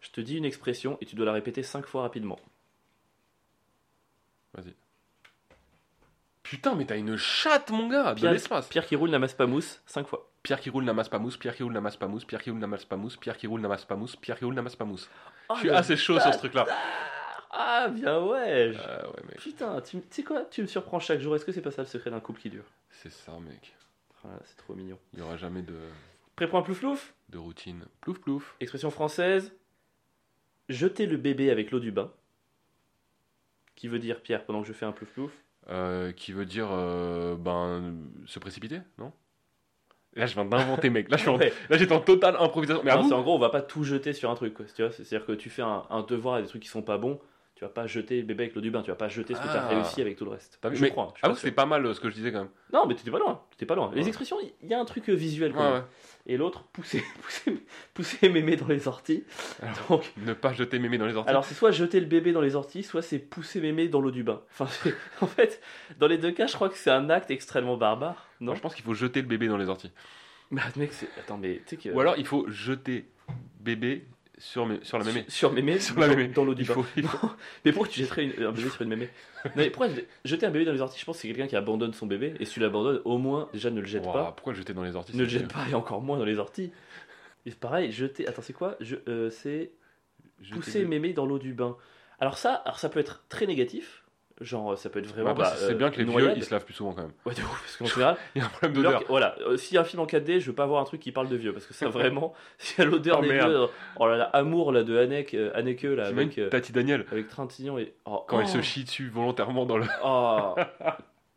je 0.00 0.10
te 0.10 0.20
dis 0.20 0.36
une 0.36 0.44
expression 0.44 0.98
et 1.00 1.06
tu 1.06 1.14
dois 1.16 1.26
la 1.26 1.32
répéter 1.32 1.62
cinq 1.62 1.86
fois 1.86 2.02
rapidement. 2.02 2.38
Vas-y. 4.54 4.74
Putain, 6.42 6.74
mais 6.74 6.84
t'as 6.84 6.96
une 6.98 7.16
chatte, 7.16 7.70
mon 7.70 7.88
gars, 7.88 8.10
de 8.14 8.20
Pierre- 8.20 8.32
l'espace. 8.32 8.68
Pierre 8.68 8.86
qui 8.86 8.96
roule 8.96 9.10
n'amasse 9.10 9.34
pas 9.34 9.46
mousse, 9.46 9.80
cinq 9.86 10.06
fois. 10.06 10.28
Pierre 10.42 10.60
qui 10.60 10.70
roule 10.70 10.84
n'amasse 10.84 11.08
pas 11.08 11.18
mousse, 11.18 11.36
Pierre 11.36 11.54
qui 11.54 11.62
roule 11.62 11.72
n'amasse 11.72 11.96
pas 11.96 12.08
mousse, 12.08 12.24
Pierre 12.24 12.42
qui 12.42 12.50
roule 12.50 12.58
n'amasse 12.60 12.84
pas 12.84 12.96
mousse, 12.96 13.16
Pierre 13.16 13.36
qui 13.38 13.46
roule 13.46 13.60
n'amasse 13.60 13.84
pas 13.84 13.94
mousse, 13.96 14.16
Pierre 14.16 14.38
qui 14.38 14.44
roule 14.44 14.54
n'amasse 14.54 14.76
pas 14.76 14.84
mousse. 14.84 15.08
Oh, 15.48 15.54
je 15.54 15.60
suis 15.60 15.70
assez 15.70 15.96
chaud 15.96 16.18
sur 16.20 16.32
ce 16.34 16.38
truc-là. 16.38 16.66
Ah, 17.52 17.88
bien 17.88 18.20
ouais. 18.24 18.72
Euh, 18.74 19.02
ouais, 19.08 19.22
mec, 19.28 19.36
Putain, 19.38 19.80
tu 19.82 19.98
sais 20.10 20.22
quoi? 20.22 20.44
Tu 20.46 20.62
me 20.62 20.66
surprends 20.66 21.00
chaque 21.00 21.20
jour. 21.20 21.36
Est-ce 21.36 21.44
que 21.44 21.52
c'est 21.52 21.60
pas 21.60 21.70
ça 21.70 21.82
le 21.82 21.88
secret 21.88 22.10
d'un 22.10 22.20
couple 22.20 22.40
qui 22.40 22.48
dure? 22.50 22.64
C'est 22.90 23.12
ça, 23.12 23.32
mec. 23.40 23.74
Ah, 24.24 24.28
C'est 24.44 24.56
trop 24.56 24.74
mignon. 24.74 24.98
Il 25.12 25.18
y 25.18 25.22
aura 25.22 25.36
jamais 25.36 25.62
de, 25.62 25.74
un 26.40 26.62
plouf 26.62 26.78
plouf? 26.80 27.14
de 27.28 27.38
routine. 27.38 27.84
Plouf, 28.00 28.20
plouf. 28.20 28.56
Expression 28.60 28.90
française. 28.90 29.52
Jeter 30.68 31.06
le 31.06 31.16
bébé 31.16 31.50
avec 31.50 31.70
l'eau 31.70 31.80
du 31.80 31.92
bain. 31.92 32.10
Qui 33.74 33.88
veut 33.88 33.98
dire, 33.98 34.20
Pierre, 34.22 34.44
pendant 34.44 34.62
que 34.62 34.68
je 34.68 34.72
fais 34.72 34.86
un 34.86 34.92
plouf 34.92 35.10
plouf? 35.12 35.32
Euh, 35.68 36.12
qui 36.12 36.32
veut 36.32 36.46
dire, 36.46 36.68
euh, 36.70 37.36
ben, 37.36 37.94
se 38.26 38.38
précipiter, 38.38 38.80
non? 38.98 39.12
Là, 40.14 40.26
je 40.26 40.34
viens 40.34 40.44
d'inventer, 40.44 40.90
mec. 40.90 41.10
Là, 41.10 41.16
je 41.16 41.22
suis 41.22 41.30
en- 41.30 41.36
Ouais. 41.38 41.52
là, 41.70 41.76
j'étais 41.78 41.94
en 41.94 42.00
totale 42.00 42.36
improvisation. 42.38 42.82
Mais 42.84 42.94
Non, 42.94 43.02
vous 43.02 43.12
en 43.12 43.22
gros, 43.22 43.34
on 43.34 43.38
va 43.38 43.48
pas 43.50 43.62
tout 43.62 43.82
jeter 43.84 44.12
sur 44.12 44.30
un 44.30 44.34
truc. 44.34 44.54
quoi, 44.54 44.66
tu 44.66 44.82
vois 44.82 44.90
C'est-à-dire 44.92 45.24
que 45.26 45.32
tu 45.32 45.50
fais 45.50 45.62
un, 45.62 45.84
un 45.90 46.02
devoir 46.02 46.38
et 46.38 46.42
des 46.42 46.48
trucs 46.48 46.62
qui 46.62 46.68
sont 46.68 46.82
pas 46.82 46.98
bons. 46.98 47.20
Tu 47.62 47.66
vas 47.68 47.72
pas 47.72 47.86
jeter 47.86 48.16
le 48.16 48.24
bébé 48.26 48.42
avec 48.42 48.56
l'eau 48.56 48.60
du 48.60 48.72
bain. 48.72 48.82
Tu 48.82 48.90
vas 48.90 48.96
pas 48.96 49.06
jeter 49.08 49.36
ce 49.36 49.38
que 49.38 49.44
tu 49.44 49.50
as 49.50 49.66
Ah. 49.66 49.68
réussi 49.68 50.00
avec 50.00 50.16
tout 50.16 50.24
le 50.24 50.32
reste. 50.32 50.58
T'as 50.60 50.68
vu 50.68 50.74
je 50.74 50.82
Mais- 50.82 50.90
crois. 50.90 51.14
je 51.14 51.20
Ah 51.22 51.32
c'était 51.36 51.52
pas 51.52 51.64
mal 51.64 51.86
euh, 51.86 51.94
ce 51.94 52.00
que 52.00 52.10
je 52.10 52.14
disais 52.16 52.32
quand 52.32 52.40
même. 52.40 52.48
Non, 52.72 52.86
mais 52.88 52.96
t'étais 52.96 53.12
pas 53.12 53.20
loin. 53.20 53.40
T'étais 53.52 53.66
pas 53.66 53.76
loin. 53.76 53.92
Les 53.94 54.08
expressions, 54.08 54.36
il 54.60 54.68
y 54.68 54.74
a 54.74 54.80
un 54.80 54.84
truc 54.84 55.08
euh, 55.08 55.12
visuel. 55.14 55.52
quand 55.52 55.60
Ouais, 55.60 55.70
même. 55.74 55.82
ouais. 55.82 55.86
Et 56.26 56.36
l'autre, 56.36 56.64
pousser, 56.72 57.04
pousser, 57.22 57.62
pousser 57.94 58.28
mémé 58.30 58.56
dans 58.56 58.66
les 58.66 58.88
orties. 58.88 59.22
Donc, 59.88 60.12
Ne 60.16 60.32
pas 60.32 60.52
jeter 60.52 60.80
mémé 60.80 60.98
dans 60.98 61.06
les 61.06 61.14
orties. 61.14 61.30
alors 61.30 61.44
c'est 61.44 61.54
soit 61.54 61.70
jeter 61.70 62.00
le 62.00 62.06
bébé 62.06 62.32
dans 62.32 62.40
les 62.40 62.56
orties, 62.56 62.82
soit 62.82 63.00
c'est 63.00 63.20
pousser 63.20 63.60
mémé 63.60 63.86
dans 63.86 64.00
l'eau 64.00 64.10
du 64.10 64.24
bain. 64.24 64.40
Enfin, 64.50 64.66
c'est- 64.66 64.96
en 65.20 65.28
fait, 65.28 65.62
dans 66.00 66.08
les 66.08 66.18
deux 66.18 66.32
cas, 66.32 66.48
je 66.48 66.54
crois 66.56 66.68
que 66.68 66.76
c'est 66.76 66.90
un 66.90 67.10
acte 67.10 67.30
extrêmement 67.30 67.76
barbare. 67.76 68.26
Non? 68.40 68.56
Je 68.56 68.60
pense 68.60 68.74
qu'il 68.74 68.84
faut 68.84 68.94
jeter 68.94 69.22
le 69.22 69.28
bébé 69.28 69.46
dans 69.46 69.56
les 69.56 69.68
orties. 69.68 69.92
Bah, 70.50 70.62
mec, 70.74 70.92
c'est. 70.92 71.06
Attends, 71.16 71.38
mais 71.38 71.58
tu 71.64 71.76
sais 71.76 71.76
que. 71.76 71.94
Ou 71.94 72.00
alors, 72.00 72.16
il 72.18 72.26
faut 72.26 72.44
jeter 72.50 73.08
bébé 73.60 74.04
sur, 74.44 74.66
mé- 74.68 74.82
sur 74.82 74.98
la 74.98 75.04
mémé. 75.04 75.20
Sur, 75.28 75.32
sur 75.32 75.52
mémé, 75.52 75.78
Sur 75.78 75.98
la 76.00 76.08
mémé. 76.08 76.26
dans 76.28 76.44
l'eau 76.44 76.54
du 76.54 76.64
bain. 76.64 76.74
Mais 77.64 77.70
pourquoi 77.72 77.88
tu 77.88 78.00
jetterais 78.00 78.24
une- 78.24 78.44
un 78.44 78.50
bébé 78.50 78.68
sur 78.70 78.82
une 78.82 78.88
mémé? 78.88 79.08
Non, 79.44 79.50
mais 79.56 79.70
pourquoi 79.70 79.88
jeter 80.24 80.46
un 80.46 80.50
bébé 80.50 80.64
dans 80.64 80.72
les 80.72 80.80
orties? 80.80 80.98
Je 80.98 81.04
pense 81.04 81.16
que 81.16 81.22
c'est 81.22 81.28
quelqu'un 81.28 81.46
qui 81.46 81.54
abandonne 81.56 81.92
son 81.94 82.06
bébé. 82.06 82.34
Et 82.40 82.44
si 82.44 82.54
tu 82.54 82.60
l'abandonnes, 82.60 83.00
au 83.04 83.18
moins, 83.18 83.48
déjà 83.52 83.70
ne 83.70 83.80
le 83.80 83.86
jette 83.86 84.02
pas. 84.04 84.32
Pourquoi 84.32 84.52
le 84.52 84.58
jeter 84.58 84.74
dans 84.74 84.82
les 84.82 84.96
orties 84.96 85.16
Ne 85.16 85.22
le 85.22 85.28
jette 85.28 85.52
pas 85.52 85.66
et 85.70 85.74
encore 85.74 86.02
moins 86.02 86.18
dans 86.18 86.24
les 86.24 86.38
orties. 86.38 86.72
Et 87.46 87.50
pareil, 87.52 87.92
jeter. 87.92 88.26
Attends, 88.26 88.42
c'est 88.42 88.52
quoi? 88.52 88.76
Euh, 89.08 89.30
C'est 89.30 89.70
pousser 90.50 90.84
mémé 90.84 91.12
dans 91.12 91.24
l'eau 91.26 91.38
du 91.38 91.54
bain. 91.54 91.76
Alors, 92.18 92.36
ça, 92.36 92.54
alors 92.54 92.78
ça 92.80 92.88
peut 92.88 93.00
être 93.00 93.24
très 93.28 93.46
négatif. 93.46 94.01
Genre, 94.42 94.76
ça 94.76 94.90
peut 94.90 94.98
être 94.98 95.06
vraiment. 95.06 95.30
Après, 95.30 95.44
bah, 95.44 95.52
c'est 95.56 95.72
euh, 95.72 95.74
bien 95.74 95.90
que 95.90 95.98
les 95.98 96.04
noyade. 96.04 96.30
vieux 96.34 96.38
ils 96.38 96.44
se 96.44 96.50
lavent 96.52 96.64
plus 96.64 96.74
souvent 96.74 96.92
quand 96.92 97.02
même. 97.02 97.12
Ouais, 97.24 97.34
de 97.34 97.40
ouf, 97.40 97.60
parce 97.62 97.76
qu'en 97.76 97.84
général, 97.94 98.16
Il 98.34 98.40
y 98.40 98.42
a 98.44 98.46
un 98.46 98.50
problème 98.50 98.72
d'odeur. 98.82 99.04
voilà, 99.08 99.36
euh, 99.40 99.56
s'il 99.56 99.74
y 99.74 99.78
a 99.78 99.80
un 99.82 99.84
film 99.84 100.00
en 100.00 100.06
4D, 100.06 100.40
je 100.40 100.46
veux 100.46 100.54
pas 100.54 100.66
voir 100.66 100.80
un 100.80 100.84
truc 100.84 101.00
qui 101.00 101.12
parle 101.12 101.28
de 101.28 101.36
vieux, 101.36 101.52
parce 101.52 101.66
que 101.66 101.74
ça 101.74 101.88
vraiment, 101.90 102.34
s'il 102.58 102.84
y 102.84 102.86
a 102.86 102.90
l'odeur 102.90 103.18
Oh, 103.20 103.22
des 103.22 103.28
merde. 103.28 103.50
vieux, 103.50 103.66
oh 103.96 104.06
là 104.08 104.16
là, 104.16 104.24
amour 104.24 104.72
là 104.72 104.82
de 104.82 104.96
Haneke, 104.98 105.34
euh, 105.34 105.50
Haneke 105.54 105.82
là, 105.84 106.06
avec, 106.06 106.38
euh, 106.38 106.48
Tati 106.48 106.72
Daniel 106.72 107.04
avec 107.10 107.28
Trintignant 107.28 107.78
et. 107.78 107.94
Oh, 108.04 108.24
quand 108.26 108.38
oh, 108.38 108.42
il 108.42 108.48
se 108.48 108.60
chie 108.62 108.84
dessus 108.84 109.08
volontairement 109.08 109.64
dans 109.66 109.78
le. 109.78 109.86
Oh, 110.04 110.54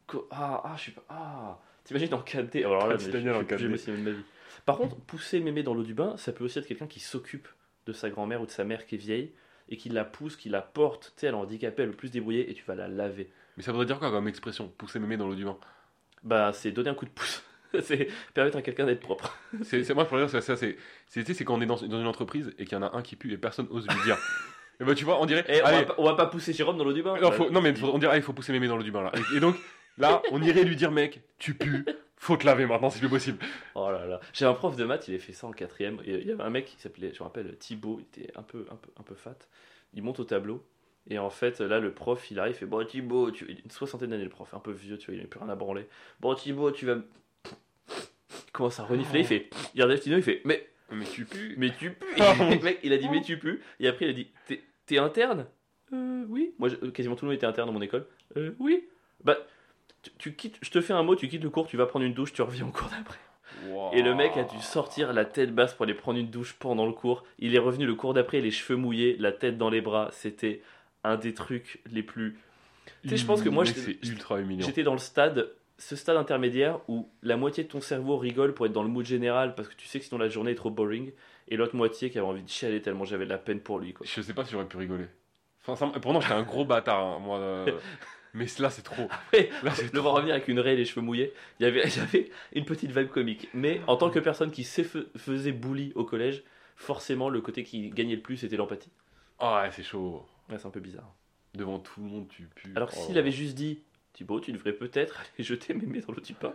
Co- 0.07 0.27
ah, 0.31 0.61
ah, 0.65 0.73
je 0.77 0.81
suis 0.81 0.91
pas. 0.91 1.03
Ah, 1.09 1.57
t'imagines 1.83 2.13
en 2.13 2.19
4D 2.21 2.59
Alors 2.63 2.87
là, 2.87 2.95
mais 2.99 3.11
Daniel 3.11 3.33
je- 3.33 3.37
en 3.37 3.41
je- 3.41 3.45
plus 3.45 3.55
4D. 3.55 3.59
jamais 3.59 3.77
cinéma 3.77 3.99
de 4.03 4.09
ma 4.11 4.17
vie. 4.17 4.23
Par 4.65 4.77
contre, 4.77 4.95
pousser 4.97 5.39
mémé 5.39 5.63
dans 5.63 5.73
l'eau 5.73 5.83
du 5.83 5.93
bain, 5.93 6.13
ça 6.17 6.31
peut 6.31 6.43
aussi 6.43 6.59
être 6.59 6.67
quelqu'un 6.67 6.87
qui 6.87 6.99
s'occupe 6.99 7.47
de 7.87 7.93
sa 7.93 8.09
grand-mère 8.09 8.41
ou 8.41 8.45
de 8.45 8.51
sa 8.51 8.63
mère 8.63 8.85
qui 8.85 8.95
est 8.95 8.97
vieille 8.99 9.31
et 9.69 9.77
qui 9.77 9.89
la 9.89 10.05
pousse, 10.05 10.35
qui 10.35 10.49
la 10.49 10.61
porte, 10.61 11.13
tu 11.15 11.21
sais, 11.21 11.27
elle 11.27 11.33
est 11.33 11.37
handicapée, 11.37 11.83
elle 11.83 11.89
est 11.89 11.91
le 11.91 11.97
plus 11.97 12.11
débrouillée 12.11 12.49
et 12.49 12.53
tu 12.53 12.63
vas 12.65 12.75
la 12.75 12.87
laver. 12.87 13.29
Mais 13.57 13.63
ça 13.63 13.71
voudrait 13.71 13.85
dire 13.85 13.99
quoi 13.99 14.11
comme 14.11 14.27
expression 14.27 14.67
Pousser 14.77 14.99
mémé 14.99 15.17
dans 15.17 15.27
l'eau 15.27 15.35
du 15.35 15.45
bain? 15.45 15.57
Bah, 16.23 16.51
c'est 16.53 16.71
donner 16.71 16.89
un 16.89 16.93
coup 16.95 17.05
de 17.05 17.11
pouce. 17.11 17.43
c'est 17.81 18.07
permettre 18.33 18.57
à 18.57 18.61
quelqu'un 18.61 18.85
d'être 18.85 18.99
propre. 19.01 19.37
C'est 19.63 19.93
moi, 19.93 20.05
pour 20.05 20.17
dire, 20.17 20.29
c'est 20.29 20.41
ça. 20.41 20.55
C'est 20.55 20.77
quand 21.43 21.55
on 21.55 21.61
est 21.61 21.65
dans, 21.65 21.75
dans 21.75 21.99
une 21.99 22.07
entreprise 22.07 22.53
et 22.57 22.65
qu'il 22.65 22.73
y 22.73 22.75
en 22.75 22.83
a 22.83 22.95
un 22.95 23.01
qui 23.01 23.15
pue 23.15 23.33
et 23.33 23.37
personne 23.37 23.67
ose 23.69 23.87
lui 23.87 24.01
dire. 24.03 24.17
et 24.79 24.83
bah, 24.83 24.95
tu 24.95 25.03
vois, 25.05 25.21
on 25.21 25.25
dirait. 25.25 25.45
Et 25.49 25.61
on, 25.61 25.71
va 25.71 25.83
pas, 25.83 25.95
on 25.97 26.03
va 26.05 26.13
pas 26.15 26.25
pousser 26.27 26.53
Jérôme 26.53 26.77
dans 26.77 26.83
l'eau 26.83 26.93
du 26.93 27.03
bain. 27.03 27.15
non, 27.19 27.29
Bah, 27.29 27.35
faut- 27.35 27.49
non, 27.49 27.61
mais 27.61 27.73
on 27.83 27.97
dirait, 27.97 28.13
ah, 28.13 28.17
il 28.17 28.23
faut 28.23 28.33
pousser 28.33 28.51
mémé 28.53 28.67
dans 28.67 28.77
l'eau 28.77 28.83
du 28.83 28.91
bain 28.91 29.03
là. 29.03 29.11
Et, 29.33 29.37
et 29.37 29.39
donc, 29.39 29.55
là, 29.97 30.21
on 30.31 30.41
irait 30.41 30.63
lui 30.63 30.75
dire, 30.75 30.91
mec, 30.91 31.21
tu 31.37 31.53
pues, 31.53 31.83
faut 32.17 32.37
te 32.37 32.45
laver 32.45 32.65
maintenant, 32.65 32.89
c'est 32.89 32.99
plus 32.99 33.09
possible. 33.09 33.37
Oh 33.75 33.89
là 33.91 34.05
là. 34.05 34.19
J'ai 34.33 34.45
un 34.45 34.53
prof 34.53 34.75
de 34.75 34.83
maths, 34.85 35.07
il 35.07 35.11
avait 35.15 35.19
fait 35.23 35.33
ça 35.33 35.47
en 35.47 35.51
quatrième. 35.51 35.99
Et 36.05 36.15
il 36.15 36.27
y 36.27 36.31
avait 36.31 36.43
un 36.43 36.49
mec 36.49 36.65
qui 36.65 36.77
s'appelait, 36.81 37.11
je 37.13 37.19
me 37.19 37.23
rappelle, 37.25 37.55
Thibaut, 37.57 37.99
il 37.99 38.21
était 38.23 38.31
un 38.37 38.41
peu, 38.43 38.65
un 38.71 38.75
peu, 38.75 38.89
un 38.99 39.03
peu 39.03 39.15
fat. 39.15 39.37
Il 39.93 40.01
monte 40.03 40.19
au 40.19 40.23
tableau. 40.23 40.63
Et 41.07 41.19
en 41.19 41.29
fait, 41.29 41.59
là, 41.61 41.79
le 41.79 41.91
prof, 41.93 42.31
il 42.31 42.39
arrive, 42.39 42.55
il 42.55 42.57
fait 42.57 42.65
Bon, 42.65 42.83
Thibaut, 42.85 43.29
tu... 43.31 43.45
il 43.47 43.57
a 43.57 43.59
une 43.63 43.69
soixantaine 43.71 44.09
d'années, 44.09 44.23
le 44.23 44.29
prof, 44.29 44.53
un 44.53 44.59
peu 44.59 44.71
vieux, 44.71 44.97
tu 44.97 45.07
vois, 45.07 45.15
il 45.15 45.21
n'a 45.21 45.27
plus 45.27 45.39
rien 45.39 45.49
à 45.49 45.55
branler. 45.55 45.87
Bon, 46.19 46.33
Thibaut, 46.33 46.71
tu 46.71 46.85
vas. 46.87 46.95
Il 48.47 48.51
commence 48.51 48.79
à 48.79 48.85
renifler, 48.85 49.19
il 49.19 49.25
fait. 49.25 49.49
Il 49.75 49.83
regarde 49.83 50.01
Tino, 50.01 50.17
il 50.17 50.23
fait 50.23 50.41
Mais, 50.45 50.67
Mais 50.91 51.05
tu 51.05 51.25
pues. 51.25 51.55
mais 51.57 51.71
tu 51.77 51.91
pues 51.91 52.15
Ah, 52.19 52.33
Et 52.51 52.59
mec, 52.59 52.79
il 52.83 52.93
a 52.93 52.97
dit 52.97 53.09
Mais 53.09 53.21
tu 53.21 53.37
pues 53.37 53.59
Et 53.79 53.87
après, 53.87 54.05
il 54.05 54.09
a 54.09 54.13
dit 54.13 54.31
T'es, 54.47 54.63
t'es 54.85 54.97
interne 54.97 55.45
Euh, 55.93 56.25
oui. 56.29 56.53
Moi, 56.57 56.69
je- 56.69 56.75
quasiment 56.87 57.15
tout 57.15 57.25
le 57.25 57.31
monde 57.31 57.35
était 57.37 57.45
interne 57.45 57.67
dans 57.67 57.73
mon 57.73 57.81
école. 57.81 58.07
Euh, 58.37 58.55
oui. 58.59 58.87
Bah, 59.23 59.37
tu, 60.05 60.11
tu 60.17 60.33
quittes, 60.35 60.57
je 60.61 60.69
te 60.71 60.81
fais 60.81 60.93
un 60.93 61.03
mot, 61.03 61.15
tu 61.15 61.27
quittes 61.27 61.43
le 61.43 61.49
cours, 61.49 61.67
tu 61.67 61.77
vas 61.77 61.85
prendre 61.85 62.05
une 62.05 62.13
douche, 62.13 62.33
tu 62.33 62.41
reviens 62.41 62.65
au 62.67 62.71
cours 62.71 62.89
d'après. 62.89 63.17
Et 63.93 64.01
le 64.01 64.13
mec 64.15 64.37
a 64.37 64.43
dû 64.43 64.59
sortir 64.61 65.13
la 65.13 65.25
tête 65.25 65.53
basse 65.53 65.73
pour 65.73 65.83
aller 65.83 65.93
prendre 65.93 66.19
une 66.19 66.29
douche 66.29 66.53
pendant 66.59 66.85
le 66.85 66.91
cours. 66.93 67.23
Il 67.39 67.55
est 67.55 67.59
revenu 67.59 67.85
le 67.85 67.95
cours 67.95 68.13
d'après, 68.13 68.41
les 68.41 68.51
cheveux 68.51 68.77
mouillés, 68.77 69.15
la 69.19 69.31
tête 69.31 69.57
dans 69.57 69.69
les 69.69 69.81
bras. 69.81 70.09
C'était 70.11 70.61
un 71.03 71.15
des 71.15 71.33
trucs 71.33 71.79
les 71.91 72.03
plus. 72.03 72.37
Tu 73.03 73.09
sais, 73.09 73.17
je 73.17 73.25
pense 73.25 73.41
que 73.41 73.49
moi, 73.49 73.63
j'étais- 73.63 74.83
dans 74.83 74.93
le 74.93 74.99
stade, 74.99 75.51
ce 75.77 75.95
stade 75.95 76.17
intermédiaire 76.17 76.79
où 76.87 77.07
la 77.21 77.37
moitié 77.37 77.63
de 77.63 77.69
ton 77.69 77.81
cerveau 77.81 78.17
rigole 78.17 78.53
pour 78.53 78.65
être 78.65 78.71
dans 78.73 78.83
le 78.83 78.89
mood 78.89 79.05
général 79.05 79.55
parce 79.55 79.67
que 79.67 79.75
tu 79.75 79.87
sais 79.87 79.99
que 79.99 80.05
sinon 80.05 80.19
la 80.19 80.29
journée 80.29 80.51
est 80.51 80.55
trop 80.55 80.69
boring, 80.71 81.11
et 81.47 81.57
l'autre 81.57 81.75
moitié 81.75 82.09
qui 82.09 82.17
avait 82.17 82.27
envie 82.27 82.43
de 82.43 82.49
chialer 82.49 82.81
tellement 82.81 83.05
j'avais 83.05 83.25
de 83.25 83.29
la 83.29 83.37
peine 83.37 83.59
pour 83.59 83.79
lui. 83.79 83.93
Quoi. 83.93 84.05
Je 84.09 84.21
sais 84.21 84.33
pas 84.33 84.43
si 84.45 84.51
j'aurais 84.53 84.65
pu 84.67 84.77
rigoler. 84.77 85.05
Enfin, 85.67 85.75
ça- 85.75 85.99
pourtant, 85.99 86.19
j'étais 86.21 86.33
un 86.33 86.43
gros 86.43 86.65
bâtard, 86.65 87.03
hein, 87.03 87.19
moi. 87.19 87.37
euh, 87.39 87.65
Mais 88.35 88.45
là, 88.59 88.69
c'est 88.69 88.81
trop. 88.81 89.07
Après, 89.09 89.49
Là, 89.63 89.71
voir 89.93 90.15
revenir 90.15 90.35
avec 90.35 90.47
une 90.49 90.59
raie 90.59 90.73
et 90.73 90.75
les 90.75 90.85
cheveux 90.85 91.01
mouillés, 91.01 91.33
il 91.59 91.63
y 91.63 91.65
avait, 91.65 91.87
j'avais 91.89 92.29
une 92.53 92.65
petite 92.65 92.91
vibe 92.91 93.07
comique. 93.07 93.47
Mais 93.53 93.81
en 93.87 93.95
tant 93.95 94.09
que 94.09 94.19
personne 94.19 94.51
qui 94.51 94.63
faisait 94.65 95.51
bully 95.53 95.93
au 95.95 96.03
collège, 96.03 96.43
forcément 96.75 97.29
le 97.29 97.39
côté 97.39 97.63
qui 97.63 97.89
gagnait 97.89 98.15
le 98.17 98.21
plus 98.21 98.37
c'était 98.37 98.57
l'empathie. 98.57 98.91
Ah 99.39 99.63
ouais, 99.63 99.71
c'est 99.71 99.83
chaud. 99.83 100.25
Ouais, 100.49 100.57
c'est 100.59 100.67
un 100.67 100.71
peu 100.71 100.81
bizarre. 100.81 101.13
Devant 101.53 101.79
tout 101.79 102.01
le 102.01 102.07
monde, 102.07 102.27
tu 102.27 102.49
pues. 102.55 102.71
Alors 102.75 102.89
Oh. 102.93 103.03
s'il 103.07 103.17
avait 103.17 103.31
juste 103.31 103.55
dit 103.55 103.81
Thibaut, 104.11 104.39
tu 104.39 104.51
devrais 104.51 104.73
peut-être 104.73 105.21
aller 105.35 105.43
jeter 105.43 105.73
mémé 105.73 106.01
dans 106.01 106.13
l'eau 106.13 106.21
du 106.21 106.33
bain. 106.33 106.53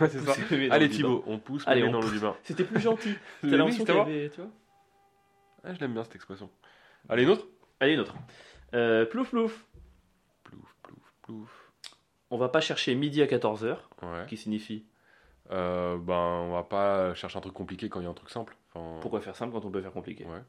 Ouais, 0.00 0.08
c'est 0.08 0.20
ça. 0.20 0.34
Allez. 0.70 0.88
Thibaut, 0.88 1.24
on 1.26 1.38
pousse 1.38 1.64
Allez, 1.66 1.80
mémé 1.82 1.88
on 1.94 1.98
dans 1.98 2.06
l'eau 2.06 2.12
du 2.12 2.18
bain. 2.20 2.36
C'était 2.42 2.64
plus 2.64 2.80
gentil. 2.80 3.14
T'as 3.42 3.48
l'impression 3.48 3.84
qu'il 3.84 3.94
avait, 3.96 4.30
tu 4.30 4.40
vois 4.40 4.50
Ah, 5.64 5.72
je 5.74 5.80
l'aime 5.80 5.92
bien 5.94 6.04
cette 6.04 6.14
expression. 6.16 6.50
Allez, 7.08 7.22
une 7.24 7.30
autre 7.30 7.46
Allez, 7.80 7.94
une 7.94 8.00
autre. 8.00 8.14
Euh, 8.74 9.04
plouf 9.04 9.30
plouf. 9.30 9.65
On 12.30 12.36
va 12.38 12.48
pas 12.48 12.60
chercher 12.60 12.94
midi 12.94 13.22
à 13.22 13.26
14h, 13.26 13.76
Ouais. 14.02 14.26
qui 14.28 14.36
signifie 14.36 14.84
Euh, 15.52 15.96
ben, 15.96 16.14
on 16.14 16.52
va 16.54 16.64
pas 16.64 17.14
chercher 17.14 17.38
un 17.38 17.40
truc 17.40 17.54
compliqué 17.54 17.88
quand 17.88 18.00
il 18.00 18.02
y 18.02 18.06
a 18.06 18.10
un 18.10 18.14
truc 18.14 18.30
simple. 18.30 18.56
Enfin, 18.74 18.98
pourquoi 19.00 19.20
faire 19.20 19.36
simple 19.36 19.52
quand 19.52 19.64
on 19.64 19.70
peut 19.70 19.80
faire 19.80 19.92
compliqué. 19.92 20.24
Ouais. 20.24 20.42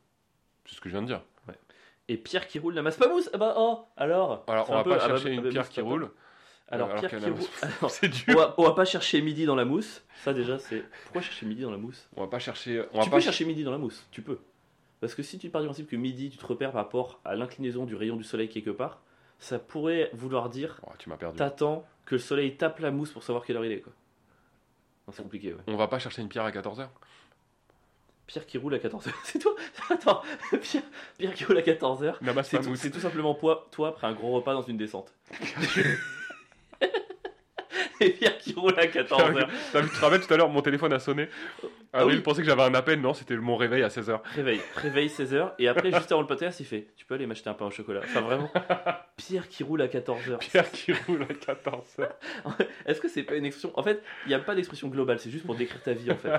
C'est 0.65 0.75
ce 0.75 0.81
que 0.81 0.89
je 0.89 0.93
viens 0.95 1.03
de 1.03 1.07
dire. 1.07 1.21
Et 2.09 2.15
Pierre 2.17 2.47
qui 2.47 2.57
roule 2.57 2.73
la 2.73 2.81
masse 2.81 2.95
pas 2.97 3.07
mousse 3.09 3.29
Ah 3.33 3.37
bah 3.37 3.53
oh 3.57 3.85
Alors 3.97 4.43
on 4.47 4.53
va 4.73 4.83
peu- 4.83 4.89
pas 4.91 4.95
ah 5.01 5.07
bah, 5.09 5.15
chercher 5.17 5.33
une 5.33 5.49
pierre 5.49 5.67
qui 5.69 5.81
roule. 5.81 6.09
Alors, 6.69 6.89
alors 6.89 6.99
Pierre 7.01 7.11
qui 7.19 7.29
roule. 7.29 7.39
Alors, 7.61 7.91
C'est 7.91 8.07
on, 8.07 8.31
dur. 8.31 8.37
va, 8.39 8.55
on 8.57 8.63
va 8.63 8.71
pas 8.71 8.85
chercher 8.85 9.21
midi 9.21 9.45
dans 9.45 9.55
la 9.55 9.65
mousse. 9.65 10.03
Ça 10.23 10.33
déjà 10.33 10.57
c'est. 10.57 10.83
Pourquoi 11.03 11.21
chercher 11.21 11.45
midi 11.45 11.61
dans 11.63 11.71
la 11.71 11.77
mousse? 11.77 12.09
On 12.15 12.21
va 12.21 12.27
pas 12.27 12.39
chercher. 12.39 12.85
On 12.93 12.97
va 12.97 13.03
Tu 13.03 13.09
pas 13.09 13.17
peux 13.17 13.21
chercher 13.21 13.45
midi 13.45 13.63
dans 13.65 13.71
la 13.71 13.77
mousse, 13.77 14.07
tu 14.11 14.21
peux. 14.21 14.39
Parce 15.01 15.13
que 15.15 15.21
si 15.21 15.37
tu 15.37 15.49
pars 15.49 15.61
du 15.61 15.67
principe 15.67 15.89
que 15.89 15.95
midi 15.97 16.29
tu 16.29 16.37
te 16.37 16.45
repères 16.45 16.71
par 16.71 16.83
rapport 16.85 17.19
à 17.23 17.35
l'inclinaison 17.35 17.85
du 17.85 17.95
rayon 17.95 18.15
du 18.15 18.23
soleil 18.23 18.49
quelque 18.49 18.69
part, 18.71 19.01
ça 19.39 19.59
pourrait 19.59 20.09
vouloir 20.13 20.49
dire 20.49 20.79
Oh, 20.85 20.91
tu 20.97 21.09
m'as 21.09 21.17
perdu. 21.17 21.37
t'attends 21.37 21.85
que 22.05 22.15
le 22.15 22.19
soleil 22.19 22.55
tape 22.57 22.79
la 22.79 22.91
mousse 22.91 23.11
pour 23.11 23.23
savoir 23.23 23.45
quelle 23.45 23.57
heure 23.57 23.65
il 23.65 23.71
est 23.71 23.81
quoi. 23.81 23.93
Non, 25.07 25.13
C'est 25.15 25.23
compliqué 25.23 25.53
ouais. 25.53 25.61
On 25.67 25.75
va 25.75 25.87
pas 25.87 25.99
chercher 25.99 26.21
une 26.21 26.29
pierre 26.29 26.43
à 26.45 26.51
14h. 26.51 26.87
Pierre 28.25 28.45
qui 28.45 28.57
roule 28.57 28.73
à 28.75 28.77
14h. 28.79 29.09
C'est 29.23 29.39
toi 29.39 29.55
Attends, 29.89 30.21
Pierre, 30.61 30.83
Pierre 31.17 31.33
qui 31.33 31.45
roule 31.45 31.57
à 31.57 31.61
14h. 31.61 32.15
Namas 32.21 32.43
C'est 32.43 32.59
tout, 32.61 32.75
c'est 32.75 32.91
tout 32.91 32.99
simplement 32.99 33.33
toi, 33.35 33.67
toi 33.71 33.89
après 33.89 34.07
un 34.07 34.13
gros 34.13 34.33
repas 34.33 34.53
dans 34.53 34.63
une 34.63 34.77
descente. 34.77 35.13
Et 38.01 38.09
Pierre 38.11 38.37
qui 38.37 38.53
roule 38.53 38.77
à 38.77 38.85
14h. 38.85 39.47
T'as 39.71 39.81
vu, 39.81 39.89
tu 39.89 39.95
te 39.95 40.01
rappelles 40.01 40.25
tout 40.25 40.33
à 40.33 40.37
l'heure, 40.37 40.49
mon 40.49 40.61
téléphone 40.61 40.93
a 40.93 40.99
sonné. 40.99 41.29
Avril 41.93 42.17
oui. 42.17 42.21
pensait 42.21 42.41
que 42.41 42.47
j'avais 42.47 42.63
un 42.63 42.73
appel, 42.73 43.01
non, 43.01 43.13
c'était 43.13 43.35
mon 43.37 43.55
réveil 43.55 43.83
à 43.83 43.87
16h. 43.87 44.19
Réveil, 44.35 44.61
réveil 44.75 45.07
16h, 45.07 45.53
et 45.59 45.67
après, 45.67 45.91
juste 45.91 46.11
avant 46.11 46.21
le 46.21 46.27
podcast, 46.27 46.59
il 46.59 46.65
fait 46.65 46.87
Tu 46.95 47.05
peux 47.05 47.15
aller 47.15 47.25
m'acheter 47.25 47.49
un 47.49 47.53
pain 47.53 47.65
au 47.65 47.71
chocolat 47.71 48.01
Enfin, 48.03 48.21
vraiment, 48.21 48.51
Pierre 49.17 49.47
qui 49.49 49.63
roule 49.63 49.81
à 49.81 49.87
14h. 49.87 50.37
Pierre 50.39 50.69
qui 50.71 50.93
roule 50.93 51.23
à 51.23 51.33
14h. 51.33 52.07
Est-ce 52.85 53.01
que 53.01 53.07
c'est 53.07 53.23
pas 53.23 53.35
une 53.35 53.45
expression? 53.45 53.71
En 53.79 53.83
fait, 53.83 54.03
il 54.25 54.29
n'y 54.29 54.35
a 54.35 54.39
pas 54.39 54.55
d'expression 54.55 54.87
globale, 54.89 55.19
c'est 55.19 55.31
juste 55.31 55.45
pour 55.45 55.55
décrire 55.55 55.81
ta 55.81 55.93
vie 55.93 56.11
en 56.11 56.17
fait. 56.17 56.31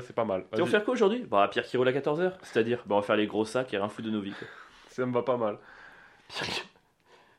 C'est 0.00 0.14
pas 0.14 0.24
mal. 0.24 0.42
Tu 0.52 0.58
vas 0.58 0.64
Vas-y, 0.64 0.70
faire 0.72 0.84
quoi 0.84 0.94
aujourd'hui? 0.94 1.24
Bah, 1.28 1.48
Pierre 1.50 1.64
qui 1.64 1.76
roule 1.76 1.88
à 1.88 1.92
14h. 1.92 2.32
C'est-à-dire, 2.42 2.82
bah, 2.86 2.96
on 2.96 3.00
va 3.00 3.06
faire 3.06 3.16
les 3.16 3.26
gros 3.28 3.44
sacs 3.44 3.72
et 3.72 3.78
rien 3.78 3.88
foutre 3.88 4.08
de 4.08 4.12
nos 4.12 4.20
vies. 4.20 4.32
quoi. 4.32 4.48
Ça 4.90 5.06
me 5.06 5.12
va 5.12 5.22
pas 5.22 5.36
mal. 5.36 5.58
Pierre 6.28 6.48
qui, 6.48 6.62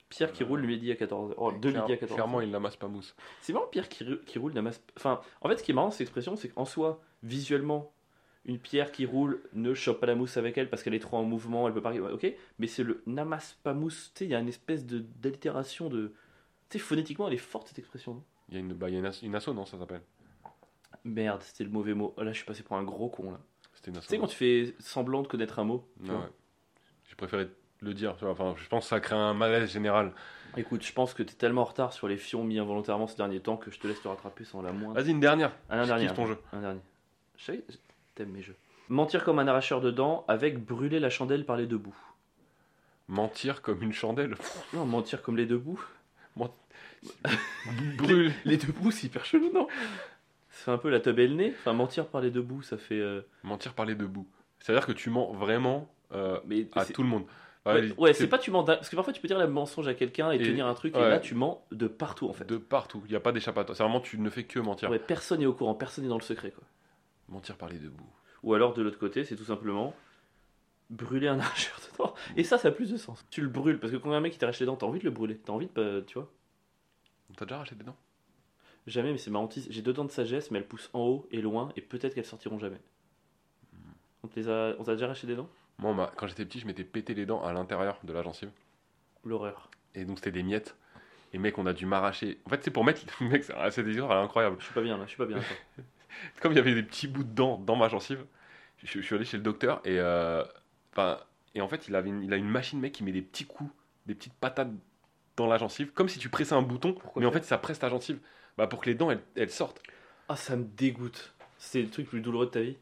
Pierre 0.10 0.32
qui 0.32 0.44
roule 0.44 0.62
le 0.62 0.68
midi 0.68 0.92
à 0.92 0.96
14h. 0.96 1.34
Oh, 1.38 1.52
de 1.52 1.70
Claire- 1.70 1.84
midi 1.88 1.94
à 1.94 1.96
14h. 1.98 2.14
Clairement, 2.16 2.42
il 2.42 2.50
n'amasse 2.50 2.76
pas 2.76 2.88
mousse. 2.88 3.16
C'est 3.42 3.54
marrant, 3.54 3.68
Pierre 3.68 3.88
qui, 3.90 4.04
rou- 4.04 4.18
qui 4.26 4.40
roule 4.40 4.54
n'amasse. 4.54 4.82
Enfin, 4.98 5.22
en 5.42 5.50
fait, 5.50 5.58
ce 5.58 5.64
qui 5.64 5.72
est 5.72 5.74
marrant, 5.76 5.92
cette 5.92 6.02
expression, 6.02 6.36
c'est 6.36 6.50
qu'en 6.50 6.66
soi, 6.66 7.00
visuellement, 7.24 7.92
une 8.46 8.58
pierre 8.58 8.92
qui 8.92 9.06
roule 9.06 9.42
ne 9.54 9.74
chope 9.76 10.00
pas 10.00 10.08
la 10.08 10.16
mousse 10.16 10.38
avec 10.38 10.58
elle 10.58 10.70
parce 10.70 10.82
qu'elle 10.82 10.96
est 10.96 11.00
trop 11.00 11.18
en 11.18 11.24
mouvement, 11.24 11.68
elle 11.68 11.74
peut 11.74 11.82
pas. 11.82 11.92
ouais, 11.94 12.12
Ok, 12.12 12.26
mais 12.58 12.68
c'est 12.68 12.84
le 12.84 13.04
n'amasse 13.06 13.58
pas 13.64 13.74
mousse. 13.74 14.12
Tu 14.16 14.20
sais, 14.20 14.26
il 14.26 14.32
y 14.32 14.36
a 14.36 14.40
une 14.40 14.48
espèce 14.48 14.86
de 14.86 15.00
d'allitération 15.22 15.90
de. 15.90 16.14
Tu 16.70 16.78
sais, 16.78 16.84
phonétiquement, 16.84 17.28
elle 17.28 17.34
est 17.36 17.38
forte 17.38 17.68
cette 17.68 17.80
expression. 17.80 18.24
Il 18.50 18.56
y 18.56 18.58
a 18.58 18.62
une, 18.62 18.74
bah, 18.74 18.90
il 18.90 18.94
y 18.94 18.96
a 18.96 19.00
une, 19.00 19.06
as- 19.06 19.22
une 19.22 19.36
asso, 19.36 19.50
non, 19.54 19.66
ça 19.66 19.78
s'appelle? 19.78 20.02
Merde, 21.04 21.42
c'était 21.44 21.64
le 21.64 21.70
mauvais 21.70 21.94
mot. 21.94 22.14
Oh, 22.18 22.24
là, 22.24 22.32
je 22.32 22.38
suis 22.38 22.46
passé 22.46 22.64
pour 22.64 22.76
un 22.78 22.84
gros 22.84 23.10
con 23.10 23.32
là. 23.32 23.40
C'était 23.76 23.92
une 23.92 23.98
asso. 23.98 24.06
Tu 24.08 24.10
sais, 24.10 24.18
quand 24.20 24.28
tu 24.28 24.36
fais 24.36 24.76
semblant 24.80 25.22
de 25.22 25.28
connaître 25.28 25.60
un 25.60 25.64
mot. 25.64 25.88
vois? 26.00 26.16
ouais. 26.16 26.22
J'ai 27.08 27.16
préféré 27.16 27.48
le 27.82 27.94
dire. 27.94 28.16
tu 28.18 28.24
vois, 28.26 28.32
Enfin, 28.34 28.56
je 28.58 28.68
pense 28.68 28.86
que 28.86 28.90
ça 28.90 29.00
crée 29.00 29.16
un 29.16 29.34
malaise 29.34 29.72
général. 29.72 30.12
Écoute, 30.58 30.84
je 30.84 30.92
pense 30.94 31.14
que 31.14 31.22
t'es 31.24 31.36
tellement 31.36 31.62
en 31.62 31.66
retard 31.66 31.94
sur 31.94 32.08
les 32.08 32.18
fions 32.18 32.44
mis 32.44 32.58
involontairement 32.60 33.06
ces 33.08 33.16
derniers 33.18 33.40
temps 33.40 33.56
que 33.58 33.70
je 33.72 33.80
te 33.80 33.88
laisse 33.88 34.02
te 34.02 34.08
rattraper 34.08 34.44
sans 34.46 34.62
la 34.62 34.72
moindre. 34.72 35.00
Vas-y, 35.00 35.12
une 35.12 35.20
dernière. 35.20 35.52
Un 35.70 35.84
Je 35.84 35.88
dernier. 35.88 36.06
kiffe 36.08 36.16
ton 36.16 36.26
jeu. 36.26 36.38
Un 36.54 36.62
dernier. 36.62 36.80
Je 37.38 37.44
savais, 37.46 37.64
t'aimes 38.16 38.32
mes 38.32 38.42
jeux. 38.42 38.56
Mentir 38.90 39.24
comme 39.24 39.38
un 39.40 39.48
arracheur 39.48 39.80
de 39.82 39.92
dents 39.92 40.26
avec 40.28 40.58
brûler 40.64 41.00
la 41.00 41.10
chandelle 41.12 41.46
par 41.46 41.56
les 41.58 41.68
deux 41.68 41.78
bouts. 41.78 41.96
Mentir 43.08 43.62
comme 43.62 43.82
une 43.84 43.94
chandelle. 43.94 44.36
Non, 44.74 44.86
mentir 44.86 45.22
comme 45.22 45.38
les 45.38 45.46
deux 45.46 45.58
bouts. 45.60 45.84
Brûle. 47.98 48.34
Les 48.46 48.58
deux 48.58 48.72
bouts, 48.74 48.92
c'est 48.92 49.08
hyper 49.08 49.26
chelou, 49.26 49.52
non? 49.54 49.68
C'est 50.50 50.72
un 50.72 50.78
peu 50.78 50.90
la 50.90 51.00
teub 51.00 51.18
et 51.20 51.28
le 51.28 51.36
nez. 51.36 51.54
Enfin, 51.60 51.74
mentir 51.74 52.08
par 52.08 52.22
les 52.22 52.32
deux 52.32 52.42
bouts, 52.42 52.62
ça 52.62 52.78
fait. 52.78 53.00
euh, 53.00 53.22
Mentir 53.44 53.74
par 53.74 53.86
les 53.86 53.96
deux 53.96 54.08
bouts. 54.08 54.28
C'est-à-dire 54.60 54.86
que 54.86 54.92
tu 54.92 55.10
mens 55.10 55.32
vraiment 55.34 55.88
euh, 56.12 56.40
Mais 56.48 56.68
à 56.76 56.86
tout 56.86 57.04
le 57.04 57.08
monde. 57.10 57.24
Ouais, 57.98 58.14
c'est 58.14 58.28
pas 58.28 58.38
tu 58.38 58.52
mens 58.52 58.64
parce 58.64 58.90
que 58.90 58.96
parfois 58.96 59.14
tu 59.14 59.22
peux 59.22 59.28
dire 59.28 59.40
le 59.40 59.48
mensonge 59.48 59.88
à 59.88 59.94
quelqu'un 59.94 60.32
et, 60.32 60.36
Et- 60.36 60.44
tenir 60.44 60.66
un 60.68 60.74
truc 60.74 60.96
et 60.96 61.00
là 61.00 61.20
tu 61.20 61.36
mens 61.36 61.66
de 61.72 61.88
partout 61.88 62.28
en 62.30 62.34
fait. 62.34 62.46
de 62.46 62.58
partout. 62.58 63.02
Il 63.06 63.12
n'y 63.12 63.16
a 63.16 63.20
pas 63.20 63.32
d'échappatoire. 63.32 63.76
C'est 63.76 63.84
vraiment, 63.84 64.02
tu 64.02 64.18
ne 64.20 64.30
fais 64.30 64.44
que 64.44 64.60
mentir. 64.60 64.90
Ouais, 64.90 65.00
personne 65.00 65.40
n'est 65.40 65.46
au 65.46 65.54
courant, 65.54 65.76
personne 65.76 66.04
n'est 66.04 66.10
dans 66.10 66.18
le 66.18 66.24
secret 66.24 66.52
quoi. 66.52 66.64
Mentir 67.28 67.56
par 67.58 67.70
les 67.70 67.78
deux 67.80 67.90
bouts. 67.90 68.10
Ou 68.44 68.54
alors 68.54 68.74
de 68.74 68.82
l'autre 68.82 68.98
côté, 69.00 69.24
c'est 69.24 69.36
tout 69.36 69.44
simplement 69.46 69.94
brûler 70.90 71.28
un 71.28 71.40
arracheur 71.40 71.80
de 71.80 71.98
dents. 71.98 72.14
Et 72.38 72.44
ça, 72.44 72.58
ça 72.58 72.70
a 72.70 72.72
plus 72.72 72.90
de 72.92 72.98
sens. 72.98 73.24
Tu 73.30 73.42
le 73.42 73.50
brûles 73.50 73.80
parce 73.80 73.92
que 73.94 73.98
quand 73.98 74.12
un 74.12 74.20
mec 74.22 74.34
qui 74.34 74.40
t'arrache 74.40 74.60
les 74.60 74.66
dents, 74.66 74.76
t'as 74.76 74.88
envie 74.88 75.00
de 75.00 75.06
le 75.06 75.12
brûler. 75.12 75.38
T'as 75.38 75.54
envie 75.54 75.70
de, 75.76 76.04
tu 76.08 76.16
vois. 76.16 76.32
T'as 77.38 77.46
déjà 77.46 77.58
racheté 77.60 77.76
des 77.76 77.84
dents? 77.84 77.98
Jamais, 78.88 79.12
mais 79.12 79.18
c'est 79.20 79.30
ma 79.30 79.40
hantise. 79.40 79.68
J'ai 79.70 79.82
deux 79.84 79.94
dents 79.94 80.06
de 80.06 80.12
sagesse, 80.12 80.50
mais 80.50 80.58
elles 80.58 80.68
poussent 80.68 80.90
en 80.94 81.02
haut 81.02 81.28
et 81.32 81.42
loin, 81.42 81.72
et 81.76 81.82
peut-être 81.82 82.16
qu'elles 82.16 82.26
sortiront 82.26 82.58
jamais. 82.58 82.82
On 84.24 84.28
te 84.28 84.40
les 84.40 84.50
a, 84.50 84.76
on 84.80 84.84
t'a 84.84 84.94
déjà 84.94 85.06
arraché 85.06 85.28
des 85.28 85.36
dents? 85.36 85.50
Moi, 85.80 85.94
ma- 85.94 86.12
quand 86.16 86.28
j'étais 86.28 86.46
petit, 86.46 86.60
je 86.60 86.68
m'étais 86.68 86.84
pété 86.84 87.14
les 87.14 87.26
dents 87.26 87.44
à 87.44 87.54
l'intérieur 87.54 88.00
de 88.04 88.14
la 88.14 88.22
gencive. 88.22 88.52
L'horreur. 89.26 89.70
Et 89.96 90.06
donc, 90.06 90.18
c'était 90.20 90.32
des 90.32 90.44
miettes. 90.44 90.76
Et 91.34 91.38
mec, 91.38 91.58
on 91.58 91.66
a 91.66 91.74
dû 91.74 91.86
m'arracher. 91.86 92.40
En 92.46 92.50
fait, 92.50 92.64
c'est 92.64 92.72
pour 92.72 92.84
mettre. 92.84 93.02
mec, 93.22 93.44
c'est 93.44 93.54
cette 93.72 93.88
histoire, 93.88 94.12
elle 94.12 94.18
est 94.20 94.24
incroyable. 94.24 94.58
Je 94.60 94.66
suis 94.66 94.74
pas 94.74 94.82
bien 94.82 94.98
là, 94.98 95.04
je 95.06 95.10
suis 95.10 95.18
pas 95.18 95.26
bien. 95.26 95.40
Comme 96.42 96.54
il 96.54 96.56
y 96.56 96.60
avait 96.60 96.74
des 96.76 96.84
petits 96.84 97.08
bouts 97.08 97.24
de 97.24 97.34
dents 97.34 97.58
dans 97.58 97.76
ma 97.76 97.88
gencive, 97.88 98.26
je, 98.84 98.88
je 99.00 99.02
suis 99.06 99.16
allé 99.16 99.26
chez 99.26 99.38
le 99.38 99.44
docteur 99.44 99.82
et. 99.86 100.00
euh, 100.00 100.44
Enfin. 100.92 101.20
et 101.54 101.62
en 101.62 101.68
fait, 101.68 101.88
il, 101.88 101.96
avait 101.96 102.10
une, 102.10 102.24
il 102.24 102.34
a 102.34 102.38
une 102.38 102.50
machine, 102.50 102.80
mec, 102.80 102.94
qui 102.94 103.04
met 103.04 103.12
des 103.12 103.22
petits 103.22 103.46
coups, 103.46 103.72
des 104.08 104.16
petites 104.16 104.34
patates 104.34 104.72
dans 105.38 105.48
la 105.48 105.58
gencive, 105.58 105.92
comme 105.94 106.10
si 106.10 106.20
tu 106.20 106.30
pressais 106.30 106.56
un 106.56 106.62
bouton, 106.64 106.94
Pourquoi 106.94 107.22
mais 107.22 107.28
en 107.28 107.32
fait, 107.32 107.46
ça 107.46 107.58
presse 107.58 107.80
ta 107.80 107.90
gencive. 107.90 108.20
Bah, 108.58 108.68
pour 108.68 108.82
que 108.82 108.88
les 108.88 108.96
dents, 108.96 109.12
elles, 109.12 109.22
elles 109.36 109.52
sortent. 109.52 109.82
Ah, 110.28 110.36
ça 110.36 110.56
me 110.56 110.64
dégoûte. 110.66 111.34
C'est 111.58 111.82
le 111.82 111.90
truc 111.90 112.06
le 112.08 112.10
plus 112.10 112.22
douloureux 112.22 112.48
de 112.48 112.52
ta 112.52 112.62
vie? 112.62 112.76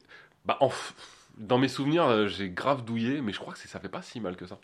Bah, 0.45 0.57
en 0.62 0.69
f- 0.69 0.93
dans 1.38 1.58
mes 1.58 1.67
souvenirs, 1.67 2.06
euh, 2.06 2.28
j'ai 2.28 2.50
grave 2.50 2.84
douillé, 2.84 3.21
mais 3.21 3.32
je 3.32 3.39
crois 3.39 3.54
que 3.54 3.60
ça 3.60 3.80
fait 3.80 3.89
pas 3.89 4.02
si 4.02 4.19
mal 4.19 4.36
que 4.36 4.45
ça. 4.45 4.60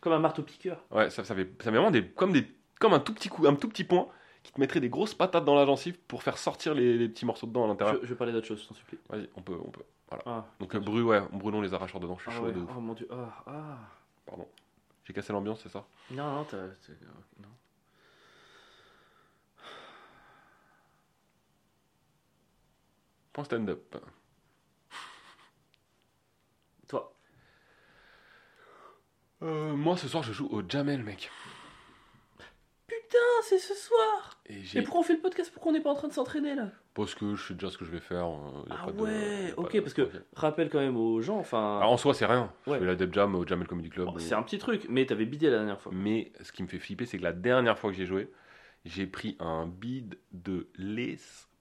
Comme 0.00 0.12
un 0.12 0.18
marteau 0.18 0.42
piqueur. 0.42 0.82
Ouais, 0.90 1.10
ça, 1.10 1.24
ça 1.24 1.34
fait, 1.34 1.50
ça 1.58 1.64
fait 1.64 1.70
vraiment 1.70 1.90
des, 1.90 2.06
comme, 2.06 2.32
des, 2.32 2.46
comme 2.78 2.92
un 2.92 3.00
tout 3.00 3.14
petit 3.14 3.28
coup, 3.28 3.46
un 3.46 3.54
tout 3.54 3.68
petit 3.68 3.84
point 3.84 4.06
qui 4.42 4.52
te 4.52 4.60
mettrait 4.60 4.80
des 4.80 4.90
grosses 4.90 5.14
patates 5.14 5.44
dans 5.44 5.54
la 5.54 5.64
gencive 5.64 5.98
pour 6.06 6.22
faire 6.22 6.36
sortir 6.36 6.74
les, 6.74 6.98
les 6.98 7.08
petits 7.08 7.24
morceaux 7.24 7.46
de 7.46 7.52
dents 7.52 7.64
à 7.64 7.68
l'intérieur. 7.68 7.96
Je, 7.96 8.06
je 8.06 8.10
vais 8.12 8.16
parler 8.16 8.32
d'autre 8.32 8.46
chose, 8.46 8.62
je 8.62 8.68
t'en 8.68 8.74
supplie. 8.74 8.98
Vas-y, 9.08 9.28
on 9.36 9.42
peut, 9.42 9.56
on 9.64 9.70
peut. 9.70 9.82
Ah, 10.26 10.44
Donc, 10.60 10.74
euh, 10.74 10.80
brûle, 10.80 11.02
ouais, 11.04 11.22
brûlons 11.32 11.60
les 11.60 11.72
arracheurs 11.74 12.00
de 12.00 12.06
dents, 12.06 12.16
je 12.18 12.22
suis 12.22 12.30
ah 12.32 12.36
chaud 12.38 12.46
ouais. 12.46 12.52
de. 12.52 12.60
Oh 12.76 12.80
mon 12.80 12.92
dieu. 12.92 13.08
Ah, 13.10 13.42
ah. 13.46 13.78
Pardon. 14.26 14.46
J'ai 15.04 15.12
cassé 15.12 15.32
l'ambiance, 15.32 15.60
c'est 15.62 15.70
ça? 15.70 15.84
Non, 16.10 16.30
non, 16.34 16.44
t'as. 16.44 16.58
t'as- 16.58 16.92
non. 17.40 17.48
Point 23.32 23.44
stand-up. 23.44 23.96
Toi. 26.86 27.12
Euh, 29.44 29.74
moi, 29.74 29.96
ce 29.96 30.08
soir, 30.08 30.22
je 30.22 30.32
joue 30.32 30.46
au 30.50 30.62
Jamel, 30.68 31.02
mec. 31.02 31.30
Putain, 32.86 33.18
c'est 33.42 33.58
ce 33.58 33.74
soir 33.74 34.38
Et 34.46 34.60
Et 34.78 34.82
pourquoi 34.82 35.00
on 35.00 35.02
fait 35.02 35.14
le 35.14 35.20
podcast? 35.20 35.50
Pourquoi 35.52 35.70
on 35.70 35.74
n'est 35.74 35.80
pas 35.80 35.90
en 35.90 35.94
train 35.94 36.08
de 36.08 36.12
s'entraîner 36.12 36.54
là? 36.54 36.70
Parce 36.94 37.14
que 37.14 37.34
je 37.34 37.48
sais 37.48 37.54
déjà 37.54 37.70
ce 37.70 37.78
que 37.78 37.84
je 37.84 37.90
vais 37.90 38.00
faire. 38.00 38.26
euh, 38.26 38.62
y 38.68 38.72
a 38.72 38.76
Ah 38.80 38.84
pas 38.86 38.92
de- 38.92 38.98
y 38.98 39.02
ouais, 39.02 39.50
a 39.50 39.54
pas 39.54 39.62
ok, 39.62 39.72
de- 39.74 39.80
parce 39.80 39.94
que 39.94 40.08
rappelle 40.34 40.68
quand 40.70 40.78
même 40.80 40.96
aux 40.96 41.20
gens, 41.20 41.38
enfin. 41.38 41.78
Alors, 41.78 41.92
en 41.92 41.96
soi, 41.96 42.14
c'est 42.14 42.26
rien. 42.26 42.52
Ouais. 42.66 42.74
Je 42.74 42.78
fais 42.80 42.86
la 42.86 42.94
Deb 42.96 43.12
Jam 43.12 43.34
au 43.34 43.46
Jamel 43.46 43.66
Comedy 43.66 43.90
Club. 43.90 44.08
c'est 44.18 44.34
un 44.34 44.42
petit 44.42 44.58
truc, 44.58 44.86
mais 44.88 45.06
t'avais 45.06 45.26
bidé 45.26 45.50
la 45.50 45.58
dernière 45.58 45.80
fois. 45.80 45.92
Mais 45.94 46.32
ce 46.42 46.52
qui 46.52 46.62
me 46.62 46.68
fait 46.68 46.78
flipper, 46.78 47.06
c'est 47.06 47.18
que 47.18 47.22
la 47.24 47.32
dernière 47.32 47.78
fois 47.78 47.90
que 47.90 47.96
j'ai 47.96 48.06
joué, 48.06 48.30
j'ai 48.84 49.06
pris 49.06 49.36
un 49.40 49.66
bid 49.66 50.18
de 50.32 50.68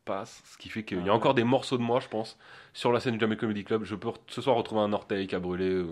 Ce 0.08 0.58
qui 0.58 0.70
fait 0.70 0.84
qu'il 0.84 0.98
Ah 0.98 1.02
y 1.02 1.04
a 1.04 1.06
ouais. 1.12 1.18
encore 1.18 1.34
des 1.34 1.44
morceaux 1.44 1.78
de 1.78 1.82
moi, 1.84 2.00
je 2.00 2.08
pense, 2.08 2.38
sur 2.74 2.92
la 2.92 3.00
scène 3.00 3.14
du 3.14 3.20
Jamel 3.20 3.38
Comedy 3.38 3.64
Club. 3.64 3.84
Je 3.84 3.96
peux 3.96 4.10
ce 4.28 4.42
soir 4.42 4.56
retrouver 4.56 4.82
un 4.82 4.94
orteil 4.94 5.28
qui 5.28 5.36
a 5.36 5.40
brûlé. 5.40 5.70
euh. 5.70 5.88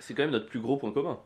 C'est 0.00 0.14
quand 0.14 0.22
même 0.22 0.30
notre 0.32 0.46
plus 0.46 0.60
gros 0.60 0.76
point 0.76 0.92
commun. 0.92 1.18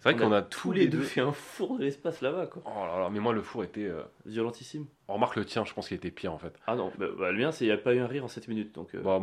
C'est 0.00 0.12
vrai 0.12 0.22
On 0.24 0.28
qu'on 0.28 0.34
a 0.34 0.42
tous 0.42 0.70
les 0.72 0.86
deux 0.86 1.00
fait 1.00 1.20
un 1.22 1.32
four 1.32 1.78
de 1.78 1.84
l'espace 1.84 2.20
là-bas, 2.20 2.46
quoi. 2.46 2.62
Oh 2.66 2.86
là 2.86 3.00
là, 3.00 3.08
mais 3.10 3.20
moi, 3.20 3.32
le 3.32 3.42
four 3.42 3.64
était. 3.64 3.84
euh, 3.86 4.02
Violentissime. 4.26 4.86
on 5.08 5.14
remarque 5.14 5.36
le 5.36 5.44
tien, 5.46 5.64
je 5.64 5.72
pense 5.72 5.88
qu'il 5.88 5.96
était 5.96 6.10
pire 6.10 6.32
en 6.32 6.38
fait. 6.38 6.54
Ah 6.66 6.76
non, 6.76 6.92
bah, 6.98 7.06
bah, 7.18 7.32
le 7.32 7.38
mien, 7.38 7.50
c'est 7.52 7.64
il 7.64 7.68
n'y 7.68 7.72
a 7.74 7.78
pas 7.78 7.94
eu 7.94 8.00
un 8.00 8.06
rire 8.06 8.24
en 8.24 8.28
7 8.28 8.46
minutes, 8.48 8.74
donc. 8.74 8.94
euh, 8.94 9.00
Bah, 9.00 9.20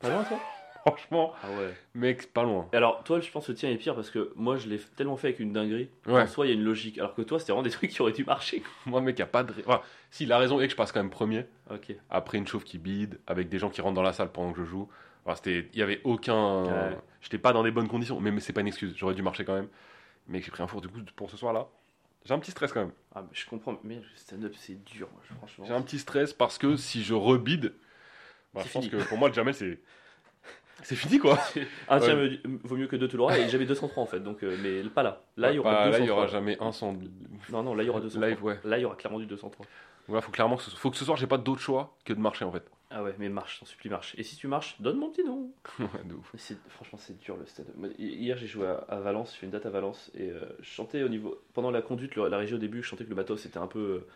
Pas 0.00 0.08
loin, 0.10 0.24
toi? 0.24 0.38
Franchement, 0.86 1.32
Ah 1.42 1.48
ouais. 1.50 1.74
mec, 1.94 2.22
c'est 2.22 2.32
pas 2.32 2.42
loin. 2.42 2.68
Et 2.72 2.76
alors, 2.76 3.02
toi, 3.04 3.20
je 3.20 3.30
pense 3.30 3.46
que 3.46 3.52
le 3.52 3.58
tien 3.58 3.70
est 3.70 3.76
pire 3.76 3.94
parce 3.94 4.10
que 4.10 4.32
moi, 4.36 4.56
je 4.56 4.68
l'ai 4.68 4.78
tellement 4.96 5.16
fait 5.16 5.28
avec 5.28 5.40
une 5.40 5.52
dinguerie. 5.52 5.88
Ouais. 6.06 6.22
En 6.22 6.26
soi, 6.26 6.46
il 6.46 6.50
y 6.50 6.52
a 6.52 6.54
une 6.54 6.64
logique. 6.64 6.98
Alors 6.98 7.14
que 7.14 7.22
toi, 7.22 7.38
c'était 7.38 7.52
vraiment 7.52 7.62
des 7.64 7.70
trucs 7.76 7.90
qui 7.90 8.02
auraient 8.02 8.12
dû 8.12 8.24
marcher. 8.24 8.62
Moi, 8.86 9.00
mec, 9.00 9.18
y 9.18 9.22
a 9.22 9.26
pas 9.26 9.42
de. 9.44 9.54
Enfin, 9.66 9.80
si, 10.10 10.24
il 10.24 10.32
a 10.32 10.38
raison, 10.38 10.60
et 10.60 10.66
que 10.66 10.70
je 10.72 10.76
passe 10.76 10.92
quand 10.92 11.00
même 11.00 11.10
premier. 11.10 11.46
Ok. 11.70 11.94
Après 12.10 12.38
une 12.38 12.46
chauve 12.46 12.64
qui 12.64 12.78
bide, 12.78 13.18
avec 13.26 13.48
des 13.48 13.58
gens 13.58 13.70
qui 13.70 13.80
rentrent 13.80 13.94
dans 13.94 14.02
la 14.02 14.12
salle 14.12 14.30
pendant 14.32 14.52
que 14.52 14.58
je 14.60 14.64
joue. 14.64 14.88
Enfin, 15.24 15.36
c'était. 15.36 15.68
Il 15.72 15.78
y 15.78 15.82
avait 15.82 16.00
aucun. 16.04 16.64
Ouais. 16.64 16.98
J'étais 17.20 17.38
pas 17.38 17.52
dans 17.52 17.62
des 17.62 17.70
bonnes 17.70 17.88
conditions, 17.88 18.20
mais, 18.20 18.30
mais 18.30 18.40
c'est 18.40 18.52
pas 18.52 18.60
une 18.62 18.68
excuse. 18.68 18.94
J'aurais 18.96 19.14
dû 19.14 19.22
marcher 19.22 19.44
quand 19.44 19.54
même. 19.54 19.68
Mais 20.28 20.40
j'ai 20.40 20.50
pris 20.50 20.62
un 20.62 20.66
four 20.68 20.80
du 20.80 20.88
coup 20.88 21.00
pour 21.16 21.30
ce 21.30 21.36
soir 21.36 21.52
là. 21.52 21.66
J'ai 22.24 22.34
un 22.34 22.38
petit 22.38 22.52
stress 22.52 22.72
quand 22.72 22.80
même. 22.80 22.92
Ah, 23.14 23.24
je 23.32 23.44
comprends, 23.46 23.76
mais 23.82 23.96
le 23.96 24.02
stand-up, 24.14 24.54
c'est 24.56 24.80
dur, 24.84 25.08
franchement. 25.38 25.64
J'ai 25.66 25.72
un 25.74 25.82
petit 25.82 25.98
stress 25.98 26.32
parce 26.32 26.56
que 26.56 26.76
si 26.76 27.02
je 27.02 27.14
rebide, 27.14 27.74
bah, 28.54 28.62
je 28.64 28.72
pense 28.72 28.84
fini. 28.84 28.90
que 28.90 29.08
pour 29.08 29.18
moi, 29.18 29.28
le 29.28 29.34
Jamel, 29.34 29.54
c'est. 29.54 29.80
C'est 30.82 30.96
fini 30.96 31.18
quoi! 31.18 31.38
Ah, 31.88 32.00
tiens, 32.00 32.16
Ouais. 32.16 32.40
me- 32.46 32.58
vaut 32.64 32.76
mieux 32.76 32.86
que 32.88 32.96
deux 32.96 33.08
tout 33.08 33.16
le 33.16 33.22
reste. 33.24 33.40
Et 33.40 33.48
j'avais 33.48 33.66
203 33.66 34.02
en 34.02 34.06
fait, 34.06 34.20
donc, 34.20 34.42
euh, 34.42 34.56
mais 34.62 34.82
pas 34.90 35.02
là. 35.02 35.22
Là, 35.36 35.50
il 35.52 35.56
y 35.56 35.58
aura 35.58 35.72
Bah, 35.72 35.84
203. 35.86 35.98
là, 35.98 36.04
il 36.04 36.08
y 36.08 36.10
aura 36.10 36.26
jamais 36.26 36.56
un 36.60 36.72
sans. 36.72 36.92
Non, 37.50 37.62
non, 37.62 37.74
là, 37.74 37.82
il 37.82 37.86
y 37.86 37.90
aura 37.90 38.00
203. 38.00 38.28
Live, 38.28 38.42
ouais. 38.44 38.58
Là, 38.64 38.78
il 38.78 38.82
y 38.82 38.84
aura 38.84 38.96
clairement 38.96 39.18
du 39.18 39.26
203. 39.26 39.66
Voilà, 40.08 40.20
faut 40.20 40.32
clairement 40.32 40.56
que 40.56 40.62
ce... 40.64 40.70
faut 40.70 40.90
que 40.90 40.96
ce 40.96 41.04
soir, 41.04 41.16
j'ai 41.16 41.28
pas 41.28 41.38
d'autre 41.38 41.60
choix 41.60 41.96
que 42.04 42.12
de 42.12 42.18
marcher 42.18 42.44
en 42.44 42.50
fait. 42.50 42.64
Ah 42.90 43.02
ouais, 43.04 43.14
mais 43.18 43.28
marche, 43.28 43.60
t'en 43.60 43.66
supplie, 43.66 43.88
marche. 43.88 44.14
Et 44.18 44.22
si 44.24 44.36
tu 44.36 44.48
marches, 44.48 44.74
donne 44.80 44.98
mon 44.98 45.08
petit 45.10 45.22
nom. 45.24 45.50
De 46.04 46.14
ouf. 46.14 46.34
Franchement, 46.68 46.98
c'est 47.00 47.16
dur 47.20 47.36
le 47.36 47.46
stade. 47.46 47.66
Hier, 47.98 48.36
j'ai 48.36 48.48
joué 48.48 48.66
à, 48.66 48.84
à 48.88 48.98
Valence, 49.00 49.32
j'ai 49.32 49.38
fait 49.38 49.46
une 49.46 49.52
date 49.52 49.64
à 49.64 49.70
Valence 49.70 50.10
et 50.14 50.28
euh, 50.30 50.40
je 50.60 50.68
chantais 50.68 51.02
au 51.04 51.08
niveau. 51.08 51.40
Pendant 51.54 51.70
la 51.70 51.80
conduite, 51.82 52.16
le- 52.16 52.28
la 52.28 52.36
régie 52.36 52.54
au 52.54 52.58
début, 52.58 52.82
je 52.82 52.88
chantais 52.88 53.04
que 53.04 53.08
le 53.10 53.14
bateau 53.14 53.36
c'était 53.36 53.58
un 53.58 53.68
peu. 53.68 53.78
euh, 53.78 54.06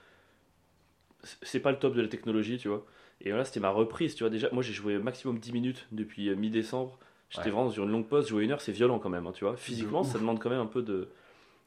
C'est 1.43 1.61
pas 1.61 1.70
le 1.70 1.78
top 1.78 1.95
de 1.95 2.03
la 2.03 2.09
technologie, 2.09 2.59
tu 2.59 2.68
vois. 2.68 2.84
Et 3.20 3.30
là, 3.30 3.44
c'était 3.44 3.60
ma 3.60 3.70
reprise, 3.70 4.14
tu 4.14 4.22
vois. 4.22 4.30
Déjà, 4.30 4.48
moi 4.52 4.62
j'ai 4.62 4.72
joué 4.72 4.98
maximum 4.98 5.38
10 5.38 5.52
minutes 5.52 5.86
depuis 5.92 6.28
euh, 6.28 6.36
mi-décembre. 6.36 6.98
J'étais 7.30 7.46
Ouais. 7.46 7.50
vraiment 7.50 7.70
sur 7.70 7.84
une 7.84 7.90
longue 7.90 8.06
pause, 8.06 8.28
jouer 8.28 8.44
une 8.44 8.52
heure, 8.52 8.60
c'est 8.60 8.72
violent 8.72 8.98
quand 8.98 9.08
même, 9.08 9.26
hein, 9.26 9.32
tu 9.32 9.44
vois. 9.44 9.56
Physiquement, 9.56 10.02
ça 10.04 10.18
demande 10.18 10.38
quand 10.38 10.50
même 10.50 10.60
un 10.60 10.66
peu 10.66 10.82
de, 10.82 11.08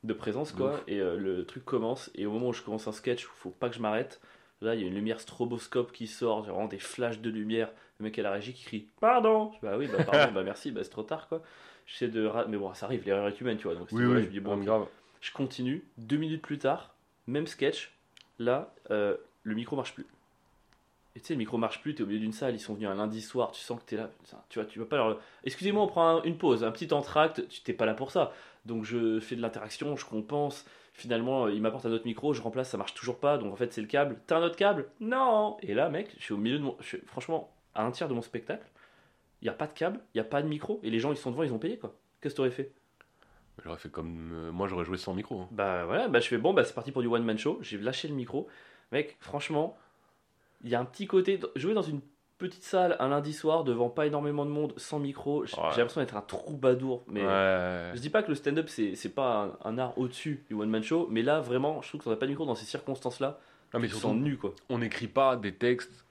de 0.06 0.14
présence, 0.14 0.52
quoi. 0.54 0.80
Et 0.88 1.00
euh, 1.02 1.18
le 1.18 1.46
truc 1.46 1.66
commence, 1.66 2.10
et 2.16 2.26
au 2.26 2.32
moment 2.32 2.50
où 2.50 2.54
je 2.54 2.62
commence 2.62 2.88
un 2.88 2.92
sketch, 2.94 3.26
où 3.28 3.32
faut 3.36 3.50
pas 3.50 3.68
que 3.70 3.76
je 3.76 3.82
m'arrête, 3.82 4.22
là, 4.62 4.74
il 4.76 4.82
y 4.82 4.84
a 4.86 4.88
une 4.88 4.96
lumière 4.96 5.20
stroboscope 5.20 5.92
qui 5.92 6.08
sort, 6.08 6.46
j'ai 6.46 6.52
vraiment 6.52 6.68
des 6.68 6.80
flashs 6.80 7.20
de 7.20 7.30
lumière. 7.30 7.70
Le 8.00 8.06
mec 8.06 8.18
à 8.18 8.22
la 8.22 8.32
régie 8.32 8.54
qui 8.54 8.64
crie 8.64 8.88
Pardon 9.02 9.52
Bah 9.62 9.76
oui, 9.78 9.88
bah 9.92 10.04
pardon, 10.06 10.32
bah 10.34 10.44
merci, 10.44 10.72
bah 10.72 10.82
c'est 10.86 10.90
trop 10.92 11.04
tard, 11.04 11.28
quoi. 11.28 11.42
J'essaie 11.86 12.08
de. 12.08 12.32
Mais 12.48 12.58
bon, 12.58 12.74
ça 12.74 12.86
arrive, 12.86 13.04
l'erreur 13.06 13.28
est 13.28 13.42
humaine, 13.42 13.58
tu 13.58 13.64
vois. 13.64 13.76
Donc, 13.76 13.90
Oui, 13.92 14.06
oui, 14.06 14.24
je 14.24 14.28
dis, 14.30 14.40
bon, 14.40 14.56
grave. 14.58 14.86
Je 15.20 15.34
continue, 15.34 15.84
deux 15.98 16.16
minutes 16.16 16.42
plus 16.42 16.60
tard, 16.60 16.94
même 17.28 17.48
sketch, 17.48 17.92
là, 18.38 18.74
euh, 18.92 19.18
le 19.44 19.56
micro 19.56 19.76
marche 19.76 19.94
plus. 19.94 20.06
Et 21.16 21.20
tu 21.22 21.28
sais, 21.28 21.34
le 21.34 21.40
micro 21.40 21.58
marche 21.58 21.82
plus, 21.82 21.96
t'es 21.96 22.04
au 22.04 22.06
milieu 22.06 22.20
d'une 22.20 22.32
salle, 22.34 22.54
ils 22.56 22.60
sont 22.60 22.76
venus 22.76 22.88
un 22.88 22.96
lundi 22.96 23.22
soir, 23.22 23.52
tu 23.52 23.62
sens 23.62 23.80
que 23.80 23.86
t'es 23.86 23.98
là, 23.98 24.10
putain, 24.24 24.38
tu 24.50 24.60
vois, 24.60 24.66
tu 24.68 24.80
vas 24.80 24.86
pas 24.86 24.98
leur. 24.98 25.20
Excusez-moi, 25.44 25.84
on 25.84 25.88
prend 25.88 26.18
un- 26.20 26.24
une 26.24 26.38
pause, 26.38 26.64
un 26.64 26.72
petit 26.72 26.94
entracte, 26.94 27.48
tu 27.50 27.62
t'es 27.62 27.74
pas 27.74 27.86
là 27.86 27.94
pour 27.96 28.12
ça. 28.12 28.32
Donc 28.66 28.84
je 28.84 29.20
fais 29.20 29.36
de 29.36 29.42
l'interaction, 29.42 29.96
je 29.96 30.06
compense. 30.06 30.66
Finalement, 30.94 31.46
euh, 31.46 31.52
il 31.54 31.62
m'apporte 31.62 31.86
un 31.86 31.92
autre 31.92 32.06
micro, 32.06 32.34
je 32.34 32.42
remplace, 32.42 32.70
ça 32.70 32.78
marche 32.78 32.94
toujours 32.94 33.20
pas, 33.20 33.38
donc 33.38 33.52
en 33.54 33.56
fait 33.56 33.74
c'est 33.74 33.82
le 33.82 33.88
câble. 33.88 34.20
T'as 34.28 34.38
un 34.38 34.44
autre 34.44 34.56
câble? 34.58 34.90
Non 35.00 35.58
Et 35.62 35.74
là, 35.74 35.90
mec, 35.90 36.10
je 36.18 36.24
suis 36.24 36.34
au 36.34 36.38
milieu 36.38 36.58
de 36.60 36.64
mon. 36.64 36.76
je 36.80 36.86
suis- 36.86 37.02
franchement, 37.08 37.52
à 37.74 37.84
un 37.86 37.92
tiers 37.92 38.08
de 38.10 38.14
mon 38.14 38.22
spectacle, 38.22 38.66
il 39.42 39.46
y 39.46 39.50
a 39.50 39.54
pas 39.54 39.68
de 39.68 39.74
câble, 39.74 40.00
il 40.14 40.18
y 40.18 40.22
a 40.22 40.26
pas 40.26 40.42
de 40.42 40.48
micro, 40.48 40.80
et 40.84 40.90
les 40.90 41.00
gens 41.00 41.12
ils 41.12 41.18
sont 41.18 41.32
devant, 41.32 41.44
ils 41.44 41.54
ont 41.54 41.60
payé 41.60 41.78
quoi. 41.78 41.96
Qu'est-ce 42.22 42.34
que 42.36 42.38
t'aurais 42.38 42.52
fait? 42.52 42.72
J'aurais 43.64 43.78
fait 43.78 43.90
comme. 43.90 44.32
euh, 44.34 44.52
moi, 44.52 44.68
j'aurais 44.68 44.86
joué 44.86 44.98
sans 44.98 45.14
micro. 45.14 45.42
hein. 45.42 45.48
Bah 45.52 45.86
voilà, 45.86 46.08
bah 46.08 46.20
je 46.20 46.28
fais 46.28 46.38
bon, 46.38 46.54
bah 46.54 46.64
c'est 46.64 46.74
parti 46.74 46.92
pour 46.92 47.02
du 47.02 47.08
one 47.08 47.24
man 47.24 47.38
show. 47.38 47.60
J'ai 47.62 47.78
lâché 47.78 48.08
le 48.08 48.14
micro. 48.16 48.48
Mec, 48.92 49.18
franchement, 49.20 49.78
il 50.64 50.70
y 50.70 50.76
a 50.76 50.80
un 50.80 50.86
petit 50.86 51.08
côté. 51.08 51.40
Jouer 51.56 51.74
dans 51.74 51.82
une 51.82 52.02
petite 52.38 52.64
salle 52.64 52.96
un 53.00 53.10
lundi 53.10 53.34
soir 53.34 53.64
devant 53.66 53.90
pas 53.90 54.06
énormément 54.06 54.46
de 54.46 54.50
monde, 54.52 54.74
sans 54.78 54.98
micro, 55.00 55.42
Ouais. 55.42 55.48
j'ai 55.48 55.58
l'impression 55.82 56.00
d'être 56.02 56.16
un 56.16 56.22
troubadour. 56.22 57.04
Mais 57.08 57.22
Ouais. 57.26 57.92
je 57.96 58.00
dis 58.00 58.10
pas 58.10 58.24
que 58.24 58.30
le 58.30 58.36
stand-up 58.36 58.70
c'est 58.70 59.14
pas 59.14 59.52
un, 59.66 59.70
un 59.70 59.78
art 59.78 59.98
au-dessus 59.98 60.46
du 60.48 60.54
one 60.56 60.70
man 60.70 60.82
show, 60.84 61.08
mais 61.12 61.22
là 61.22 61.42
vraiment, 61.42 61.82
je 61.82 61.90
trouve 61.90 62.02
qu'on 62.02 62.12
a 62.12 62.16
pas 62.16 62.26
de 62.26 62.32
micro 62.32 62.46
dans 62.46 62.56
ces 62.56 62.66
circonstances-là. 62.66 63.40
Non, 63.74 63.80
mais 63.80 63.88
tu 63.88 63.94
te 63.94 64.00
surtout, 64.00 64.16
sens 64.16 64.24
nu 64.24 64.38
quoi. 64.38 64.54
on 64.70 64.78
n'écrit 64.80 65.08
pas 65.08 65.36
des 65.36 65.54
textes 65.54 66.06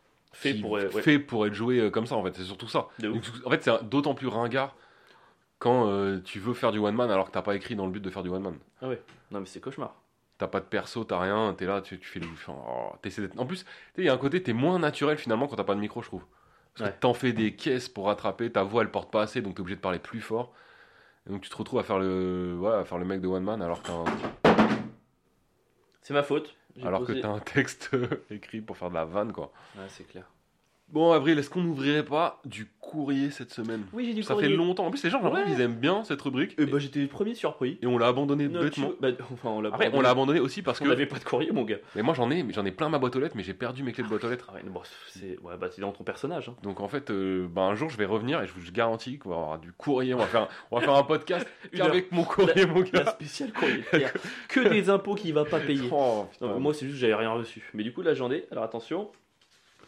pour. 0.60 0.72
ouais, 0.72 0.88
faits 0.90 1.26
pour 1.26 1.46
être 1.46 1.54
joués 1.54 1.80
euh, 1.80 1.90
comme 1.90 2.06
ça, 2.06 2.14
en 2.14 2.22
fait. 2.22 2.34
C'est 2.36 2.44
surtout 2.44 2.68
ça. 2.68 2.88
Donc, 3.00 3.22
en 3.46 3.50
fait, 3.50 3.62
c'est 3.64 3.88
d'autant 3.88 4.14
plus 4.14 4.28
ringard 4.28 4.76
quand 5.58 5.88
euh, 5.88 6.20
tu 6.24 6.38
veux 6.38 6.54
faire 6.54 6.70
du 6.72 6.78
one 6.78 6.94
man 6.94 7.10
alors 7.10 7.26
que 7.26 7.32
t'as 7.32 7.42
pas 7.42 7.56
écrit 7.56 7.74
dans 7.74 7.86
le 7.86 7.90
but 7.92 8.00
de 8.00 8.10
faire 8.10 8.22
du 8.22 8.28
one 8.28 8.42
man. 8.42 8.54
Non 8.82 9.40
mais 9.40 9.46
c'est 9.46 9.60
cauchemar. 9.60 9.94
T'as 10.38 10.46
pas 10.46 10.60
de 10.60 10.66
perso, 10.66 11.02
t'as 11.04 11.18
rien, 11.18 11.52
t'es 11.58 11.66
là, 11.66 11.80
tu, 11.82 11.98
tu 11.98 12.06
fais 12.08 12.20
le. 12.20 12.26
oh, 12.48 12.92
En 13.36 13.46
plus, 13.46 13.64
il 13.96 14.04
y 14.04 14.08
a 14.08 14.12
un 14.14 14.18
côté, 14.18 14.40
t'es 14.42 14.52
moins 14.52 14.78
naturel 14.78 15.18
finalement 15.18 15.48
quand 15.48 15.56
t'as 15.56 15.64
pas 15.64 15.74
de 15.74 15.80
micro, 15.80 16.00
je 16.00 16.06
trouve. 16.08 16.24
Parce 16.74 16.88
Ouais. 16.90 16.94
que 16.94 17.00
t'en 17.00 17.12
fais 17.12 17.32
des 17.32 17.56
caisses 17.56 17.88
pour 17.88 18.06
rattraper, 18.06 18.52
ta 18.52 18.62
voix 18.62 18.82
elle 18.82 18.90
porte 18.92 19.10
pas 19.10 19.22
assez, 19.22 19.42
donc 19.42 19.56
t'es 19.56 19.60
obligé 19.60 19.74
de 19.76 19.80
parler 19.80 19.98
plus 19.98 20.20
fort. 20.20 20.52
Et 21.26 21.30
donc 21.30 21.42
tu 21.42 21.50
te 21.50 21.56
retrouves 21.56 21.80
à 21.80 21.82
faire 21.82 21.98
le, 21.98 22.56
ouais, 22.60 22.72
à 22.72 22.84
faire 22.84 22.98
le 22.98 23.04
mec 23.04 23.20
de 23.20 23.26
one 23.26 23.42
man 23.42 23.60
alors, 23.62 23.82
qu'un- 23.82 24.04
C'est 26.02 26.14
ma 26.14 26.22
faute. 26.22 26.54
Alors 26.84 27.04
que 27.04 27.12
t'as 27.12 27.28
un 27.28 27.40
texte 27.40 27.90
euh, 27.94 28.06
écrit 28.30 28.60
pour 28.60 28.76
faire 28.76 28.90
de 28.90 28.94
la 28.94 29.04
vanne, 29.04 29.32
quoi. 29.32 29.52
Ouais, 29.76 29.82
c'est 29.88 30.04
clair. 30.06 30.24
Bon, 30.90 31.12
Avril, 31.12 31.38
est-ce 31.38 31.50
qu'on 31.50 31.60
n'ouvrirait 31.60 32.04
pas 32.04 32.40
du 32.46 32.66
courrier 32.80 33.30
cette 33.30 33.52
semaine 33.52 33.84
Oui, 33.92 34.06
j'ai 34.06 34.14
du 34.14 34.22
Ça 34.22 34.32
courrier. 34.32 34.48
fait 34.48 34.56
longtemps. 34.56 34.86
En 34.86 34.90
plus, 34.90 35.04
les 35.04 35.10
gens, 35.10 35.22
Ouais. 35.22 35.44
qu'ils 35.44 35.60
aiment 35.60 35.74
bien 35.74 36.02
cette 36.04 36.22
rubrique. 36.22 36.58
Euh, 36.58 36.64
bah 36.64 36.78
j'étais 36.78 37.00
le 37.00 37.08
premier 37.08 37.34
surpris. 37.34 37.78
Et 37.82 37.86
on 37.86 37.98
l'a 37.98 38.06
abandonné 38.06 38.48
Non, 38.48 38.62
bêtement. 38.62 38.88
tu- 38.88 38.94
bah, 38.98 39.08
enfin, 39.30 39.50
on 39.50 39.60
l'a 39.60 39.68
Après, 39.68 39.84
on 39.84 39.88
abandonné. 39.88 40.02
l'a 40.04 40.10
abandonné 40.10 40.40
aussi 40.40 40.62
parce 40.62 40.80
On 40.80 40.84
que. 40.84 40.88
n'avait 40.88 41.04
pas 41.04 41.18
de 41.18 41.24
courrier, 41.24 41.52
mon 41.52 41.64
gars. 41.64 41.76
Mais 41.94 42.00
moi, 42.00 42.14
j'en 42.14 42.30
ai, 42.30 42.42
mais 42.42 42.54
j'en 42.54 42.64
ai 42.64 42.70
plein 42.70 42.88
ma 42.88 42.98
boîte 42.98 43.14
aux 43.16 43.20
lettres, 43.20 43.36
mais 43.36 43.42
j'ai 43.42 43.52
perdu 43.52 43.82
mes 43.82 43.92
clés 43.92 44.02
de 44.04 44.08
boîte 44.08 44.24
aux 44.24 44.30
lettres. 44.30 44.46
Ah 44.50 44.54
ouais, 44.54 44.62
bon, 44.64 44.80
c'est 45.10 45.38
ouais, 45.42 45.58
bah, 45.60 45.68
t'es 45.68 45.82
dans 45.82 45.92
ton 45.92 46.04
personnage. 46.04 46.48
hein. 46.48 46.54
Donc 46.62 46.80
en 46.80 46.88
fait, 46.88 47.10
euh, 47.10 47.46
bah, 47.50 47.62
un 47.62 47.74
jour, 47.74 47.90
je 47.90 47.98
vais 47.98 48.06
revenir 48.06 48.40
et 48.42 48.46
je 48.46 48.54
vous 48.54 48.72
garantis 48.72 49.18
qu'on 49.18 49.28
va 49.28 49.36
avoir 49.36 49.58
du 49.58 49.72
courrier. 49.72 50.14
On 50.14 50.18
va 50.18 50.24
faire, 50.26 50.42
un- 50.44 50.48
on 50.70 50.76
va 50.78 50.82
faire 50.86 50.94
un 50.94 51.02
podcast 51.02 51.46
avec 51.80 52.10
mon 52.12 52.24
courrier, 52.24 52.64
mon 52.64 52.80
La 52.80 53.04
gars. 53.04 53.10
spéciale 53.10 53.52
courrier. 53.52 53.84
Que 54.48 54.66
des 54.66 54.88
impôts 54.88 55.16
qu'il 55.16 55.34
va 55.34 55.44
pas 55.44 55.60
payer. 55.60 55.90
Oh. 55.92 56.24
Non, 56.40 56.58
moi, 56.58 56.72
c'est 56.72 56.86
juste 56.86 56.96
que 56.96 57.00
j'avais 57.02 57.14
rien 57.14 57.32
reçu. 57.32 57.70
Mais 57.74 57.82
du 57.82 57.92
coup, 57.92 58.00
là, 58.00 58.14
j'en 58.14 58.30
ai. 58.32 58.46
Alors 58.50 58.64
attention. 58.64 59.10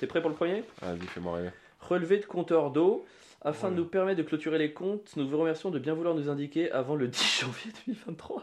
T'es 0.01 0.07
prêt 0.07 0.21
pour 0.23 0.31
le 0.31 0.37
premier? 0.37 0.65
Vas-y, 0.81 1.01
fais-moi 1.07 1.37
rêver. 1.37 1.51
Relevé 1.81 2.19
de 2.19 2.25
compteur 2.25 2.71
d'eau. 2.71 3.05
Afin 3.43 3.69
Ouais. 3.69 3.75
de 3.75 3.81
nous 3.81 3.87
permettre 3.87 4.19
de 4.19 4.23
clôturer 4.23 4.59
les 4.59 4.73
comptes, 4.73 5.13
nous 5.17 5.27
vous 5.29 5.39
remercions 5.39 5.71
de 5.71 5.79
bien 5.79 5.95
vouloir 5.95 6.15
nous 6.15 6.29
indiquer 6.29 6.71
avant 6.73 6.95
le 6.97 7.07
10 7.09 7.41
janvier 7.41 7.71
2023. 7.87 8.43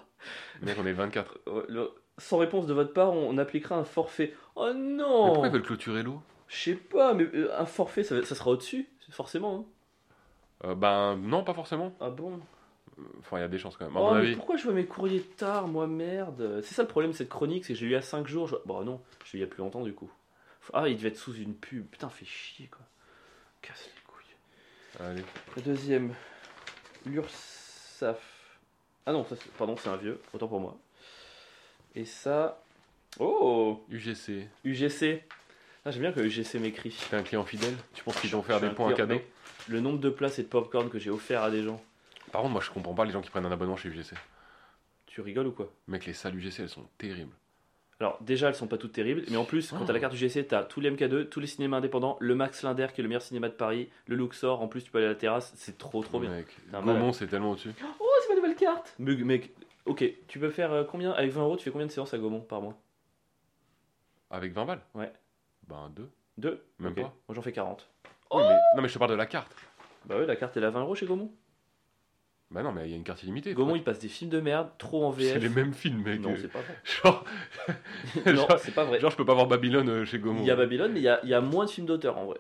Mec, 0.62 0.76
on 0.80 0.86
est 0.88 0.94
24. 0.94 1.40
Euh, 1.48 1.66
le- 1.68 1.92
Sans 2.20 2.38
réponse 2.38 2.66
de 2.68 2.74
votre 2.74 2.94
part, 2.94 3.12
on 3.14 3.38
appliquera 3.40 3.76
un 3.76 3.84
forfait. 3.84 4.34
Oh 4.56 4.72
Mais 4.74 4.80
non 4.80 5.26
pourquoi 5.28 5.48
ils 5.48 5.54
veulent 5.54 5.62
clôturer 5.64 6.02
l'eau? 6.04 6.20
Je 6.48 6.56
sais 6.56 6.76
pas, 6.76 7.14
mais 7.14 7.26
euh, 7.34 7.52
un 7.60 7.66
forfait, 7.66 8.04
ça, 8.04 8.24
sera 8.24 8.52
au-dessus, 8.52 8.88
forcément. 9.12 9.68
hein. 10.64 10.68
Euh, 10.70 10.76
Ben 10.76 11.16
non, 11.18 11.44
pas 11.44 11.54
forcément. 11.54 11.94
Ah 12.00 12.10
bon? 12.10 12.40
Enfin, 13.20 13.38
il 13.38 13.42
y 13.42 13.44
a 13.44 13.48
des 13.48 13.60
chances 13.60 13.78
quand 13.78 13.86
même. 13.86 13.96
À 13.98 14.00
Oh, 14.00 14.06
mon 14.06 14.14
mais 14.14 14.20
avis. 14.20 14.36
pourquoi 14.36 14.58
je 14.58 14.64
vois 14.64 14.74
mes 14.74 14.86
courriers 14.86 15.22
tard, 15.22 15.68
moi, 15.68 15.86
merde? 15.86 16.62
C'est 16.64 16.74
ça 16.74 16.82
le 16.82 16.88
problème 16.88 17.12
de 17.12 17.16
cette 17.16 17.30
chronique, 17.30 17.66
c'est 17.66 17.74
que 17.74 17.80
j'ai 17.80 17.86
eu 17.86 17.96
à 17.96 18.02
5 18.02 18.26
jours. 18.28 18.48
je- 18.48 18.56
Bon, 18.66 18.84
non, 18.84 19.00
je 19.26 19.34
l'ai 19.34 19.40
eu 19.40 19.44
il 19.44 19.46
y 19.48 19.48
a 19.48 19.48
plus 19.54 19.60
longtemps, 19.62 19.84
du 19.84 19.94
coup. 19.94 20.10
Ah, 20.74 20.88
il 20.88 20.98
devait 20.98 21.10
être 21.10 21.18
sous 21.18 21.36
une 21.36 21.56
pub. 21.56 21.86
Putain, 21.88 22.10
fait 22.10 22.26
chier, 22.26 22.68
quoi. 22.68 22.86
Casse 23.62 23.86
les 23.86 24.02
couilles. 24.02 25.06
Allez. 25.08 25.24
Le 25.56 25.62
deuxième, 25.62 26.14
l'URSAF. 27.06 28.22
Ah 29.06 29.14
non, 29.14 29.26
ça, 29.26 29.36
pardon, 29.58 29.76
c'est 29.78 29.90
un 29.90 29.96
vieux, 29.98 30.20
autant 30.34 30.48
pour 30.48 30.60
moi. 30.60 30.78
Et 31.96 32.06
ça. 32.06 32.62
Oh 33.20 33.84
UGC. 33.90 34.48
UGC. 34.64 35.24
Ah, 35.86 35.92
J'aime 35.92 36.02
bien 36.02 36.12
que 36.12 36.20
UGC 36.20 36.56
m'écrit. 36.60 36.96
T'es 37.10 37.16
un 37.16 37.24
client 37.24 37.46
fidèle? 37.46 37.76
Tu 37.94 38.04
penses 38.04 38.20
qu'ils 38.20 38.30
vont 38.32 38.44
faire 38.44 38.60
des 38.60 38.70
points 38.70 38.92
à 38.92 38.94
cadeau. 38.94 39.22
Le 39.70 39.80
nombre 39.80 40.00
de 40.00 40.10
places 40.10 40.40
et 40.40 40.44
de 40.44 40.48
popcorn 40.48 40.90
que 40.90 41.00
j'ai 41.00 41.10
offert 41.10 41.44
à 41.44 41.50
des 41.50 41.64
gens. 41.64 41.82
Par 42.32 42.42
contre, 42.42 42.54
moi, 42.54 42.62
je 42.62 42.70
comprends 42.70 42.94
pas 42.94 43.06
les 43.06 43.12
gens 43.12 43.22
qui 43.22 43.30
prennent 43.30 43.46
un 43.46 43.52
abonnement 43.52 43.78
chez 43.78 43.90
UGC. 43.90 44.14
Tu 45.06 45.22
rigoles 45.22 45.48
ou 45.48 45.52
quoi? 45.52 45.72
Mec, 45.88 46.06
les 46.06 46.14
salles 46.14 46.36
UGC, 46.36 46.60
elles 46.60 46.70
sont 46.70 46.86
terribles. 46.98 47.34
Alors 48.00 48.18
déjà 48.22 48.50
elles 48.50 48.56
sont 48.56 48.68
pas 48.68 48.78
toutes 48.78 48.92
terribles, 48.92 49.24
mais 49.30 49.38
en 49.38 49.44
plus 49.44 49.72
quand 49.72 49.80
Oh. 49.82 49.86
t'as 49.88 49.94
la 49.94 50.00
carte 50.00 50.14
UGC 50.14 50.48
t'as 50.48 50.64
tous 50.64 50.80
les 50.82 50.92
MK2, 50.92 51.30
tous 51.30 51.40
les 51.40 51.48
cinémas 51.48 51.78
indépendants, 51.78 52.16
le 52.20 52.36
Max 52.36 52.62
Linder 52.64 52.88
qui 52.94 53.02
est 53.02 53.04
le 53.04 53.08
meilleur 53.10 53.24
cinéma 53.24 53.50
de 53.50 53.54
Paris, 53.54 53.90
le 54.06 54.16
Luxor, 54.16 54.62
en 54.62 54.68
plus 54.68 54.84
tu 54.84 54.92
peux 54.92 55.00
aller 55.00 55.08
à 55.08 55.12
la 55.12 55.16
terrasse, 55.16 55.52
c'est 55.56 55.78
trop 55.80 56.04
trop 56.04 56.20
bien. 56.20 56.30
Mec, 56.30 56.46
un 56.74 56.82
Gaumont, 56.82 56.94
malade. 57.00 57.14
c'est 57.16 57.28
tellement 57.28 57.52
au-dessus. 57.52 57.74
Oh 58.00 58.06
c'est 58.22 58.30
ma 58.30 58.36
nouvelle 58.36 58.56
carte 58.56 58.94
Mec, 59.00 59.20
mec, 59.24 59.52
ok, 59.86 60.04
tu 60.28 60.38
peux 60.40 60.52
faire 60.52 60.72
euh, 60.72 60.84
combien 60.84 61.12
Avec 61.12 61.32
20 61.32 61.42
euros 61.42 61.58
tu 61.58 61.64
fais 61.64 61.72
combien 61.72 61.88
de 61.88 61.92
séances 61.92 62.14
à 62.14 62.20
Gaumont 62.20 62.42
par 62.42 62.62
mois? 62.62 62.78
Avec 64.30 64.54
20 64.54 64.66
balles? 64.66 64.82
Ouais. 64.94 65.12
Ben, 65.68 65.90
deux. 65.96 66.10
Deux? 66.38 66.64
Même 66.80 66.92
Ok. 66.92 66.98
pas. 66.98 67.14
Moi 67.28 67.36
j'en 67.36 67.42
fais 67.42 67.52
40. 67.52 67.88
Oui, 68.32 68.44
mais... 68.48 68.56
Non, 68.76 68.82
mais 68.84 68.88
je 68.90 68.94
te 68.94 69.00
parle 69.00 69.12
de 69.12 69.16
la 69.16 69.26
carte. 69.26 69.56
Bah 70.06 70.18
ouais 70.18 70.26
la 70.28 70.36
carte 70.36 70.56
elle 70.56 70.64
est 70.64 70.68
à 70.68 70.70
20 70.72 70.82
euros 70.82 70.94
chez 70.96 71.06
Gaumont. 71.08 71.32
Bah 72.50 72.64
non, 72.64 72.72
mais 72.72 72.86
il 72.86 72.92
y 72.92 72.94
a 72.94 72.96
une 72.96 73.04
carte 73.04 73.22
illimitée. 73.24 73.54
Gaumont 73.54 73.76
il 73.76 73.84
passe 73.84 74.00
des 74.00 74.08
films 74.08 74.30
de 74.32 74.40
merde, 74.40 74.70
trop 74.78 75.04
en 75.06 75.12
C'est 75.12 75.34
VF. 75.34 75.42
les 75.44 75.50
mêmes 75.50 75.74
films, 75.74 76.02
mec. 76.04 76.22
Non 76.22 76.32
Euh, 76.32 76.38
c'est 76.40 76.48
pas 76.52 76.60
vrai. 76.60 76.76
Genre, 77.04 77.26
non 78.34 78.48
c'est 78.58 78.74
pas 78.74 78.86
vrai. 78.86 79.00
genre, 79.02 79.12
je 79.12 79.18
peux 79.18 79.26
pas 79.26 79.34
voir 79.34 79.48
Babylone 79.48 79.90
euh, 79.90 80.06
chez 80.06 80.18
Gaumont. 80.20 80.40
Il 80.42 80.48
y 80.48 80.52
a 80.52 80.56
Babylone 80.56 80.92
mais 80.94 81.00
il 81.00 81.04
y 81.04 81.10
a, 81.10 81.20
il 81.24 81.30
y 81.30 81.34
a 81.34 81.42
moins 81.42 81.66
de 81.66 81.70
films 81.70 81.88
d'auteur 81.88 82.18
en 82.18 82.26
vrai. 82.26 82.38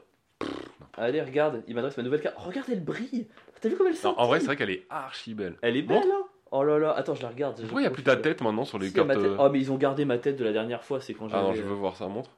Allez 0.95 1.22
regarde, 1.22 1.62
il 1.68 1.76
m'adresse 1.76 1.97
ma 1.97 2.03
nouvelle 2.03 2.22
carte. 2.22 2.36
Regardez 2.39 2.76
le 2.76 2.82
brille 2.82 3.28
T'as 3.62 3.70
vu 3.70 3.76
comme 3.76 3.88
elle 3.88 3.93
Non, 3.93 3.99
scintille 3.99 4.20
en 4.22 4.28
vrai, 4.28 4.39
c'est 4.39 4.45
vrai 4.47 4.55
qu'elle 4.55 4.70
est 4.70 4.86
archi 4.89 5.34
belle. 5.34 5.55
Elle 5.62 5.76
est 5.78 5.82
belle 5.82 5.97
hein 6.12 6.24
Oh 6.51 6.64
là 6.64 6.80
là, 6.80 6.93
attends 6.93 7.14
je 7.14 7.22
la 7.24 7.28
regarde. 7.30 7.60
Pourquoi 7.60 7.82
il 7.82 7.84
n'y 7.84 7.88
a 7.88 7.91
plus 7.91 8.03
ta 8.03 8.16
tête 8.16 8.41
maintenant 8.41 8.64
sur 8.64 8.80
les 8.80 8.88
Si, 8.88 8.93
cartes 8.93 9.10
euh, 9.18 9.36
Oh 9.39 9.49
mais 9.51 9.60
ils 9.60 9.72
ont 9.72 9.78
gardé 9.78 10.05
ma 10.05 10.18
tête 10.18 10.38
de 10.38 10.45
la 10.45 10.53
dernière 10.53 10.84
fois, 10.84 11.01
c'est 11.01 11.14
quand 11.14 11.28
Ah 11.34 11.41
non, 11.41 11.47
j'avais. 11.49 11.58
je 11.58 11.64
veux 11.64 11.74
voir 11.76 11.97
ça, 11.97 12.08
montre. 12.08 12.32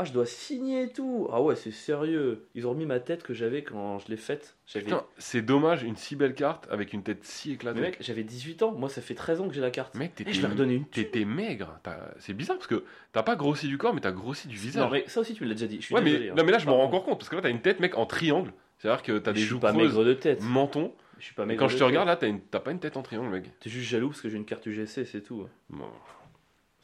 Ah 0.00 0.04
je 0.04 0.12
dois 0.12 0.26
signer 0.26 0.82
et 0.84 0.88
tout. 0.92 1.28
Ah 1.32 1.42
ouais 1.42 1.56
c'est 1.56 1.72
sérieux. 1.72 2.46
Ils 2.54 2.66
ont 2.66 2.70
remis 2.70 2.86
ma 2.86 3.00
tête 3.00 3.22
que 3.24 3.34
j'avais 3.34 3.64
quand 3.64 3.98
je 3.98 4.08
l'ai 4.08 4.16
faite. 4.16 4.56
J'avais. 4.66 4.84
Putain, 4.84 5.04
c'est 5.18 5.42
dommage, 5.42 5.82
une 5.82 5.96
si 5.96 6.14
belle 6.14 6.34
carte 6.34 6.68
avec 6.70 6.92
une 6.92 7.02
tête 7.02 7.24
si 7.24 7.52
éclatée. 7.52 7.80
Mais 7.80 7.86
mec 7.88 7.96
j'avais 8.00 8.22
18 8.22 8.62
ans. 8.62 8.72
Moi 8.72 8.88
ça 8.88 9.02
fait 9.02 9.14
13 9.14 9.40
ans 9.40 9.48
que 9.48 9.54
j'ai 9.54 9.60
la 9.60 9.70
carte. 9.72 9.94
Mec, 9.96 10.12
Et 10.12 10.14
t'étais 10.24 10.32
je 10.32 10.42
leur 10.42 10.54
donnais 10.54 10.76
une. 10.76 10.84
t'étais 10.86 11.24
maigre. 11.24 11.80
T'as- 11.82 12.12
C'est 12.20 12.32
bizarre 12.32 12.56
parce 12.56 12.68
que 12.68 12.84
t'as 13.12 13.22
pas 13.24 13.34
grossi 13.36 13.66
du 13.66 13.76
corps, 13.76 13.92
mais 13.92 14.00
t'as 14.00 14.12
grossi 14.12 14.46
du 14.48 14.56
visage. 14.56 14.84
Non 14.84 14.90
mais 14.90 15.04
ça 15.08 15.20
aussi 15.20 15.34
tu 15.34 15.42
me 15.42 15.48
l'as 15.48 15.54
déjà 15.54 15.66
dit. 15.66 15.78
Je 15.80 15.86
suis 15.86 15.94
ouais, 15.94 16.00
mais, 16.00 16.10
désolé, 16.10 16.30
hein. 16.30 16.34
non, 16.36 16.44
mais 16.44 16.52
là, 16.52 16.58
je 16.58 16.64
me 16.64 16.70
Pardon. 16.70 16.80
rends 16.82 16.86
encore 16.88 17.04
compte 17.04 17.18
parce 17.18 17.28
que 17.28 17.36
là, 17.36 17.42
t'as 17.42 17.50
une 17.50 17.60
tête, 17.60 17.80
mec, 17.80 17.98
en 17.98 18.06
triangle. 18.06 18.52
C'est-à-dire 18.78 19.02
que 19.02 19.18
t'as 19.18 19.32
Je 19.32 19.34
des 19.34 19.40
suis 19.40 19.48
joues 19.48 19.58
pas 19.58 19.72
creuses, 19.72 19.88
maigre 19.94 20.04
de 20.04 20.14
tête. 20.14 20.40
menton. 20.42 20.92
Je 21.18 21.24
suis 21.24 21.34
pas 21.34 21.42
Et 21.42 21.46
maigre. 21.46 21.58
quand 21.58 21.66
de 21.66 21.70
je 21.70 21.74
te 21.74 21.78
tête. 21.80 21.88
regarde, 21.88 22.06
là, 22.06 22.14
t'as 22.14 22.28
une- 22.28 22.40
t'as 22.40 22.60
pas 22.60 22.70
une 22.70 22.78
tête 22.78 22.96
en 22.96 23.02
triangle, 23.02 23.30
mec. 23.30 23.44
T'es 23.58 23.68
juste 23.70 23.88
jaloux 23.90 24.10
parce 24.10 24.20
que 24.20 24.28
j'ai 24.28 24.36
une 24.36 24.44
carte 24.44 24.64
UGC 24.66 25.04
c'est 25.04 25.20
tout. 25.22 25.48
Bon. 25.68 25.86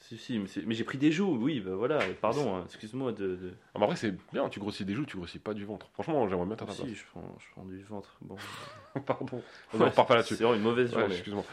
Si 0.08 0.18
si 0.18 0.38
mais, 0.38 0.48
mais 0.66 0.74
j'ai 0.74 0.84
pris 0.84 0.98
des 0.98 1.10
joues. 1.10 1.38
Oui 1.40 1.60
bah 1.60 1.74
voilà. 1.74 1.98
Pardon. 2.20 2.56
hein, 2.56 2.62
Excuse-moi 2.66 3.12
de. 3.12 3.36
de... 3.36 3.52
Ah, 3.74 3.78
mais 3.78 3.84
après, 3.84 3.96
c'est 3.96 4.14
bien, 4.32 4.48
tu 4.50 4.60
grossis 4.60 4.84
des 4.84 4.92
joues, 4.94 5.06
tu 5.06 5.16
grossis 5.16 5.38
pas 5.38 5.54
du 5.54 5.64
ventre. 5.64 5.88
Franchement, 5.94 6.28
j'aimerais 6.28 6.46
bien 6.46 6.56
t'en 6.56 6.68
Si 6.68 6.94
je 6.94 7.04
prends, 7.10 7.36
je 7.40 7.46
prends 7.52 7.64
du 7.64 7.82
ventre. 7.84 8.14
Bon. 8.20 8.36
Pardon. 9.06 9.42
On 9.72 9.78
Ouais, 9.78 9.84
repart 9.86 10.06
pas 10.08 10.16
là-dessus. 10.16 10.36
C'est 10.36 10.44
vraiment 10.44 10.58
une 10.58 10.62
mauvaise 10.64 10.92
Ouais, 10.94 11.00
journée. 11.00 11.14
excuse-moi. 11.14 11.44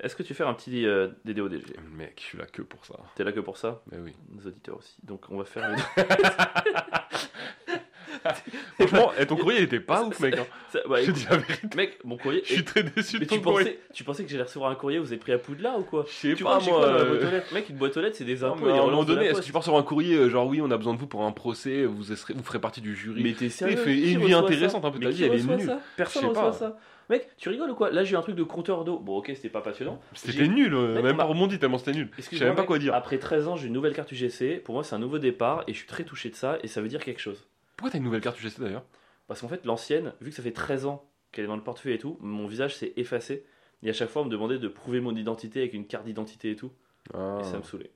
Est-ce 0.00 0.16
que 0.16 0.22
tu 0.22 0.34
fais 0.34 0.44
un 0.44 0.54
petit 0.54 0.86
euh, 0.86 1.08
DDODG 1.24 1.76
Mec, 1.92 2.14
je 2.18 2.22
suis 2.22 2.38
là 2.38 2.46
que 2.46 2.62
pour 2.62 2.84
ça. 2.86 2.94
T'es 3.14 3.24
là 3.24 3.32
que 3.32 3.40
pour 3.40 3.56
ça? 3.56 3.82
Mais 3.90 3.98
oui. 3.98 4.14
Nos 4.30 4.46
auditeurs 4.48 4.78
aussi. 4.78 4.96
Donc 5.04 5.26
on 5.28 5.36
va 5.36 5.44
faire 5.44 5.70
les 5.70 5.76
Franchement, 8.78 9.12
et 9.18 9.26
ton 9.26 9.36
courrier 9.36 9.60
il 9.60 9.64
était 9.64 9.80
pas 9.80 10.02
ouf, 10.04 10.18
mec. 10.20 10.36
hein. 10.38 10.46
Ça- 10.72 10.80
bah, 10.88 10.96
Je 11.00 11.06
te 11.06 11.10
écoute, 11.10 11.14
dis 11.22 11.26
la 11.30 11.36
vérité. 11.36 11.76
mec, 11.76 11.98
mon 12.04 12.16
courrier. 12.16 12.42
Je 12.44 12.52
suis 12.54 12.64
très 12.64 12.82
déçu 12.82 13.16
de 13.16 13.20
Mais 13.20 13.26
ton 13.26 13.36
tu 13.36 13.42
courrier. 13.42 13.64
pensais, 13.64 13.78
tu 13.92 14.04
pensais 14.04 14.24
que 14.24 14.30
j'allais 14.30 14.42
recevoir 14.44 14.70
un 14.70 14.74
courrier, 14.74 14.98
vous 14.98 15.08
avez 15.08 15.18
pris 15.18 15.32
à 15.32 15.38
Poudlard 15.38 15.78
ou 15.78 15.82
quoi? 15.82 16.04
Je 16.08 16.12
sais 16.12 16.34
Tu 16.34 16.44
pas, 16.44 16.50
vois, 16.56 16.58
j'ai 16.60 16.70
moi. 16.70 16.80
quoi 16.80 16.88
dans 16.88 16.94
la 16.94 17.00
euh, 17.04 17.08
boîte 17.10 17.24
aux 17.28 17.30
lettres? 17.30 17.54
Mec, 17.54 17.68
une 17.68 17.76
boîte 17.76 17.96
aux 17.96 18.00
lettres, 18.00 18.16
c'est 18.16 18.24
des 18.24 18.36
non, 18.36 18.46
impôts. 18.52 18.64
mais 18.64 18.70
et 18.70 18.78
à 18.78 18.82
un 18.82 18.86
moment 18.86 19.04
de 19.04 19.08
la 19.10 19.14
donné, 19.16 19.26
est-ce 19.26 19.30
que 19.32 19.36
poste. 19.38 19.46
tu 19.46 19.52
pars 19.52 19.64
sur 19.64 19.76
un 19.76 19.82
courrier, 19.82 20.16
euh, 20.16 20.28
genre 20.30 20.46
oui, 20.46 20.60
on 20.62 20.70
a 20.70 20.76
besoin 20.76 20.94
de 20.94 20.98
vous 20.98 21.06
pour 21.06 21.22
un 21.24 21.32
procès, 21.32 21.84
vous, 21.84 22.02
serez- 22.04 22.34
vous 22.34 22.42
ferez 22.42 22.60
partie 22.60 22.80
du 22.80 22.96
jury? 22.96 23.22
Mais 23.22 23.32
t'es 23.34 23.48
sérieux? 23.48 23.76
fait 23.76 23.94
Qui 23.94 24.12
une 24.12 24.18
vie 24.20 24.24
reçoit 24.34 24.40
ça? 24.40 24.46
intéressante, 24.46 24.84
un 24.84 24.90
peu, 24.90 24.98
Mais 24.98 25.06
ta 25.06 25.10
qui 25.12 25.18
vie, 25.18 25.24
elle 25.24 25.30
est 25.32 25.36
reçoit 25.42 25.56
nulle. 25.56 25.66
ça? 25.66 25.80
Personne 25.96 26.22
Je 26.22 26.26
sais 26.28 26.30
reçoit 26.40 26.50
pas. 26.52 26.52
ça. 26.58 26.78
Mec, 27.10 27.28
tu 27.36 27.48
rigoles 27.50 27.68
ou 27.70 27.74
quoi? 27.74 27.90
Là, 27.90 28.04
j'ai 28.04 28.14
eu 28.14 28.16
un 28.16 28.22
truc 28.22 28.36
de 28.36 28.42
compteur 28.44 28.84
d'eau. 28.84 28.98
Bon, 28.98 29.18
ok, 29.18 29.30
c'était 29.34 29.48
pas 29.50 29.60
passionnant. 29.60 30.00
C'était 30.14 30.46
nul, 30.48 30.72
euh, 30.72 30.94
Mec, 30.94 31.02
même 31.04 31.14
on 31.14 31.18
pas 31.18 31.24
m'a- 31.24 31.28
rebondi 31.28 31.58
tellement 31.58 31.76
c'était 31.76 31.92
nul. 31.92 32.08
Je 32.12 32.18
Excuse-moi, 32.18 32.38
savais 32.38 32.50
même 32.50 32.56
pas 32.56 32.62
mec, 32.62 32.68
quoi 32.68 32.78
dire. 32.78 32.94
Après 32.94 33.18
13 33.18 33.48
ans, 33.48 33.56
j'ai 33.56 33.66
une 33.66 33.72
nouvelle 33.74 33.92
carte 33.92 34.10
UGC. 34.12 34.60
Pour 34.64 34.74
moi, 34.76 34.84
c'est 34.84 34.94
un 34.94 34.98
nouveau 35.00 35.18
départ 35.18 35.64
et 35.66 35.72
je 35.72 35.78
suis 35.78 35.86
très 35.86 36.04
touché 36.04 36.30
de 36.30 36.36
ça 36.36 36.58
et 36.62 36.68
ça 36.68 36.80
veut 36.80 36.88
dire 36.88 37.04
quelque 37.04 37.20
chose. 37.20 37.44
Pourquoi 37.76 37.90
t'as 37.90 37.98
une 37.98 38.04
nouvelle 38.04 38.20
carte 38.20 38.38
UGC 38.42 38.60
d'ailleurs? 38.60 38.84
Parce 39.28 39.40
qu'en 39.40 39.48
fait, 39.48 39.64
l'ancienne, 39.64 40.12
vu 40.20 40.30
que 40.30 40.36
ça 40.36 40.42
fait 40.42 40.52
13 40.52 40.86
ans 40.86 41.08
qu'elle 41.30 41.44
est 41.44 41.48
dans 41.48 41.56
le 41.56 41.62
portefeuille 41.62 41.94
et 41.94 41.98
tout, 41.98 42.18
mon 42.20 42.46
visage 42.46 42.76
s'est 42.76 42.92
effacé. 42.96 43.44
Et 43.82 43.90
à 43.90 43.92
chaque 43.92 44.10
fois, 44.10 44.22
on 44.22 44.26
me 44.26 44.30
demandait 44.30 44.58
de 44.58 44.68
prouver 44.68 45.00
mon 45.00 45.14
identité 45.16 45.60
avec 45.60 45.72
une 45.74 45.86
carte 45.86 46.04
d'identité 46.04 46.50
et 46.50 46.56
tout. 46.56 46.70
ah. 47.14 47.38
Et 47.40 47.44
ça 47.44 47.58
me 47.58 47.62
saoulait. 47.62 47.90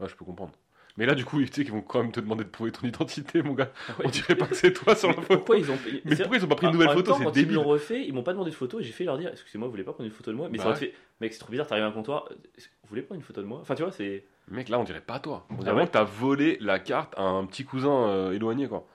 Ouais, 0.00 0.08
je 0.08 0.14
peux 0.14 0.24
comprendre. 0.24 0.52
Mais 0.98 1.06
là, 1.06 1.14
du 1.14 1.24
coup, 1.24 1.38
tu 1.44 1.46
sais 1.46 1.62
qu'ils 1.64 1.72
vont 1.72 1.80
quand 1.80 2.02
même 2.02 2.12
te 2.12 2.20
demander 2.20 2.44
de 2.44 2.50
prouver 2.50 2.70
ton 2.70 2.86
identité, 2.86 3.42
mon 3.42 3.54
gars. 3.54 3.72
Ah 3.88 3.92
ouais. 3.98 4.06
On 4.06 4.10
dirait 4.10 4.36
pas 4.36 4.46
que 4.46 4.54
c'est 4.54 4.72
toi 4.74 4.94
sur 4.94 5.08
la 5.08 5.16
Mais 5.16 5.22
photo. 5.22 5.36
Pourquoi 5.38 5.56
ils 5.56 5.70
ont 5.70 5.78
Mais 6.04 6.16
pourquoi 6.16 6.36
ils 6.36 6.44
ont 6.44 6.48
pas 6.48 6.54
pris 6.56 6.66
une 6.66 6.72
nouvelle 6.74 6.90
en 6.90 6.92
photo 6.92 7.14
C'est 7.16 7.24
quand 7.24 7.30
ils 7.30 7.34
débile. 7.34 7.54
l'ont 7.56 7.64
refait, 7.64 8.04
ils 8.06 8.12
m'ont 8.12 8.22
pas 8.22 8.32
demandé 8.32 8.50
de 8.50 8.54
photo 8.56 8.78
et 8.78 8.82
j'ai 8.82 8.92
fait 8.92 9.04
leur 9.04 9.16
dire 9.16 9.30
Excusez-moi, 9.32 9.66
vous 9.68 9.72
voulez 9.72 9.84
pas 9.84 9.92
prendre 9.94 10.06
une 10.06 10.12
photo 10.14 10.30
de 10.30 10.36
moi? 10.36 10.48
Mais 10.50 10.58
Bah 10.58 10.64
ça 10.64 10.70
ouais. 10.70 10.76
fait 10.76 10.94
Mec, 11.20 11.32
c'est 11.32 11.38
trop 11.38 11.50
bizarre, 11.50 11.66
t'arrives 11.66 11.84
à 11.84 11.88
un 11.88 11.92
comptoir, 11.92 12.28
vous 12.28 12.88
voulez 12.90 13.02
prendre 13.02 13.18
une 13.20 13.24
photo 13.24 13.40
de 13.40 13.46
moi? 13.46 13.58
Enfin, 13.62 13.74
tu 13.74 13.82
vois, 13.82 13.90
c'est. 13.92 14.24
Mec, 14.48 14.68
là, 14.68 14.78
on 14.78 14.84
dirait 14.84 15.00
pas 15.00 15.18
toi. 15.18 15.46
On 15.50 15.54
dirait 15.54 15.70
Ah 15.70 15.74
ouais 15.74 15.86
que 15.86 15.92
t'as 15.92 16.04
volé 16.04 16.58
la 16.60 16.78
carte 16.78 17.14
à 17.16 17.22
un 17.22 17.46
petit 17.46 17.64
cousin 17.64 18.08
euh, 18.08 18.32
éloigné, 18.32 18.68
quoi. 18.68 18.86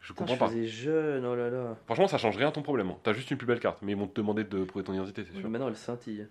Je 0.00 0.12
Putain, 0.12 0.18
comprends 0.24 0.34
je 0.34 0.38
pas. 0.40 0.48
faisais 0.48 0.66
jeune, 0.66 1.24
oh 1.26 1.34
là 1.36 1.50
là. 1.50 1.76
Franchement, 1.86 2.08
ça 2.08 2.16
change 2.18 2.36
rien 2.36 2.48
à 2.48 2.52
ton 2.52 2.62
problème. 2.62 2.90
hein. 2.90 2.96
T'as 3.02 3.12
juste 3.12 3.30
une 3.30 3.36
plus 3.36 3.46
belle 3.46 3.60
carte, 3.60 3.78
mais 3.82 3.92
ils 3.92 3.98
vont 3.98 4.06
te 4.06 4.14
demander 4.20 4.44
de 4.44 4.64
prouver 4.64 4.84
ton 4.84 4.94
identité, 4.94 5.24
c'est 5.24 5.38
sûr. 5.38 5.48
Maintenant, 5.48 5.68
elle 5.68 5.76
scintille. 5.76 6.26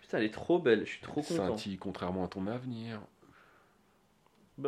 Putain, 0.00 0.18
elle 0.18 0.24
est 0.24 0.34
trop 0.34 0.58
belle, 0.58 0.80
je 0.84 0.90
suis 0.92 1.00
trop 1.00 1.20
content. 1.22 1.48
Scintille, 1.56 1.76
contrairement 1.78 2.24
à 2.24 2.28
ton 2.28 2.46
avenir. 2.46 3.00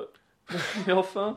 Mais 0.87 0.93
enfin 0.93 1.37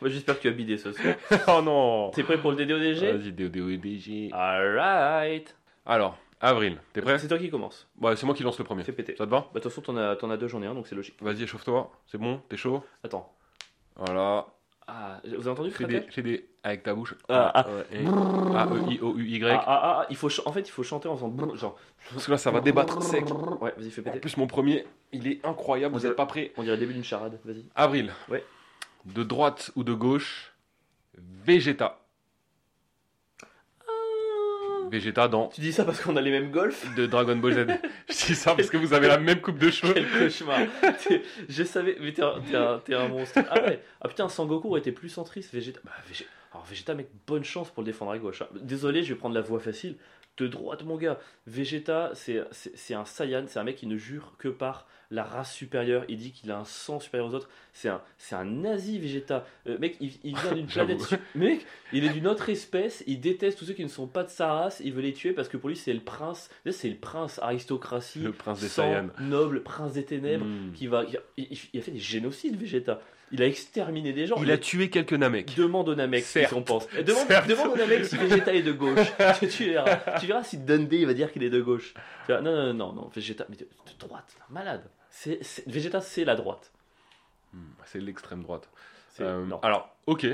Moi, 0.00 0.08
J'espère 0.10 0.36
que 0.36 0.42
tu 0.42 0.48
as 0.48 0.52
bidé 0.52 0.78
ce 0.78 0.92
soir. 0.92 1.14
oh 1.48 1.60
non 1.62 2.10
T'es 2.10 2.22
prêt 2.22 2.38
pour 2.40 2.52
le 2.52 2.56
DDODG 2.56 3.18
Vas-y, 3.18 3.32
DODG. 3.32 4.30
Alright 4.32 5.54
Alors, 5.84 6.18
avril, 6.40 6.78
t'es 6.94 7.02
prêt? 7.02 7.18
C'est 7.18 7.28
toi 7.28 7.38
qui 7.38 7.50
commence. 7.50 7.86
Ouais, 8.00 8.16
c'est 8.16 8.24
moi 8.24 8.34
qui 8.34 8.42
lance 8.42 8.58
le 8.58 8.64
premier. 8.64 8.82
Fais 8.82 8.92
péter. 8.92 9.14
Ça 9.16 9.26
te 9.26 9.30
va? 9.30 9.40
Bah, 9.40 9.46
de 9.54 9.60
toute 9.60 9.70
façon, 9.70 9.82
t'en 9.82 9.96
as, 9.98 10.16
t'en 10.16 10.30
as 10.30 10.38
deux, 10.38 10.48
j'en 10.48 10.62
ai 10.62 10.66
un, 10.66 10.74
donc 10.74 10.86
c'est 10.86 10.94
logique. 10.94 11.16
Vas-y, 11.20 11.42
échauffe-toi. 11.42 11.90
C'est 12.06 12.18
bon? 12.18 12.40
T'es 12.48 12.56
chaud? 12.56 12.82
Attends. 13.04 13.30
Voilà. 13.96 14.46
Ah, 14.86 15.20
vous 15.24 15.34
avez 15.34 15.50
entendu 15.50 15.70
Fais 15.70 15.84
des, 15.86 16.00
fais 16.02 16.22
des 16.22 16.48
avec 16.64 16.82
ta 16.82 16.94
bouche. 16.94 17.14
Ah, 17.28 17.52
ah. 17.54 17.66
Ouais, 17.68 17.86
et- 17.92 18.06
A-E-I-O-U-Y. 18.56 19.44
Ah, 19.44 19.62
ah, 19.66 19.80
ah, 20.02 20.06
il 20.10 20.16
faut 20.16 20.28
ch- 20.28 20.44
en 20.46 20.52
fait, 20.52 20.60
il 20.62 20.70
faut 20.70 20.82
chanter 20.82 21.08
en 21.08 21.14
faisant 21.16 21.28
brrr, 21.28 21.56
genre. 21.56 21.76
Parce 22.12 22.26
que 22.26 22.30
là, 22.32 22.38
ça 22.38 22.50
va 22.50 22.60
débattre 22.60 23.02
sec. 23.02 23.24
Ouais, 23.60 23.72
vas-y, 23.76 23.90
fais 23.90 24.00
En 24.00 24.04
péter. 24.04 24.18
plus, 24.20 24.36
mon 24.36 24.46
premier, 24.46 24.84
il 25.12 25.28
est 25.28 25.44
incroyable. 25.46 25.94
Vous 25.94 26.04
On 26.06 26.10
êtes 26.10 26.16
pas 26.16 26.26
prêts 26.26 26.52
On 26.56 26.62
dirait 26.62 26.74
le 26.76 26.80
début 26.80 26.94
d'une 26.94 27.04
charade, 27.04 27.38
vas-y. 27.44 27.64
Avril. 27.74 28.12
Ouais. 28.28 28.44
De 29.06 29.22
droite 29.22 29.70
ou 29.76 29.84
de 29.84 29.94
gauche 29.94 30.52
Vegeta. 31.16 31.98
Vegeta 34.92 35.26
dans 35.26 35.48
Tu 35.48 35.62
dis 35.62 35.72
ça 35.72 35.84
parce 35.84 36.00
qu'on 36.02 36.16
a 36.16 36.20
les 36.20 36.30
mêmes 36.30 36.50
golfs 36.50 36.94
de 36.94 37.06
Dragon 37.06 37.34
Ball 37.34 37.54
Z. 37.54 37.66
Je 38.10 38.26
dis 38.26 38.34
ça 38.34 38.54
parce 38.54 38.68
que 38.68 38.76
vous 38.76 38.92
avez 38.92 39.08
la 39.08 39.18
même 39.18 39.40
coupe 39.40 39.58
de 39.58 39.70
cheveux. 39.70 39.94
Quel 39.94 40.06
cauchemar 40.06 40.60
Je 41.48 41.64
savais, 41.64 41.96
mais 41.98 42.12
t'es 42.12 42.22
un, 42.94 43.08
monstre. 43.08 43.40
Ah 43.50 43.62
ouais, 43.62 43.82
ah 44.02 44.08
putain, 44.08 44.28
Sangoku 44.28 44.68
aurait 44.68 44.80
été 44.80 44.92
plus 44.92 45.08
centriste, 45.08 45.54
Vegeta. 45.54 45.80
Bah, 45.82 45.92
Vegeta. 46.06 46.28
Alors 46.52 46.66
Vegeta, 46.66 46.94
mec, 46.94 47.08
bonne 47.26 47.44
chance 47.44 47.70
pour 47.70 47.82
le 47.82 47.86
défendre 47.86 48.10
à 48.10 48.18
gauche. 48.18 48.42
hein. 48.42 48.48
Désolé, 48.60 49.02
je 49.02 49.14
vais 49.14 49.18
prendre 49.18 49.34
la 49.34 49.40
voie 49.40 49.60
facile. 49.60 49.96
De 50.36 50.46
droite, 50.46 50.82
mon 50.84 50.96
gars. 50.96 51.18
Vegeta, 51.46 52.12
c'est 52.14 52.94
un 52.94 53.04
Saiyan, 53.06 53.44
c'est 53.46 53.58
un 53.58 53.64
mec 53.64 53.76
qui 53.76 53.86
ne 53.86 53.96
jure 53.96 54.34
que 54.38 54.48
par 54.48 54.86
la 55.12 55.22
race 55.22 55.52
supérieure. 55.52 56.04
Il 56.08 56.16
dit 56.16 56.32
qu'il 56.32 56.50
a 56.50 56.58
un 56.58 56.64
sang 56.64 56.98
supérieur 56.98 57.28
aux 57.30 57.34
autres. 57.34 57.48
C'est 57.72 57.88
un, 57.88 58.00
c'est 58.18 58.34
un 58.34 58.44
nazi, 58.44 58.98
Vegeta. 58.98 59.46
Euh, 59.68 59.78
mec, 59.78 59.96
il, 60.00 60.10
il 60.24 60.36
vient 60.36 60.52
d'une 60.54 60.66
planète. 60.68 61.00
Su- 61.02 61.14
Mec, 61.34 61.64
il 61.92 62.04
est 62.04 62.08
d'une 62.08 62.26
autre 62.26 62.48
espèce. 62.48 63.04
Il 63.06 63.20
déteste 63.20 63.58
tous 63.58 63.66
ceux 63.66 63.74
qui 63.74 63.84
ne 63.84 63.88
sont 63.88 64.06
pas 64.06 64.24
de 64.24 64.30
sa 64.30 64.52
race. 64.52 64.80
Il 64.84 64.92
veut 64.92 65.02
les 65.02 65.12
tuer 65.12 65.32
parce 65.32 65.48
que 65.48 65.56
pour 65.56 65.68
lui, 65.68 65.76
c'est 65.76 65.92
le 65.92 66.00
prince. 66.00 66.50
C'est 66.70 66.88
le 66.88 66.96
prince, 66.96 67.38
aristocratie. 67.42 68.20
Le 68.20 68.32
prince 68.32 68.60
des 68.60 68.68
sang, 68.68 68.82
Saiyans. 68.90 69.08
Noble, 69.20 69.62
prince 69.62 69.92
des 69.92 70.04
ténèbres 70.04 70.44
Mm. 70.46 70.72
qui 70.74 70.86
va, 70.88 71.04
il, 71.04 71.20
il- 71.50 71.58
il 71.74 71.78
a 71.80 71.82
fait 71.82 71.92
des 71.92 71.98
génocides 71.98 72.58
Vegeta. 72.58 73.00
Il 73.34 73.40
a 73.40 73.46
exterminé 73.46 74.12
des 74.12 74.26
gens. 74.26 74.36
Il 74.42 74.50
a 74.50 74.58
tué 74.58 74.90
quelques 74.90 75.14
Namek. 75.14 75.54
Demande 75.56 75.88
au 75.88 75.94
Namek 75.94 76.22
ce 76.22 76.32
Certes. 76.40 76.52
qu'on 76.52 76.62
pense. 76.62 76.86
Et 76.98 77.02
Demande, 77.02 77.26
Certes. 77.28 77.48
demande 77.48 77.68
au 77.72 77.76
Namek 77.78 78.04
si 78.04 78.16
Vegeta 78.18 78.52
est 78.52 78.62
de 78.62 78.72
gauche. 78.72 78.98
tu, 79.40 79.48
tu 79.48 79.64
verras. 79.70 80.18
Tu 80.20 80.26
verras 80.26 80.42
si 80.44 80.58
Dundee 80.58 80.98
il 81.00 81.06
va 81.06 81.14
dire 81.14 81.32
qu'il 81.32 81.42
est 81.42 81.48
de 81.48 81.62
gauche. 81.62 81.94
Tu 82.26 82.32
non, 82.32 82.42
non, 82.42 82.74
non, 82.74 82.92
non, 82.92 83.10
Vegeta, 83.14 83.46
mais 83.48 83.56
de, 83.56 83.62
de 83.64 83.98
droite, 83.98 84.36
malade. 84.50 84.82
C'est, 85.14 85.42
c'est- 85.44 85.68
Vegeta, 85.68 86.00
c'est 86.00 86.24
la 86.24 86.34
droite. 86.36 86.72
Hmm, 87.52 87.58
C'est 87.84 88.00
l'extrême 88.00 88.42
droite. 88.42 88.70
C'est, 89.10 89.22
Euh, 89.24 89.44
non. 89.44 89.58
alors, 89.60 89.94
ok. 90.06 90.26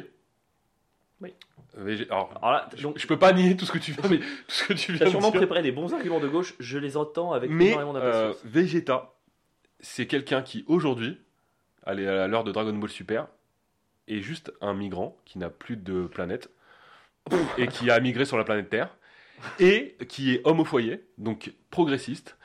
Oui. 1.21 1.35
Végé- 1.77 2.07
Alors, 2.11 2.31
Alors 2.37 2.53
là, 2.53 2.69
je, 2.77 2.83
donc, 2.85 2.97
je 2.97 3.07
peux 3.09 3.19
pas 3.19 3.33
nier 3.33 3.57
tout 3.57 3.67
ce 3.67 3.73
que 3.73 3.79
tu 3.79 3.91
viens, 3.93 4.03
tout 4.09 4.23
ce 4.47 4.65
que 4.69 4.73
tu 4.75 4.93
viens 4.93 5.03
as 5.03 5.05
de 5.07 5.11
sûrement 5.11 5.31
dire. 5.33 5.41
préparé 5.41 5.63
des 5.63 5.73
bons 5.73 5.93
arguments 5.93 6.21
de 6.21 6.29
gauche. 6.29 6.55
Je 6.61 6.79
les 6.79 6.97
entends 6.97 7.33
avec 7.33 7.51
Mais 7.51 7.71
énormément 7.73 7.97
euh, 7.97 8.29
d'impatience. 8.29 8.45
Vegeta, 8.45 9.15
c'est 9.81 10.07
quelqu'un 10.07 10.43
qui 10.43 10.65
aujourd'hui, 10.69 11.21
à 11.85 11.95
l'heure 11.95 12.45
de 12.45 12.53
Dragon 12.53 12.73
Ball 12.73 12.89
Super, 12.89 13.27
est 14.07 14.21
juste 14.21 14.53
un 14.61 14.75
migrant 14.75 15.19
qui 15.25 15.39
n'a 15.39 15.51
plus 15.51 15.77
de 15.77 16.07
planète 16.07 16.51
et 17.59 17.67
qui 17.67 17.91
a 17.91 17.99
migré 17.99 18.25
sur 18.25 18.39
la 18.39 18.45
planète 18.45 18.71
Terre 18.71 18.95
et 19.59 19.97
qui 20.09 20.35
est 20.35 20.41
homme 20.47 20.61
au 20.61 20.65
foyer, 20.65 21.05
donc 21.19 21.53
progressiste, 21.71 22.38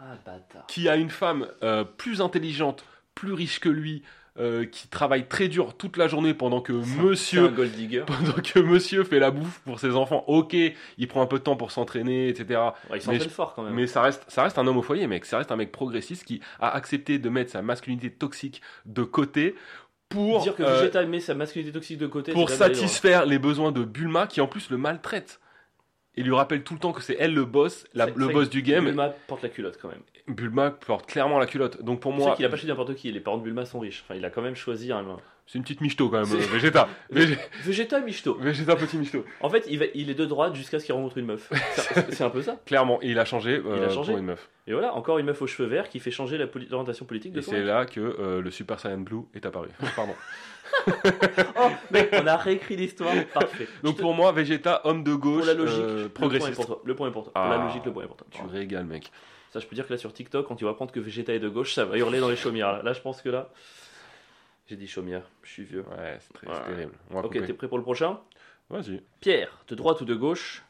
Ah, 0.00 0.32
qui 0.66 0.88
a 0.88 0.96
une 0.96 1.10
femme 1.10 1.46
euh, 1.62 1.84
plus 1.84 2.20
intelligente, 2.20 2.84
plus 3.14 3.32
riche 3.32 3.60
que 3.60 3.68
lui, 3.68 4.02
euh, 4.38 4.64
qui 4.64 4.88
travaille 4.88 5.26
très 5.26 5.48
dur 5.48 5.74
toute 5.76 5.96
la 5.96 6.08
journée 6.08 6.32
pendant 6.32 6.60
que 6.60 6.72
monsieur 6.72 7.50
pendant 8.06 8.40
que 8.40 8.60
monsieur 8.60 9.04
fait 9.04 9.18
la 9.18 9.30
bouffe 9.30 9.60
pour 9.64 9.78
ses 9.78 9.96
enfants. 9.96 10.24
Ok, 10.28 10.54
il 10.54 11.08
prend 11.08 11.20
un 11.20 11.26
peu 11.26 11.38
de 11.38 11.42
temps 11.42 11.56
pour 11.56 11.72
s'entraîner, 11.72 12.28
etc. 12.28 12.60
Ouais, 12.88 12.98
il 12.98 13.02
s'entraîne 13.02 13.28
fort 13.28 13.54
quand 13.54 13.62
même. 13.62 13.74
Mais 13.74 13.86
ça 13.86 14.00
reste, 14.00 14.24
ça 14.28 14.42
reste 14.42 14.56
un 14.56 14.66
homme 14.66 14.78
au 14.78 14.82
foyer, 14.82 15.06
mec. 15.06 15.26
Ça 15.26 15.38
reste 15.38 15.52
un 15.52 15.56
mec 15.56 15.72
progressiste 15.72 16.24
qui 16.24 16.40
a 16.60 16.70
accepté 16.70 17.18
de 17.18 17.28
mettre 17.28 17.50
sa 17.50 17.60
masculinité 17.60 18.10
toxique 18.10 18.62
de 18.86 19.02
côté 19.02 19.56
pour, 20.08 20.42
Dire 20.42 20.56
que 20.56 20.62
euh, 20.62 20.80
Vegeta 20.80 21.04
met 21.06 21.20
sa 21.20 21.34
masculinité 21.34 21.72
toxique 21.72 21.98
de 21.98 22.06
côté. 22.06 22.32
pour 22.32 22.48
loin. 22.48 22.56
satisfaire 22.56 23.26
les 23.26 23.38
besoins 23.38 23.72
de 23.72 23.84
Bulma, 23.84 24.26
qui 24.26 24.40
en 24.40 24.48
plus 24.48 24.70
le 24.70 24.76
maltraite. 24.76 25.40
Il 26.20 26.26
lui 26.26 26.34
rappelle 26.34 26.62
tout 26.62 26.74
le 26.74 26.80
temps 26.80 26.92
que 26.92 27.02
c'est 27.02 27.16
elle 27.18 27.34
le 27.34 27.44
boss, 27.44 27.86
la- 27.94 28.06
C'est- 28.06 28.16
le 28.16 28.26
c'est- 28.26 28.32
boss 28.32 28.50
du 28.50 28.62
game. 28.62 28.84
Bulma 28.84 29.08
porte 29.26 29.42
la 29.42 29.48
culotte 29.48 29.78
quand 29.80 29.88
même. 29.88 30.02
Bulma 30.28 30.70
porte 30.70 31.06
clairement 31.06 31.38
la 31.38 31.46
culotte. 31.46 31.82
Donc 31.82 32.00
pour 32.00 32.12
moi, 32.12 32.36
qu'il 32.36 32.44
a 32.44 32.48
pas 32.48 32.56
choisi 32.56 32.68
n'importe 32.68 32.94
qui. 32.94 33.10
Les 33.10 33.20
parents 33.20 33.38
de 33.38 33.42
Bulma 33.42 33.64
sont 33.64 33.80
riches. 33.80 34.02
Enfin, 34.04 34.14
il 34.16 34.24
a 34.24 34.30
quand 34.30 34.42
même 34.42 34.54
choisi 34.54 34.92
un. 34.92 35.04
C'est 35.50 35.58
une 35.58 35.62
petite 35.64 35.80
michto 35.80 36.08
quand 36.08 36.20
même, 36.24 36.32
euh, 36.32 36.46
Vegeta. 36.46 36.88
Vég- 37.12 37.36
Vegeta 37.64 37.98
Michto. 38.00 38.34
Vegeta 38.34 38.76
petit 38.76 38.96
michto. 38.96 39.24
En 39.40 39.50
fait, 39.50 39.64
il, 39.68 39.80
va- 39.80 39.86
il 39.94 40.08
est 40.08 40.14
de 40.14 40.24
droite 40.24 40.54
jusqu'à 40.54 40.78
ce 40.78 40.84
qu'il 40.84 40.94
rencontre 40.94 41.18
une 41.18 41.26
meuf. 41.26 41.50
C'est 42.10 42.22
un 42.22 42.30
peu 42.30 42.40
ça. 42.42 42.60
Clairement, 42.66 43.00
et 43.02 43.08
il 43.10 43.18
a 43.18 43.24
changé, 43.24 43.56
euh, 43.56 43.74
Il 43.78 43.82
a 43.82 43.88
changé. 43.90 44.12
pour 44.12 44.18
une 44.20 44.26
meuf. 44.26 44.48
Et 44.68 44.72
voilà, 44.72 44.94
encore 44.94 45.18
une 45.18 45.26
meuf 45.26 45.42
aux 45.42 45.48
cheveux 45.48 45.68
verts 45.68 45.88
qui 45.88 45.98
fait 45.98 46.12
changer 46.12 46.38
la 46.38 46.46
poli- 46.46 46.68
l'orientation 46.70 47.04
politique 47.04 47.32
de 47.32 47.40
Et 47.40 47.42
c'est 47.42 47.62
là 47.64 47.84
que 47.84 47.98
euh, 48.00 48.40
le 48.40 48.50
Super 48.52 48.78
Saiyan 48.78 48.98
Blue 48.98 49.22
est 49.34 49.44
apparu. 49.44 49.68
Pardon. 49.96 50.14
Oh, 51.58 51.68
mec, 51.90 52.10
on 52.12 52.26
a 52.26 52.36
réécrit 52.36 52.76
l'histoire. 52.76 53.12
Parfait. 53.34 53.66
Donc 53.82 53.96
te- 53.96 54.02
pour 54.02 54.14
moi, 54.14 54.32
Vegeta, 54.32 54.80
homme 54.84 55.02
de 55.02 55.14
gauche, 55.14 55.38
pour 55.38 55.46
la 55.46 55.54
logique, 55.54 55.78
euh, 55.80 56.02
le 56.04 56.08
point 56.08 56.26
est 56.26 56.28
progressiste. 56.30 56.54
pour 56.54 56.66
toi. 56.66 56.82
Le 56.84 56.94
point 56.94 57.08
est 57.08 57.12
pour 57.12 57.24
toi. 57.24 57.32
Pour 57.32 57.42
Ah, 57.42 57.56
la 57.58 57.64
logique, 57.64 57.84
le 57.84 57.92
point 57.92 58.04
est 58.04 58.06
pour 58.06 58.16
toi. 58.16 58.26
Tu 58.30 58.42
régales, 58.42 58.84
mec. 58.84 59.10
Ça, 59.52 59.58
je 59.58 59.66
peux 59.66 59.74
dire 59.74 59.86
que 59.86 59.92
là 59.92 59.98
sur 59.98 60.12
TikTok, 60.12 60.46
quand 60.46 60.54
tu 60.54 60.64
vas 60.64 60.70
apprendre 60.70 60.92
que 60.92 61.00
Vegeta 61.00 61.32
est 61.34 61.40
de 61.40 61.48
gauche, 61.48 61.74
ça 61.74 61.84
va 61.84 61.96
hurler 61.98 62.20
dans 62.20 62.28
les 62.28 62.36
chaumières. 62.36 62.72
Là, 62.72 62.82
Là, 62.84 62.92
je 62.92 63.00
pense 63.00 63.20
que 63.20 63.28
là. 63.28 63.50
J'ai 64.70 64.76
dit 64.76 64.86
chaumière, 64.86 65.22
je 65.42 65.50
suis 65.50 65.64
vieux. 65.64 65.84
Ouais, 65.98 66.16
c'est 66.20 66.32
très- 66.32 66.46
Ouais. 66.46 66.64
terrible. 66.64 66.92
On 67.10 67.14
va 67.14 67.20
Ok, 67.22 67.32
couper. 67.32 67.44
t'es 67.44 67.52
prêt 67.54 67.66
pour 67.66 67.76
le 67.76 67.82
prochain? 67.82 68.20
Vas-y. 68.68 69.02
Pierre, 69.18 69.64
de 69.66 69.74
droite 69.74 70.00
ou 70.00 70.04
de 70.04 70.14
gauche? 70.14 70.62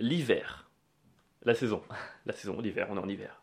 L'hiver. 0.00 0.68
La 1.44 1.54
saison. 1.54 1.82
La 2.26 2.34
saison, 2.34 2.60
l'hiver, 2.60 2.86
on 2.90 2.96
est 2.98 3.00
en 3.00 3.08
hiver. 3.08 3.40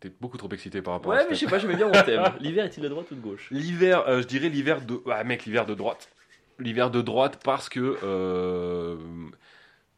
T'es 0.00 0.10
beaucoup 0.20 0.38
trop 0.38 0.48
excité 0.50 0.82
par 0.82 0.94
rapport 0.94 1.12
à 1.12 1.16
Ouais, 1.18 1.26
mais 1.28 1.36
je 1.36 1.40
sais 1.40 1.46
pas, 1.46 1.58
j'aimais 1.60 1.76
bien 1.76 1.86
mon 1.86 1.92
thème. 2.04 2.24
L'hiver 2.40 2.64
est-il 2.64 2.82
de 2.82 2.88
droite 2.88 3.08
ou 3.12 3.14
de 3.14 3.20
gauche? 3.20 3.48
L'hiver, 3.52 4.08
euh, 4.08 4.22
je 4.22 4.26
dirais 4.26 4.48
l'hiver 4.48 4.80
de. 4.84 5.00
Ah, 5.08 5.22
mec, 5.22 5.44
l'hiver 5.44 5.66
de 5.66 5.74
droite. 5.74 6.08
L'hiver 6.58 6.90
de 6.90 7.00
droite 7.00 7.40
parce 7.44 7.68
que. 7.68 7.96
Euh... 8.02 8.96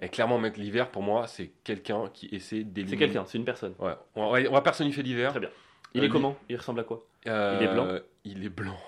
Et 0.00 0.08
clairement, 0.10 0.38
mec, 0.38 0.58
l'hiver 0.58 0.90
pour 0.90 1.02
moi, 1.02 1.26
c'est 1.28 1.52
quelqu'un 1.64 2.10
qui 2.12 2.26
essaie 2.34 2.62
d'éliminer. 2.64 2.90
C'est 2.90 2.96
quelqu'un, 3.06 3.24
c'est 3.24 3.38
une 3.38 3.44
personne. 3.46 3.74
Ouais. 3.78 3.94
On 4.16 4.30
va, 4.32 4.40
on 4.50 4.52
va 4.52 4.60
personnifier 4.60 5.02
l'hiver. 5.02 5.30
Très 5.30 5.40
bien. 5.40 5.50
Il 5.94 6.00
Euh, 6.00 6.04
est 6.04 6.06
li- 6.08 6.12
comment? 6.12 6.36
Il 6.50 6.56
ressemble 6.56 6.80
à 6.80 6.84
quoi? 6.84 7.06
Euh, 7.26 7.58
Il 7.60 7.64
est 7.66 7.72
blanc 7.72 7.88
Il 8.24 8.44
est 8.44 8.48
blanc. 8.48 8.78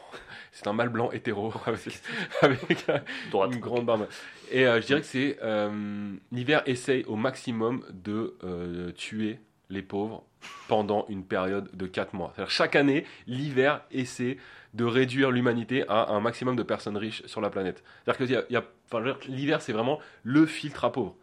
C'est 0.52 0.66
un 0.68 0.72
mâle 0.72 0.88
blanc 0.88 1.10
hétéro 1.10 1.52
avec, 1.66 2.00
avec 2.42 2.88
euh, 2.88 2.98
Droite. 3.30 3.50
une 3.52 3.60
grande 3.60 3.86
barbe. 3.86 4.06
Et 4.50 4.66
euh, 4.66 4.80
je 4.80 4.86
dirais 4.86 5.00
que 5.00 5.06
c'est 5.06 5.38
euh, 5.42 6.14
l'hiver 6.30 6.62
essaye 6.66 7.04
au 7.04 7.16
maximum 7.16 7.84
de 7.90 8.36
euh, 8.44 8.92
tuer 8.92 9.40
les 9.70 9.82
pauvres 9.82 10.24
pendant 10.68 11.06
une 11.08 11.24
période 11.24 11.68
de 11.74 11.86
4 11.86 12.14
mois. 12.14 12.32
C'est-à-dire 12.34 12.50
chaque 12.50 12.76
année, 12.76 13.04
l'hiver 13.26 13.82
essaie 13.90 14.36
de 14.74 14.84
réduire 14.84 15.30
l'humanité 15.30 15.84
à 15.88 16.10
un 16.10 16.20
maximum 16.20 16.54
de 16.56 16.62
personnes 16.62 16.96
riches 16.96 17.24
sur 17.26 17.40
la 17.40 17.50
planète. 17.50 17.82
C'est-à-dire 18.04 18.44
que 18.50 19.26
l'hiver, 19.28 19.62
c'est 19.62 19.72
vraiment 19.72 19.98
le 20.22 20.46
filtre 20.46 20.84
à 20.84 20.92
pauvres. 20.92 21.16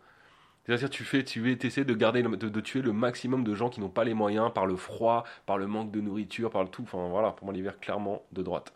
C'est-à-dire 0.72 0.90
tu 0.90 1.04
fais, 1.04 1.26
tu 1.26 1.58
essaies 1.68 1.84
de 1.84 1.94
garder, 1.94 2.24
de 2.24 2.62
tuer 2.62 2.82
le 2.82 2.94
maximum 2.94 3.44
de 3.44 3.54
gens 3.54 3.70
qui 3.70 3.82
n'ont 3.82 3.90
pas 3.90 4.06
les 4.06 4.14
moyens 4.14 4.54
par 4.54 4.66
le 4.66 4.78
froid, 4.78 5.26
par 5.46 5.58
le 5.58 5.68
manque 5.68 5.92
de 5.92 6.00
nourriture, 6.00 6.50
par 6.50 6.64
le 6.64 6.70
tout. 6.70 6.84
Enfin 6.84 7.10
voilà, 7.10 7.32
pour 7.32 7.44
moi 7.44 7.54
l'hiver 7.54 7.78
clairement 7.82 8.24
de 8.32 8.42
droite. 8.42 8.74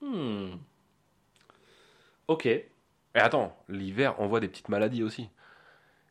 Hmm. 0.00 0.54
Ok. 2.26 2.46
Et 2.46 2.66
attends, 3.14 3.56
l'hiver 3.68 4.20
envoie 4.20 4.40
des 4.40 4.48
petites 4.48 4.68
maladies 4.68 5.04
aussi. 5.04 5.28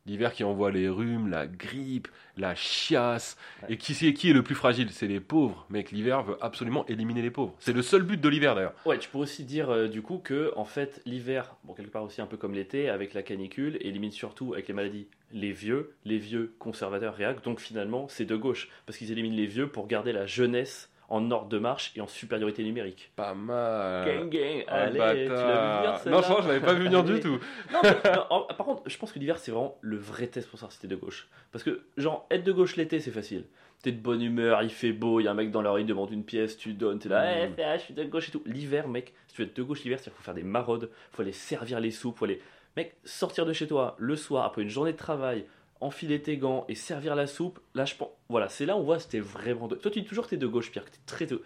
L'hiver 0.06 0.34
qui 0.34 0.44
envoie 0.44 0.72
les 0.72 0.90
rhumes, 0.90 1.30
la 1.30 1.46
grippe, 1.48 2.08
la 2.38 2.56
chiasse. 2.56 3.38
Ouais. 3.62 3.74
Et 3.74 3.78
qui, 3.78 3.94
c'est, 3.94 4.14
qui 4.14 4.30
est 4.30 4.34
le 4.34 4.44
plus 4.44 4.56
fragile? 4.56 4.90
C'est 4.92 5.08
les 5.08 5.20
pauvres. 5.20 5.66
Mec, 5.70 5.92
l'hiver 5.92 6.24
veut 6.24 6.38
absolument 6.42 6.86
éliminer 6.88 7.22
les 7.22 7.32
pauvres. 7.32 7.56
C'est 7.60 7.74
le 7.74 7.82
seul 7.82 8.04
but 8.04 8.20
de 8.20 8.30
l'hiver 8.30 8.56
d'ailleurs. 8.56 8.74
Ouais, 8.86 8.98
tu 8.98 9.10
pourrais 9.10 9.24
aussi 9.24 9.44
dire 9.44 9.70
euh, 9.70 9.88
du 9.88 10.02
coup 10.02 10.18
que 10.18 10.52
en 10.56 10.66
fait 10.66 11.02
l'hiver, 11.06 11.56
bon 11.64 11.74
quelque 11.74 11.92
part 11.92 12.04
aussi 12.04 12.22
un 12.22 12.26
peu 12.26 12.38
comme 12.38 12.54
l'été 12.54 12.90
avec 12.90 13.14
la 13.14 13.24
canicule, 13.24 13.78
élimine 13.82 14.12
surtout 14.12 14.54
avec 14.54 14.68
les 14.68 14.74
maladies 14.74 15.08
les 15.34 15.52
vieux, 15.52 15.94
les 16.06 16.18
vieux 16.18 16.54
conservateurs 16.60 17.16
réactent, 17.16 17.46
donc 17.46 17.60
finalement 17.60 18.08
c'est 18.10 18.26
de 18.26 18.36
gauche, 18.36 18.70
parce 18.86 18.98
qu'ils 18.98 19.12
éliminent 19.12 19.36
les 19.36 19.46
vieux 19.46 19.68
pour 19.68 19.88
garder 19.88 20.12
la 20.12 20.26
jeunesse 20.26 20.91
en 21.12 21.30
ordre 21.32 21.50
de 21.50 21.60
marche 21.60 21.92
et 21.96 22.02
en 22.02 22.08
supériorité 22.08 22.64
numérique. 22.64 23.12
Pas 23.16 23.34
mal. 23.34 24.06
Gang 24.06 24.30
gang, 24.30 24.64
Ah, 24.68 24.76
allez, 24.84 24.94
tu 25.26 25.30
l'as 25.32 25.74
vu 25.74 25.78
venir 25.84 25.98
celle-là 26.00 26.22
Non, 26.30 26.42
je 26.42 26.48
l'avais 26.48 26.60
pas 26.66 26.74
vu 26.74 26.84
venir 26.86 27.04
du 27.04 27.20
tout. 27.20 27.40
Non, 27.74 27.80
mais- 27.84 28.12
non, 28.16 28.26
en- 28.30 28.42
par 28.46 28.66
contre, 28.66 28.84
je 28.88 28.98
pense 28.98 29.12
que 29.12 29.20
l'hiver 29.20 29.38
c'est 29.38 29.52
vraiment 29.52 29.78
le 29.82 29.98
vrai 29.98 30.28
test 30.28 30.50
pour 30.50 30.58
savoir 30.60 30.72
si 30.72 30.80
t'es 30.80 30.88
de 30.88 30.96
gauche. 30.96 31.28
Parce 31.52 31.64
que, 31.64 31.82
genre, 31.98 32.26
être 32.32 32.44
de 32.44 32.52
gauche 32.52 32.76
l'été 32.78 33.00
c'est 33.00 33.12
facile. 33.12 33.44
T'es 33.84 33.92
de 33.92 34.00
bonne 34.00 34.22
humeur, 34.22 34.62
il 34.64 34.70
fait 34.70 34.94
beau, 34.94 35.20
il 35.20 35.24
y 35.24 35.28
a 35.28 35.32
un 35.32 35.34
mec 35.34 35.50
dans 35.52 35.62
la 35.64 35.72
rue, 35.72 35.82
il 35.82 35.88
demande 35.88 36.12
une 36.12 36.24
pièce, 36.24 36.56
tu 36.58 36.74
donnes, 36.74 37.00
t'es 37.00 37.10
là, 37.10 37.24
Mm. 37.26 37.50
Eh, 37.52 37.56
fais, 37.56 37.64
ah, 37.64 37.78
je 37.78 37.84
suis 37.84 37.94
de 37.96 38.04
gauche 38.04 38.30
et 38.30 38.32
tout. 38.32 38.44
L'hiver, 38.46 38.88
mec, 38.88 39.14
si 39.28 39.36
tu 39.36 39.42
veux 39.42 39.48
être 39.48 39.56
de 39.58 39.64
gauche 39.64 39.84
l'hiver, 39.84 39.98
c'est 40.00 40.06
qu'il 40.12 40.14
faut 40.14 40.24
faire 40.24 40.34
des 40.36 40.44
maraudes, 40.44 40.90
faut 41.12 41.24
aller 41.24 41.32
servir 41.32 41.80
les 41.80 41.92
soupes, 41.92 42.18
faut 42.18 42.26
aller. 42.26 42.42
Mec, 42.78 42.96
sortir 43.04 43.46
de 43.46 43.52
chez 43.54 43.68
toi 43.68 43.96
le 43.98 44.16
soir 44.16 44.46
après 44.46 44.62
une 44.62 44.70
journée 44.70 44.94
de 44.94 44.98
travail, 44.98 45.46
enfiler 45.82 46.22
tes 46.22 46.38
gants 46.38 46.66
et 46.70 46.76
servir 46.76 47.16
la 47.16 47.28
soupe, 47.28 47.60
là 47.76 47.86
je 47.86 47.96
pense. 47.96 48.10
Voilà, 48.30 48.48
c'est 48.50 48.66
là 48.66 48.76
où 48.76 48.80
on 48.80 48.84
voit 48.84 49.00
si 49.00 49.10
t'es 49.10 49.20
vraiment 49.20 49.68
de. 49.68 49.76
Toi 49.76 49.92
tu 49.92 50.02
dis 50.02 50.08
toujours 50.08 50.26
que 50.26 50.30
t'es 50.30 50.38
de 50.38 50.48
gauche, 50.48 50.72
Pierre, 50.72 50.86
que 50.86 50.92
t'es 50.92 51.00
très 51.06 51.26
de. 51.26 51.42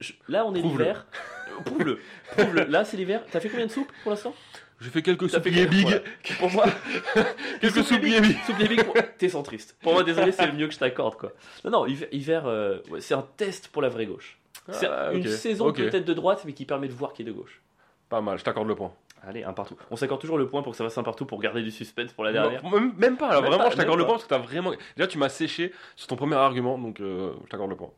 Je- 0.00 0.12
Là 0.28 0.44
on 0.46 0.54
est 0.54 0.62
l'hiver. 0.62 1.06
Prouve-le. 1.64 2.00
Prouve-le. 2.32 2.64
Là 2.64 2.84
c'est 2.84 2.96
l'hiver. 2.96 3.22
T'as 3.30 3.40
fait 3.40 3.48
combien 3.48 3.66
de 3.66 3.70
soupes 3.70 3.90
pour 4.02 4.10
l'instant? 4.10 4.34
J'ai 4.80 4.90
fait 4.90 5.02
quelques 5.02 5.30
soupiers 5.30 5.66
big. 5.66 5.82
voilà. 5.82 6.00
Pour 6.40 6.50
moi, 6.50 6.64
Quelques 7.60 7.84
soupiers 7.84 8.20
big. 8.20 8.36
Soupe 8.44 8.58
big, 8.58 8.82
pour- 8.82 8.94
t'es 9.16 9.28
centriste. 9.28 9.76
Pour 9.80 9.92
moi, 9.92 10.02
désolé, 10.02 10.32
c'est 10.32 10.46
le 10.46 10.54
mieux 10.54 10.66
que 10.66 10.74
je 10.74 10.78
t'accorde, 10.80 11.14
quoi. 11.16 11.30
Non, 11.64 11.70
non, 11.70 11.86
hiver, 11.86 12.08
hiver, 12.10 12.46
euh, 12.46 12.78
ouais, 12.90 13.00
c'est 13.00 13.14
un 13.14 13.24
test 13.36 13.68
pour 13.68 13.80
la 13.80 13.88
vraie 13.88 14.06
gauche. 14.06 14.38
C'est 14.72 14.86
Ah, 14.88 15.12
une 15.12 15.26
saison 15.28 15.68
ok. 15.68 15.76
peut-être 15.76 16.04
de 16.04 16.14
droite, 16.14 16.42
mais 16.44 16.52
qui 16.52 16.64
permet 16.64 16.88
de 16.88 16.92
voir 16.92 17.12
qui 17.12 17.22
est 17.22 17.24
de 17.24 17.30
gauche. 17.30 17.60
Pas 18.08 18.20
mal, 18.20 18.38
je 18.38 18.44
t'accorde 18.44 18.66
le 18.66 18.74
point. 18.74 18.92
Allez, 19.24 19.44
un 19.44 19.52
partout. 19.52 19.76
On 19.90 19.96
s'accorde 19.96 20.20
toujours 20.20 20.38
le 20.38 20.48
point 20.48 20.62
pour 20.62 20.72
que 20.72 20.76
ça 20.76 20.84
fasse 20.84 20.98
un 20.98 21.04
partout 21.04 21.26
pour 21.26 21.40
garder 21.40 21.62
du 21.62 21.70
suspense 21.70 22.12
pour 22.12 22.24
la 22.24 22.32
dernière. 22.32 22.62
Non, 22.64 22.70
même, 22.70 23.16
pas, 23.16 23.30
Même 23.30 23.44
vraiment, 23.44 23.58
pas, 23.64 23.70
je 23.70 23.76
t'accorde 23.76 23.98
le 23.98 24.04
point 24.04 24.14
parce 24.14 24.24
que 24.24 24.28
t'as 24.28 24.38
vraiment. 24.38 24.72
Déjà, 24.96 25.06
tu 25.06 25.18
m'as 25.18 25.28
séché 25.28 25.72
sur 25.94 26.08
ton 26.08 26.16
premier 26.16 26.34
argument, 26.34 26.76
donc 26.76 27.00
euh, 27.00 27.32
je 27.44 27.48
t'accorde 27.48 27.70
le 27.70 27.76
point. 27.76 27.90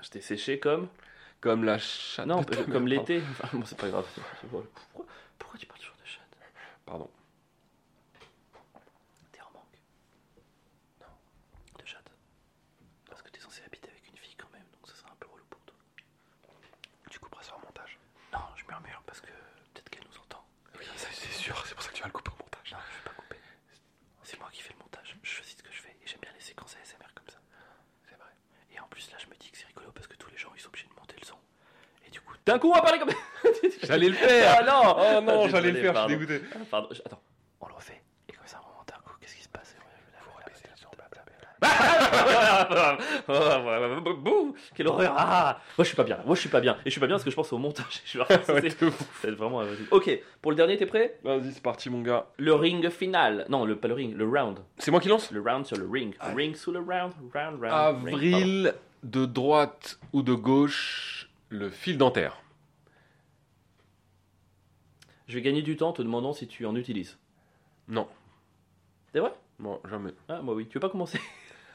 Je 0.00 0.08
t'ai 0.08 0.20
séché 0.22 0.58
comme. 0.58 0.88
Comme 1.40 1.64
la 1.64 1.78
chatte. 1.78 2.26
Non, 2.26 2.42
comme 2.72 2.86
l'été. 2.86 3.22
Enfin, 3.30 3.48
bon, 3.58 3.64
c'est 3.66 3.78
pas 3.78 3.88
grave. 3.88 4.06
Pourquoi, 4.50 5.06
pourquoi 5.38 5.58
tu 5.58 5.66
parles 5.66 5.80
toujours 5.80 5.96
de 6.02 6.06
chatte? 6.06 6.36
Pardon. 6.86 7.08
T'es 9.32 9.40
en 9.40 9.50
manque 9.52 9.78
Non. 11.00 11.06
De 11.82 11.86
chatte 11.86 12.10
Parce 13.08 13.22
que 13.22 13.30
t'es 13.30 13.40
censé 13.40 13.62
habiter 13.66 13.88
avec 13.90 14.06
une 14.08 14.16
fille 14.16 14.34
quand 14.36 14.50
même, 14.52 14.64
donc 14.72 14.88
ça 14.88 14.94
sera 14.96 15.10
un 15.10 15.16
peu 15.18 15.28
relou 15.32 15.44
pour 15.48 15.60
toi. 15.62 15.76
Tu 17.10 17.18
couperas 17.18 17.42
ça 17.42 17.56
au 17.56 17.64
montage. 17.64 17.98
Non, 18.32 18.40
je 18.56 18.64
murmure 18.66 19.02
parce 19.06 19.20
que 19.20 19.28
peut-être 19.74 19.88
qu'elle 19.90 20.04
nous 20.10 20.18
entend. 20.18 20.44
C'est 20.96 21.32
sûr, 21.32 21.56
c'est 21.66 21.74
pour 21.74 21.82
ça 21.82 21.90
que 21.90 21.94
tu 21.96 22.02
vas 22.02 22.08
le 22.08 22.12
couper 22.12 22.30
au 22.30 22.42
montage. 22.42 22.72
Non, 22.72 22.78
je 22.90 22.96
vais 22.98 23.04
pas 23.04 23.16
couper. 23.22 23.36
C'est 24.24 24.38
moi 24.38 24.48
qui 24.52 24.62
fais 24.62 24.74
le 24.74 24.78
montage. 24.84 25.16
Je 25.22 25.30
choisis 25.30 25.56
ce 25.56 25.62
que 25.62 25.72
je 25.72 25.80
fais 25.80 25.96
et 26.02 26.06
j'aime 26.06 26.20
bien 26.20 26.32
les 26.34 26.40
séquences 26.44 26.76
ASMR 26.82 27.08
comme 27.14 27.28
ça. 27.28 27.40
C'est 28.08 28.16
vrai. 28.16 28.30
Et 28.74 28.80
en 28.80 28.86
plus, 28.88 29.10
là, 29.10 29.16
je 29.18 29.26
me 29.26 29.34
dis 29.36 29.50
que 29.50 29.56
c'est 29.58 29.66
rigolo 29.66 29.90
parce 29.92 30.06
que 30.06 30.16
tous 30.16 30.30
les 30.30 30.36
gens 30.38 30.50
ils 30.54 30.60
sont 30.60 30.68
obligés 30.68 30.88
de 30.88 30.94
monter 31.00 31.16
le 31.20 31.26
son. 31.26 31.36
Et 32.06 32.10
du 32.10 32.20
coup, 32.20 32.34
d'un 32.52 32.58
coup, 32.58 32.70
on 32.70 32.74
va 32.74 32.82
parler 32.82 32.98
comme. 32.98 33.10
J'allais 33.84 34.08
le 34.08 34.14
faire 34.14 34.56
Ah 34.58 34.62
non 34.64 34.96
Oh 34.96 35.20
non, 35.22 35.42
Ah, 35.44 35.48
j'allais 35.48 35.70
le 35.72 35.80
faire, 35.80 35.92
pardon. 35.92 36.08
je 36.08 36.16
suis 36.16 36.26
dégoûté. 36.26 36.46
Ah, 36.54 36.58
Pardon, 36.70 36.88
je- 36.92 37.00
attends. 37.04 37.20
On 37.60 37.68
le 37.68 37.74
refait. 37.74 38.00
Et 38.28 38.32
comme 38.32 38.46
ça, 38.46 38.56
à 38.56 38.60
un 38.60 38.62
moment 38.62 38.84
d'un 38.86 38.94
coup, 39.04 39.14
qu'est-ce 39.20 39.36
qui 39.36 39.42
se 39.42 39.48
passe 39.48 39.74
Bouh 43.28 44.54
Quelle 44.74 44.88
horreur 44.88 45.14
Ah 45.16 45.60
Moi 45.78 45.84
je 45.84 45.88
suis 45.88 45.96
pas 45.96 46.04
bien, 46.04 46.18
moi 46.26 46.34
je 46.34 46.40
suis 46.40 46.48
pas 46.48 46.60
bien. 46.60 46.74
Et 46.84 46.86
je 46.86 46.90
suis 46.90 47.00
pas 47.00 47.06
bien 47.06 47.16
parce 47.16 47.24
que 47.24 47.30
je 47.30 47.36
pense 47.36 47.52
au 47.52 47.58
montage. 47.58 48.02
Je 48.04 48.18
vais 48.18 49.34
vraiment. 49.34 49.62
Ok, 49.90 50.10
pour 50.42 50.50
le 50.52 50.56
dernier, 50.56 50.76
t'es 50.76 50.86
prêt 50.86 51.18
Vas-y, 51.24 51.52
c'est 51.52 51.62
parti, 51.62 51.90
mon 51.90 52.00
gars. 52.02 52.26
Le 52.38 52.54
ring 52.54 52.88
final. 52.90 53.46
Non, 53.48 53.64
le, 53.64 53.76
pas 53.76 53.88
le 53.88 53.94
ring, 53.94 54.16
le 54.16 54.26
round. 54.28 54.58
C'est 54.78 54.90
moi 54.90 55.00
qui 55.00 55.08
lance 55.08 55.30
Le 55.30 55.40
round 55.40 55.66
sur 55.66 55.76
le 55.76 55.88
ring. 55.90 56.14
Ah. 56.20 56.32
Ring 56.34 56.54
sous 56.54 56.72
le 56.72 56.78
round, 56.80 57.12
round, 57.34 57.60
round. 57.60 57.72
Avril, 57.72 58.74
de 59.02 59.24
droite 59.26 59.98
ou 60.12 60.22
de 60.22 60.34
gauche, 60.34 61.19
le 61.50 61.68
fil 61.70 61.98
dentaire. 61.98 62.40
Je 65.28 65.34
vais 65.34 65.42
gagner 65.42 65.62
du 65.62 65.76
temps 65.76 65.90
en 65.90 65.92
te 65.92 66.02
demandant 66.02 66.32
si 66.32 66.46
tu 66.48 66.66
en 66.66 66.74
utilises. 66.74 67.18
Non. 67.88 68.08
C'est 69.12 69.20
vrai? 69.20 69.32
Bon, 69.58 69.80
jamais. 69.88 70.10
Ah, 70.28 70.40
moi 70.42 70.54
oui. 70.54 70.66
Tu 70.68 70.74
veux 70.74 70.80
pas 70.80 70.88
commencer? 70.88 71.20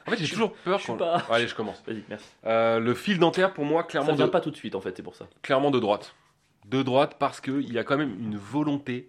En 0.06 0.10
fait, 0.10 0.18
j'ai 0.18 0.28
toujours 0.28 0.52
peur 0.54 0.78
je 0.78 0.84
suis 0.84 0.92
quand. 0.92 0.98
pas- 0.98 1.24
Allez, 1.30 1.48
je 1.48 1.54
commence. 1.54 1.82
Vas-y, 1.86 2.04
merci. 2.08 2.26
Euh, 2.44 2.78
le 2.80 2.94
fil 2.94 3.18
dentaire, 3.18 3.52
pour 3.54 3.64
moi, 3.64 3.82
Ça 3.82 3.88
clairement, 3.88 4.14
vient 4.14 4.26
de... 4.26 4.30
pas 4.30 4.40
tout 4.40 4.50
de 4.50 4.56
suite 4.56 4.74
en 4.74 4.80
fait, 4.80 4.96
c'est 4.96 5.02
pour 5.02 5.14
ça. 5.16 5.26
clairement 5.42 5.70
de 5.70 5.80
droite. 5.80 6.14
De 6.66 6.82
droite 6.82 7.16
parce 7.18 7.40
qu'il 7.40 7.72
y 7.72 7.78
a 7.78 7.84
quand 7.84 7.96
même 7.96 8.12
une 8.20 8.36
volonté 8.36 9.08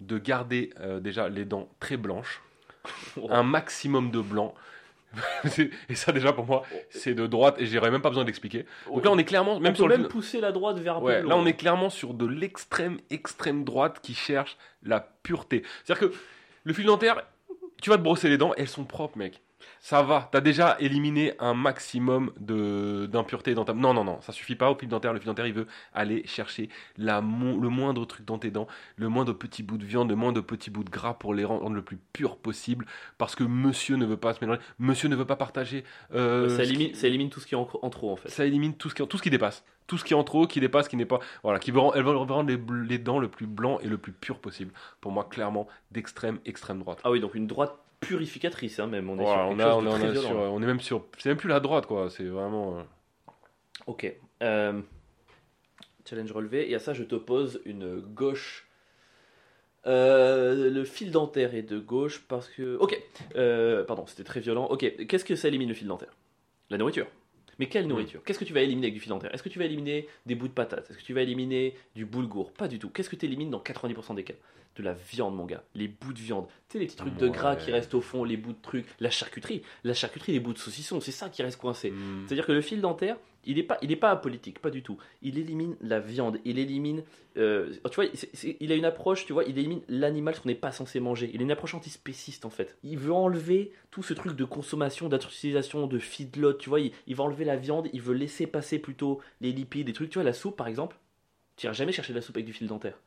de 0.00 0.18
garder 0.18 0.70
euh, 0.80 1.00
déjà 1.00 1.28
les 1.28 1.44
dents 1.44 1.68
très 1.80 1.96
blanches, 1.96 2.40
un 3.30 3.42
maximum 3.42 4.10
de 4.10 4.20
blanc. 4.20 4.54
Et 5.88 5.94
ça 5.94 6.12
déjà 6.12 6.32
pour 6.32 6.44
moi 6.46 6.62
c'est 6.90 7.14
de 7.14 7.26
droite 7.26 7.56
et 7.58 7.66
j'aurais 7.66 7.90
même 7.90 8.02
pas 8.02 8.10
besoin 8.10 8.24
d'expliquer. 8.24 8.66
Donc 8.86 9.04
là 9.04 9.10
on 9.10 9.18
est 9.18 9.24
clairement 9.24 9.58
même 9.58 9.72
on 9.72 9.76
sur 9.76 9.86
peut 9.86 9.92
le 9.92 9.98
même 9.98 10.08
pousser 10.08 10.40
la 10.40 10.52
droite 10.52 10.78
vers 10.78 10.96
un 10.96 11.00
Ouais, 11.00 11.22
peu 11.22 11.28
là 11.28 11.36
on 11.36 11.46
est 11.46 11.54
clairement 11.54 11.90
sur 11.90 12.14
de 12.14 12.26
l'extrême 12.26 12.98
extrême 13.10 13.64
droite 13.64 14.00
qui 14.02 14.14
cherche 14.14 14.56
la 14.82 15.00
pureté. 15.22 15.62
C'est-à-dire 15.84 16.10
que 16.10 16.14
le 16.64 16.72
fil 16.74 16.84
dentaire, 16.84 17.22
tu 17.80 17.90
vas 17.90 17.96
te 17.96 18.02
brosser 18.02 18.28
les 18.28 18.36
dents, 18.38 18.52
elles 18.56 18.68
sont 18.68 18.84
propres 18.84 19.16
mec. 19.16 19.40
Ça 19.80 20.02
va, 20.02 20.28
t'as 20.30 20.40
déjà 20.40 20.76
éliminé 20.80 21.34
un 21.38 21.54
maximum 21.54 22.32
de 22.38 23.06
d'impureté 23.10 23.54
dans 23.54 23.64
ta... 23.64 23.74
Non, 23.74 23.94
non, 23.94 24.04
non, 24.04 24.20
ça 24.20 24.32
suffit 24.32 24.54
pas 24.56 24.70
au 24.70 24.76
fil 24.76 24.88
dentaire. 24.88 25.12
Le 25.12 25.18
fil 25.18 25.26
dentaire, 25.26 25.46
il 25.46 25.52
veut 25.52 25.66
aller 25.94 26.26
chercher 26.26 26.68
la 26.96 27.20
mo- 27.20 27.58
le 27.58 27.68
moindre 27.68 28.04
truc 28.04 28.24
dans 28.26 28.38
tes 28.38 28.50
dents, 28.50 28.66
le 28.96 29.08
moindre 29.08 29.32
petit 29.32 29.62
bout 29.62 29.78
de 29.78 29.84
viande, 29.84 30.08
le 30.10 30.16
moindre 30.16 30.40
petit 30.40 30.70
bout 30.70 30.84
de 30.84 30.90
gras 30.90 31.14
pour 31.14 31.34
les 31.34 31.44
rendre 31.44 31.70
le 31.70 31.82
plus 31.82 31.98
pur 32.12 32.36
possible. 32.36 32.86
Parce 33.18 33.34
que 33.34 33.44
monsieur 33.44 33.96
ne 33.96 34.04
veut 34.06 34.16
pas 34.16 34.34
se 34.34 34.40
mélanger, 34.40 34.60
monsieur 34.78 35.08
ne 35.08 35.16
veut 35.16 35.26
pas 35.26 35.36
partager... 35.36 35.84
euh, 36.14 36.48
ça, 36.56 36.64
qui- 36.64 36.70
élimine, 36.70 36.94
ça 36.94 37.06
élimine 37.06 37.30
tout 37.30 37.40
ce 37.40 37.46
qui 37.46 37.54
est 37.54 37.58
en, 37.58 37.68
en 37.82 37.90
trop 37.90 38.12
en 38.12 38.16
fait. 38.16 38.28
ça 38.28 38.44
élimine 38.44 38.74
tout 38.74 38.90
ce 38.90 38.94
qui, 38.94 39.06
tout 39.06 39.16
ce 39.16 39.22
qui 39.22 39.30
dépasse. 39.30 39.64
Tout 39.86 39.96
ce 39.96 40.04
qui 40.04 40.12
est 40.12 40.16
en 40.16 40.22
trop, 40.24 40.46
qui 40.46 40.60
dépasse, 40.60 40.86
qui 40.86 40.96
n'est 40.96 41.06
pas. 41.06 41.18
Voilà, 41.42 41.58
qui 41.58 41.70
veut, 41.70 41.80
rend- 41.80 41.94
elle 41.94 42.04
veut 42.04 42.14
rendre 42.14 42.42
les, 42.42 42.60
les 42.86 42.98
dents 42.98 43.18
le 43.18 43.28
plus 43.28 43.46
blanc 43.46 43.78
et 43.80 43.86
le 43.88 43.96
plus 43.96 44.12
pur 44.12 44.38
possible. 44.38 44.70
Pour 45.00 45.12
moi, 45.12 45.24
clairement, 45.24 45.66
d'extrême, 45.92 46.40
extrême 46.44 46.78
droite. 46.80 47.00
Ah 47.04 47.10
oui, 47.10 47.20
donc 47.20 47.34
une 47.34 47.46
droite 47.46 47.74
purificatrice, 48.00 48.78
hein, 48.80 48.86
même. 48.86 49.08
On 49.10 49.18
est 49.18 49.22
Voilà, 49.22 49.42
sur 49.42 49.46
on, 49.46 49.48
quelque 49.56 49.60
a- 49.60 49.72
chose 49.72 49.74
on, 49.78 49.82
de 49.82 49.88
a- 49.88 49.90
très 49.92 50.02
on 50.02 50.08
a 50.08 50.12
violent. 50.12 50.28
sur- 50.28 50.36
on 50.38 50.62
est 50.62 50.66
même 50.66 50.80
sur. 50.80 51.04
C'est 51.18 51.28
même 51.28 51.38
plus 51.38 51.48
la 51.48 51.60
droite, 51.60 51.86
quoi. 51.86 52.10
C'est 52.10 52.24
vraiment. 52.24 52.78
euh, 52.78 52.82
Ok. 53.86 54.12
Euh, 54.42 54.80
challenge 56.08 56.32
relevé. 56.32 56.70
Et 56.70 56.74
à 56.74 56.78
ça, 56.78 56.92
je 56.94 57.02
t'oppose 57.04 57.60
une 57.64 58.00
gauche. 58.00 58.66
Euh, 59.86 60.70
le 60.70 60.84
fil 60.84 61.10
dentaire 61.10 61.54
est 61.54 61.62
de 61.62 61.78
gauche 61.78 62.22
parce 62.28 62.48
que. 62.48 62.76
Ok. 62.78 63.00
Euh, 63.36 63.84
pardon, 63.84 64.06
c'était 64.06 64.24
très 64.24 64.40
violent. 64.40 64.66
Ok. 64.66 65.06
Qu'est-ce 65.06 65.24
que 65.24 65.36
ça 65.36 65.48
élimine 65.48 65.68
le 65.68 65.74
fil 65.74 65.86
dentaire? 65.86 66.12
La 66.70 66.78
nourriture. 66.78 67.06
Mais 67.58 67.66
quelle 67.68 67.88
nourriture? 67.88 68.22
Qu'est-ce 68.24 68.38
que 68.38 68.44
tu 68.44 68.52
vas 68.52 68.60
éliminer 68.60 68.86
avec 68.86 68.94
du 68.94 69.00
fil 69.00 69.08
dentaire? 69.08 69.34
Est-ce 69.34 69.42
que 69.42 69.48
tu 69.48 69.58
vas 69.58 69.64
éliminer 69.64 70.06
des 70.26 70.36
bouts 70.36 70.46
de 70.46 70.52
patates? 70.52 70.88
Est-ce 70.90 70.98
que 70.98 71.02
tu 71.02 71.12
vas 71.14 71.22
éliminer 71.22 71.74
du 71.96 72.04
boulgour? 72.04 72.52
Pas 72.52 72.68
du 72.68 72.78
tout. 72.78 72.88
Qu'est-ce 72.90 73.10
que 73.10 73.16
tu 73.16 73.26
élimines 73.26 73.50
dans 73.50 73.58
90% 73.60 74.14
des 74.14 74.22
cas? 74.22 74.34
De 74.78 74.84
la 74.84 74.92
viande, 74.94 75.34
mon 75.34 75.44
gars. 75.44 75.64
Les 75.74 75.88
bouts 75.88 76.12
de 76.12 76.20
viande. 76.20 76.46
Tu 76.68 76.74
sais, 76.74 76.78
les 76.78 76.86
petits 76.86 76.96
trucs 76.96 77.16
de 77.16 77.26
gras 77.28 77.54
Ouais. 77.56 77.60
qui 77.60 77.72
restent 77.72 77.94
au 77.94 78.00
fond, 78.00 78.22
les 78.22 78.36
bouts 78.36 78.52
de 78.52 78.62
trucs. 78.62 78.86
La 79.00 79.10
charcuterie. 79.10 79.62
La 79.82 79.92
charcuterie, 79.92 80.30
les 80.32 80.38
bouts 80.40 80.52
de 80.52 80.58
saucisson. 80.58 81.00
C'est 81.00 81.10
ça 81.10 81.28
qui 81.28 81.42
reste 81.42 81.58
coincé. 81.58 81.90
hmm. 81.90 82.26
C'est-à-dire 82.26 82.46
que 82.46 82.52
le 82.52 82.60
fil 82.60 82.80
dentaire, 82.80 83.16
il 83.44 83.56
n'est 83.56 83.64
pas, 83.64 83.76
il 83.82 83.90
est 83.90 83.96
pas 83.96 84.10
apolitique, 84.12 84.60
pas 84.60 84.70
du 84.70 84.82
tout. 84.84 84.96
Il 85.20 85.36
élimine 85.36 85.76
la 85.80 85.98
viande, 85.98 86.38
il 86.44 86.58
élimine. 86.60 87.02
euh, 87.38 87.72
tu 87.90 87.94
vois, 87.96 88.04
il 88.60 88.70
a 88.70 88.74
une 88.76 88.84
approche, 88.84 89.26
tu 89.26 89.32
vois, 89.32 89.42
il 89.44 89.58
élimine 89.58 89.80
l'animal, 89.88 90.34
ce 90.36 90.40
qu'on 90.42 90.48
n'est 90.48 90.54
pas 90.54 90.70
censé 90.70 91.00
manger. 91.00 91.28
Il 91.34 91.40
a 91.40 91.42
une 91.42 91.50
approche 91.50 91.74
antispéciste 91.74 92.44
en 92.44 92.50
fait. 92.50 92.76
Il 92.84 92.98
veut 92.98 93.12
enlever 93.12 93.72
tout 93.90 94.02
ce 94.04 94.14
truc 94.14 94.36
de 94.36 94.44
consommation, 94.44 95.08
d'utilisation, 95.08 95.86
de 95.88 95.98
feedlot, 95.98 96.52
tu 96.54 96.68
vois. 96.68 96.80
Il, 96.80 96.92
il 97.08 97.16
va 97.16 97.24
enlever 97.24 97.44
la 97.44 97.56
viande, 97.56 97.88
il 97.92 98.00
veut 98.02 98.14
laisser 98.14 98.46
passer 98.46 98.78
plutôt 98.78 99.20
les 99.40 99.50
lipides, 99.50 99.86
des 99.86 99.92
trucs. 99.92 100.10
Tu 100.10 100.18
vois, 100.18 100.24
la 100.24 100.32
soupe 100.32 100.56
par 100.56 100.68
exemple, 100.68 100.96
tu 101.56 101.66
iras 101.66 101.72
jamais 101.74 101.90
chercher 101.92 102.12
de 102.12 102.18
la 102.18 102.22
soupe 102.22 102.36
avec 102.36 102.46
du 102.46 102.52
fil 102.52 102.68
dentaire. 102.68 102.98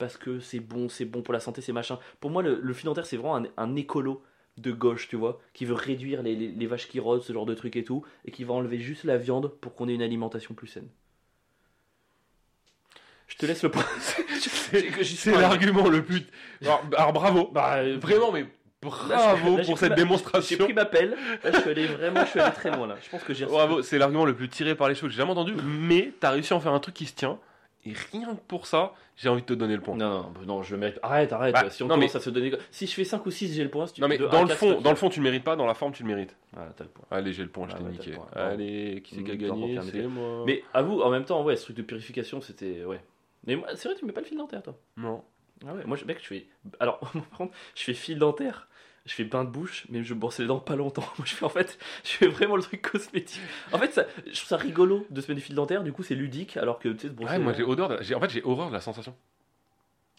Parce 0.00 0.16
que 0.16 0.40
c'est 0.40 0.58
bon, 0.60 0.88
c'est 0.88 1.04
bon 1.04 1.22
pour 1.22 1.32
la 1.34 1.38
santé, 1.40 1.60
c'est 1.60 1.72
machin. 1.72 1.98
Pour 2.20 2.30
moi, 2.30 2.42
le, 2.42 2.58
le 2.60 2.72
fil 2.74 2.86
dentaire, 2.86 3.06
c'est 3.06 3.16
vraiment 3.18 3.36
un, 3.36 3.44
un 3.56 3.76
écolo 3.76 4.22
de 4.56 4.72
gauche, 4.72 5.08
tu 5.08 5.16
vois, 5.16 5.40
qui 5.52 5.64
veut 5.66 5.74
réduire 5.74 6.22
les, 6.22 6.34
les- 6.34 6.48
les 6.48 6.66
vaches 6.66 6.88
qui 6.88 6.98
rôdent, 7.00 7.22
ce 7.22 7.32
genre 7.32 7.46
de 7.46 7.54
trucs 7.54 7.76
et 7.76 7.84
tout, 7.84 8.04
et 8.24 8.30
qui 8.30 8.42
va 8.44 8.54
enlever 8.54 8.78
juste 8.80 9.04
la 9.04 9.16
viande 9.18 9.48
pour 9.60 9.74
qu'on 9.74 9.88
ait 9.88 9.94
une 9.94 10.02
alimentation 10.02 10.54
plus 10.54 10.66
saine. 10.66 10.88
Je 13.28 13.36
te 13.36 13.46
laisse 13.46 13.62
le 13.62 13.70
point. 13.70 13.84
C'est 15.04 15.32
l'argument 15.32 15.88
le 15.88 16.02
plus. 16.02 16.22
Alors, 16.62 16.82
alors, 16.96 17.12
bravo. 17.12 17.50
Bah, 17.52 17.74
euh, 17.76 17.96
Vraiment, 18.00 18.32
mais 18.32 18.46
bravo 18.82 19.56
là, 19.58 19.64
pour 19.64 19.78
cette 19.78 19.90
ma- 19.90 19.96
J'ai 19.96 20.02
démonstration. 20.02 20.64
pris 20.64 20.72
ma 20.72 20.84
pelle. 20.84 21.16
Là, 21.44 21.52
je 21.52 21.60
suis 21.60 21.70
allé 21.70 21.86
vraiment, 21.86 22.24
je 22.24 22.30
suis 22.30 22.40
allé 22.40 22.52
très 22.54 22.70
loin 22.70 22.86
là. 22.86 22.96
Je 23.02 23.08
pense 23.08 23.22
que 23.22 23.32
j'ai. 23.34 23.44
Bravo, 23.44 23.82
c'est 23.82 23.98
l'argument 23.98 24.24
le 24.24 24.34
plus 24.34 24.48
tiré 24.48 24.74
par 24.74 24.88
les 24.88 24.94
cheveux 24.94 25.08
que 25.08 25.12
j'ai 25.12 25.18
jamais 25.18 25.30
entendu. 25.32 25.52
Mais 25.64 26.12
t'as 26.18 26.30
réussi 26.30 26.52
à 26.52 26.56
en 26.56 26.60
faire 26.60 26.72
un 26.72 26.80
truc 26.80 26.94
qui 26.94 27.06
se 27.06 27.14
tient. 27.14 27.38
Et 27.86 27.92
rien 28.12 28.34
que 28.34 28.40
pour 28.46 28.66
ça, 28.66 28.92
j'ai 29.16 29.30
envie 29.30 29.40
de 29.40 29.46
te 29.46 29.54
donner 29.54 29.74
le 29.74 29.80
point. 29.80 29.96
Non, 29.96 30.08
non, 30.10 30.32
non, 30.40 30.46
non, 30.46 30.62
je 30.62 30.74
le 30.74 30.80
mérite. 30.80 30.98
Arrête, 31.02 31.32
arrête. 31.32 31.54
Bah, 31.54 31.70
si 31.70 31.82
on 31.82 31.86
non, 31.86 31.94
commence 31.94 32.12
mais- 32.14 32.20
à 32.20 32.22
se 32.22 32.28
donner. 32.30 32.52
Si 32.70 32.86
je 32.86 32.92
fais 32.92 33.04
5 33.04 33.24
ou 33.24 33.30
6, 33.30 33.54
j'ai 33.54 33.64
le 33.64 33.70
point. 33.70 33.86
Si 33.86 33.94
tu 33.94 34.00
Non 34.02 34.08
mais 34.08 34.18
dans 34.18 34.42
le 34.42 34.48
fond, 34.48 34.80
dans 34.82 34.90
le 34.90 34.96
fond 34.96 35.08
tu 35.08 35.20
le 35.20 35.24
mérites 35.24 35.44
pas, 35.44 35.56
dans 35.56 35.64
la 35.66 35.72
forme 35.74 35.92
tu 35.92 36.02
le 36.02 36.08
mérites. 36.08 36.36
Voilà, 36.52 36.72
t'as 36.76 36.84
le 36.84 36.90
point. 36.90 37.04
Allez, 37.10 37.32
j'ai 37.32 37.42
le 37.42 37.48
point, 37.48 37.66
je 37.68 37.74
Ah 37.74 37.78
t'ai 37.78 37.84
ouais, 37.84 37.90
niqué. 37.92 38.12
Allez, 38.34 39.00
qui 39.02 39.14
c'est 39.14 39.22
qui 39.24 39.30
a 39.30 39.36
gagné 39.36 39.78
C'est 39.82 40.02
moi. 40.06 40.44
Mais 40.46 40.62
avoue, 40.74 41.00
en 41.00 41.08
même 41.10 41.24
temps, 41.24 41.42
ouais, 41.42 41.56
ce 41.56 41.64
truc 41.64 41.76
de 41.76 41.82
purification, 41.82 42.40
c'était. 42.42 42.84
Ouais. 42.84 43.00
Mais 43.46 43.58
c'est 43.76 43.88
vrai, 43.88 43.96
tu 43.98 44.04
mets 44.04 44.12
pas 44.12 44.20
le 44.20 44.26
fil 44.26 44.36
dentaire, 44.36 44.62
toi. 44.62 44.76
non. 44.96 45.22
Ah 45.66 45.74
ouais, 45.74 45.84
moi, 45.84 45.94
je- 45.94 46.06
mec, 46.06 46.18
je 46.22 46.26
fais. 46.26 46.46
Alors, 46.80 46.98
par 47.30 47.30
contre, 47.36 47.54
je 47.74 47.82
fais 47.84 47.92
fil 47.94 48.18
dentaire. 48.18 48.68
Je 49.10 49.14
fais 49.16 49.24
bain 49.24 49.42
de 49.44 49.50
bouche, 49.50 49.86
mais 49.88 50.04
je 50.04 50.14
brosse 50.14 50.38
les 50.38 50.46
dents 50.46 50.60
pas 50.60 50.76
longtemps. 50.76 51.02
Moi, 51.18 51.26
je 51.26 51.34
fais 51.34 51.44
en 51.44 51.48
fait, 51.48 51.78
je 52.04 52.10
fais 52.10 52.28
vraiment 52.28 52.54
le 52.54 52.62
truc 52.62 52.80
cosmétique. 52.80 53.40
En 53.72 53.78
fait, 53.78 53.92
ça, 53.92 54.06
je 54.26 54.32
trouve 54.36 54.46
ça 54.48 54.56
rigolo 54.56 55.04
de 55.10 55.20
se 55.20 55.26
mettre 55.26 55.40
des 55.40 55.44
fils 55.44 55.54
dentaires, 55.56 55.82
du 55.82 55.92
coup, 55.92 56.02
c'est 56.04 56.14
ludique, 56.14 56.56
alors 56.56 56.78
que 56.78 56.88
tu 56.90 56.98
sais, 57.00 57.08
se 57.08 57.12
brosser 57.12 57.32
Ouais, 57.32 57.38
les 57.38 57.42
moi 57.44 57.52
dents- 57.52 57.58
j'ai 57.58 57.64
odeur. 57.64 57.88
de- 57.88 58.14
En 58.14 58.20
fait, 58.20 58.30
j'ai 58.30 58.42
horreur 58.44 58.68
de 58.68 58.74
la 58.74 58.80
sensation 58.80 59.16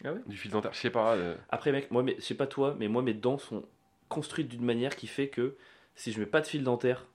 Ah 0.04 0.12
ouais? 0.12 0.20
Du 0.26 0.36
fil 0.36 0.50
dentaire. 0.50 0.72
Je 0.74 0.78
sais 0.78 0.90
pas. 0.90 1.14
euh, 1.14 1.34
Après, 1.48 1.72
mec, 1.72 1.90
moi, 1.90 2.02
mais, 2.02 2.16
je 2.18 2.22
sais 2.24 2.34
pas 2.34 2.46
toi, 2.46 2.76
mais 2.78 2.88
moi, 2.88 3.02
mes 3.02 3.14
dents 3.14 3.38
sont 3.38 3.64
construites 4.08 4.48
d'une 4.48 4.64
manière 4.64 4.94
qui 4.96 5.06
fait 5.06 5.28
que 5.28 5.56
si 5.94 6.12
je 6.12 6.20
mets 6.20 6.26
pas 6.26 6.40
de 6.40 6.46
fil 6.46 6.62
dentaire, 6.64 7.06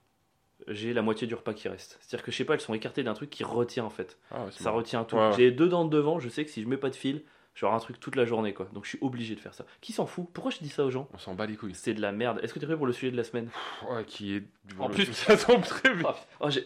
j'ai 0.67 0.93
la 0.93 1.01
moitié 1.03 1.27
du 1.27 1.35
repas 1.35 1.53
qui 1.53 1.67
reste. 1.69 1.99
C'est-à-dire 2.01 2.25
que 2.25 2.31
je 2.31 2.37
sais 2.37 2.45
pas, 2.45 2.55
elles 2.55 2.59
sont 2.61 2.73
écartées 2.73 3.03
d'un 3.03 3.13
truc 3.13 3.29
qui 3.29 3.43
retient 3.43 3.85
en 3.85 3.89
fait. 3.91 4.17
Ah 4.31 4.45
ouais, 4.45 4.51
Ça 4.51 4.63
marrant. 4.65 4.77
retient 4.77 5.03
tout. 5.03 5.15
Ouais, 5.17 5.27
ouais. 5.29 5.35
J'ai 5.37 5.51
deux 5.51 5.69
dents 5.69 5.85
de 5.85 5.89
devant, 5.91 6.19
je 6.19 6.29
sais 6.29 6.43
que 6.43 6.49
si 6.51 6.63
je 6.63 6.67
mets 6.67 6.77
pas 6.77 6.89
de 6.89 6.95
fil, 6.95 7.21
j'aurai 7.59 7.75
un 7.75 7.79
truc 7.79 7.99
toute 7.99 8.15
la 8.15 8.23
journée 8.23 8.53
quoi. 8.53 8.69
Donc 8.73 8.85
je 8.85 8.89
suis 8.89 8.99
obligé 9.01 9.33
de 9.35 9.39
faire 9.41 9.53
ça. 9.53 9.65
Qui 9.81 9.91
s'en 9.91 10.05
fout? 10.05 10.27
Pourquoi 10.33 10.51
je 10.51 10.59
dis 10.59 10.69
ça 10.69 10.85
aux 10.85 10.91
gens? 10.91 11.09
On 11.13 11.17
s'en 11.17 11.33
bat 11.35 11.45
les 11.47 11.55
couilles. 11.57 11.73
C'est 11.75 11.93
de 11.93 12.01
la 12.01 12.11
merde. 12.11 12.39
Est-ce 12.43 12.53
que 12.53 12.59
tu 12.59 12.65
es 12.65 12.67
prêt 12.67 12.77
pour 12.77 12.85
le 12.87 12.93
sujet 12.93 13.11
de 13.11 13.17
la 13.17 13.23
semaine? 13.25 13.49
Ouais, 13.89 14.05
qui 14.05 14.35
est. 14.35 14.43
En 14.79 14.89
plus- 14.89 15.05
ça 15.13 15.35
tombe 15.35 15.63
très 15.63 15.93
bien. 15.93 16.07
oh, 16.09 16.15
oh, 16.41 16.49
je... 16.49 16.59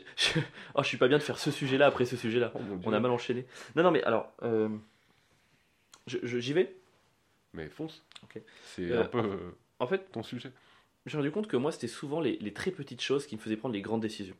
oh, 0.76 0.84
je 0.84 0.88
suis 0.88 0.98
pas 0.98 1.08
bien 1.08 1.18
de 1.18 1.24
faire 1.24 1.39
ce 1.39 1.50
sujet-là 1.50 1.88
après 1.88 2.06
ce 2.06 2.18
sujet-là. 2.18 2.52
Oh. 2.56 2.60
On 2.86 2.94
a 2.94 3.00
mal 3.00 3.12
enchaîné. 3.12 3.46
Non, 3.76 3.84
non, 3.84 3.92
mais 3.92 4.04
alors, 4.04 4.32
euh, 4.44 4.70
j'y 6.08 6.54
vais? 6.54 6.76
Mais 7.54 7.68
fonce. 7.68 8.04
Ok. 8.24 8.42
C'est 8.64 8.92
Euh, 8.92 9.02
un 9.02 9.06
peu 9.06 9.20
euh, 9.20 9.56
En 9.80 9.88
fait, 9.88 10.12
ton 10.12 10.24
sujet. 10.24 10.52
j'ai 11.06 11.18
rendu 11.18 11.32
compte 11.32 11.48
que 11.48 11.58
moi, 11.58 11.72
c'était 11.72 11.88
souvent 11.88 12.20
les, 12.22 12.38
les 12.39 12.54
très 12.54 12.72
petites 12.72 13.02
choses 13.02 13.26
qui 13.28 13.36
me 13.36 13.42
faisaient 13.42 13.58
prendre 13.58 13.74
les 13.74 13.82
grandes 13.82 14.02
décisions. 14.02 14.36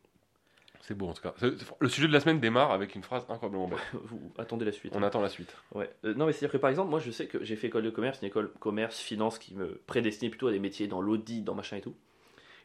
C'est 0.82 0.96
beau 0.96 1.08
en 1.08 1.14
tout 1.14 1.22
cas. 1.22 1.34
Le 1.80 1.90
sujet 1.90 2.08
de 2.08 2.14
la 2.14 2.20
semaine 2.20 2.40
démarre 2.40 2.72
avec 2.72 2.96
une 2.96 3.04
phrase 3.04 3.24
incroyablement 3.30 3.68
belle. 3.68 3.80
Vous 3.94 4.34
attendez 4.38 4.66
la 4.66 4.72
suite. 4.72 4.94
On 4.96 5.04
attend 5.04 5.22
la 5.22 5.30
suite. 5.30 5.56
Ouais. 5.74 5.90
Euh, 6.06 6.14
non, 6.16 6.26
mais 6.26 6.34
c'est-à-dire 6.34 6.54
que 6.54 6.58
par 6.58 6.70
exemple, 6.70 6.90
moi 6.90 7.00
je 7.00 7.12
sais 7.12 7.28
que 7.28 7.44
j'ai 7.44 7.56
fait 7.56 7.68
école 7.68 7.84
de 7.84 7.92
commerce, 7.92 8.20
une 8.22 8.28
école 8.28 8.52
commerce, 8.60 9.00
finance 9.00 9.38
qui 9.38 9.54
me 9.54 9.80
prédestinait 9.86 10.30
plutôt 10.30 10.48
à 10.48 10.52
des 10.52 10.60
métiers 10.60 10.88
dans 10.88 11.02
l'audit, 11.02 11.44
dans 11.44 11.54
machin 11.54 11.78
et 11.78 11.82
tout. 11.82 11.96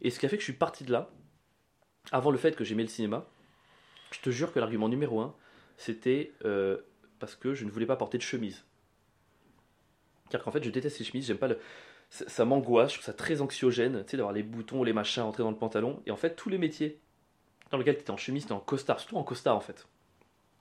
Et 0.01 0.11
ce 0.11 0.19
qui 0.19 0.27
a 0.27 0.29
fait 0.29 0.37
que 0.37 0.43
je 0.43 0.47
suis 0.47 0.55
parti 0.55 0.85
de 0.85 0.93
là, 0.93 1.11
avant 2.11 2.31
le 2.31 2.39
fait 2.39 2.57
que 2.57 2.65
j'aimais 2.65 2.83
le 2.83 2.89
cinéma, 2.89 3.27
je 4.11 4.21
te 4.21 4.31
jure 4.31 4.53
que 4.53 4.61
l'argument 4.61 4.89
numéro 4.89 5.21
un, 5.21 5.35
c'était 5.77 6.33
euh, 6.45 6.79
parce 7.19 7.35
que 7.35 7.55
je 7.55 7.65
ne 7.65 7.71
voulais 7.71 7.87
pas 7.87 7.97
porter 7.97 8.19
de 8.19 8.23
chemise. 8.23 8.65
Car 10.31 10.43
qu'en 10.43 10.51
fait, 10.51 10.65
je 10.65 10.71
déteste 10.71 10.99
les 10.99 11.05
chemises, 11.05 11.27
j'aime 11.27 11.39
pas 11.39 11.49
le. 11.49 11.59
Ça, 12.09 12.29
ça 12.29 12.45
m'angoisse, 12.45 12.91
je 12.93 12.97
trouve 12.97 13.05
ça 13.05 13.13
très 13.13 13.41
anxiogène, 13.41 14.05
tu 14.05 14.13
sais, 14.13 14.17
d'avoir 14.17 14.33
les 14.33 14.43
boutons, 14.43 14.85
les 14.85 14.93
machins 14.93 15.23
rentrés 15.23 15.43
dans 15.43 15.51
le 15.51 15.57
pantalon. 15.57 16.03
Et 16.07 16.11
en 16.11 16.17
fait, 16.17 16.37
tous 16.37 16.49
les 16.49 16.59
métiers 16.59 17.01
dans 17.71 17.79
lesquels 17.79 17.97
tu 17.97 18.03
étais 18.03 18.11
en 18.11 18.17
chemise, 18.17 18.47
tu 18.47 18.53
en 18.53 18.61
costard, 18.61 19.01
surtout 19.01 19.17
en 19.17 19.23
costard 19.25 19.57
en 19.57 19.61
fait. 19.61 19.87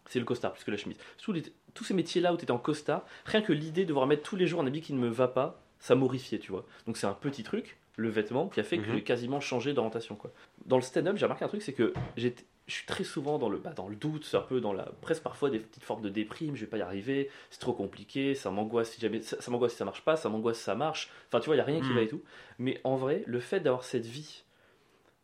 C'est 0.07 0.19
le 0.19 0.25
costard 0.25 0.53
plus 0.53 0.63
que 0.63 0.71
la 0.71 0.77
chemise. 0.77 0.97
Tous, 1.21 1.31
les- 1.31 1.43
tous 1.73 1.83
ces 1.83 1.93
métiers-là 1.93 2.33
où 2.33 2.37
tu 2.37 2.43
étais 2.43 2.51
en 2.51 2.59
costard, 2.59 3.05
rien 3.25 3.41
que 3.41 3.53
l'idée 3.53 3.83
de 3.83 3.87
devoir 3.89 4.05
mettre 4.07 4.23
tous 4.23 4.35
les 4.35 4.45
jours 4.47 4.61
un 4.61 4.67
habit 4.67 4.81
qui 4.81 4.93
ne 4.93 4.99
me 4.99 5.09
va 5.09 5.27
pas, 5.27 5.61
ça 5.79 5.95
m'horrifiait, 5.95 6.39
tu 6.39 6.51
vois. 6.51 6.65
Donc 6.85 6.97
c'est 6.97 7.07
un 7.07 7.13
petit 7.13 7.43
truc, 7.43 7.77
le 7.97 8.09
vêtement, 8.09 8.47
qui 8.49 8.59
a 8.59 8.63
fait 8.63 8.77
que 8.77 8.83
Mhm. 8.87 8.93
j'ai 8.93 9.03
quasiment 9.03 9.39
changé 9.39 9.73
d'orientation, 9.73 10.15
quoi. 10.15 10.31
Dans 10.65 10.75
le 10.75 10.81
stand-up, 10.83 11.17
j'ai 11.17 11.25
remarqué 11.25 11.43
un 11.45 11.47
truc, 11.47 11.61
c'est 11.63 11.73
que 11.73 11.93
j'étais- 12.17 12.45
je 12.67 12.73
suis 12.73 12.85
très 12.85 13.03
souvent 13.03 13.37
dans 13.39 13.49
le, 13.49 13.57
bah, 13.57 13.73
dans 13.73 13.87
le 13.87 13.95
doute, 13.95 14.29
un 14.33 14.41
peu 14.41 14.59
dans 14.61 14.73
la, 14.73 14.85
presque 15.01 15.21
parfois 15.23 15.49
des 15.49 15.59
petites 15.59 15.83
formes 15.83 16.01
de 16.01 16.09
déprime, 16.09 16.55
je 16.55 16.61
vais 16.61 16.69
pas 16.69 16.77
y 16.77 16.81
arriver, 16.81 17.29
c'est 17.49 17.59
trop 17.59 17.73
compliqué, 17.73 18.35
ça 18.35 18.49
m'angoisse 18.51 18.91
si 18.91 19.01
jamais, 19.01 19.21
ça, 19.21 19.39
ça 19.41 19.49
m'angoisse 19.51 19.71
si 19.73 19.77
ça 19.77 19.85
marche 19.85 20.01
pas, 20.01 20.15
ça 20.17 20.29
m'angoisse 20.29 20.57
si 20.57 20.63
ça 20.63 20.75
marche. 20.75 21.09
Enfin, 21.29 21.39
tu 21.39 21.45
vois, 21.47 21.55
il 21.55 21.59
y 21.59 21.61
a 21.61 21.65
rien 21.65 21.81
qui 21.81 21.89
Mhm. 21.89 21.95
va 21.95 22.01
et 22.03 22.07
tout. 22.07 22.21
Mais 22.59 22.79
en 22.83 22.95
vrai, 22.95 23.23
le 23.27 23.39
fait 23.39 23.59
d'avoir 23.59 23.83
cette 23.83 24.05
vie 24.05 24.43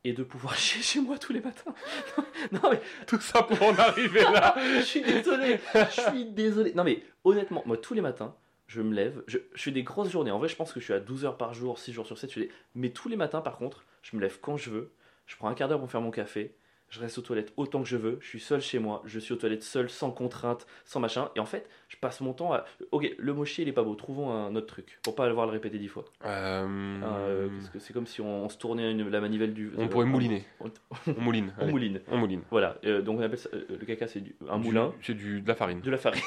et 0.03 0.13
de 0.13 0.23
pouvoir 0.23 0.55
chier 0.57 0.81
chez 0.81 0.99
moi 1.01 1.17
tous 1.17 1.33
les 1.33 1.41
matins. 1.41 1.73
non 2.51 2.61
mais 2.71 2.81
Tout 3.07 3.19
ça 3.21 3.43
pour 3.43 3.61
en 3.61 3.75
arriver 3.75 4.21
là. 4.21 4.55
je 4.79 4.83
suis 4.83 5.01
désolé, 5.01 5.59
je 5.73 6.01
suis 6.09 6.25
désolé. 6.25 6.73
Non 6.73 6.83
mais 6.83 7.03
honnêtement, 7.23 7.63
moi 7.65 7.77
tous 7.77 7.93
les 7.93 8.01
matins, 8.01 8.35
je 8.67 8.81
me 8.81 8.93
lève, 8.93 9.23
je, 9.27 9.37
je 9.53 9.61
fais 9.63 9.71
des 9.71 9.83
grosses 9.83 10.09
journées. 10.09 10.31
En 10.31 10.39
vrai, 10.39 10.47
je 10.47 10.55
pense 10.55 10.71
que 10.73 10.79
je 10.79 10.85
suis 10.85 10.93
à 10.93 10.99
12 10.99 11.25
heures 11.25 11.37
par 11.37 11.53
jour, 11.53 11.77
6 11.77 11.91
jours 11.93 12.05
sur 12.07 12.17
7. 12.17 12.29
je 12.29 12.33
fais 12.35 12.45
des- 12.47 12.51
Mais 12.75 12.89
tous 12.89 13.09
les 13.09 13.15
matins, 13.17 13.41
par 13.41 13.57
contre, 13.57 13.83
je 14.01 14.15
me 14.15 14.21
lève 14.21 14.39
quand 14.41 14.57
je 14.57 14.69
veux. 14.69 14.91
Je 15.27 15.35
prends 15.35 15.49
un 15.49 15.53
quart 15.53 15.67
d'heure 15.69 15.79
pour 15.79 15.91
faire 15.91 16.01
mon 16.01 16.11
café. 16.11 16.55
Je 16.91 16.99
reste 16.99 17.17
aux 17.17 17.21
toilettes 17.21 17.53
autant 17.55 17.81
que 17.81 17.87
je 17.87 17.95
veux. 17.95 18.17
Je 18.21 18.27
suis 18.27 18.39
seul 18.41 18.61
chez 18.61 18.77
moi. 18.77 19.01
Je 19.05 19.17
suis 19.17 19.33
aux 19.33 19.37
toilettes 19.37 19.63
seul, 19.63 19.89
sans 19.89 20.11
contrainte, 20.11 20.67
sans 20.83 20.99
machin. 20.99 21.29
Et 21.37 21.39
en 21.39 21.45
fait, 21.45 21.67
je 21.87 21.95
passe 21.95 22.19
mon 22.19 22.33
temps 22.33 22.51
à. 22.53 22.65
Ok, 22.91 23.09
le 23.17 23.33
mot 23.33 23.45
chier, 23.45 23.63
il 23.63 23.69
est 23.69 23.73
pas 23.73 23.81
beau. 23.83 23.95
Trouvons 23.95 24.29
un 24.29 24.53
autre 24.57 24.67
truc 24.67 24.99
pour 25.01 25.15
pas 25.15 25.27
devoir 25.29 25.45
le 25.45 25.53
répéter 25.53 25.79
dix 25.79 25.87
fois. 25.87 26.03
Euh, 26.25 26.99
Euh, 27.01 27.47
parce 27.57 27.69
que 27.69 27.79
c'est 27.79 27.93
comme 27.93 28.07
si 28.07 28.19
on, 28.19 28.43
on 28.45 28.49
se 28.49 28.57
tournait 28.57 28.91
une- 28.91 29.09
la 29.09 29.21
manivelle 29.21 29.53
du. 29.53 29.71
on 29.77 29.87
pourrait 29.87 30.05
mouliner. 30.05 30.43
On, 30.59 30.69
On 31.17 31.21
mouline. 31.21 31.53
on 31.61 31.67
mouline. 31.67 32.01
On 32.09 32.17
mouline. 32.17 32.41
Voilà. 32.51 32.77
euh, 32.85 33.01
donc 33.01 33.19
on 33.19 33.21
appelle 33.23 33.39
ça. 33.39 33.49
euh, 33.53 33.63
le 33.69 33.85
caca, 33.85 34.07
c'est 34.09 34.19
du- 34.21 34.35
un 34.49 34.59
Du- 34.59 34.65
moulin. 34.67 34.93
C'est 35.01 35.13
du 35.13 35.39
de 35.41 35.47
la 35.47 35.55
farine. 35.55 35.79
De 35.79 35.89
la 35.91 35.97
farine. 35.97 36.21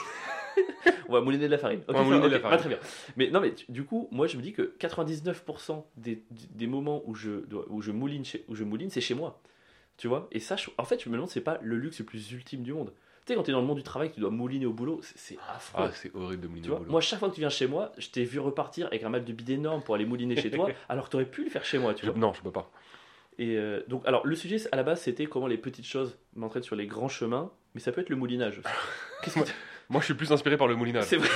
on 1.09 1.13
va 1.13 1.21
mouliner 1.21 1.45
de 1.47 1.51
la 1.51 1.59
farine. 1.59 1.81
On 1.89 1.93
va 1.93 2.03
mouliner 2.05 2.25
de 2.29 2.33
la 2.33 2.39
pas 2.41 2.49
farine. 2.57 2.61
très 2.61 2.69
bien. 2.71 2.79
Mais 3.19 3.29
non, 3.29 3.41
mais 3.43 3.53
du 3.69 3.85
coup, 3.85 4.09
moi 4.11 4.27
je 4.29 4.39
me 4.39 4.43
dis 4.43 4.55
que 4.55 4.75
99% 4.79 5.85
des, 5.99 6.23
des 6.55 6.67
moments 6.67 7.03
où 7.07 7.15
je, 7.15 7.31
où 7.69 7.83
je 7.83 7.93
mouline, 7.93 8.25
chez- 8.25 8.47
où 8.49 8.55
je 8.55 8.65
mouline, 8.65 8.89
c'est 8.89 9.03
chez 9.03 9.15
moi. 9.15 9.41
Tu 9.97 10.09
vois 10.09 10.29
Et 10.33 10.41
ça, 10.41 10.57
je- 10.57 10.71
en 10.79 10.85
fait, 10.85 11.03
je 11.03 11.09
me 11.09 11.15
demande, 11.15 11.31
c'est 11.31 11.41
pas 11.41 11.59
le 11.63 11.77
luxe 11.79 11.99
le 12.01 12.05
plus 12.05 12.33
ultime 12.33 12.63
du 12.63 12.73
monde. 12.73 12.93
Tu 13.25 13.33
sais, 13.33 13.37
quand 13.37 13.43
tu 13.45 13.51
es 13.51 13.55
dans 13.55 13.61
le 13.61 13.67
monde 13.67 13.79
du 13.79 13.83
travail, 13.83 14.11
que 14.11 14.15
tu 14.17 14.21
dois 14.21 14.31
mouliner 14.31 14.67
au 14.67 14.73
boulot, 14.73 15.01
c'est 15.03 15.17
c'est 15.19 15.39
affreux. 15.55 15.87
Ah, 15.89 15.91
c'est 15.95 16.15
horrible 16.15 16.43
de 16.43 16.49
mouliner 16.49 16.65
tu 16.67 16.71
au 16.71 16.73
vois 16.75 16.79
boulot. 16.81 16.91
moi, 16.91 17.01
chaque 17.01 17.19
fois 17.21 17.31
que 17.31 17.35
tu 17.35 17.41
viens 17.41 17.49
chez 17.49 17.67
moi, 17.67 17.93
je 17.97 18.09
t'ai 18.09 18.25
vu 18.25 18.39
repartir 18.39 18.87
avec 18.89 19.03
un 19.03 19.09
mal 19.09 19.25
de 19.25 19.33
bide 19.33 19.51
énorme 19.51 19.83
pour 19.83 19.95
aller 19.95 20.05
mouliner 20.05 20.37
chez 20.37 20.51
toi, 20.51 20.69
alors 20.89 21.07
que 21.07 21.11
tu 21.11 21.17
aurais 21.17 21.25
pu 21.25 21.45
le 21.45 21.51
faire 21.51 21.65
chez 21.65 21.79
moi, 21.79 21.95
tu 21.95 22.05
Je- 22.07 22.11
vois. 22.11 22.19
non, 22.21 22.33
je 22.35 22.43
peux 22.43 22.51
pas. 22.51 22.71
Et 23.39 23.57
euh, 23.57 23.83
donc, 23.89 24.07
alors, 24.07 24.27
le 24.27 24.37
sujet 24.37 24.59
à 24.73 24.77
la 24.77 24.83
base, 24.83 25.01
c'était 25.01 25.27
comment 25.27 25.47
les 25.47 25.59
petites 25.59 25.87
choses 25.87 26.19
m'entraînent 26.37 26.63
sur 26.63 26.77
les 26.77 26.87
grands 26.87 27.09
chemins, 27.09 27.51
mais 27.75 27.81
ça 27.81 27.91
peut 27.93 28.01
être 28.03 28.11
le 28.11 28.17
moulinage 28.17 28.59
aussi. 28.59 28.69
Tu- 29.45 29.53
Moi, 29.89 30.01
je 30.01 30.05
suis 30.05 30.15
plus 30.15 30.31
inspiré 30.33 30.57
par 30.59 30.67
le 30.69 30.77
moulinage. 30.77 31.05
C'est 31.07 31.17
vrai. 31.17 31.29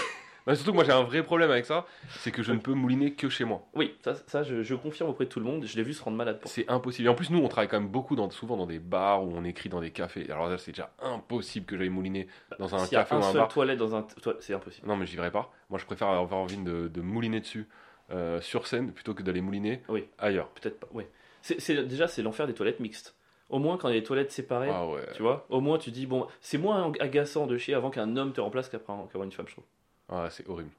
Non, 0.48 0.54
surtout 0.54 0.70
que 0.70 0.76
moi, 0.76 0.84
j'ai 0.84 0.92
un 0.92 1.02
vrai 1.02 1.22
problème 1.22 1.50
avec 1.50 1.66
ça. 1.66 1.86
C'est 2.20 2.30
que 2.32 2.42
je 2.42 2.52
ne 2.52 2.58
peux 2.58 2.72
mouliner 2.72 3.12
que 3.12 3.28
chez 3.28 3.44
moi. 3.44 3.66
Oui, 3.74 3.94
ça, 4.02 4.14
ça 4.26 4.42
je, 4.42 4.62
je 4.62 4.74
confirme 4.74 5.10
auprès 5.10 5.26
de 5.26 5.30
tout 5.30 5.38
le 5.38 5.44
monde. 5.46 5.64
Je 5.64 5.76
l'ai 5.76 5.82
vu 5.82 5.92
se 5.92 6.02
rendre 6.02 6.16
malade 6.16 6.40
pour. 6.40 6.50
C'est 6.50 6.68
impossible. 6.68 7.06
Et 7.06 7.10
en 7.10 7.14
plus, 7.14 7.30
nous, 7.30 7.38
on 7.38 7.48
travaille 7.48 7.68
quand 7.68 7.78
même 7.78 7.88
beaucoup, 7.90 8.16
dans, 8.16 8.28
souvent 8.30 8.56
dans 8.56 8.66
des 8.66 8.78
bars 8.78 9.22
où 9.24 9.30
on 9.34 9.44
écrit 9.44 9.68
dans 9.68 9.80
des 9.80 9.90
cafés. 9.90 10.30
Alors 10.30 10.48
là, 10.48 10.58
c'est 10.58 10.72
déjà 10.72 10.90
impossible 11.00 11.66
que 11.66 11.76
j'aille 11.76 11.88
mouliner 11.90 12.26
dans 12.58 12.74
un 12.74 12.78
S'il 12.78 12.94
y 12.94 12.96
a 12.96 13.00
café 13.02 13.14
un 13.14 13.18
ou 13.18 13.22
un 13.24 13.26
seul 13.32 13.36
bar. 13.40 13.48
toilette 13.48 13.78
dans 13.78 13.94
un 13.94 14.02
toi- 14.02 14.36
c'est 14.40 14.54
impossible. 14.54 14.86
Non, 14.88 14.96
mais 14.96 15.06
j'y 15.06 15.16
verrai 15.16 15.30
pas. 15.30 15.52
Moi, 15.70 15.78
je 15.78 15.84
préfère 15.84 16.08
avoir 16.08 16.40
envie 16.40 16.56
de, 16.56 16.88
de 16.88 17.00
mouliner 17.00 17.40
dessus 17.40 17.68
euh, 18.10 18.40
sur 18.40 18.66
scène 18.66 18.92
plutôt 18.92 19.12
que 19.14 19.22
d'aller 19.22 19.42
mouliner 19.42 19.82
Oui. 19.88 20.06
ailleurs. 20.18 20.48
Peut-être 20.50 20.80
pas. 20.80 20.88
Oui. 20.92 21.04
C'est 21.42 21.60
c'est- 21.60 21.84
déjà 21.84 22.08
c'est 22.08 22.22
l'enfer 22.22 22.46
des 22.46 22.54
toilettes 22.54 22.80
mixtes. 22.80 23.14
Au 23.50 23.58
moins 23.58 23.76
quand 23.76 23.88
il 23.88 23.94
y 23.94 23.96
a 23.98 24.00
des 24.00 24.06
toilettes 24.06 24.32
séparées, 24.32 24.70
Ah 24.72 24.86
ouais. 24.86 25.02
tu 25.14 25.22
vois. 25.22 25.46
Au 25.50 25.60
moins 25.60 25.78
tu 25.78 25.90
dis 25.90 26.06
bon, 26.06 26.26
c'est 26.40 26.58
moins 26.58 26.92
agaçant 27.00 27.46
de 27.46 27.56
chier 27.58 27.74
avant 27.74 27.90
qu'un 27.90 28.16
homme 28.16 28.32
te 28.32 28.40
remplace 28.40 28.68
qu'après 28.68 28.92
qu'avoir 29.08 29.24
une 29.24 29.32
femme, 29.32 29.46
je 29.48 29.52
trouve. 29.52 29.64
Ah, 30.08 30.28
c'est 30.30 30.48
horrible. 30.48 30.70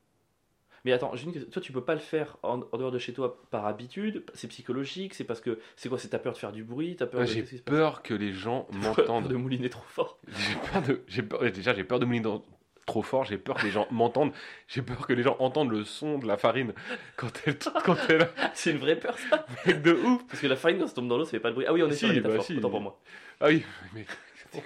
Mais 0.85 0.93
attends, 0.93 1.13
une 1.15 1.33
toi 1.49 1.61
tu 1.61 1.73
peux 1.73 1.83
pas 1.83 1.93
le 1.93 1.99
faire 1.99 2.37
en, 2.41 2.61
en 2.71 2.77
dehors 2.77 2.91
de 2.91 2.99
chez 2.99 3.11
toi 3.13 3.41
par 3.51 3.65
habitude? 3.65 4.23
C'est 4.33 4.47
psychologique? 4.47 5.13
C'est 5.13 5.25
parce 5.25 5.41
que 5.41 5.59
c'est 5.75 5.89
quoi? 5.89 5.99
C'est 5.99 6.07
ta 6.09 6.19
peur 6.19 6.33
de 6.33 6.37
faire 6.37 6.53
du 6.53 6.63
bruit? 6.63 6.95
T'as 6.95 7.05
peur 7.05 7.19
Ouais, 7.21 7.25
de. 7.27 7.31
J'ai 7.31 7.43
peur 7.59 8.01
que 8.01 8.13
les 8.13 8.31
gens 8.31 8.63
Peur 8.63 8.77
m'entendent. 8.97 9.27
de 9.27 9.35
mouliner 9.35 9.69
trop 9.69 9.83
fort? 9.87 10.17
J'ai 10.27 10.55
peur 10.71 10.81
de. 10.81 11.01
J'ai 11.07 11.21
peur, 11.23 11.41
ouais, 11.41 11.51
déjà, 11.51 11.73
j'ai 11.73 11.83
peur 11.83 11.99
de 11.99 12.05
mouliner 12.05 12.23
dans- 12.23 12.43
trop 12.85 13.01
fort. 13.03 13.25
J'ai 13.25 13.37
peur 13.37 13.57
que 13.57 13.65
les 13.65 13.71
gens 13.71 13.87
m'entendent. 13.91 14.31
J'ai 14.69 14.81
peur 14.81 15.05
que 15.05 15.11
les 15.13 15.21
gens 15.21 15.35
entendent 15.39 15.69
le 15.71 15.83
son 15.83 16.17
de 16.17 16.25
la 16.25 16.37
farine 16.37 16.73
quand 17.17 17.29
elle, 17.45 17.57
quand 17.83 17.97
elle 18.07 18.29
c'est 18.53 18.71
une 18.71 18.77
vraie 18.77 18.97
peur 18.97 19.17
ça? 19.19 19.45
de 19.67 19.91
ouf. 19.93 20.25
Parce 20.27 20.39
que 20.39 20.47
la 20.47 20.55
farine 20.55 20.79
quand 20.79 20.87
ça 20.87 20.93
tombe 20.95 21.09
dans 21.09 21.17
l'eau, 21.17 21.25
ça 21.25 21.31
fait 21.31 21.39
pas 21.41 21.49
de 21.49 21.55
bruit. 21.55 21.65
Ah 21.67 21.73
oui, 21.73 21.83
on 21.83 21.89
est 21.89 21.91
Si, 21.91 21.99
sur 21.99 22.07
la 22.07 22.21
bah 22.21 22.39
si. 22.41 22.57
Autant 22.57 22.69
pour 22.69 22.81
moi. 22.81 22.99
Ah 23.41 23.47
oui, 23.49 23.63
mais, 23.93 24.05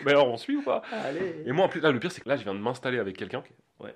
mais 0.05 0.11
alors 0.11 0.27
on 0.29 0.37
suit 0.37 0.55
ou 0.57 0.61
pas? 0.61 0.83
Allez. 0.91 1.43
Et 1.45 1.51
moi 1.51 1.65
en 1.65 1.69
plus, 1.69 1.79
là, 1.81 1.91
le 1.91 1.99
pire 1.99 2.11
c'est 2.11 2.21
que 2.21 2.29
là 2.29 2.37
je 2.37 2.43
viens 2.43 2.53
de 2.53 2.59
m'installer 2.59 2.99
avec 2.99 3.17
quelqu'un. 3.17 3.43
Ouais. 3.79 3.95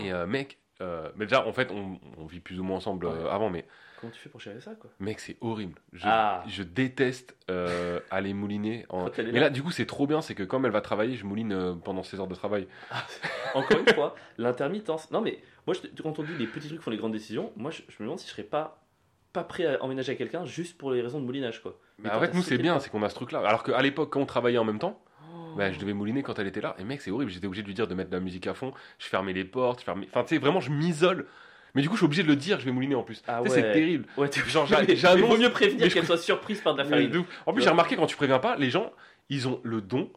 Et 0.00 0.12
euh, 0.12 0.26
mec, 0.26 0.58
euh, 0.80 1.10
mais 1.16 1.26
déjà 1.26 1.46
en 1.46 1.52
fait 1.52 1.70
on, 1.70 1.98
on 2.18 2.26
vit 2.26 2.40
plus 2.40 2.58
ou 2.60 2.64
moins 2.64 2.76
ensemble 2.78 3.06
euh, 3.06 3.24
Ouais. 3.24 3.30
avant, 3.30 3.50
mais 3.50 3.66
Comment 4.00 4.12
tu 4.12 4.18
fais 4.18 4.28
pour 4.30 4.40
gérer 4.40 4.60
ça 4.60 4.74
quoi? 4.74 4.90
mec 4.98 5.20
c'est 5.20 5.36
horrible. 5.40 5.78
Je, 5.92 6.02
Ah. 6.04 6.42
je 6.48 6.64
déteste 6.64 7.36
euh, 7.50 8.00
aller 8.10 8.34
mouliner. 8.34 8.84
En... 8.88 9.08
Mais 9.16 9.30
là. 9.30 9.40
là 9.42 9.50
du 9.50 9.62
coup 9.62 9.70
c'est 9.70 9.86
trop 9.86 10.06
bien, 10.08 10.20
c'est 10.22 10.34
que 10.34 10.42
comme 10.42 10.66
elle 10.66 10.72
va 10.72 10.80
travailler, 10.80 11.14
je 11.14 11.24
mouline 11.24 11.80
pendant 11.84 12.02
ses 12.02 12.18
heures 12.18 12.26
de 12.26 12.34
travail. 12.34 12.66
Encore 13.54 13.78
une 13.78 13.94
fois, 13.94 14.14
l'intermittence. 14.38 15.10
Non, 15.12 15.20
mais 15.20 15.38
moi, 15.66 15.74
je, 15.76 16.02
quand 16.02 16.18
on 16.18 16.22
dit 16.24 16.34
les 16.38 16.46
petits 16.48 16.66
trucs 16.68 16.80
font 16.80 16.90
les 16.90 16.96
grandes 16.96 17.12
décisions, 17.12 17.52
moi, 17.54 17.70
je, 17.70 17.82
je 17.88 17.94
me 18.02 18.06
demande 18.06 18.18
si 18.18 18.26
je 18.26 18.32
serais 18.32 18.42
pas, 18.42 18.82
pas 19.32 19.44
prêt 19.44 19.66
à 19.66 19.82
emménager 19.84 20.08
avec 20.10 20.18
quelqu'un 20.18 20.44
juste 20.44 20.76
pour 20.78 20.90
les 20.90 21.00
raisons 21.00 21.20
de 21.20 21.24
moulinage, 21.24 21.62
quoi. 21.62 21.78
Mais 21.98 22.10
en 22.10 22.18
fait 22.18 22.34
nous 22.34 22.42
c'est 22.42 22.58
bien, 22.58 22.80
c'est 22.80 22.90
qu'on 22.90 23.02
a 23.04 23.08
ce 23.08 23.14
truc 23.14 23.30
là. 23.30 23.38
Alors 23.46 23.62
qu'à 23.62 23.80
l'époque 23.82 24.10
quand 24.12 24.20
on 24.20 24.26
travaillait 24.26 24.58
en 24.58 24.64
même 24.64 24.80
temps. 24.80 25.00
Bah, 25.56 25.72
je 25.72 25.78
devais 25.78 25.92
mouliner 25.92 26.22
quand 26.22 26.38
elle 26.38 26.46
était 26.46 26.60
là. 26.60 26.74
Et 26.78 26.84
mec 26.84 27.00
c'est 27.00 27.10
horrible, 27.10 27.30
j'étais 27.30 27.46
obligé 27.46 27.62
de 27.62 27.66
lui 27.68 27.74
dire 27.74 27.86
de 27.86 27.94
mettre 27.94 28.10
de 28.10 28.16
la 28.16 28.20
musique 28.22 28.46
à 28.46 28.54
fond. 28.54 28.72
Je 28.98 29.06
fermais 29.06 29.32
les 29.32 29.44
portes, 29.44 29.80
je 29.80 29.84
fermais... 29.84 30.06
Enfin 30.10 30.22
tu 30.24 30.34
sais 30.34 30.38
vraiment 30.40 30.60
je 30.60 30.70
m'isole. 30.70 31.26
Mais 31.74 31.80
du 31.82 31.88
coup 31.88 31.94
je 31.94 32.00
suis 32.00 32.06
obligé 32.06 32.22
de 32.22 32.28
le 32.28 32.36
dire, 32.36 32.60
je 32.60 32.64
vais 32.66 32.70
mouliner 32.72 32.94
en 32.94 33.02
plus. 33.02 33.22
Ah 33.26 33.40
Tu 33.42 33.48
sais, 33.48 33.54
C'est 33.56 33.62
ouais. 33.66 33.72
terrible. 33.72 34.04
Ouais, 34.16 34.30
Genre, 34.48 34.66
j'annonce- 34.94 35.20
vaut 35.30 35.36
mieux 35.38 35.50
prévenir 35.50 35.88
je- 35.88 35.94
qu'elle 35.94 36.04
soit 36.06 36.18
surprise 36.18 36.60
par 36.60 36.74
de 36.74 36.78
la 36.82 36.84
farine. 36.84 37.24
En 37.46 37.52
plus, 37.52 37.62
j'ai 37.62 37.70
remarqué 37.70 37.96
quand 37.96 38.06
tu 38.06 38.16
préviens 38.16 38.38
pas, 38.38 38.56
les 38.56 38.68
gens, 38.70 38.92
ils 39.30 39.48
ont 39.48 39.60
le 39.62 39.80
don 39.80 40.10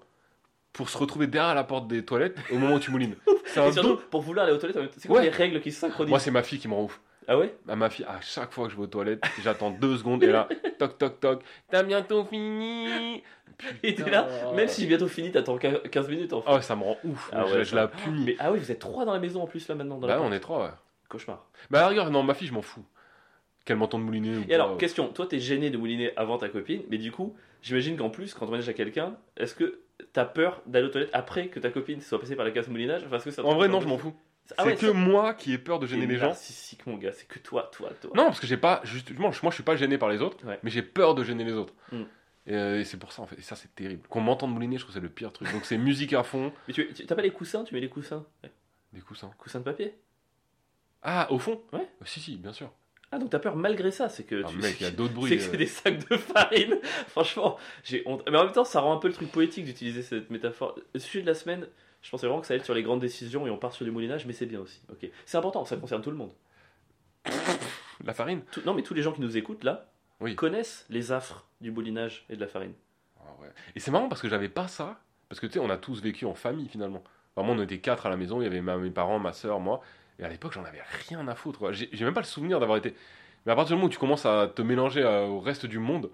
pour 0.73 0.89
se 0.89 0.97
retrouver 0.97 1.27
derrière 1.27 1.55
la 1.55 1.63
porte 1.63 1.88
des 1.88 2.03
toilettes 2.03 2.38
au 2.51 2.57
moment 2.57 2.75
où 2.75 2.79
tu 2.79 2.91
moulines. 2.91 3.15
C'est 3.45 3.61
un 3.61 3.71
surtout, 3.71 3.89
don. 3.95 3.99
pour 4.11 4.21
vouloir 4.21 4.45
aller 4.45 4.53
aux 4.53 4.57
toilettes, 4.57 4.77
c'est 4.97 5.07
quoi 5.07 5.19
Ouais. 5.19 5.23
les 5.25 5.29
règles 5.29 5.61
qui 5.61 5.71
se 5.71 5.79
synchronisent? 5.79 6.09
Moi, 6.09 6.19
c'est 6.19 6.31
ma 6.31 6.43
fille 6.43 6.59
qui 6.59 6.67
me 6.67 6.73
rend 6.73 6.83
ouf. 6.83 6.99
Ah 7.27 7.38
ouais? 7.38 7.55
À 7.69 7.75
ma 7.77 7.89
fille, 7.89 8.03
à 8.05 8.19
chaque 8.21 8.51
fois 8.51 8.65
que 8.65 8.71
je 8.73 8.75
vais 8.77 8.83
aux 8.83 8.88
toilettes, 8.88 9.23
j'attends 9.41 9.69
deux 9.71 9.95
secondes 9.97 10.21
et 10.23 10.27
là, 10.27 10.49
toc 10.79 10.97
toc 10.97 11.19
toc, 11.21 11.41
t'as 11.71 11.83
bientôt 11.83 12.25
fini. 12.25 13.23
Et 13.83 13.95
t'es 13.95 14.09
là, 14.09 14.27
même 14.55 14.67
si 14.67 14.85
bientôt 14.85 15.07
fini, 15.07 15.31
t'attends 15.31 15.57
15 15.57 16.09
minutes 16.09 16.33
en 16.33 16.41
fait. 16.41 16.49
Oh, 16.53 16.61
ça 16.61 16.75
me 16.75 16.83
rend 16.83 16.97
ouf. 17.03 17.29
Ah 17.33 17.45
je, 17.47 17.53
ouais, 17.53 17.59
je 17.63 17.69
ça- 17.69 17.75
la 17.75 17.87
punis. 17.87 18.23
Mais 18.25 18.35
ah 18.39 18.51
oui, 18.51 18.59
vous 18.59 18.71
êtes 18.71 18.79
trois 18.79 19.05
dans 19.05 19.13
la 19.13 19.19
maison 19.19 19.41
en 19.43 19.47
plus 19.47 19.67
là 19.67 19.75
maintenant. 19.75 19.97
Dans 19.97 20.07
la 20.07 20.15
Bah, 20.15 20.19
on 20.21 20.23
porte. 20.25 20.35
est 20.35 20.39
trois, 20.39 20.63
ouais. 20.63 20.71
Cauchemar. 21.09 21.45
Bah, 21.69 21.81
la 21.81 21.87
rigueur, 21.89 22.09
non, 22.11 22.23
ma 22.23 22.33
fille, 22.33 22.47
je 22.47 22.53
m'en 22.53 22.61
fous. 22.61 22.83
quel 23.65 23.77
menton 23.77 23.97
de 23.99 24.03
moulinet 24.03 24.37
ou 24.37 24.43
Et 24.49 24.53
alors, 24.55 24.77
question, 24.77 25.07
toi 25.07 25.25
t'es 25.25 25.39
gêné 25.39 25.69
de 25.71 25.77
mouliner 25.77 26.11
avant 26.17 26.37
ta 26.37 26.49
copine, 26.49 26.83
mais 26.89 26.97
du 26.99 27.11
coup, 27.11 27.35
j'imagine 27.63 27.97
qu'en 27.97 28.09
plus, 28.11 28.33
quand 28.35 28.45
on 28.47 28.51
ménage 28.51 28.69
à 28.69 28.73
quelqu'un, 28.73 29.15
est-ce 29.37 29.55
que 29.55 29.79
t'as 30.13 30.25
peur 30.25 30.61
d'aller 30.67 30.85
aux 30.87 30.89
toilettes 30.89 31.09
après 31.13 31.47
que 31.47 31.59
ta 31.59 31.69
copine 31.71 31.99
soit 32.01 32.19
passée 32.19 32.35
par 32.35 32.45
la 32.45 32.51
case 32.51 32.67
moulinage? 32.67 33.05
Parce 33.09 33.23
que 33.23 33.31
ça 33.31 33.43
En 33.43 33.55
vrai, 33.55 33.67
non, 33.67 33.81
je 33.81 33.87
m'en 33.87 33.97
fous. 33.97 34.13
Ah 34.51 34.53
c'est 34.61 34.65
ouais, 34.69 34.75
que 34.75 34.87
ça- 34.87 34.93
moi 34.93 35.33
qui 35.33 35.53
ai 35.53 35.57
peur 35.57 35.79
de 35.79 35.87
gêner 35.87 36.05
les 36.05 36.17
gens. 36.17 36.27
narcissique, 36.27 36.85
mon 36.85 36.97
gars, 36.97 37.11
c'est 37.11 37.27
que 37.27 37.39
toi, 37.39 37.71
toi, 37.75 37.89
toi. 37.99 38.11
Non, 38.15 38.25
parce 38.25 38.39
que 38.39 38.45
j'ai 38.45 38.57
pas. 38.57 38.81
Justement, 38.83 39.31
moi, 39.41 39.49
je 39.49 39.55
suis 39.55 39.63
pas 39.63 39.75
gêné 39.75 39.97
par 39.97 40.09
les 40.09 40.21
autres, 40.21 40.45
Ouais. 40.45 40.59
mais 40.61 40.69
j'ai 40.69 40.83
peur 40.83 41.15
de 41.15 41.23
gêner 41.23 41.43
les 41.43 41.53
autres. 41.53 41.73
Mm. 41.91 42.03
Et, 42.47 42.53
euh, 42.55 42.79
et 42.79 42.83
c'est 42.85 42.97
pour 42.97 43.11
ça, 43.11 43.21
en 43.21 43.25
fait. 43.27 43.37
Et 43.39 43.41
ça, 43.41 43.55
c'est 43.55 43.73
terrible. 43.75 44.07
Qu'on 44.07 44.21
m'entende 44.21 44.53
mouliner, 44.53 44.77
je 44.77 44.81
trouve 44.83 44.93
que 44.93 44.99
c'est 44.99 45.03
le 45.03 45.09
pire 45.09 45.33
truc. 45.33 45.51
Donc, 45.51 45.65
c'est 45.65 45.77
musique 45.77 46.13
à 46.13 46.23
fond, 46.23 46.53
Mais 46.67 46.73
tu, 46.73 46.87
t'as 46.93 47.15
pas 47.15 47.21
les 47.23 47.31
coussins 47.31 47.63
Tu 47.63 47.73
mets 47.73 47.81
les 47.81 47.89
coussins? 47.89 48.25
Ouais. 48.43 48.51
des 48.93 49.01
coussins. 49.01 49.31
Coussins 49.37 49.59
de 49.59 49.63
papier? 49.63 49.95
Ah, 51.01 51.27
au 51.31 51.39
fond? 51.39 51.61
Ouais. 51.73 51.79
Euh, 51.79 52.05
Si, 52.05 52.19
si, 52.19 52.37
bien 52.37 52.53
sûr. 52.53 52.71
Ah, 53.11 53.19
donc 53.19 53.29
t'as 53.29 53.39
peur 53.39 53.55
malgré 53.55 53.91
ça, 53.91 54.09
c'est 54.09 54.23
que 54.23 54.43
Ah, 54.43 54.49
tu. 54.49 54.57
mec, 54.57 54.77
il 54.79 54.83
y 54.83 54.85
a 54.87 54.91
d'autres 54.91 55.09
C'est 55.13 55.15
bruits. 55.15 55.37
que 55.37 55.43
c'est 55.43 55.53
euh. 55.53 55.57
des 55.57 55.65
sacs 55.67 56.09
de 56.09 56.17
farine. 56.17 56.79
Franchement, 57.07 57.57
j'ai 57.83 58.03
honte. 58.07 58.23
Mais 58.29 58.37
en 58.37 58.43
même 58.45 58.53
temps, 58.53 58.65
ça 58.65 58.79
rend 58.81 58.93
un 58.93 58.97
peu 58.97 59.07
le 59.07 59.13
truc 59.13 59.31
poétique 59.31 59.65
d'utiliser 59.65 60.01
cette 60.01 60.29
métaphore. 60.31 60.77
Le 60.93 60.99
sujet 60.99 61.21
de 61.21 61.27
la 61.27 61.35
semaine, 61.35 61.67
je 62.01 62.09
pensais 62.09 62.25
vraiment 62.27 62.41
que 62.41 62.47
ça 62.47 62.53
allait 62.53 62.59
être 62.59 62.65
sur 62.65 62.73
les 62.73 62.83
grandes 62.83 62.99
décisions 62.99 63.45
et 63.47 63.49
on 63.51 63.57
part 63.57 63.73
sur 63.73 63.85
du 63.85 63.91
moulinage, 63.91 64.25
mais 64.25 64.33
c'est 64.33 64.45
bien 64.47 64.59
aussi. 64.59 64.81
Ok, 64.91 65.07
c'est 65.25 65.37
important, 65.37 65.65
ça 65.65 65.77
concerne 65.77 66.01
tout 66.01 66.11
le 66.11 66.17
monde. 66.17 66.31
La 68.03 68.13
farine? 68.13 68.41
Tout- 68.51 68.61
non, 68.65 68.73
mais 68.73 68.81
tous 68.83 68.93
les 68.93 69.01
gens 69.01 69.11
qui 69.13 69.21
nous 69.21 69.37
écoutent 69.37 69.63
là 69.63 69.91
Oui. 70.22 70.36
connaissent 70.36 70.86
les 70.89 71.11
affres 71.11 71.45
du 71.61 71.72
moulinage 71.72 72.26
et 72.30 72.36
de 72.36 72.41
la 72.41 72.47
farine. 72.47 72.74
Ah 73.20 73.24
ouais. 73.41 73.49
Et 73.76 73.80
c'est 73.80 73.91
marrant 73.91 74.07
parce 74.09 74.22
que 74.22 74.30
j'avais 74.30 74.49
pas 74.49 74.68
ça. 74.68 74.99
Parce 75.30 75.39
que 75.39 75.47
tu 75.47 75.53
sais, 75.53 75.59
on 75.59 75.70
a 75.70 75.78
tous 75.78 76.01
vécu 76.01 76.26
en 76.26 76.36
famille 76.36 76.68
finalement. 76.70 77.03
Vraiment, 77.36 77.53
on 77.53 77.61
était 77.61 77.80
quatre 77.80 78.05
à 78.05 78.09
la 78.09 78.16
maison. 78.18 78.39
Il 78.41 78.45
y 78.45 78.47
avait 78.47 78.61
ma- 78.61 78.78
mes 78.78 78.91
parents, 78.91 79.20
ma 79.20 79.34
soeur, 79.34 79.59
moi. 79.59 79.82
Et 80.20 80.24
à 80.24 80.30
l'époque, 80.30 80.53
j'en 80.53 80.63
avais 80.63 80.82
rien 81.09 81.28
à 81.28 81.36
foutre. 81.36 81.72
J'ai 81.74 82.05
même 82.05 82.13
pas 82.13 82.22
le 82.22 82.26
souvenir 82.26 82.59
d'avoir 82.59 82.78
été. 82.78 82.95
Mais 83.45 83.51
à 83.51 83.55
partir 83.55 83.76
du 83.76 83.80
moment 83.80 83.88
où 83.88 83.91
tu 83.91 83.97
commences 83.99 84.26
à 84.26 84.47
te 84.47 84.61
mélanger 84.61 85.01
euh, 85.03 85.26
au 85.26 85.39
reste 85.39 85.66
du 85.66 85.80
monde, 85.80 86.09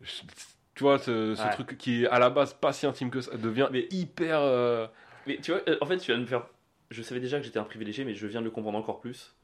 je- 0.00 0.22
tu 0.74 0.82
vois, 0.84 0.98
ce, 0.98 1.34
ce 1.34 1.42
Ouais. 1.42 1.50
truc 1.52 1.78
qui 1.78 2.04
est 2.04 2.08
à 2.08 2.18
la 2.18 2.30
base 2.30 2.52
pas 2.54 2.72
si 2.72 2.86
intime 2.86 3.10
que 3.10 3.20
ça 3.20 3.36
devient 3.36 3.68
Mais- 3.72 3.86
hyper. 3.90 4.38
euh, 4.40 4.86
Mais 5.26 5.38
tu 5.38 5.52
vois, 5.52 5.60
euh, 5.68 5.78
en 5.80 5.86
fait, 5.86 5.96
tu 5.98 6.06
viens 6.06 6.16
de 6.18 6.22
me 6.22 6.26
faire. 6.26 6.46
Je 6.90 7.02
savais 7.02 7.20
déjà 7.20 7.38
que 7.38 7.44
j'étais 7.44 7.58
un 7.58 7.64
privilégié, 7.64 8.04
mais 8.04 8.14
je 8.14 8.26
viens 8.26 8.40
de 8.40 8.44
le 8.44 8.50
comprendre 8.50 8.76
encore 8.78 9.00
plus. 9.00 9.34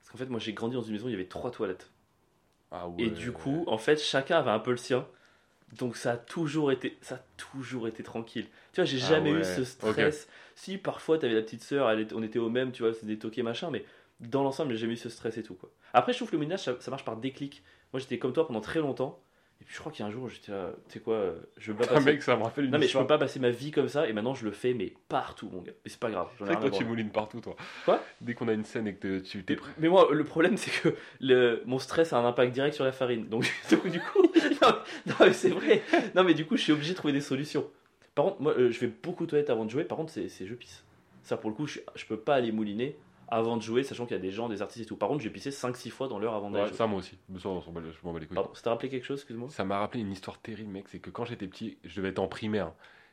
Parce 0.00 0.10
qu'en 0.12 0.18
fait, 0.18 0.26
moi, 0.30 0.38
j'ai 0.38 0.52
grandi 0.52 0.74
dans 0.76 0.82
une 0.82 0.92
maison 0.92 1.06
où 1.06 1.08
il 1.08 1.12
y 1.12 1.14
avait 1.16 1.24
trois 1.26 1.50
toilettes. 1.50 1.90
Ah 2.72 2.88
ouais. 2.88 3.04
Et 3.06 3.10
du 3.10 3.32
coup, 3.32 3.64
en 3.66 3.78
fait, 3.78 4.00
chacun 4.00 4.38
avait 4.38 4.50
un 4.50 4.58
peu 4.58 4.70
le 4.70 4.76
sien. 4.76 5.06
Donc 5.78 5.96
ça 5.96 6.12
a 6.12 6.16
toujours 6.18 6.70
été, 6.72 6.98
ça 7.00 7.16
a 7.16 7.20
toujours 7.36 7.88
été 7.88 8.02
tranquille. 8.02 8.46
Tu 8.72 8.80
vois, 8.80 8.84
j'ai 8.84 8.98
Ah 8.98 9.00
jamais 9.08 9.30
eu 9.32 9.44
ce 9.44 9.64
stress. 9.64 10.28
Si 10.54 10.78
parfois 10.78 11.18
t'avais 11.18 11.34
la 11.34 11.42
petite 11.42 11.62
sœur, 11.62 11.90
elle 11.90 12.00
était- 12.00 12.14
on 12.14 12.22
était 12.22 12.38
au 12.38 12.50
même, 12.50 12.72
tu 12.72 12.82
vois, 12.82 12.92
c'est 12.94 13.06
des 13.06 13.42
machin, 13.42 13.70
mais 13.70 13.84
dans 14.20 14.42
l'ensemble, 14.42 14.72
j'ai 14.72 14.78
jamais 14.78 14.94
eu 14.94 14.96
ce 14.98 15.08
stress 15.08 15.38
et 15.38 15.42
tout 15.42 15.54
quoi. 15.54 15.70
Après, 15.94 16.12
je 16.12 16.18
trouve 16.18 16.28
que 16.30 16.36
le 16.36 16.40
ménage, 16.40 16.62
ça, 16.64 16.76
ça 16.80 16.90
marche 16.90 17.04
par 17.04 17.16
déclic. 17.16 17.62
Moi, 17.92 18.00
j'étais 18.00 18.18
comme 18.18 18.32
toi 18.32 18.46
pendant 18.46 18.60
très 18.60 18.80
longtemps. 18.80 19.20
Et 19.62 19.64
puis 19.64 19.76
je 19.76 19.78
crois 19.78 19.92
qu'il 19.92 20.04
y 20.04 20.08
a 20.08 20.08
un 20.08 20.12
jour, 20.12 20.28
j'étais 20.28 20.50
là, 20.50 20.70
tu 20.88 20.94
sais 20.94 20.98
quoi, 20.98 21.14
euh, 21.14 21.38
je 21.56 21.70
veux 21.70 21.78
pas 21.78 21.84
Ah, 21.90 21.94
passer. 21.94 22.06
mec, 22.06 22.22
ça 22.24 22.36
me 22.36 22.42
rappelle 22.42 22.64
une 22.64 22.72
non 22.72 22.80
mais 22.80 22.88
je 22.88 22.98
peux 22.98 23.06
pas 23.06 23.16
passer 23.16 23.38
ma 23.38 23.50
vie 23.50 23.70
comme 23.70 23.86
ça. 23.86 24.08
Et 24.08 24.12
maintenant, 24.12 24.34
je 24.34 24.44
le 24.44 24.50
fais, 24.50 24.74
mais 24.74 24.92
partout, 25.08 25.48
mon 25.52 25.62
gars. 25.62 25.70
Mais 25.84 25.90
c'est 25.90 26.00
pas 26.00 26.10
grave. 26.10 26.26
C'est 26.36 26.42
vrai 26.44 26.56
que 26.56 26.62
toi, 26.62 26.70
tu 26.70 26.84
moulines 26.84 27.10
partout, 27.10 27.40
toi. 27.40 27.54
Quoi? 27.84 28.02
Dès 28.20 28.34
qu'on 28.34 28.48
a 28.48 28.54
une 28.54 28.64
scène 28.64 28.88
et 28.88 28.94
que 28.96 29.20
tu 29.20 29.44
t'es 29.44 29.54
prêt. 29.54 29.70
Mais 29.78 29.88
moi, 29.88 30.08
le 30.10 30.24
problème, 30.24 30.56
c'est 30.56 30.72
que 30.82 30.96
le, 31.20 31.62
mon 31.64 31.78
stress 31.78 32.12
a 32.12 32.18
un 32.18 32.26
impact 32.26 32.52
direct 32.52 32.74
sur 32.74 32.84
la 32.84 32.90
farine. 32.90 33.28
Donc, 33.28 33.48
donc, 33.70 33.86
du 33.86 34.00
coup, 34.00 34.22
non, 34.62 34.68
non, 35.06 35.14
mais 35.20 35.32
c'est 35.32 35.50
vrai. 35.50 35.82
Non, 36.16 36.24
mais 36.24 36.34
du 36.34 36.44
coup, 36.44 36.56
je 36.56 36.62
suis 36.62 36.72
obligé 36.72 36.90
de 36.90 36.96
trouver 36.96 37.12
des 37.12 37.20
solutions. 37.20 37.70
Par 38.16 38.24
contre, 38.24 38.42
moi, 38.42 38.54
euh, 38.58 38.72
je 38.72 38.78
fais 38.78 38.88
beaucoup 38.88 39.26
de 39.26 39.30
toilettes 39.30 39.50
avant 39.50 39.64
de 39.64 39.70
jouer. 39.70 39.84
Par 39.84 39.96
contre, 39.96 40.10
c'est 40.12 40.28
c'est 40.28 40.44
je 40.44 40.54
pisse. 40.54 40.82
Ça, 41.22 41.36
pour 41.36 41.50
le 41.50 41.54
coup, 41.54 41.68
je, 41.68 41.78
je 41.94 42.04
peux 42.04 42.16
pas 42.18 42.34
aller 42.34 42.50
mouliner 42.50 42.96
avant 43.32 43.56
de 43.56 43.62
jouer, 43.62 43.82
sachant 43.82 44.04
qu'il 44.06 44.14
y 44.16 44.20
a 44.20 44.22
des 44.22 44.30
gens, 44.30 44.48
des 44.48 44.60
artistes 44.62 44.84
et 44.84 44.86
tout. 44.86 44.96
Par 44.96 45.08
contre, 45.08 45.22
j'ai 45.22 45.30
pissé 45.30 45.50
5-6 45.50 45.90
fois 45.90 46.06
dans 46.08 46.18
l'heure 46.18 46.34
avant 46.34 46.50
d'aller 46.50 46.64
Ouais, 46.64 46.68
jouer. 46.68 46.76
ça, 46.76 46.86
moi 46.86 46.98
aussi. 46.98 47.16
Je 47.34 47.48
m'en 47.48 48.12
bats 48.12 48.20
les 48.20 48.26
couilles. 48.26 48.34
Pardon, 48.34 48.50
ça 48.54 48.62
t'a 48.62 48.70
rappelé 48.70 48.88
quelque 48.90 49.06
chose, 49.06 49.18
excuse-moi? 49.20 49.48
Ça 49.50 49.64
m'a 49.64 49.78
rappelé 49.78 50.02
une 50.02 50.12
histoire 50.12 50.38
terrible, 50.40 50.70
mec. 50.70 50.88
C'est 50.88 50.98
que 50.98 51.10
quand 51.10 51.24
j'étais 51.24 51.46
petit, 51.46 51.78
je 51.84 51.96
devais 51.96 52.08
être 52.10 52.18
en 52.18 52.28
primaire. 52.28 52.72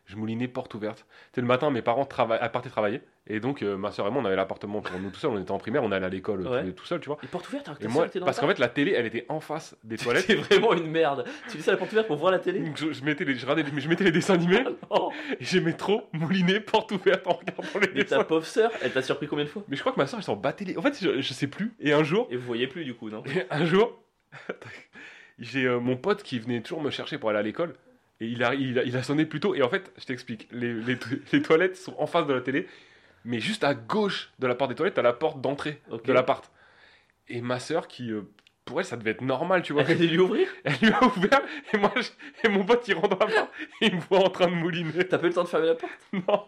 Je 0.10 0.16
moulinais 0.16 0.48
porte 0.48 0.74
ouverte. 0.74 1.06
C'était 1.28 1.42
le 1.42 1.46
matin, 1.48 1.70
mes 1.70 1.84
parents 1.84 2.02
euh, 2.20 2.50
partaient 2.50 2.70
travailler. 2.72 3.02
Et 3.28 3.40
donc, 3.40 3.62
euh, 3.62 3.78
ma 3.78 3.92
soeur 3.92 4.08
et 4.08 4.10
moi, 4.10 4.24
on 4.24 4.26
avait 4.26 4.36
l'appartement 4.36 4.82
pour 4.82 5.00
nous 5.00 5.12
tout 5.12 5.20
seuls. 5.20 5.30
On 5.30 5.40
était 5.40 5.52
en 5.52 5.60
primaire, 5.60 5.84
on 5.84 5.92
allait 5.92 6.08
à 6.08 6.10
l'école 6.10 6.48
euh, 6.48 6.64
Ouais. 6.64 6.72
tout 6.72 6.86
seul, 6.88 7.00
tu 7.00 7.06
vois. 7.10 7.20
Les 7.22 7.28
portes 7.28 7.48
ouvertes 7.48 7.68
alors 7.68 7.78
que 7.78 7.84
Et 7.84 7.88
ta 7.88 7.94
moi, 7.94 8.08
dans 8.08 8.26
parce 8.26 8.40
qu'en 8.40 8.48
fait, 8.48 8.58
la 8.58 8.70
télé, 8.70 8.94
elle 8.98 9.06
était 9.06 9.28
en 9.30 9.40
face 9.40 9.78
des 9.84 9.98
toilettes. 9.98 10.26
C'est 10.26 10.34
vraiment 10.58 10.74
une 10.74 10.88
merde. 10.90 11.26
Tu 11.52 11.60
à 11.70 11.74
la 11.74 11.78
porte 11.78 11.92
ouverte 11.92 12.08
pour 12.08 12.16
voir 12.18 12.32
la 12.32 12.40
télé? 12.40 12.62
Donc, 12.62 12.76
je, 12.76 12.92
je 12.92 13.04
mettais 13.04 13.24
les, 13.24 13.36
je, 13.36 13.46
regardais- 13.46 13.80
je 13.80 13.88
mettais 13.88 14.04
les 14.04 14.12
dessins 14.12 14.34
animés 14.34 14.64
Oh, 14.90 15.12
et 15.40 15.44
j'aimais 15.46 15.74
trop 15.74 16.10
mouliner 16.12 16.60
porte 16.60 16.92
ouverte 16.92 17.28
en 17.28 17.34
regardant 17.34 17.64
les 17.76 17.88
Mais 17.90 18.04
ta 18.06 18.16
dessins. 18.16 18.24
pauvre 18.24 18.46
sœur, 18.48 18.72
elle 18.82 18.92
t'a 18.92 19.04
surpris 19.04 19.28
combien 19.28 19.46
de 19.46 19.50
fois? 19.52 19.64
Mais 19.68 19.76
je 19.76 19.82
crois 19.82 19.92
que 19.94 20.00
ma 20.00 20.08
soeur, 20.08 20.20
elle 20.20 20.24
s'en 20.26 20.36
battait 20.36 20.66
les. 20.66 20.76
En 20.76 20.82
fait, 20.82 20.98
je, 21.00 21.22
je 21.22 21.34
sais 21.34 21.46
plus. 21.48 21.72
Et 21.80 21.94
un 21.94 22.02
jour, 22.04 22.28
Et 22.32 22.36
vous 22.36 22.48
voyez 22.48 22.66
plus 22.66 22.84
du 22.84 22.96
coup, 22.96 23.12
non? 23.12 23.22
Et 23.28 23.44
un 23.52 23.64
jour, 23.66 23.96
j'ai 25.40 25.66
euh, 25.66 25.80
mon 25.80 25.98
pote 25.98 26.24
qui 26.24 26.40
venait 26.40 26.62
toujours 26.62 26.82
me 26.82 26.90
chercher 26.90 27.20
pour 27.20 27.30
aller 27.30 27.40
à 27.40 27.44
l'école. 27.44 27.76
Et 28.22 28.28
il 28.28 28.44
a, 28.44 28.54
il, 28.54 28.78
a, 28.80 28.84
il 28.84 28.96
a 28.98 29.04
sonné 29.04 29.26
plus 29.26 29.40
tôt. 29.40 29.56
Et 29.56 29.62
en 29.62 29.70
fait, 29.70 29.92
je 29.98 30.06
t'explique. 30.06 30.48
Les, 30.52 30.74
les, 30.74 30.98
to- 30.98 31.10
les 31.34 31.42
toilettes 31.42 31.78
sont 31.78 31.96
en 31.98 32.08
face 32.08 32.28
de 32.28 32.34
la 32.34 32.42
télé. 32.42 32.68
Mais 33.26 33.40
juste 33.40 33.64
à 33.64 33.74
gauche 33.74 34.32
de 34.40 34.48
la 34.48 34.56
porte 34.56 34.70
des 34.72 34.76
toilettes, 34.76 34.96
t'as 34.96 35.02
la 35.02 35.14
porte 35.14 35.42
d'entrée 35.42 35.82
de 36.06 36.14
l'appart. 36.14 36.50
Et 37.28 37.42
ma 37.42 37.60
soeur, 37.60 37.88
qui, 37.88 38.12
euh, 38.12 38.22
pour 38.66 38.80
elle, 38.80 38.86
ça 38.86 38.98
devait 38.98 39.12
être 39.12 39.22
normal, 39.22 39.62
tu 39.62 39.74
vois. 39.74 39.84
Elle 39.88 39.98
lui 40.08 40.18
ouvrir? 40.20 40.48
Elle 40.64 40.76
lui 40.82 40.92
a 40.92 41.04
ouvert. 41.04 41.42
Et 41.74 41.78
moi, 41.78 41.92
je- 41.98 42.10
et 42.48 42.50
mon 42.50 42.64
pote, 42.66 42.88
il 42.88 42.94
rentre 42.96 43.18
dans 43.18 43.26
l'appart. 43.26 43.50
Et 43.82 43.88
il 43.88 43.96
me 43.96 44.02
voit 44.02 44.20
en 44.26 44.30
train 44.30 44.48
de 44.48 44.56
mouliner. 44.56 45.08
T'as 45.08 45.18
pas 45.18 45.26
eu 45.26 45.30
le 45.30 45.36
temps 45.36 45.44
de 45.44 45.50
fermer 45.50 45.68
la 45.68 45.76
porte? 45.76 45.92
Non. 46.14 46.46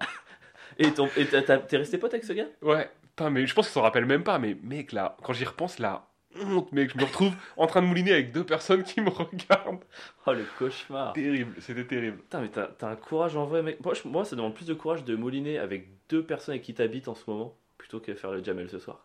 Et 0.78 0.92
t'es 0.92 1.78
resté 1.78 1.98
pote 1.98 2.14
avec 2.14 2.24
ce 2.24 2.34
gars? 2.34 2.48
Ouais. 2.62 2.90
Putain, 3.10 3.30
mais 3.30 3.46
je 3.46 3.54
pense 3.54 3.68
qu'il 3.68 3.74
s'en 3.74 3.82
rappelle 3.82 4.06
même 4.06 4.24
pas. 4.24 4.40
Mais 4.40 4.56
mec, 4.64 4.94
là, 4.94 5.18
quand 5.24 5.34
j'y 5.34 5.44
repense, 5.46 5.80
la 5.80 6.08
honte, 6.40 6.72
mec. 6.72 6.92
Je 6.94 6.98
me 6.98 7.04
retrouve 7.06 7.34
en 7.58 7.68
train 7.68 7.82
de 7.82 7.88
mouliner 7.88 8.14
avec 8.14 8.32
deux 8.32 8.46
personnes 8.46 8.84
qui 8.84 9.02
me 9.02 9.10
regardent. 9.10 9.84
Oh 10.28 10.34
le 10.34 10.46
cauchemar 10.60 11.14
Terrible. 11.14 11.56
C'était 11.60 11.86
terrible. 11.86 12.18
Putain 12.20 12.42
mais 12.42 12.50
t'as 12.50 12.90
un 12.90 12.96
courage 12.96 13.36
en 13.36 13.46
vrai 13.46 13.64
mec. 13.64 13.84
Moi, 13.84 13.94
je- 13.94 14.08
moi 14.08 14.24
ça 14.26 14.36
demande 14.36 14.54
plus 14.56 14.66
de 14.68 14.74
courage 14.74 15.04
de 15.04 15.16
mouliner 15.16 15.58
avec 15.58 15.88
deux 16.10 16.24
personnes 16.24 16.54
avec 16.54 16.64
qui 16.64 16.74
t'habites 16.74 17.08
en 17.08 17.16
ce 17.16 17.30
moment 17.30 17.58
plutôt 17.78 18.00
que 18.00 18.14
faire 18.14 18.32
le 18.32 18.44
jamel 18.44 18.70
ce 18.70 18.78
soir. 18.80 19.04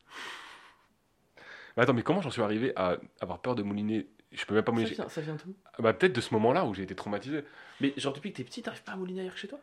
Mais 1.77 1.83
attends, 1.83 1.95
mais 1.95 2.03
comment 2.03 2.21
j'en 2.23 2.31
suis 2.31 2.43
arrivé 2.43 2.73
à 2.77 2.97
avoir 3.21 3.41
peur 3.41 3.55
de 3.55 3.63
mouliner? 3.63 4.09
Je 4.33 4.45
peux 4.45 4.55
même 4.55 4.65
pas 4.65 4.73
Ça 4.73 4.75
mouliner. 4.75 4.95
vient, 4.95 5.09
ça 5.09 5.21
vient 5.21 5.37
d'où? 5.37 5.55
Bah, 5.79 5.93
peut-être 5.93 6.15
de 6.15 6.21
ce 6.21 6.33
moment-là 6.35 6.65
où 6.65 6.75
j'ai 6.75 6.83
été 6.83 6.95
traumatisé. 6.95 7.45
Mais 7.81 7.93
genre 7.97 8.13
depuis 8.13 8.33
que 8.33 8.37
t'es 8.39 8.45
petit 8.45 8.63
t'arrives 8.63 8.83
pas 8.83 8.93
à 8.93 8.97
mouliner 8.97 9.21
ailleurs 9.23 9.35
que 9.35 9.41
chez 9.41 9.49
toi? 9.49 9.61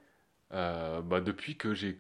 Euh, 0.54 1.02
bah, 1.02 1.22
depuis 1.22 1.56
que 1.58 1.74
j'ai 1.74 2.00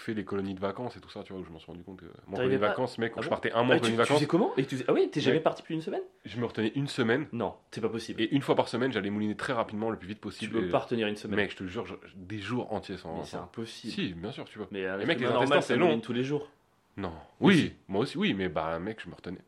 fait 0.00 0.14
les 0.14 0.24
colonies 0.24 0.54
de 0.54 0.60
vacances 0.60 0.96
et 0.96 1.00
tout 1.00 1.08
ça, 1.10 1.22
tu 1.22 1.32
vois, 1.32 1.42
où 1.42 1.44
je 1.44 1.50
m'en 1.50 1.58
suis 1.58 1.70
rendu 1.70 1.82
compte 1.82 2.00
que. 2.00 2.06
Mon 2.26 2.36
colonie 2.36 2.54
de 2.54 2.60
pas- 2.60 2.68
vacances, 2.68 2.98
mec, 2.98 3.12
quand 3.12 3.20
Ah 3.20 3.22
je 3.22 3.28
bon 3.28 3.34
partais 3.34 3.52
un 3.52 3.62
mois 3.62 3.74
ah, 3.74 3.78
en 3.78 3.80
tu, 3.80 3.82
colonie 3.82 3.96
de 3.98 4.02
tu 4.02 4.08
faisais 4.08 4.14
vacances, 4.14 4.26
comment 4.28 4.56
Et 4.56 4.64
tu 4.66 4.76
Ah 4.88 4.92
oui 4.92 5.08
t'es 5.10 5.20
jamais 5.20 5.40
parti 5.40 5.62
plus 5.62 5.74
d'une 5.74 5.82
semaine? 5.82 6.02
Je 6.24 6.38
me 6.40 6.44
retenais 6.46 6.72
une 6.74 6.88
semaine. 6.88 7.26
Non 7.32 7.54
c'est 7.70 7.80
pas 7.80 7.88
possible. 7.88 8.20
Et 8.22 8.28
une 8.34 8.42
fois 8.42 8.54
par 8.54 8.68
semaine, 8.68 8.92
j'allais 8.92 9.10
mouliner 9.10 9.36
très 9.36 9.52
rapidement, 9.52 9.90
le 9.90 9.96
plus 9.98 10.08
vite 10.08 10.18
tu 10.18 10.22
possible. 10.22 10.60
peux 10.60 10.66
et- 10.66 10.70
pas 10.70 10.78
retenir 10.80 11.06
une 11.08 11.16
semaine. 11.16 11.36
Mec, 11.36 11.50
je 11.52 11.56
te 11.56 11.64
jure, 11.66 11.86
je- 11.86 11.94
des 12.16 12.38
jours 12.38 12.72
entiers 12.72 12.96
sans. 12.96 13.18
mais 13.18 13.24
c'est 13.24 13.36
impossible. 13.36 13.92
Si, 13.92 14.14
bien 14.14 14.32
sûr, 14.32 14.44
tu 14.44 14.58
vois. 14.58 14.68
Mais 14.70 14.82
Les 14.98 15.06
mecs, 15.06 15.20
les 15.20 15.26
normal 15.26 15.62
c'est 15.62 15.76
long. 15.76 15.98
tous 16.00 16.12
les 16.12 16.24
jours. 16.24 16.48
Non. 16.96 17.12
Oui, 17.40 17.74
moi 17.88 18.00
aussi, 18.02 18.16
oui, 18.16 18.32
mais 18.34 18.48
bah, 18.48 18.78
mec, 18.78 19.00
je 19.04 19.08
me 19.10 19.14
retenais. 19.14 19.40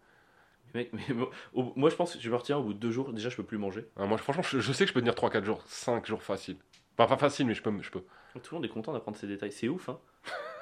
Mec, 0.75 0.91
mais 0.93 1.15
moi- 1.15 1.31
au- 1.55 1.73
moi 1.77 1.89
je 1.89 1.95
pense 1.97 2.15
que 2.15 2.21
je 2.21 2.29
me 2.31 2.37
retiens 2.37 2.59
au 2.59 2.63
bout 2.63 2.75
de 2.75 2.79
deux 2.79 2.91
jours 2.91 3.11
déjà 3.15 3.31
je 3.31 3.37
peux 3.37 3.43
plus 3.43 3.57
manger. 3.57 3.87
Ah, 3.97 4.05
moi, 4.05 4.19
franchement, 4.19 4.43
je, 4.43 4.61
je 4.61 4.73
sais 4.73 4.85
que 4.85 4.89
je 4.91 4.95
peux 4.95 5.01
tenir 5.01 5.15
3-4 5.15 5.45
jours, 5.45 5.63
5 5.67 6.05
jours 6.07 6.23
facile. 6.23 6.57
Enfin, 6.99 7.09
pas 7.09 7.17
facile, 7.17 7.47
mais 7.47 7.55
je 7.55 7.63
peux. 7.63 7.73
Je 7.81 7.91
peux. 7.91 8.03
Tout 8.35 8.41
le 8.51 8.57
monde 8.57 8.65
est 8.67 8.69
content 8.69 8.93
d'apprendre 8.93 9.17
ces 9.17 9.27
détails. 9.27 9.51
C'est 9.53 9.69
ouf, 9.69 9.89
hein 9.89 9.99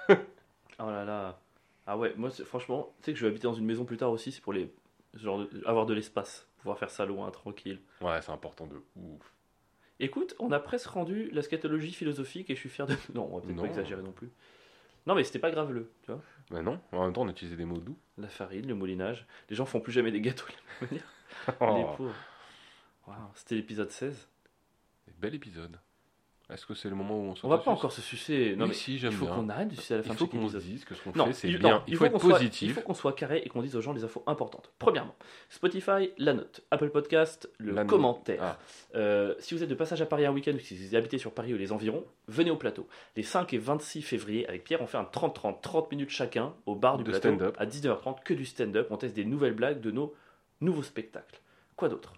Oh 0.78 0.90
là 0.90 1.04
là. 1.04 1.38
Ah 1.86 1.96
ouais, 1.96 2.12
moi, 2.16 2.30
franchement, 2.44 2.92
tu 2.98 3.04
sais 3.06 3.12
que 3.12 3.18
je 3.18 3.24
vais 3.24 3.30
habiter 3.30 3.44
dans 3.44 3.54
une 3.54 3.64
maison 3.64 3.84
plus 3.84 3.96
tard 3.96 4.10
aussi, 4.10 4.30
c'est 4.32 4.40
pour 4.42 4.52
les... 4.52 4.70
Genre 5.14 5.38
de- 5.38 5.62
avoir 5.66 5.86
de 5.86 5.94
l'espace, 5.94 6.46
pouvoir 6.58 6.78
faire 6.78 6.90
ça 6.90 7.06
loin, 7.06 7.30
tranquille. 7.30 7.80
Ouais, 8.02 8.20
c'est 8.20 8.32
important 8.32 8.66
de 8.66 8.76
ouf. 8.96 9.32
Écoute, 9.98 10.34
on 10.38 10.52
a 10.52 10.60
presque 10.60 10.88
rendu 10.88 11.30
la 11.30 11.40
scatologie 11.40 11.92
philosophique 11.92 12.50
et 12.50 12.54
je 12.54 12.60
suis 12.60 12.68
fier 12.68 12.86
de... 12.86 12.94
Non, 13.14 13.28
on 13.32 13.38
va 13.38 13.42
peut-être 13.46 13.56
pas 13.60 13.66
exagérer 13.68 14.02
non 14.02 14.12
plus. 14.12 14.28
Non, 15.06 15.14
mais 15.14 15.24
c'était 15.24 15.38
pas 15.38 15.50
graveleux, 15.50 15.90
tu 16.02 16.10
vois. 16.10 16.20
Mais 16.50 16.60
non, 16.62 16.78
en 16.92 17.04
même 17.04 17.12
temps, 17.14 17.22
on 17.22 17.28
utilisait 17.28 17.56
des 17.56 17.64
mots 17.64 17.78
doux. 17.78 17.96
La 18.18 18.28
farine, 18.28 18.66
le 18.66 18.74
moulinage. 18.74 19.24
Les 19.48 19.56
gens 19.56 19.64
font 19.64 19.80
plus 19.80 19.92
jamais 19.92 20.10
des 20.10 20.20
gâteaux, 20.20 20.46
de 20.48 20.52
la 20.52 20.58
même 20.80 20.90
manière. 20.90 21.76
Les 21.76 21.84
Oh, 21.92 21.96
pauvres. 21.96 22.14
Waouh, 23.06 23.16
c'était 23.36 23.54
l'épisode 23.54 23.90
16. 23.90 24.28
bel 25.18 25.34
épisode. 25.34 25.78
Est-ce 26.48 26.64
que 26.64 26.74
c'est 26.74 26.88
le 26.88 26.94
moment 26.94 27.18
où 27.18 27.22
on 27.30 27.34
se 27.34 27.44
On 27.44 27.48
va 27.48 27.58
pas 27.58 27.72
encore 27.72 27.90
se 27.90 28.00
sucer. 28.00 28.54
Non, 28.56 28.68
mais 28.68 28.72
si, 28.72 28.94
il 28.94 28.98
j'aime 29.00 29.10
faut 29.10 29.24
bien. 29.26 29.34
qu'on 29.34 29.48
arrête 29.48 29.66
de 29.66 29.74
sucer 29.74 29.94
à 29.94 29.96
la 29.96 30.02
fin 30.04 30.10
Il 30.10 30.12
de 30.12 30.18
faut 30.20 30.26
qu'on 30.28 30.48
se 30.48 30.58
dise 30.58 30.84
que 30.84 30.94
ce 30.94 31.02
qu'on 31.02 31.12
fait, 31.12 31.32
c'est 31.32 31.48
il, 31.48 31.58
bien. 31.58 31.82
il 31.88 31.96
faut 31.96 32.04
être 32.04 32.12
qu'on 32.12 32.18
soit- 32.20 32.38
positif. 32.38 32.68
il 32.68 32.72
faut 32.72 32.82
qu'on 32.82 32.94
soit 32.94 33.14
carré 33.14 33.42
et 33.44 33.48
qu'on 33.48 33.62
dise 33.62 33.74
aux 33.74 33.80
gens 33.80 33.92
les 33.92 34.04
infos 34.04 34.22
importantes. 34.28 34.70
Premièrement, 34.78 35.16
Spotify, 35.50 36.12
la 36.18 36.34
note. 36.34 36.60
Apple 36.70 36.90
Podcast, 36.90 37.50
le 37.58 37.72
La 37.72 37.84
commentaire. 37.84 38.38
Ah. 38.40 38.58
Euh, 38.94 39.34
si 39.40 39.54
vous 39.54 39.64
êtes 39.64 39.68
de 39.68 39.74
passage 39.74 40.00
à 40.02 40.06
Paris 40.06 40.24
un 40.24 40.30
week-end 40.32 40.52
ou 40.54 40.60
si 40.60 40.76
vous 40.76 40.94
habitez 40.94 41.18
sur 41.18 41.32
Paris 41.32 41.52
ou 41.52 41.56
les 41.56 41.72
environs, 41.72 42.04
venez 42.28 42.52
au 42.52 42.56
plateau. 42.56 42.86
Les 43.16 43.24
5 43.24 43.52
et 43.52 43.58
26 43.58 44.02
février, 44.02 44.46
avec 44.48 44.62
Pierre, 44.62 44.80
on 44.82 44.86
fait 44.86 44.98
un 44.98 45.02
30-30, 45.04 45.60
30 45.62 45.90
minutes 45.90 46.10
chacun 46.10 46.54
au 46.66 46.76
bar 46.76 46.96
du 46.96 47.02
De 47.02 47.10
plateau 47.10 47.36
à 47.58 47.66
19h30, 47.66 48.22
que 48.22 48.34
du 48.34 48.44
stand-up. 48.44 48.86
On 48.90 48.96
teste 48.96 49.16
des 49.16 49.24
nouvelles 49.24 49.54
blagues 49.54 49.80
de 49.80 49.90
nos 49.90 50.14
nouveaux 50.60 50.84
spectacles. 50.84 51.40
Quoi 51.74 51.88
d'autre? 51.88 52.12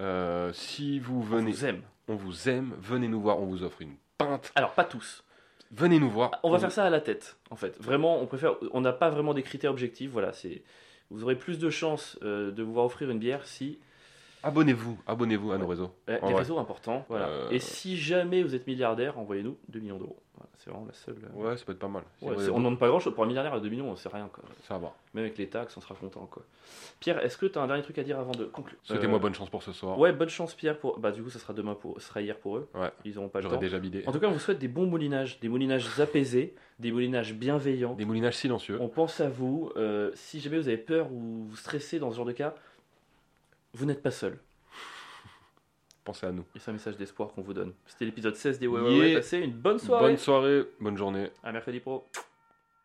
Euh, 0.00 0.52
si 0.52 0.98
vous 0.98 1.18
On 1.18 1.36
venez, 1.36 1.50
vous 1.52 1.64
aime. 1.64 1.82
On 2.10 2.16
vous 2.16 2.48
aime, 2.48 2.74
venez 2.80 3.06
nous 3.06 3.20
voir, 3.20 3.40
on 3.40 3.46
vous 3.46 3.62
offre 3.62 3.82
une 3.82 3.94
pinte. 4.18 4.50
Alors, 4.56 4.74
pas 4.74 4.82
tous. 4.82 5.22
Venez 5.70 6.00
nous 6.00 6.10
voir. 6.10 6.32
On 6.42 6.50
va 6.50 6.58
faire 6.58 6.72
ça 6.72 6.84
à 6.84 6.90
la 6.90 7.00
tête, 7.00 7.36
en 7.50 7.56
fait. 7.56 7.80
Vraiment, 7.80 8.20
on 8.20 8.26
préfère. 8.26 8.56
On 8.72 8.80
n'a 8.80 8.92
pas 8.92 9.10
vraiment 9.10 9.32
des 9.32 9.44
critères 9.44 9.70
objectifs. 9.70 10.10
Voilà, 10.10 10.32
c'est. 10.32 10.64
vous 11.10 11.22
aurez 11.22 11.36
plus 11.36 11.60
de 11.60 11.70
chances 11.70 12.18
euh, 12.22 12.50
de 12.50 12.64
vous 12.64 12.72
voir 12.72 12.86
offrir 12.86 13.10
une 13.10 13.20
bière 13.20 13.46
si 13.46 13.78
Abonnez-vous, 14.42 14.98
abonnez-vous 15.06 15.52
à 15.52 15.58
nos 15.58 15.66
réseaux. 15.66 15.90
euh, 16.08 16.18
vrai. 16.18 16.34
réseaux 16.34 16.58
importants. 16.58 17.04
Voilà. 17.08 17.26
Euh, 17.28 17.50
Et 17.50 17.58
si 17.58 17.96
jamais 17.96 18.42
vous 18.42 18.54
êtes 18.54 18.66
milliardaire, 18.66 19.18
envoyez-nous 19.18 19.56
2 19.68 19.80
millions 19.80 19.98
d'euros. 19.98 20.16
Voilà, 20.34 20.48
c'est 20.56 20.70
vraiment 20.70 20.86
la 20.86 20.94
seule. 20.94 21.16
euh, 21.36 21.48
Ouais, 21.50 21.56
ça 21.58 21.64
peut 21.66 21.72
être 21.72 21.78
pas 21.78 21.88
mal. 21.88 22.02
Ouais, 22.22 22.30
on 22.34 22.40
ne 22.40 22.46
demande 22.64 22.78
pas 22.78 22.88
grand 22.88 23.00
chose 23.00 23.14
pour 23.14 23.24
un 23.24 23.26
milliardaire 23.26 23.52
à 23.52 23.60
2 23.60 23.68
millions, 23.68 23.94
c'est 23.96 24.08
rien 24.10 24.30
quoi. 24.32 24.42
Ça 24.66 24.78
va. 24.78 24.94
Même 25.12 25.24
avec 25.24 25.36
les 25.36 25.48
taxes, 25.48 25.76
on 25.76 25.80
sera 25.82 25.94
content 25.94 26.26
quoi. 26.30 26.42
Pierre, 27.00 27.22
est-ce 27.22 27.36
que 27.36 27.44
tu 27.46 27.58
as 27.58 27.62
un 27.62 27.66
dernier 27.66 27.82
truc 27.82 27.98
à 27.98 28.02
dire 28.02 28.18
avant 28.18 28.32
de 28.32 28.44
conclure? 28.46 28.78
Souhaitez-moi 28.84 29.18
Euh, 29.18 29.20
bonne 29.20 29.34
chance 29.34 29.50
pour 29.50 29.62
ce 29.62 29.72
soir. 29.72 29.98
Ouais, 29.98 30.12
bonne 30.12 30.28
chance 30.30 30.54
Pierre 30.54 30.78
pour. 30.78 30.98
Bah 30.98 31.12
du 31.12 31.22
coup, 31.22 31.28
ça 31.28 31.38
sera 31.38 31.52
demain 31.52 31.74
pour, 31.74 32.00
ça 32.00 32.08
sera 32.08 32.22
hier 32.22 32.38
pour 32.38 32.56
eux. 32.56 32.68
Ouais. 32.74 32.90
Ils 33.04 33.18
auront 33.18 33.28
pas 33.28 33.40
le 33.42 33.48
temps. 33.48 33.56
déjà 33.58 33.78
bidé. 33.78 34.04
En 34.06 34.12
tout 34.12 34.20
cas, 34.20 34.28
on 34.28 34.32
vous 34.32 34.38
souhaite 34.38 34.58
des 34.58 34.68
bons 34.68 34.86
moulinages, 34.86 35.38
des 35.40 35.48
moulinages 35.50 35.86
apaisés, 36.00 36.54
des 36.78 36.92
moulinages 36.92 37.34
bienveillants. 37.34 37.92
Des 37.94 38.06
moulinages 38.06 38.36
silencieux. 38.38 38.78
On 38.80 38.88
pense 38.88 39.20
à 39.20 39.28
vous. 39.28 39.70
si 40.14 40.40
jamais 40.40 40.56
vous 40.58 40.68
avez 40.68 40.78
peur 40.78 41.12
ou 41.12 41.44
vous 41.48 41.56
stressez 41.56 41.98
dans 41.98 42.10
ce 42.10 42.16
genre 42.16 42.24
de 42.24 42.32
cas, 42.32 42.54
vous 43.74 43.86
n'êtes 43.86 44.02
pas 44.02 44.10
seul. 44.10 44.38
Pensez 46.04 46.26
à 46.26 46.32
nous. 46.32 46.44
Et 46.54 46.58
c'est 46.58 46.70
un 46.70 46.74
message 46.74 46.96
d'espoir 46.96 47.32
qu'on 47.32 47.42
vous 47.42 47.54
donne. 47.54 47.72
C'était 47.86 48.04
l'épisode 48.04 48.36
16 48.36 48.58
des 48.58 48.66
Ouais 48.66 48.80
Ouais 48.80 48.98
Ouais. 48.98 49.08
Yeah. 49.10 49.18
Passez 49.20 49.38
une 49.38 49.52
bonne 49.52 49.78
soirée. 49.78 50.08
Bonne 50.08 50.18
soirée, 50.18 50.64
bonne 50.80 50.96
journée. 50.96 51.30
À 51.42 51.52
mercredi 51.52 51.80
pro. 51.80 52.06